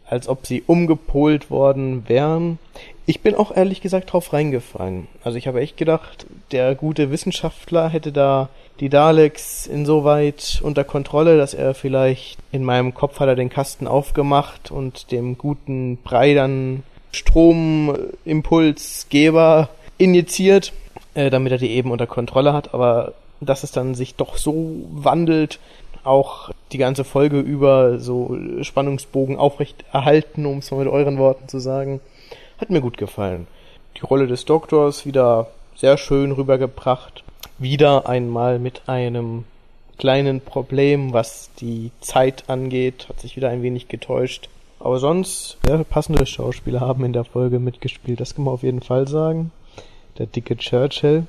als 0.07 0.29
ob 0.29 0.47
sie 0.47 0.63
umgepolt 0.67 1.51
worden 1.51 2.09
wären. 2.09 2.59
Ich 3.07 3.23
bin 3.23 3.35
auch 3.35 3.55
ehrlich 3.55 3.81
gesagt 3.81 4.13
drauf 4.13 4.33
reingefallen. 4.33 5.09
Also 5.25 5.39
ich 5.39 5.47
habe 5.47 5.61
echt 5.61 5.77
gedacht, 5.77 6.27
der 6.53 6.75
gute 6.75 7.11
Wissenschaftler 7.11 7.89
hätte 7.89 8.13
da 8.13 8.49
die 8.81 8.91
Daleks 8.91 9.67
insoweit 9.67 10.61
unter 10.63 10.85
Kontrolle, 10.85 11.37
dass 11.37 11.55
er 11.55 11.75
vielleicht 11.75 12.39
in 12.51 12.65
meinem 12.65 12.95
Kopf 12.95 13.21
hat 13.21 13.29
er 13.29 13.37
den 13.37 13.49
Kasten 13.49 13.87
aufgemacht 13.87 14.71
und 14.71 15.13
dem 15.13 15.39
guten 15.39 15.99
Brei 15.99 16.35
dann 16.35 16.83
Stromimpulsgeber 17.13 19.69
injiziert, 19.99 20.73
äh, 21.15 21.31
damit 21.31 21.53
er 21.53 21.59
die 21.59 21.71
eben 21.71 21.91
unter 21.91 22.07
Kontrolle 22.07 22.53
hat, 22.53 22.75
aber 22.75 23.15
dass 23.41 23.65
es 23.65 23.73
dann 23.73 23.95
sich 23.95 24.15
doch 24.15 24.37
so 24.37 24.85
wandelt, 24.93 25.59
auch 26.05 26.51
die 26.73 26.79
ganze 26.79 27.05
Folge 27.05 27.41
über 27.41 27.99
so 27.99 28.37
Spannungsbogen 28.63 29.37
aufrecht 29.37 29.85
erhalten, 29.93 30.47
um 30.47 30.59
es 30.59 30.71
mal 30.71 30.79
mit 30.79 30.93
euren 30.93 31.19
Worten 31.19 31.49
zu 31.49 31.59
sagen, 31.59 32.01
hat 32.59 32.71
mir 32.71 32.81
gut 32.81 32.97
gefallen. 32.97 33.47
Die 33.97 34.07
Rolle 34.07 34.27
des 34.27 34.45
Doktors 34.45 35.07
wieder 35.07 35.49
sehr 35.77 35.99
schön 35.99 36.33
rübergebracht 36.33 37.23
wieder 37.63 38.09
einmal 38.09 38.59
mit 38.59 38.83
einem 38.87 39.45
kleinen 39.99 40.41
Problem, 40.41 41.13
was 41.13 41.51
die 41.61 41.93
Zeit 42.01 42.45
angeht, 42.49 43.07
hat 43.09 43.21
sich 43.21 43.37
wieder 43.37 43.51
ein 43.51 43.63
wenig 43.63 43.89
getäuscht. 43.89 44.49
Aber 44.81 44.99
sonst, 44.99 45.59
sehr 45.65 45.85
passende 45.85 46.27
Schauspieler 46.27 46.81
haben 46.81 47.05
in 47.05 47.13
der 47.13 47.25
Folge 47.25 47.61
mitgespielt, 47.61 48.21
das 48.21 48.35
kann 48.35 48.45
man 48.45 48.55
auf 48.55 48.65
jeden 48.65 48.83
Fall 48.83 49.07
sagen. 49.07 49.53
Der 50.19 50.27
dicke 50.27 50.57
Churchill, 50.57 51.27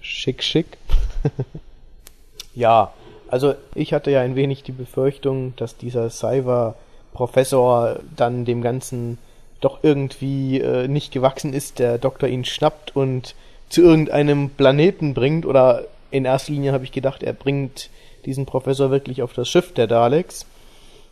schick, 0.00 0.42
schick. 0.42 0.78
ja, 2.54 2.92
also 3.28 3.54
ich 3.74 3.92
hatte 3.92 4.10
ja 4.10 4.20
ein 4.20 4.36
wenig 4.36 4.62
die 4.62 4.72
Befürchtung, 4.72 5.54
dass 5.56 5.76
dieser 5.76 6.10
Cyber-Professor 6.10 8.00
dann 8.16 8.44
dem 8.44 8.62
Ganzen 8.62 9.18
doch 9.60 9.80
irgendwie 9.82 10.60
äh, 10.60 10.88
nicht 10.88 11.12
gewachsen 11.12 11.52
ist, 11.52 11.78
der 11.78 11.98
Doktor 11.98 12.28
ihn 12.28 12.44
schnappt 12.44 12.96
und 12.96 13.34
zu 13.68 13.82
irgendeinem 13.82 14.50
Planeten 14.50 15.14
bringt, 15.14 15.46
oder 15.46 15.84
in 16.10 16.24
erster 16.24 16.52
Linie 16.52 16.72
habe 16.72 16.84
ich 16.84 16.92
gedacht, 16.92 17.22
er 17.22 17.32
bringt 17.32 17.90
diesen 18.24 18.46
Professor 18.46 18.90
wirklich 18.90 19.22
auf 19.22 19.32
das 19.32 19.48
Schiff 19.48 19.72
der 19.72 19.86
Daleks, 19.86 20.46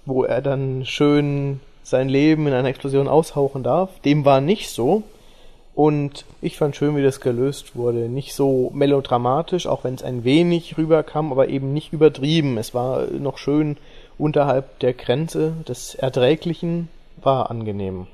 wo 0.07 0.25
er 0.25 0.43
dann 0.43 0.85
schön 0.85 1.61
sein 1.83 2.09
Leben 2.09 2.47
in 2.47 2.53
einer 2.53 2.69
Explosion 2.69 3.09
aushauchen 3.09 3.63
darf. 3.63 4.01
Dem 4.01 4.25
war 4.25 4.41
nicht 4.41 4.71
so. 4.71 5.05
Und 5.79 6.25
ich 6.41 6.57
fand 6.57 6.75
schön, 6.75 6.97
wie 6.97 7.05
das 7.05 7.21
gelöst 7.21 7.77
wurde. 7.77 8.09
Nicht 8.09 8.35
so 8.35 8.73
melodramatisch, 8.75 9.69
auch 9.69 9.85
wenn 9.85 9.95
es 9.95 10.03
ein 10.03 10.25
wenig 10.25 10.77
rüberkam, 10.77 11.31
aber 11.31 11.51
eben 11.51 11.73
nicht 11.73 11.93
übertrieben. 11.93 12.59
Es 12.59 12.75
war 12.75 13.07
noch 13.13 13.39
schön 13.39 13.77
unterhalb 14.19 14.81
der 14.81 14.93
Grenze 14.93 15.53
des 15.69 15.95
Erträglichen, 15.95 16.89
war 17.23 17.49
angenehm. 17.53 18.09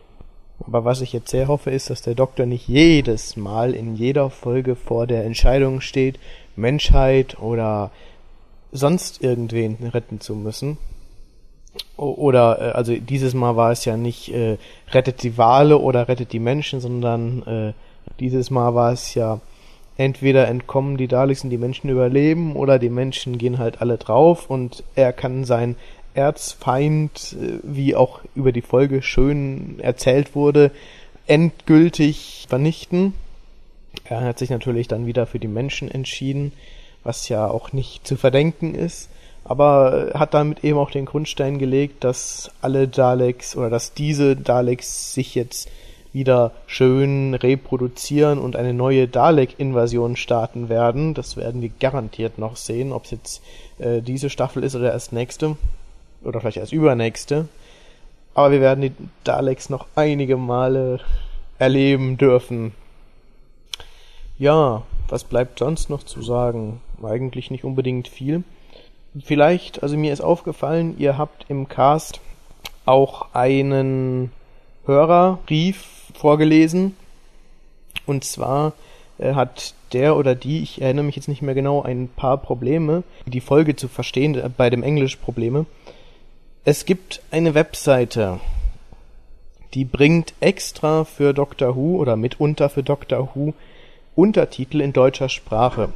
Aber 0.66 0.84
was 0.84 1.00
ich 1.00 1.14
jetzt 1.14 1.30
sehr 1.30 1.48
hoffe, 1.48 1.70
ist, 1.70 1.88
dass 1.88 2.02
der 2.02 2.14
Doktor 2.14 2.44
nicht 2.44 2.68
jedes 2.68 3.34
Mal 3.34 3.72
in 3.72 3.96
jeder 3.96 4.28
Folge 4.28 4.76
vor 4.76 5.06
der 5.06 5.24
Entscheidung 5.24 5.80
steht, 5.80 6.18
Menschheit 6.56 7.40
oder 7.40 7.90
sonst 8.72 9.22
irgendwen 9.22 9.78
retten 9.86 10.20
zu 10.20 10.34
müssen. 10.34 10.76
Oder, 11.97 12.61
äh, 12.61 12.70
also 12.72 12.97
dieses 12.97 13.35
Mal 13.35 13.57
war 13.57 13.70
es 13.70 13.85
ja 13.85 13.97
nicht 13.97 14.33
äh, 14.33 14.59
rettet 14.91 15.22
die 15.22 15.39
Wale 15.39 15.79
oder 15.79 16.09
rettet 16.09 16.33
die 16.33 16.41
Menschen, 16.41 16.81
sondern 16.81 17.43
äh, 17.47 17.72
dieses 18.20 18.51
Mal 18.51 18.75
war 18.75 18.93
es 18.93 19.14
ja 19.14 19.41
entweder 19.97 20.49
entkommen 20.49 20.97
die 20.97 21.09
Daleks 21.09 21.45
und 21.45 21.51
die 21.51 21.59
Menschen 21.59 21.89
überleben 21.89 22.57
oder 22.57 22.79
die 22.79 22.91
Menschen 22.91 23.39
gehen 23.39 23.59
halt 23.59 23.81
alle 23.81 23.97
drauf 23.97 24.51
und 24.51 24.83
er 24.97 25.12
kann 25.12 25.45
sein 25.45 25.77
Erzfeind, 26.14 27.37
äh, 27.41 27.59
wie 27.62 27.95
auch 27.95 28.20
über 28.35 28.53
die 28.53 28.62
Folge 28.62 29.03
schön 29.03 29.79
erzählt 29.81 30.35
wurde, 30.35 30.70
endgültig 31.27 32.47
vernichten. 32.49 33.14
Er 34.05 34.20
hat 34.22 34.39
sich 34.39 34.51
natürlich 34.51 34.89
dann 34.89 35.07
wieder 35.07 35.27
für 35.27 35.39
die 35.39 35.49
Menschen 35.49 35.91
entschieden, 35.91 36.53
was 37.03 37.29
ja 37.29 37.49
auch 37.49 37.72
nicht 37.72 38.07
zu 38.07 38.16
verdenken 38.16 38.75
ist, 38.75 39.11
aber 39.45 40.12
hat 40.14 40.34
damit 40.34 40.64
eben 40.64 40.78
auch 40.78 40.90
den 40.90 41.05
Grundstein 41.05 41.59
gelegt, 41.59 42.03
dass 42.03 42.51
alle 42.62 42.88
Daleks 42.88 43.57
oder 43.57 43.70
dass 43.70 43.92
diese 43.92 44.36
Daleks 44.36 45.12
sich 45.12 45.34
jetzt 45.34 45.68
wieder 46.14 46.53
schön 46.66 47.34
reproduzieren 47.34 48.38
und 48.38 48.57
eine 48.57 48.72
neue 48.72 49.09
Dalek-Invasion 49.09 50.16
starten 50.16 50.68
werden. 50.68 51.12
Das 51.12 51.36
werden 51.36 51.61
wir 51.61 51.70
garantiert 51.80 52.38
noch 52.38 52.57
sehen, 52.57 52.92
ob 52.92 53.05
es 53.05 53.11
jetzt 53.11 53.42
äh, 53.78 54.01
diese 54.01 54.30
Staffel 54.30 54.62
ist 54.62 54.76
oder 54.76 54.92
erst 54.92 55.12
nächste 55.12 55.57
oder 56.22 56.40
vielleicht 56.40 56.59
als 56.59 56.72
übernächste. 56.72 57.49
Aber 58.32 58.53
wir 58.53 58.61
werden 58.61 58.82
die 58.82 58.92
Daleks 59.24 59.70
noch 59.70 59.86
einige 59.97 60.36
Male 60.36 61.01
erleben 61.59 62.16
dürfen. 62.16 62.72
Ja, 64.38 64.82
was 65.09 65.24
bleibt 65.24 65.59
sonst 65.59 65.90
noch 65.90 66.03
zu 66.03 66.22
sagen? 66.22 66.80
Eigentlich 67.03 67.51
nicht 67.51 67.64
unbedingt 67.64 68.09
viel. 68.09 68.45
Vielleicht, 69.22 69.82
also 69.82 69.96
mir 69.96 70.12
ist 70.12 70.20
aufgefallen, 70.20 70.96
ihr 70.98 71.16
habt 71.18 71.46
im 71.48 71.68
Cast 71.68 72.20
auch 72.84 73.32
einen 73.32 74.32
Hörerbrief 74.86 75.86
vorgelesen. 76.14 76.96
Und 78.06 78.24
zwar 78.24 78.72
äh, 79.18 79.34
hat 79.34 79.74
der 79.92 80.16
oder 80.16 80.34
die, 80.34 80.62
ich 80.62 80.82
erinnere 80.82 81.04
mich 81.04 81.16
jetzt 81.16 81.28
nicht 81.28 81.42
mehr 81.42 81.54
genau, 81.54 81.82
ein 81.82 82.08
paar 82.08 82.38
Probleme, 82.38 83.04
die 83.26 83.40
Folge 83.40 83.76
zu 83.76 83.88
verstehen, 83.88 84.34
äh, 84.34 84.50
bei 84.54 84.68
dem 84.68 84.82
Englisch 84.82 85.16
Probleme. 85.16 85.66
Es 86.64 86.84
gibt 86.84 87.22
eine 87.30 87.54
Webseite, 87.54 88.40
die 89.74 89.84
bringt 89.84 90.34
extra 90.40 91.04
für 91.04 91.32
Doctor 91.32 91.76
Who 91.76 91.96
oder 91.96 92.16
mitunter 92.16 92.68
für 92.68 92.82
Doctor 92.82 93.30
Who 93.34 93.54
Untertitel 94.16 94.80
in 94.80 94.92
deutscher 94.92 95.28
Sprache. 95.28 95.92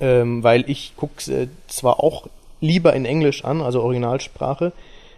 Ähm, 0.00 0.42
weil 0.42 0.68
ich 0.68 0.94
gucke 0.96 1.32
äh, 1.32 1.48
zwar 1.66 2.00
auch 2.00 2.26
lieber 2.60 2.94
in 2.94 3.04
Englisch 3.04 3.44
an, 3.44 3.62
also 3.62 3.82
Originalsprache, 3.82 4.72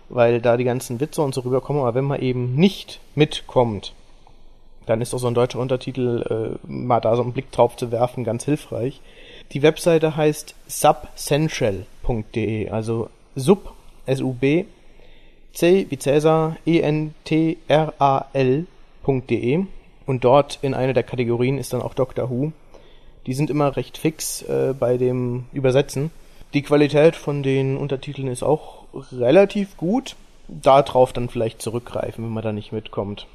weil 0.08 0.40
da 0.40 0.56
die 0.56 0.64
ganzen 0.64 0.98
Witze 1.00 1.20
und 1.22 1.34
so 1.34 1.42
rüberkommen, 1.42 1.82
aber 1.82 1.94
wenn 1.94 2.04
man 2.04 2.20
eben 2.20 2.54
nicht 2.54 3.00
mitkommt, 3.14 3.92
dann 4.86 5.00
ist 5.00 5.14
auch 5.14 5.18
so 5.18 5.28
ein 5.28 5.34
deutscher 5.34 5.60
Untertitel, 5.60 6.24
äh, 6.28 6.56
mal 6.70 7.00
da 7.00 7.16
so 7.16 7.22
einen 7.22 7.32
Blick 7.32 7.50
drauf 7.52 7.76
zu 7.76 7.92
werfen, 7.92 8.24
ganz 8.24 8.44
hilfreich. 8.44 9.00
Die 9.52 9.62
Webseite 9.62 10.16
heißt 10.16 10.54
subcentral.de, 10.66 12.70
also 12.70 13.08
sub 13.36 13.72
S-U-B, 14.06 14.64
C 15.52 15.86
wie 15.88 15.98
Cäsar, 15.98 16.56
E-N-T-R-A-L.de 16.66 17.64
und 20.06 20.24
dort 20.24 20.58
in 20.62 20.74
einer 20.74 20.92
der 20.92 21.04
Kategorien 21.04 21.58
ist 21.58 21.72
dann 21.72 21.82
auch 21.82 21.94
Doctor 21.94 22.30
Who. 22.30 22.52
Die 23.26 23.34
sind 23.34 23.50
immer 23.50 23.76
recht 23.76 23.98
fix 23.98 24.42
äh, 24.42 24.74
bei 24.78 24.96
dem 24.96 25.44
Übersetzen. 25.52 26.10
Die 26.54 26.62
Qualität 26.62 27.16
von 27.16 27.42
den 27.42 27.76
Untertiteln 27.76 28.28
ist 28.28 28.42
auch 28.42 28.84
relativ 29.12 29.76
gut. 29.76 30.16
Darauf 30.48 31.12
dann 31.12 31.28
vielleicht 31.28 31.62
zurückgreifen, 31.62 32.24
wenn 32.24 32.32
man 32.32 32.42
da 32.42 32.52
nicht 32.52 32.72
mitkommt. 32.72 33.26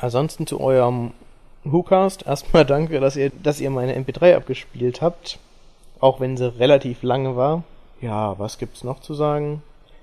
Ansonsten 0.00 0.46
zu 0.46 0.60
eurem 0.60 1.12
WhoCast. 1.64 2.26
Erstmal 2.26 2.64
danke, 2.66 3.00
dass 3.00 3.16
ihr, 3.16 3.30
dass 3.30 3.60
ihr 3.60 3.70
meine 3.70 3.96
MP3 3.98 4.36
abgespielt 4.36 5.02
habt. 5.02 5.38
Auch 6.00 6.20
wenn 6.20 6.36
sie 6.36 6.58
relativ 6.58 7.02
lange 7.02 7.36
war 7.36 7.62
Ja, 8.00 8.38
was 8.38 8.58
gibt's 8.58 8.82
noch 8.82 9.00
zu 9.00 9.14
sagen? 9.14 9.62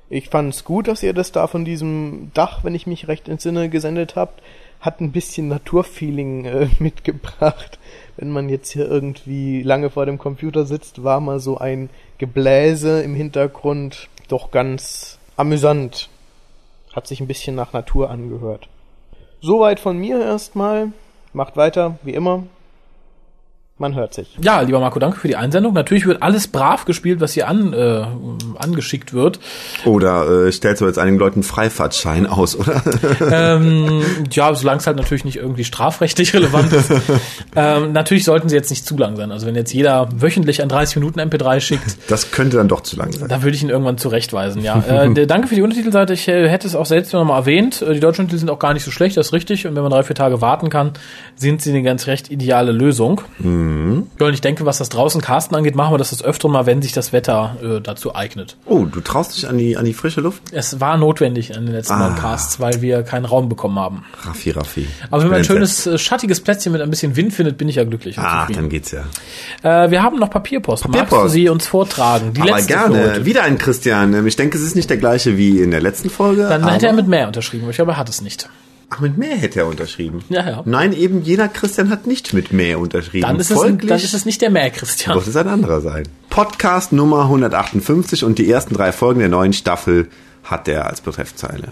Ich 0.09 0.29
fand's 0.29 0.63
gut, 0.63 0.87
dass 0.87 1.03
ihr 1.03 1.13
das 1.13 1.31
da 1.31 1.47
von 1.47 1.65
diesem 1.65 2.31
Dach, 2.33 2.63
wenn 2.63 2.73
ich 2.73 2.87
mich 2.87 3.07
recht 3.07 3.29
entsinne, 3.29 3.69
gesendet 3.69 4.15
habt. 4.15 4.41
Hat 4.79 5.01
ein 5.01 5.11
bisschen 5.11 5.47
Naturfeeling 5.47 6.45
äh, 6.45 6.67
mitgebracht. 6.79 7.79
Wenn 8.17 8.31
man 8.31 8.49
jetzt 8.49 8.71
hier 8.71 8.89
irgendwie 8.89 9.63
lange 9.63 9.89
vor 9.89 10.05
dem 10.05 10.17
Computer 10.17 10.65
sitzt, 10.65 11.03
war 11.03 11.19
mal 11.19 11.39
so 11.39 11.57
ein 11.57 11.89
Gebläse 12.17 13.01
im 13.01 13.15
Hintergrund 13.15 14.09
doch 14.27 14.51
ganz 14.51 15.19
amüsant. 15.35 16.09
Hat 16.93 17.07
sich 17.07 17.21
ein 17.21 17.27
bisschen 17.27 17.55
nach 17.55 17.73
Natur 17.73 18.09
angehört. 18.09 18.67
Soweit 19.41 19.79
von 19.79 19.97
mir 19.97 20.19
erstmal. 20.19 20.91
Macht 21.33 21.55
weiter, 21.55 21.97
wie 22.03 22.13
immer. 22.13 22.43
Man 23.79 23.95
hört 23.95 24.13
sich. 24.13 24.27
Ja, 24.41 24.59
lieber 24.59 24.81
Marco, 24.81 24.99
danke 24.99 25.17
für 25.17 25.29
die 25.29 25.37
Einsendung. 25.37 25.73
Natürlich 25.73 26.05
wird 26.05 26.21
alles 26.21 26.49
brav 26.49 26.83
gespielt, 26.83 27.21
was 27.21 27.31
hier 27.31 27.47
an, 27.47 27.71
äh, 27.71 28.03
angeschickt 28.57 29.13
wird. 29.13 29.39
Oder 29.85 30.47
äh, 30.47 30.51
stellst 30.51 30.81
du 30.81 30.85
jetzt 30.85 30.99
einigen 30.99 31.17
Leuten 31.17 31.43
Freifahrtschein 31.43 32.27
aus, 32.27 32.57
oder? 32.57 32.83
ähm, 33.31 34.01
ja, 34.31 34.53
solange 34.53 34.79
es 34.79 34.87
halt 34.87 34.97
natürlich 34.97 35.23
nicht 35.23 35.37
irgendwie 35.37 35.63
strafrechtlich 35.63 36.33
relevant 36.35 36.73
ist. 36.73 36.91
ähm, 37.55 37.93
natürlich 37.93 38.25
sollten 38.25 38.49
sie 38.49 38.55
jetzt 38.57 38.69
nicht 38.69 38.85
zu 38.85 38.97
lang 38.97 39.15
sein. 39.15 39.31
Also 39.31 39.47
wenn 39.47 39.55
jetzt 39.55 39.71
jeder 39.71 40.09
wöchentlich 40.13 40.61
ein 40.61 40.67
30 40.67 40.97
Minuten 40.97 41.21
MP3 41.21 41.61
schickt. 41.61 41.97
Das 42.09 42.31
könnte 42.31 42.57
dann 42.57 42.67
doch 42.67 42.81
zu 42.81 42.97
lang 42.97 43.13
sein. 43.13 43.29
Da 43.29 43.43
würde 43.43 43.55
ich 43.55 43.63
ihn 43.63 43.69
irgendwann 43.69 43.97
zurechtweisen, 43.97 44.61
ja. 44.61 44.83
äh, 44.85 45.13
der, 45.13 45.25
danke 45.25 45.47
für 45.47 45.55
die 45.55 45.61
Untertitelseite. 45.61 46.11
Ich 46.11 46.27
äh, 46.27 46.49
hätte 46.49 46.67
es 46.67 46.75
auch 46.75 46.85
selbst 46.85 47.13
noch 47.13 47.23
mal 47.23 47.37
erwähnt. 47.37 47.81
Äh, 47.81 47.93
die 47.93 48.01
deutschen 48.01 48.23
Untertitel 48.23 48.39
sind 48.39 48.49
auch 48.49 48.59
gar 48.59 48.73
nicht 48.73 48.83
so 48.83 48.91
schlecht, 48.91 49.15
das 49.15 49.27
ist 49.27 49.33
richtig. 49.33 49.65
Und 49.65 49.77
wenn 49.77 49.83
man 49.83 49.91
drei, 49.93 50.03
vier 50.03 50.17
Tage 50.17 50.41
warten 50.41 50.69
kann, 50.69 50.91
sind 51.37 51.61
sie 51.61 51.69
eine 51.69 51.81
ganz 51.81 52.07
recht 52.07 52.29
ideale 52.29 52.73
Lösung. 52.73 53.21
Mhm. 53.39 53.68
Ja, 54.19 54.25
und 54.27 54.33
ich 54.33 54.41
denke, 54.41 54.65
was 54.65 54.77
das 54.79 54.89
draußen 54.89 55.21
Casten 55.21 55.55
angeht, 55.55 55.75
machen 55.75 55.93
wir 55.93 55.97
das 55.97 56.09
das 56.09 56.23
öfter 56.23 56.47
mal, 56.49 56.65
wenn 56.65 56.81
sich 56.81 56.91
das 56.93 57.13
Wetter 57.13 57.55
äh, 57.63 57.81
dazu 57.81 58.15
eignet. 58.15 58.57
Oh, 58.65 58.85
du 58.85 59.01
traust 59.01 59.35
dich 59.37 59.47
an 59.47 59.57
die, 59.57 59.77
an 59.77 59.85
die 59.85 59.93
frische 59.93 60.21
Luft? 60.21 60.41
Es 60.51 60.79
war 60.79 60.97
notwendig 60.97 61.55
an 61.55 61.65
den 61.65 61.75
letzten 61.75 61.93
Ah. 61.93 62.15
Casts, 62.19 62.59
weil 62.59 62.81
wir 62.81 63.03
keinen 63.03 63.25
Raum 63.25 63.49
bekommen 63.49 63.77
haben. 63.79 64.03
Raffi, 64.23 64.51
Raffi. 64.51 64.87
Aber 65.11 65.21
wenn 65.23 65.29
man 65.29 65.37
ein 65.39 65.43
schönes, 65.45 65.85
äh, 65.87 65.97
schattiges 65.97 66.41
Plätzchen 66.41 66.71
mit 66.71 66.81
ein 66.81 66.89
bisschen 66.89 67.15
Wind 67.15 67.33
findet, 67.33 67.57
bin 67.57 67.69
ich 67.69 67.75
ja 67.75 67.83
glücklich. 67.83 68.17
Ah, 68.17 68.47
dann 68.51 68.69
geht's 68.69 68.91
ja. 68.91 69.03
Äh, 69.63 69.91
wir 69.91 70.01
haben 70.03 70.19
noch 70.19 70.29
Papierpost. 70.29 70.87
Magst 70.87 70.95
du 71.01 71.05
Papierpost. 71.05 71.33
sie 71.33 71.49
uns 71.49 71.67
vortragen? 71.67 72.33
Die 72.33 72.41
aber 72.41 72.51
letzte 72.51 72.73
gerne. 72.73 73.25
Wieder 73.25 73.43
ein 73.43 73.57
Christian. 73.57 74.13
Ähm, 74.13 74.27
Ich 74.27 74.35
denke, 74.35 74.57
es 74.57 74.63
ist 74.63 74.75
nicht 74.75 74.89
der 74.89 74.97
gleiche 74.97 75.37
wie 75.37 75.59
in 75.61 75.71
der 75.71 75.81
letzten 75.81 76.09
Folge. 76.09 76.47
Dann 76.47 76.67
hätte 76.67 76.87
er 76.87 76.93
mit 76.93 77.07
mehr 77.07 77.27
unterschrieben, 77.27 77.63
aber 77.63 77.71
ich 77.71 77.75
glaube, 77.77 77.91
er 77.91 77.97
hat 77.97 78.09
es 78.09 78.21
nicht. 78.21 78.49
Ach, 78.91 78.99
mit 79.01 79.17
mehr 79.17 79.35
hätte 79.35 79.59
er 79.59 79.67
unterschrieben. 79.67 80.23
Ja, 80.29 80.49
ja. 80.49 80.61
Nein, 80.65 80.93
eben 80.93 81.21
jener 81.21 81.47
Christian 81.47 81.89
hat 81.89 82.07
nicht 82.07 82.33
mit 82.33 82.51
mehr 82.51 82.79
unterschrieben. 82.79 83.27
Dann 83.27 83.39
ist, 83.39 83.51
es, 83.51 83.57
Folglich 83.57 83.89
dann 83.89 83.99
ist 83.99 84.13
es 84.13 84.25
nicht 84.25 84.41
der 84.41 84.49
mehr, 84.49 84.69
Christian. 84.71 85.15
muss 85.15 85.27
es 85.27 85.35
ein 85.35 85.47
anderer 85.47 85.81
sein. 85.81 86.07
Podcast 86.29 86.91
Nummer 86.91 87.23
158 87.23 88.23
und 88.23 88.39
die 88.39 88.49
ersten 88.49 88.73
drei 88.73 88.91
Folgen 88.91 89.19
der 89.19 89.29
neuen 89.29 89.53
Staffel 89.53 90.07
hat 90.43 90.67
er 90.67 90.87
als 90.87 91.01
Betreffzeile 91.01 91.69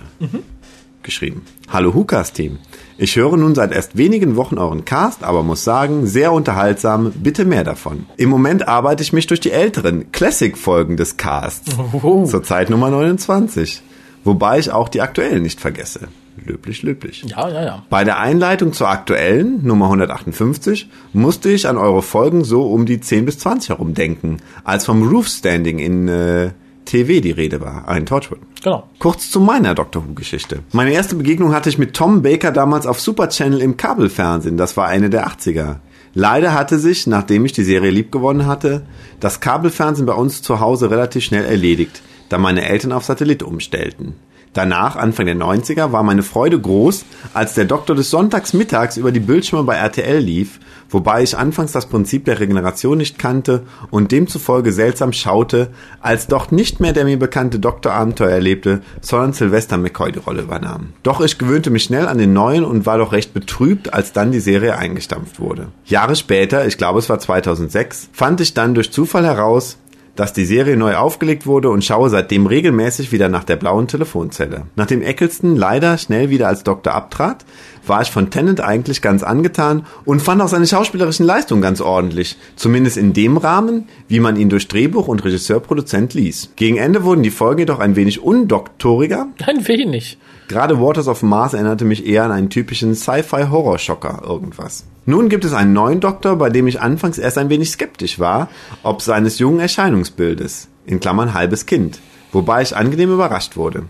geschrieben. 1.02 1.44
Hallo 1.70 1.94
Hukas 1.94 2.34
Team. 2.34 2.60
Ich 2.98 3.16
höre 3.16 3.38
nun 3.38 3.56
seit 3.56 3.72
erst 3.72 3.98
wenigen 3.98 4.36
Wochen 4.36 4.58
euren 4.58 4.86
Cast, 4.86 5.24
aber 5.24 5.42
muss 5.42 5.64
sagen, 5.64 6.06
sehr 6.06 6.32
unterhaltsam, 6.34 7.12
bitte 7.16 7.46
mehr 7.46 7.64
davon. 7.64 8.06
Im 8.18 8.30
Moment 8.30 8.68
arbeite 8.68 9.04
ich 9.04 9.14
mich 9.14 9.26
durch 9.26 9.40
die 9.40 9.52
älteren 9.52 10.12
Classic-Folgen 10.12 10.98
des 10.98 11.18
Casts. 11.18 11.76
Oh. 12.04 12.26
Zurzeit 12.26 12.70
Nummer 12.70 12.90
29. 12.90 13.82
Wobei 14.24 14.60
ich 14.60 14.72
auch 14.72 14.90
die 14.90 15.02
aktuellen 15.02 15.44
nicht 15.44 15.62
vergesse. 15.62 16.10
Löblich, 16.46 16.84
löblich. 16.84 17.26
Ja, 17.28 17.50
ja, 17.50 17.64
ja. 17.64 17.86
Bei 17.90 18.04
der 18.04 18.20
Einleitung 18.20 18.74
zur 18.74 18.90
aktuellen, 18.90 19.66
Nummer 19.66 19.86
158, 19.86 20.90
musste 21.14 21.50
ich 21.50 21.68
an 21.68 21.78
eure 21.78 22.02
Folgen 22.02 22.44
so 22.44 22.68
um 22.68 22.86
die 22.86 23.00
10 23.00 23.26
bis 23.26 23.40
20 23.40 23.70
herum 23.70 23.94
denken, 23.94 24.38
als 24.64 24.86
vom 24.86 25.08
Roof 25.08 25.28
Standing 25.28 25.80
in 25.80 26.08
äh, 26.08 26.52
TV 26.86 27.22
die 27.22 27.32
Rede 27.32 27.62
war, 27.62 27.88
ein 27.88 28.06
Torchwood. 28.06 28.40
Genau. 28.64 28.88
Kurz 29.00 29.30
zu 29.30 29.40
meiner 29.40 29.76
Doctor 29.76 30.08
Who-Geschichte. 30.08 30.60
Meine 30.72 30.92
erste 30.92 31.16
Begegnung 31.16 31.54
hatte 31.54 31.70
ich 31.70 31.78
mit 31.78 31.94
Tom 31.94 32.22
Baker 32.22 32.52
damals 32.52 32.88
auf 32.88 33.00
Super 33.00 33.30
Channel 33.30 33.62
im 33.62 33.78
Kabelfernsehen, 33.78 34.58
das 34.58 34.78
war 34.78 34.88
eine 34.88 35.10
der 35.10 35.28
80er. 35.28 35.78
Leider 36.14 36.54
hatte 36.54 36.80
sich, 36.80 37.06
nachdem 37.06 37.46
ich 37.46 37.52
die 37.52 37.64
Serie 37.64 37.92
liebgewonnen 37.92 38.48
hatte, 38.48 38.88
das 39.20 39.40
Kabelfernsehen 39.40 40.08
bei 40.08 40.14
uns 40.14 40.42
zu 40.42 40.60
Hause 40.60 40.90
relativ 40.90 41.24
schnell 41.24 41.46
erledigt, 41.46 42.02
da 42.30 42.38
meine 42.38 42.66
Eltern 42.66 42.92
auf 42.92 43.06
Satellit 43.06 43.44
umstellten. 43.44 44.16
Danach, 44.54 44.96
Anfang 44.96 45.28
der 45.28 45.36
90er, 45.36 45.92
war 45.92 46.04
meine 46.04 46.24
Freude 46.24 46.60
groß, 46.60 47.06
als 47.34 47.54
der 47.54 47.66
Doktor 47.66 47.96
des 47.96 48.10
Sonntags 48.10 48.54
mittags 48.54 48.98
über 48.98 49.12
die 49.12 49.20
Bildschirme 49.20 49.64
bei 49.64 49.76
RTL 49.76 50.18
lief, 50.18 50.60
wobei 50.90 51.22
ich 51.22 51.38
anfangs 51.38 51.72
das 51.72 51.88
Prinzip 51.88 52.26
der 52.26 52.40
Regeneration 52.40 52.98
nicht 52.98 53.20
kannte 53.20 53.64
und 53.92 54.12
demzufolge 54.12 54.72
seltsam 54.72 55.14
schaute, 55.14 55.70
als 56.02 56.28
doch 56.28 56.52
nicht 56.52 56.80
mehr 56.80 56.94
der 56.94 57.06
mir 57.06 57.20
bekannte 57.20 57.60
Doktorabenteuer 57.60 58.32
erlebte, 58.32 58.82
sondern 59.02 59.34
Sylvester 59.34 59.78
McCoy 59.78 60.12
die 60.12 60.20
Rolle 60.20 60.42
übernahm. 60.42 60.94
Doch 61.04 61.22
ich 61.22 61.38
gewöhnte 61.38 61.70
mich 61.70 61.84
schnell 61.84 62.08
an 62.08 62.18
den 62.18 62.34
neuen 62.34 62.64
und 62.64 62.86
war 62.86 62.98
doch 62.98 63.12
recht 63.12 63.34
betrübt, 63.34 63.94
als 63.94 64.14
dann 64.14 64.32
die 64.32 64.40
Serie 64.40 64.78
eingestampft 64.78 65.40
wurde. 65.40 65.68
Jahre 65.86 66.16
später, 66.16 66.66
ich 66.66 66.78
glaube 66.78 67.00
es 67.00 67.10
war 67.10 67.20
2006, 67.20 68.10
fand 68.12 68.42
ich 68.42 68.54
dann 68.54 68.74
durch 68.74 68.92
Zufall 68.92 69.26
heraus, 69.26 69.78
dass 70.18 70.34
die 70.34 70.46
Serie 70.46 70.76
neu 70.76 70.96
aufgelegt 70.96 71.46
wurde 71.46 71.70
und 71.70 71.86
schaue 71.86 72.10
seitdem 72.10 72.48
regelmäßig 72.48 73.14
wieder 73.14 73.30
nach 73.30 73.46
der 73.46 73.56
blauen 73.56 73.88
Telefonzelle. 73.88 74.64
Nachdem 74.76 75.02
Eccleston 75.02 75.56
leider 75.56 75.98
schnell 75.98 76.30
wieder 76.30 76.48
als 76.48 76.64
Doktor 76.64 76.94
abtrat, 76.94 77.46
war 77.86 78.02
ich 78.02 78.12
von 78.12 78.30
Tennant 78.30 78.60
eigentlich 78.60 79.02
ganz 79.02 79.24
angetan 79.24 79.86
und 80.04 80.22
fand 80.22 80.42
auch 80.42 80.48
seine 80.48 80.68
schauspielerischen 80.68 81.26
Leistungen 81.26 81.62
ganz 81.62 81.80
ordentlich, 81.80 82.36
zumindest 82.56 82.98
in 82.98 83.14
dem 83.14 83.38
Rahmen, 83.38 83.88
wie 84.08 84.20
man 84.20 84.36
ihn 84.36 84.50
durch 84.50 84.68
Drehbuch 84.68 85.08
und 85.08 85.24
Regisseur-Produzent 85.24 86.16
ließ. 86.16 86.54
Gegen 86.56 86.78
Ende 86.78 87.04
wurden 87.04 87.24
die 87.24 87.32
Folgen 87.32 87.60
jedoch 87.60 87.80
ein 87.80 87.96
wenig 87.96 88.22
undoktoriger. 88.22 89.28
Ein 89.46 89.68
wenig. 89.68 90.18
Gerade 90.48 90.82
Waters 90.82 91.08
of 91.08 91.22
Mars 91.22 91.54
erinnerte 91.54 91.86
mich 91.86 92.06
eher 92.06 92.24
an 92.24 92.32
einen 92.32 92.50
typischen 92.50 92.96
Sci-Fi-Horrorschocker 92.96 94.24
irgendwas. 94.26 94.86
Nun 95.10 95.30
gibt 95.30 95.46
es 95.46 95.54
einen 95.54 95.72
neuen 95.72 96.02
Doktor, 96.02 96.36
bei 96.36 96.50
dem 96.50 96.68
ich 96.68 96.82
anfangs 96.82 97.18
erst 97.18 97.38
ein 97.38 97.50
wenig 97.50 97.72
skeptisch 97.72 98.20
war, 98.20 98.50
ob 98.84 99.02
seines 99.02 99.40
jungen 99.40 99.62
Erscheinungsbildes, 99.62 100.68
in 100.86 101.00
Klammern 101.00 101.34
halbes 101.34 101.66
Kind, 101.66 102.02
wobei 102.34 102.62
ich 102.62 102.76
angenehm 102.76 103.14
überrascht 103.14 103.56
wurde. 103.56 103.86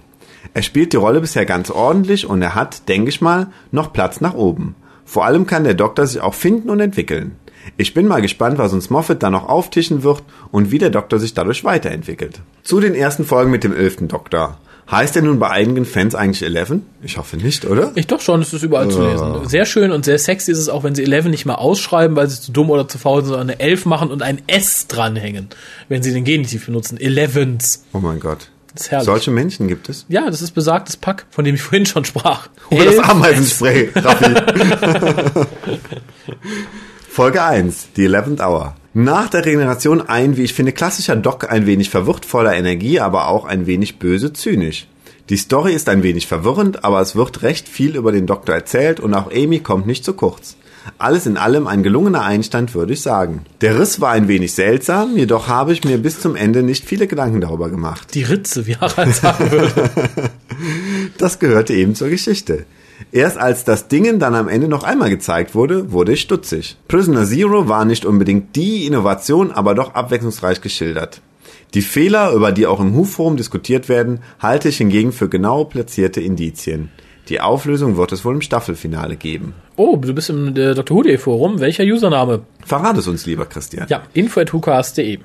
Er 0.53 0.61
spielt 0.61 0.93
die 0.93 0.97
Rolle 0.97 1.19
bisher 1.19 1.47
ganz 1.47 1.71
ordentlich 1.71 2.29
und 2.29 2.43
er 2.43 2.53
hat, 2.53 2.87
denke 2.87 3.09
ich 3.09 3.19
mal, 3.19 3.47
noch 3.71 3.93
Platz 3.93 4.21
nach 4.21 4.35
oben. 4.35 4.75
Vor 5.05 5.25
allem 5.25 5.47
kann 5.47 5.63
der 5.63 5.73
Doktor 5.73 6.05
sich 6.05 6.21
auch 6.21 6.35
finden 6.35 6.69
und 6.69 6.79
entwickeln. 6.79 7.35
Ich 7.77 7.95
bin 7.95 8.07
mal 8.07 8.21
gespannt, 8.21 8.59
was 8.59 8.71
uns 8.71 8.91
Moffat 8.91 9.23
da 9.23 9.31
noch 9.31 9.49
auftischen 9.49 10.03
wird 10.03 10.21
und 10.51 10.69
wie 10.69 10.77
der 10.77 10.91
Doktor 10.91 11.17
sich 11.17 11.33
dadurch 11.33 11.63
weiterentwickelt. 11.63 12.41
Zu 12.61 12.79
den 12.79 12.93
ersten 12.93 13.25
Folgen 13.25 13.49
mit 13.49 13.63
dem 13.63 13.75
elften 13.75 14.07
Doktor. 14.07 14.59
Heißt 14.89 15.17
er 15.17 15.21
nun 15.21 15.37
bei 15.37 15.49
einigen 15.49 15.85
Fans 15.85 16.15
eigentlich 16.15 16.43
Eleven? 16.43 16.85
Ich 17.01 17.17
hoffe 17.17 17.35
nicht, 17.35 17.65
oder? 17.65 17.91
Ich 17.95 18.07
doch 18.07 18.21
schon, 18.21 18.41
es 18.41 18.53
ist 18.53 18.63
überall 18.63 18.89
zu 18.89 19.05
lesen. 19.05 19.47
Sehr 19.47 19.65
schön 19.65 19.91
und 19.91 20.05
sehr 20.05 20.17
sexy 20.17 20.51
ist 20.51 20.59
es 20.59 20.69
auch, 20.69 20.83
wenn 20.83 20.95
sie 20.95 21.03
Eleven 21.03 21.29
nicht 21.29 21.45
mal 21.45 21.55
ausschreiben, 21.55 22.15
weil 22.15 22.29
sie 22.29 22.39
zu 22.39 22.53
dumm 22.53 22.69
oder 22.69 22.87
zu 22.87 22.97
faul 22.97 23.21
sind, 23.21 23.31
sondern 23.31 23.49
eine 23.49 23.59
Elf 23.59 23.85
machen 23.85 24.11
und 24.11 24.21
ein 24.21 24.41
S 24.47 24.87
dranhängen, 24.87 25.49
wenn 25.89 26.03
sie 26.03 26.13
den 26.13 26.23
Genitiv 26.23 26.67
benutzen. 26.67 26.97
Elevens. 26.97 27.83
Oh 27.91 27.99
mein 27.99 28.21
Gott. 28.21 28.49
Solche 28.75 29.31
Menschen 29.31 29.67
gibt 29.67 29.89
es. 29.89 30.05
Ja, 30.07 30.29
das 30.29 30.41
ist 30.41 30.51
besagtes 30.51 30.95
Pack, 30.97 31.25
von 31.31 31.43
dem 31.43 31.55
ich 31.55 31.61
vorhin 31.61 31.85
schon 31.85 32.05
sprach. 32.05 32.47
Oder 32.69 32.85
das 32.85 32.99
Ameisenspray, 32.99 33.89
Raffi. 33.95 34.35
Folge 37.17 37.41
1, 37.41 37.93
die 37.97 38.07
11th 38.07 38.45
Hour. 38.45 38.75
Nach 38.93 39.27
der 39.27 39.43
Regeneration 39.43 40.01
ein, 40.01 40.37
wie 40.37 40.43
ich 40.43 40.53
finde, 40.53 40.71
klassischer 40.71 41.15
Doc 41.15 41.51
ein 41.51 41.65
wenig 41.65 41.89
verwirrt, 41.89 42.27
voller 42.27 42.55
Energie, 42.55 42.99
aber 42.99 43.29
auch 43.29 43.45
ein 43.45 43.65
wenig 43.65 43.97
böse, 43.97 44.33
zynisch. 44.33 44.85
Die 45.29 45.37
Story 45.37 45.73
ist 45.73 45.89
ein 45.89 46.03
wenig 46.03 46.27
verwirrend, 46.27 46.83
aber 46.83 47.01
es 47.01 47.15
wird 47.15 47.41
recht 47.41 47.67
viel 47.67 47.95
über 47.95 48.11
den 48.11 48.27
Doktor 48.27 48.53
erzählt 48.53 48.99
und 48.99 49.15
auch 49.15 49.31
Amy 49.31 49.61
kommt 49.61 49.87
nicht 49.87 50.05
zu 50.05 50.13
kurz. 50.13 50.57
Alles 50.99 51.25
in 51.25 51.37
allem 51.37 51.65
ein 51.65 51.81
gelungener 51.81 52.21
Einstand, 52.21 52.75
würde 52.75 52.93
ich 52.93 53.01
sagen. 53.01 53.47
Der 53.61 53.79
Riss 53.79 53.99
war 53.99 54.11
ein 54.11 54.27
wenig 54.27 54.53
seltsam, 54.53 55.17
jedoch 55.17 55.47
habe 55.47 55.73
ich 55.73 55.83
mir 55.83 55.97
bis 55.97 56.19
zum 56.19 56.35
Ende 56.35 56.61
nicht 56.61 56.85
viele 56.85 57.07
Gedanken 57.07 57.41
darüber 57.41 57.71
gemacht. 57.71 58.13
Die 58.13 58.21
Ritze, 58.21 58.67
wie 58.67 58.75
Harald 58.75 59.15
sagen 59.15 59.51
würde. 59.51 59.89
Das 61.17 61.39
gehörte 61.39 61.73
eben 61.73 61.95
zur 61.95 62.09
Geschichte. 62.09 62.65
Erst 63.11 63.37
als 63.37 63.63
das 63.63 63.87
Dingen 63.87 64.19
dann 64.19 64.35
am 64.35 64.47
Ende 64.47 64.67
noch 64.67 64.83
einmal 64.83 65.09
gezeigt 65.09 65.55
wurde, 65.55 65.91
wurde 65.91 66.13
ich 66.13 66.21
stutzig. 66.21 66.77
Prisoner 66.87 67.25
Zero 67.25 67.67
war 67.67 67.85
nicht 67.85 68.05
unbedingt 68.05 68.55
die 68.55 68.85
Innovation, 68.85 69.51
aber 69.51 69.75
doch 69.75 69.93
abwechslungsreich 69.93 70.61
geschildert. 70.61 71.21
Die 71.73 71.81
Fehler, 71.81 72.31
über 72.31 72.51
die 72.51 72.65
auch 72.65 72.79
im 72.79 72.95
Who-Forum 72.95 73.37
diskutiert 73.37 73.89
werden, 73.89 74.19
halte 74.39 74.69
ich 74.69 74.77
hingegen 74.77 75.11
für 75.11 75.29
genau 75.29 75.65
platzierte 75.65 76.21
Indizien. 76.21 76.89
Die 77.29 77.41
Auflösung 77.41 77.97
wird 77.97 78.13
es 78.13 78.23
wohl 78.23 78.35
im 78.35 78.41
Staffelfinale 78.41 79.17
geben. 79.17 79.53
Oh, 79.75 79.97
du 79.97 80.13
bist 80.13 80.29
im 80.29 80.55
äh, 80.55 80.73
Dr. 80.73 80.97
Who 80.97 81.17
Forum. 81.17 81.59
Welcher 81.59 81.83
Username? 81.83 82.43
Verrat 82.65 82.97
es 82.97 83.07
uns 83.07 83.25
lieber, 83.25 83.45
Christian. 83.45 83.85
Ja, 83.89 84.03
info.hucast.de. 84.13 85.19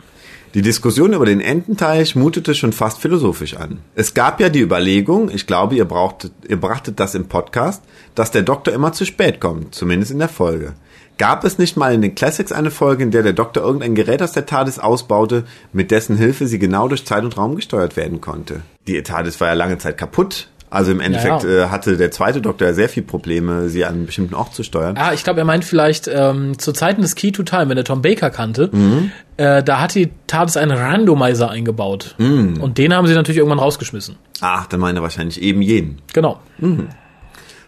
Die 0.55 0.61
Diskussion 0.61 1.15
über 1.15 1.25
den 1.25 1.41
Ententeich 1.41 2.15
mutete 2.15 2.55
schon 2.55 2.75
fast 2.75 2.99
philosophisch 2.99 3.57
an. 3.57 3.79
Es 3.95 4.13
gab 4.13 4.39
ja 4.39 4.51
die 4.51 4.61
Überlegung, 4.61 5.31
ich 5.31 5.47
glaube, 5.47 5.77
ihr, 5.77 5.87
brauchtet, 5.87 6.33
ihr 6.47 6.61
brachtet 6.61 7.01
das 7.01 7.15
im 7.15 7.27
Podcast, 7.27 7.83
dass 8.15 8.33
der 8.33 8.43
Doktor 8.43 8.75
immer 8.75 8.93
zu 8.93 9.07
spät 9.07 9.41
kommt, 9.41 9.75
zumindest 9.75 10.13
in 10.13 10.19
der 10.19 10.29
Folge. 10.29 10.75
Gab 11.17 11.45
es 11.45 11.57
nicht 11.57 11.79
mal 11.79 11.95
in 11.95 12.03
den 12.03 12.15
Classics 12.15 12.53
eine 12.53 12.71
Folge, 12.71 13.03
in 13.03 13.11
der 13.13 13.23
der 13.23 13.33
Doktor 13.33 13.63
irgendein 13.63 13.95
Gerät 13.95 14.23
aus 14.23 14.33
der 14.33 14.45
TARDIS 14.45 14.79
ausbaute, 14.79 15.45
mit 15.73 15.91
dessen 15.91 16.19
Hilfe 16.19 16.47
sie 16.47 16.59
genau 16.59 16.87
durch 16.87 17.07
Zeit 17.07 17.25
und 17.25 17.39
Raum 17.39 17.57
gesteuert 17.57 17.97
werden 17.97 18.21
konnte? 18.21 18.61
Die 18.87 19.03
TARDIS 19.03 19.41
war 19.41 19.49
ja 19.49 19.55
lange 19.55 19.79
Zeit 19.79 19.97
kaputt. 19.97 20.49
Also 20.73 20.91
im 20.91 21.01
Endeffekt 21.01 21.45
Ja, 21.45 21.51
ja. 21.51 21.65
Äh, 21.65 21.69
hatte 21.69 21.97
der 21.99 22.11
zweite 22.11 22.41
Doktor 22.41 22.69
ja 22.69 22.73
sehr 22.75 22.89
viel 22.89 23.03
Probleme, 23.03 23.69
sie 23.69 23.85
an 23.85 23.93
einen 23.95 24.07
bestimmten 24.07 24.35
Ort 24.35 24.55
zu 24.55 24.63
steuern. 24.63 24.97
Ah, 24.97 25.13
ich 25.13 25.23
glaube, 25.23 25.39
er 25.41 25.45
meint 25.45 25.65
vielleicht 25.67 26.09
ähm, 26.09 26.59
zu 26.59 26.73
Zeiten 26.73 27.03
des 27.03 27.15
Key 27.15 27.31
to 27.31 27.43
Time, 27.43 27.69
wenn 27.69 27.77
er 27.77 27.85
Tom 27.85 28.01
Baker 28.01 28.31
kannte, 28.31 28.71
Mhm. 28.73 29.13
äh, 29.37 29.63
da 29.63 29.81
hat 29.81 29.95
die 29.95 30.11
TARDIS 30.27 30.57
einen 30.57 30.71
Randomizer 30.77 31.51
eingebaut. 31.51 32.15
Mhm. 32.17 32.59
Und 32.61 32.79
den 32.79 32.95
haben 32.95 33.07
sie 33.07 33.15
natürlich 33.15 33.37
irgendwann 33.39 33.59
rausgeschmissen. 33.59 34.17
Ach, 34.41 34.67
dann 34.67 34.81
meint 34.81 34.99
er 34.99 35.03
wahrscheinlich 35.03 35.43
eben 35.43 35.61
jenen. 35.61 36.01
Genau. 36.15 36.41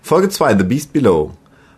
Folge 0.02 0.28
2, 0.28 0.56
The 0.58 0.64
Beast 0.64 0.92
Below. 0.92 1.32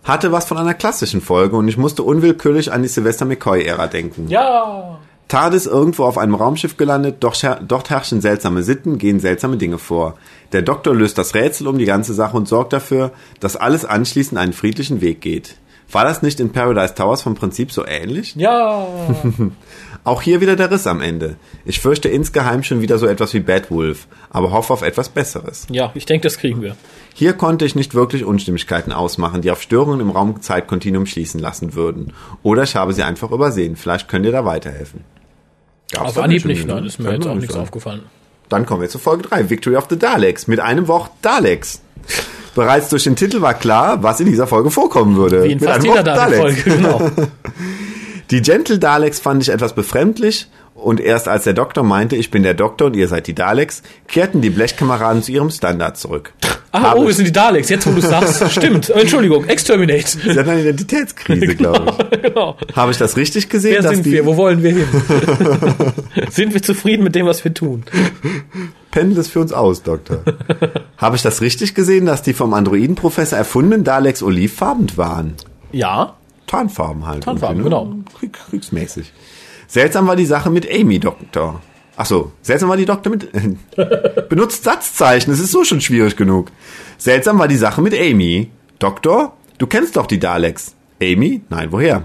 Hatte 0.05 0.31
was 0.31 0.45
von 0.47 0.57
einer 0.59 0.75
klassischen 0.75 1.21
Folge 1.21 1.57
und 1.57 1.67
ich 1.67 1.77
musste 1.77 2.05
unwillkürlich 2.05 2.73
an 2.73 2.83
die 2.83 2.89
Sylvester 2.89 3.25
McCoy-Ära 3.25 3.89
denken. 3.89 4.29
Ja. 4.29 4.99
TARDIS 5.29 5.67
irgendwo 5.67 6.05
auf 6.05 6.19
einem 6.19 6.37
Raumschiff 6.37 6.77
gelandet, 6.77 7.17
doch 7.21 7.35
dort 7.67 7.91
herrschen 7.91 8.21
seltsame 8.21 8.63
Sitten, 8.63 8.99
gehen 8.99 9.19
seltsame 9.19 9.57
Dinge 9.57 9.79
vor. 9.79 10.15
Der 10.53 10.63
Doktor 10.63 10.95
löst 10.95 11.19
das 11.19 11.35
Rätsel 11.35 11.67
um 11.67 11.79
die 11.79 11.85
ganze 11.85 12.15
Sache 12.15 12.37
und 12.37 12.49
sorgt 12.49 12.73
dafür, 12.73 13.13
dass 13.41 13.57
alles 13.57 13.85
anschließend 13.85 14.39
einen 14.39 14.53
friedlichen 14.53 15.01
Weg 15.01 15.21
geht. 15.21 15.57
War 15.91 16.05
das 16.05 16.21
nicht 16.23 16.41
in 16.41 16.51
Paradise 16.51 16.95
Towers 16.95 17.23
vom 17.23 17.35
Prinzip 17.37 17.71
so 17.71 17.87
ähnlich? 17.87 18.35
Ja. 18.37 18.87
Auch 20.05 20.23
hier 20.23 20.41
wieder 20.41 20.57
der 20.57 20.71
Riss 20.71 20.87
am 20.87 21.01
Ende. 21.01 21.37
Ich 21.65 21.81
fürchte 21.81 22.09
insgeheim 22.09 22.63
schon 22.63 22.81
wieder 22.81 22.99
so 22.99 23.07
etwas 23.07 23.35
wie 23.35 23.41
Bad 23.41 23.71
Wolf, 23.71 24.07
aber 24.31 24.53
hoffe 24.53 24.73
auf 24.73 24.83
etwas 24.83 25.09
Besseres. 25.09 25.67
ja, 25.71 25.91
ich 25.95 26.07
denke, 26.07 26.25
das 26.29 26.39
kriegen 26.39 26.63
wir. 26.63 26.77
Hier 27.13 27.33
konnte 27.33 27.65
ich 27.65 27.75
nicht 27.75 27.95
wirklich 27.95 28.25
Unstimmigkeiten 28.25 28.93
ausmachen, 28.93 29.43
die 29.43 29.51
auf 29.51 29.61
Störungen 29.63 30.01
im 30.01 30.11
Raum-Zeit-Kontinuum 30.11 31.07
schließen 31.07 31.41
lassen 31.41 31.75
würden. 31.75 32.13
Oder 32.45 32.63
ich 32.65 32.77
habe 32.77 32.93
sie 32.93 33.03
einfach 33.03 33.33
übersehen. 33.33 33.75
Vielleicht 33.75 34.09
könnt 34.09 34.27
ihr 34.27 34.33
da 34.33 34.45
weiterhelfen. 34.45 35.03
Gab's 35.93 36.11
Auf 36.11 36.19
Anhieb 36.19 36.45
nicht 36.45 36.67
nein, 36.67 36.83
ne? 36.83 36.87
ist 36.87 36.99
mir 36.99 37.07
Kann 37.07 37.15
jetzt 37.15 37.27
auch 37.27 37.31
nicht 37.33 37.41
nichts 37.43 37.55
sagen. 37.55 37.65
aufgefallen. 37.65 38.03
Dann 38.49 38.67
kommen 38.67 38.83
wir 38.83 38.89
zu 38.89 38.99
Folge 38.99 39.25
3, 39.25 39.51
Victory 39.51 39.77
of 39.77 39.87
the 39.91 39.99
Daleks. 39.99 40.47
Mit 40.47 40.61
einem 40.61 40.89
Wort 40.89 41.11
Daleks. 41.23 41.81
Bereits 42.55 42.89
durch 42.89 43.05
den 43.05 43.17
Titel 43.17 43.43
war 43.43 43.55
klar, 43.55 44.03
was 44.03 44.21
in 44.21 44.27
dieser 44.27 44.47
Folge 44.47 44.71
vorkommen 44.71 45.17
würde. 45.17 45.45
Wie 45.45 45.53
in 45.53 45.59
Mit 45.59 45.69
fast 45.69 45.81
einem 45.81 45.97
jeder 45.97 46.07
Wort 46.07 46.17
Dalek-Folge, 46.17 46.63
genau. 46.63 47.11
Die 48.31 48.43
Gentle 48.43 48.79
Daleks 48.79 49.21
fand 49.21 49.43
ich 49.43 49.51
etwas 49.51 49.75
befremdlich 49.75 50.49
und 50.75 51.01
erst 51.01 51.29
als 51.29 51.45
der 51.45 51.53
Doktor 51.53 51.85
meinte, 51.85 52.17
ich 52.17 52.31
bin 52.31 52.43
der 52.43 52.55
Doktor 52.55 52.87
und 52.87 52.97
ihr 52.97 53.07
seid 53.07 53.29
die 53.29 53.35
Daleks, 53.35 53.83
kehrten 54.09 54.41
die 54.41 54.51
Blechkameraden 54.51 55.23
zu 55.23 55.33
ihrem 55.33 55.51
Standard 55.51 55.97
zurück. 55.97 56.33
Habe 56.81 57.01
oh, 57.01 57.07
wir 57.07 57.15
sind 57.15 57.27
die 57.27 57.33
Daleks, 57.33 57.69
jetzt 57.69 57.87
wo 57.87 57.93
du 57.93 58.01
sagst. 58.01 58.51
Stimmt. 58.53 58.91
Entschuldigung, 58.91 59.45
Exterminate. 59.47 60.07
Sie 60.07 60.31
hat 60.31 60.49
eine 60.49 60.61
Identitätskrise, 60.63 61.47
glaube 61.57 61.95
ich. 62.13 62.23
genau. 62.23 62.57
Habe 62.75 62.93
ich 62.93 62.99
das 62.99 63.17
richtig 63.17 63.49
gesehen? 63.49 63.83
Wer 63.83 63.95
sind 63.95 64.05
wir? 64.05 64.27
Wo 64.27 64.37
wollen 64.37 64.63
wir 64.63 64.73
hin? 64.73 64.89
sind 66.31 66.55
wir 66.55 66.63
zufrieden 66.63 67.05
mit 67.05 67.15
dem, 67.15 67.27
was 67.27 67.45
wir 67.45 67.55
tun? 67.55 67.85
Pendel 68.91 69.19
es 69.19 69.29
für 69.29 69.41
uns 69.41 69.53
aus, 69.53 69.83
Doktor. 69.83 70.23
Habe 70.97 71.17
ich 71.17 71.23
das 71.23 71.41
richtig 71.41 71.75
gesehen, 71.75 72.07
dass 72.07 72.23
die 72.23 72.33
vom 72.33 72.55
Androidenprofessor 72.55 73.39
erfundenen 73.39 73.85
Daleks 73.85 74.23
olivfarben 74.23 74.97
waren? 74.97 75.35
Ja. 75.73 76.15
Tarnfarben 76.47 77.07
halt. 77.07 77.25
Tarnfarben, 77.25 77.59
irgendwie, 77.59 77.71
genau. 77.71 77.97
Krieg, 78.19 78.39
kriegsmäßig. 78.51 79.13
Seltsam 79.67 80.07
war 80.07 80.17
die 80.17 80.27
Sache 80.27 80.51
mit 80.51 80.71
Amy, 80.71 80.99
Doktor. 80.99 81.61
Ach 81.97 82.07
so, 82.07 82.33
seltsam 82.43 82.69
war 82.69 82.77
die 82.77 82.85
Doktor 82.85 83.11
mit... 83.11 83.31
benutzt 84.29 84.65
Satzzeichen, 84.65 85.33
es 85.33 85.41
ist 85.41 85.53
so 85.53 85.65
schon 85.65 85.81
schwierig 85.81 86.17
genug. 86.17 86.49
Seltsam 86.99 87.39
war 87.39 87.49
die 87.49 87.57
Sache 87.57 87.81
mit 87.81 87.95
Amy. 87.99 88.51
Doktor, 88.79 89.35
du 89.59 89.67
kennst 89.67 89.97
doch 89.97 90.07
die 90.07 90.19
Daleks. 90.19 90.75
Amy? 91.01 91.43
Nein, 91.49 91.73
woher? 91.73 92.05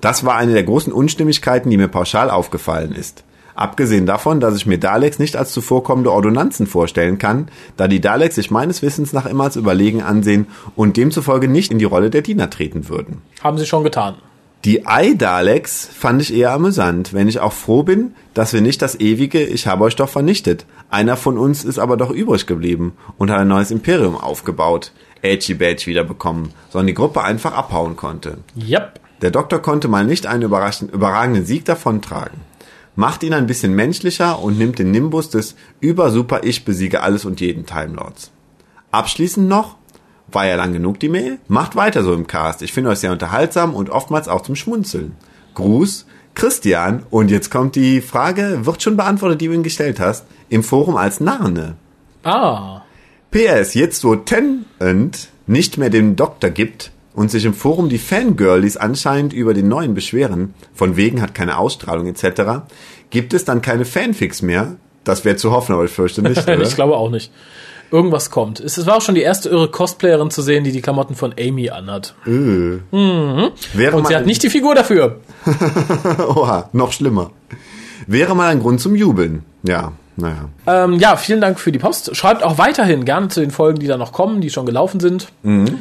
Das 0.00 0.24
war 0.24 0.36
eine 0.36 0.52
der 0.52 0.62
großen 0.62 0.92
Unstimmigkeiten, 0.92 1.70
die 1.70 1.76
mir 1.76 1.88
pauschal 1.88 2.30
aufgefallen 2.30 2.92
ist. 2.92 3.24
Abgesehen 3.56 4.04
davon, 4.04 4.38
dass 4.38 4.54
ich 4.54 4.66
mir 4.66 4.78
Daleks 4.78 5.18
nicht 5.18 5.34
als 5.34 5.50
zuvorkommende 5.52 6.12
Ordonnanzen 6.12 6.66
vorstellen 6.66 7.16
kann, 7.16 7.48
da 7.78 7.88
die 7.88 8.02
Daleks 8.02 8.34
sich 8.34 8.50
meines 8.50 8.82
Wissens 8.82 9.14
nach 9.14 9.24
immer 9.24 9.44
als 9.44 9.56
überlegen 9.56 10.02
ansehen 10.02 10.46
und 10.76 10.98
demzufolge 10.98 11.48
nicht 11.48 11.72
in 11.72 11.78
die 11.78 11.86
Rolle 11.86 12.10
der 12.10 12.20
Diener 12.20 12.50
treten 12.50 12.90
würden. 12.90 13.22
Haben 13.42 13.56
sie 13.56 13.64
schon 13.64 13.82
getan. 13.82 14.16
Die 14.64 14.86
Ei-Daleks 14.86 15.88
fand 15.92 16.22
ich 16.22 16.34
eher 16.34 16.52
amüsant, 16.52 17.12
wenn 17.12 17.28
ich 17.28 17.38
auch 17.38 17.52
froh 17.52 17.84
bin, 17.84 18.14
dass 18.34 18.52
wir 18.52 18.60
nicht 18.60 18.82
das 18.82 18.98
ewige 18.98 19.44
Ich 19.44 19.66
habe 19.66 19.84
euch 19.84 19.94
doch 19.94 20.08
vernichtet. 20.08 20.66
Einer 20.90 21.16
von 21.16 21.38
uns 21.38 21.64
ist 21.64 21.78
aber 21.78 21.96
doch 21.96 22.10
übrig 22.10 22.46
geblieben 22.46 22.94
und 23.16 23.30
hat 23.30 23.38
ein 23.38 23.48
neues 23.48 23.70
Imperium 23.70 24.16
aufgebaut, 24.16 24.92
Edgy 25.22 25.54
Badge 25.54 25.86
wiederbekommen, 25.86 26.50
sondern 26.70 26.88
die 26.88 26.94
Gruppe 26.94 27.22
einfach 27.22 27.54
abhauen 27.54 27.96
konnte. 27.96 28.38
Yep. 28.56 29.00
Der 29.22 29.30
Doktor 29.30 29.60
konnte 29.60 29.88
mal 29.88 30.04
nicht 30.04 30.26
einen 30.26 30.42
überragenden 30.42 31.46
Sieg 31.46 31.64
davontragen. 31.64 32.40
Macht 32.96 33.22
ihn 33.22 33.34
ein 33.34 33.46
bisschen 33.46 33.74
menschlicher 33.74 34.42
und 34.42 34.58
nimmt 34.58 34.78
den 34.78 34.90
Nimbus 34.90 35.30
des 35.30 35.54
Über-Super-Ich 35.80 36.64
besiege 36.64 37.02
alles 37.02 37.24
und 37.24 37.40
jeden 37.40 37.66
Timelords. 37.66 38.30
Abschließend 38.90 39.48
noch, 39.48 39.76
war 40.30 40.46
ja 40.46 40.56
lang 40.56 40.72
genug 40.72 41.00
die 41.00 41.08
Mail? 41.08 41.38
Macht 41.48 41.76
weiter 41.76 42.02
so 42.02 42.12
im 42.12 42.26
Cast. 42.26 42.62
Ich 42.62 42.72
finde 42.72 42.90
euch 42.90 42.98
sehr 42.98 43.12
unterhaltsam 43.12 43.74
und 43.74 43.90
oftmals 43.90 44.28
auch 44.28 44.42
zum 44.42 44.56
Schmunzeln. 44.56 45.16
Gruß, 45.54 46.06
Christian. 46.34 47.04
Und 47.10 47.30
jetzt 47.30 47.50
kommt 47.50 47.76
die 47.76 48.00
Frage, 48.00 48.66
wird 48.66 48.82
schon 48.82 48.96
beantwortet, 48.96 49.40
die 49.40 49.46
du 49.46 49.54
ihn 49.54 49.62
gestellt 49.62 50.00
hast, 50.00 50.26
im 50.48 50.62
Forum 50.62 50.96
als 50.96 51.20
Narne. 51.20 51.76
Ah. 52.22 52.82
PS, 53.30 53.74
jetzt 53.74 54.04
wo 54.04 54.16
Tennant 54.16 55.28
nicht 55.46 55.78
mehr 55.78 55.90
den 55.90 56.16
Doktor 56.16 56.50
gibt 56.50 56.90
und 57.14 57.30
sich 57.30 57.44
im 57.44 57.54
Forum 57.54 57.88
die 57.88 57.98
Fangirlies 57.98 58.76
anscheinend 58.76 59.32
über 59.32 59.54
den 59.54 59.68
neuen 59.68 59.94
beschweren, 59.94 60.54
von 60.74 60.96
wegen 60.96 61.22
hat 61.22 61.34
keine 61.34 61.58
Ausstrahlung 61.58 62.06
etc., 62.06 62.66
gibt 63.10 63.32
es 63.32 63.44
dann 63.44 63.62
keine 63.62 63.84
Fanfics 63.84 64.42
mehr. 64.42 64.76
Das 65.04 65.24
wäre 65.24 65.36
zu 65.36 65.52
hoffen, 65.52 65.72
aber 65.72 65.84
ich 65.84 65.92
fürchte 65.92 66.22
nicht. 66.22 66.46
Ich 66.60 66.74
glaube 66.74 66.96
auch 66.96 67.10
nicht. 67.10 67.32
Irgendwas 67.90 68.30
kommt. 68.30 68.60
Es 68.60 68.84
war 68.86 68.96
auch 68.96 69.00
schon 69.00 69.14
die 69.14 69.22
erste 69.22 69.48
irre 69.48 69.70
Cosplayerin 69.70 70.30
zu 70.30 70.42
sehen, 70.42 70.64
die 70.64 70.72
die 70.72 70.82
Klamotten 70.82 71.14
von 71.14 71.34
Amy 71.38 71.70
anhat. 71.70 72.14
Wäre 73.74 73.96
Und 73.96 74.02
mal 74.02 74.08
sie 74.08 74.16
hat 74.16 74.26
nicht 74.26 74.42
die 74.42 74.50
Figur 74.50 74.74
dafür. 74.74 75.20
Oha, 76.28 76.68
noch 76.72 76.92
schlimmer. 76.92 77.30
Wäre 78.06 78.34
mal 78.34 78.48
ein 78.48 78.60
Grund 78.60 78.80
zum 78.80 78.94
Jubeln. 78.96 79.44
Ja, 79.62 79.92
naja. 80.16 80.48
Ähm, 80.66 80.94
ja, 80.94 81.16
vielen 81.16 81.40
Dank 81.40 81.60
für 81.60 81.72
die 81.72 81.78
Post. 81.78 82.16
Schreibt 82.16 82.42
auch 82.42 82.58
weiterhin 82.58 83.04
gerne 83.04 83.28
zu 83.28 83.40
den 83.40 83.50
Folgen, 83.50 83.78
die 83.78 83.86
da 83.86 83.96
noch 83.96 84.12
kommen, 84.12 84.40
die 84.40 84.50
schon 84.50 84.66
gelaufen 84.66 85.00
sind. 85.00 85.28
Mhm. 85.42 85.78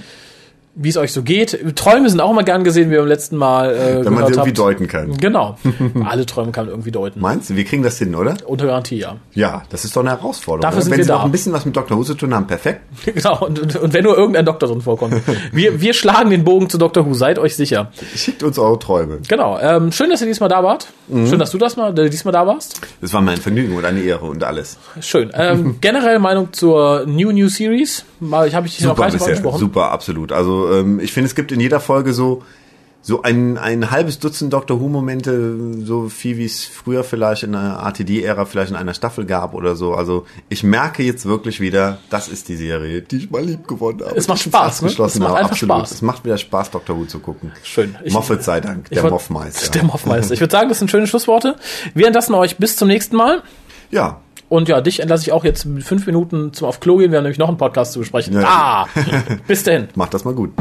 Wie 0.78 0.90
es 0.90 0.98
euch 0.98 1.14
so 1.14 1.24
geht. 1.24 1.58
Träume 1.78 2.10
sind 2.10 2.20
auch 2.20 2.32
immer 2.32 2.44
gern 2.44 2.66
gesehen, 2.66 2.90
wie 2.90 2.92
wir 2.94 3.00
beim 3.00 3.08
letzten 3.08 3.38
Mal 3.38 3.74
äh, 3.74 4.06
Wenn 4.06 4.14
man 4.14 4.28
sie 4.28 4.34
irgendwie 4.34 4.50
habt. 4.50 4.58
deuten 4.58 4.88
kann. 4.90 5.16
Genau. 5.18 5.58
Alle 6.06 6.26
Träume 6.26 6.52
kann 6.52 6.66
man 6.66 6.74
irgendwie 6.74 6.92
deuten. 6.92 7.22
Meinst 7.22 7.50
du, 7.50 7.56
wir 7.56 7.64
kriegen 7.64 7.82
das 7.82 7.98
hin, 7.98 8.14
oder? 8.14 8.36
Unter 8.46 8.66
Garantie, 8.66 8.98
ja. 8.98 9.16
Ja, 9.34 9.64
das 9.70 9.86
ist 9.86 9.96
doch 9.96 10.02
eine 10.02 10.10
Herausforderung. 10.10 10.62
Dafür 10.62 10.82
sind 10.82 10.92
Wenn 10.92 10.98
wir 10.98 11.06
sie 11.06 11.10
da. 11.10 11.16
noch 11.20 11.26
ein 11.26 11.32
bisschen 11.32 11.54
was 11.54 11.64
mit 11.66 11.78
Dr. 11.78 11.98
Who 11.98 12.04
zu 12.04 12.16
tun 12.16 12.34
haben, 12.34 12.46
perfekt. 12.48 12.82
Genau. 13.06 13.46
Und, 13.46 13.60
und, 13.60 13.76
und 13.78 13.94
wenn 13.94 14.04
nur 14.04 14.18
irgendein 14.18 14.46
Doktor 14.46 14.68
drin 14.68 14.82
vorkommt. 14.82 15.16
Wir, 15.54 15.80
wir 15.80 15.94
schlagen 15.94 16.30
den 16.30 16.44
Bogen 16.44 16.70
zu 16.70 16.78
Dr. 16.78 17.06
Who, 17.06 17.14
seid 17.14 17.40
euch 17.40 17.56
sicher. 17.56 17.92
Schickt 18.14 18.44
uns 18.44 18.60
eure 18.60 18.78
Träume. 18.78 19.20
Genau. 19.30 19.58
Ähm, 19.60 19.94
schön, 19.94 20.10
dass 20.10 20.20
ihr 20.22 20.28
diesmal 20.28 20.50
da 20.50 20.62
wart. 20.64 20.88
Mhm. 21.08 21.28
Schön, 21.28 21.40
dass 21.40 21.52
du 21.52 21.58
das 21.58 21.78
mal, 21.78 21.94
diesmal 21.94 22.34
da 22.34 22.46
warst. 22.46 22.82
Das 23.00 23.14
war 23.14 23.22
mein 23.22 23.38
Vergnügen 23.38 23.78
und 23.78 23.86
eine 23.86 24.02
Ehre 24.02 24.26
und 24.26 24.44
alles. 24.44 24.78
Schön. 25.00 25.32
Ähm, 25.34 25.78
generell 25.82 26.20
Meinung 26.20 26.52
zur 26.52 27.06
New 27.06 27.32
New 27.32 27.48
Series. 27.48 28.04
Mal, 28.20 28.48
ich 28.48 28.56
habe 28.56 28.68
ich 28.68 28.80
noch 28.82 28.90
Super 28.92 29.02
gar 29.04 29.14
nicht 29.14 29.26
bisher, 29.26 29.58
super, 29.58 29.92
absolut. 29.92 30.32
Also 30.32 30.65
ähm, 30.72 31.00
ich 31.00 31.12
finde, 31.14 31.28
es 31.28 31.36
gibt 31.36 31.52
in 31.52 31.60
jeder 31.60 31.80
Folge 31.80 32.14
so 32.14 32.44
so 33.08 33.22
ein, 33.22 33.60
ein 33.60 33.92
halbes 33.92 34.18
Dutzend 34.18 34.52
Doctor 34.52 34.82
Who 34.82 34.88
Momente, 34.88 35.56
so 35.84 36.10
viel 36.10 36.38
wie 36.40 36.46
es 36.46 36.66
früher 36.66 37.04
vielleicht 37.04 37.44
in 37.44 37.52
der 37.52 37.62
RTD-Ära 37.86 38.46
vielleicht 38.46 38.72
in 38.72 38.76
einer 38.76 38.96
Staffel 38.96 39.26
gab 39.26 39.54
oder 39.54 39.76
so. 39.76 39.94
Also 39.94 40.26
ich 40.50 40.64
merke 40.64 41.04
jetzt 41.04 41.28
wirklich 41.28 41.60
wieder, 41.60 42.00
das 42.10 42.28
ist 42.28 42.50
die 42.50 42.56
Serie, 42.56 43.04
die 43.04 43.18
ich 43.18 43.30
mal 43.30 43.44
lieb 43.44 43.68
gewonnen 43.68 44.02
habe. 44.04 44.16
Es 44.18 44.28
macht 44.28 44.42
Spaß, 44.42 44.82
ne? 44.82 44.88
Es 44.88 44.98
macht 44.98 45.14
habe. 45.22 45.36
einfach 45.38 45.52
absolut. 45.52 45.78
Spaß. 45.78 45.92
Es 45.92 46.02
macht 46.02 46.26
wieder 46.26 46.40
Spaß, 46.40 46.72
Doctor 46.72 46.98
Who 46.98 47.06
zu 47.06 47.20
gucken. 47.20 47.52
Schön. 47.62 47.96
Ich- 48.04 48.12
Moffat 48.12 48.44
sei 48.44 48.60
Dank, 48.60 48.90
der 48.90 49.08
Moffmeister. 49.08 49.72
Der 49.74 49.84
Moffmeister. 49.84 50.34
Ich 50.34 50.40
würde 50.40 50.52
sagen, 50.52 50.70
das 50.70 50.80
sind 50.80 50.90
schöne 50.90 51.06
Schlussworte. 51.06 51.58
Wir 51.94 52.08
entlassen 52.08 52.34
euch 52.34 52.58
bis 52.58 52.76
zum 52.76 52.88
nächsten 52.88 53.16
Mal. 53.16 53.44
Ja, 53.92 54.20
Und 54.50 54.70
ja, 54.70 54.82
dich 54.82 55.00
entlasse 55.00 55.24
ich 55.24 55.32
auch 55.32 55.44
jetzt 55.44 55.68
fünf 55.80 56.06
Minuten 56.06 56.54
zum 56.54 56.68
auf 56.68 56.80
Klo 56.80 56.98
gehen. 56.98 57.12
Wir 57.12 57.18
haben 57.18 57.24
nämlich 57.24 57.40
noch 57.40 57.48
einen 57.48 57.58
Podcast 57.58 57.94
zu 57.94 58.00
besprechen. 58.00 58.34
Ja. 58.40 58.44
Ah! 58.48 58.88
bis 59.48 59.64
dahin. 59.64 59.88
macht 59.96 60.14
das 60.14 60.26
mal 60.26 60.34
gut. 60.34 60.52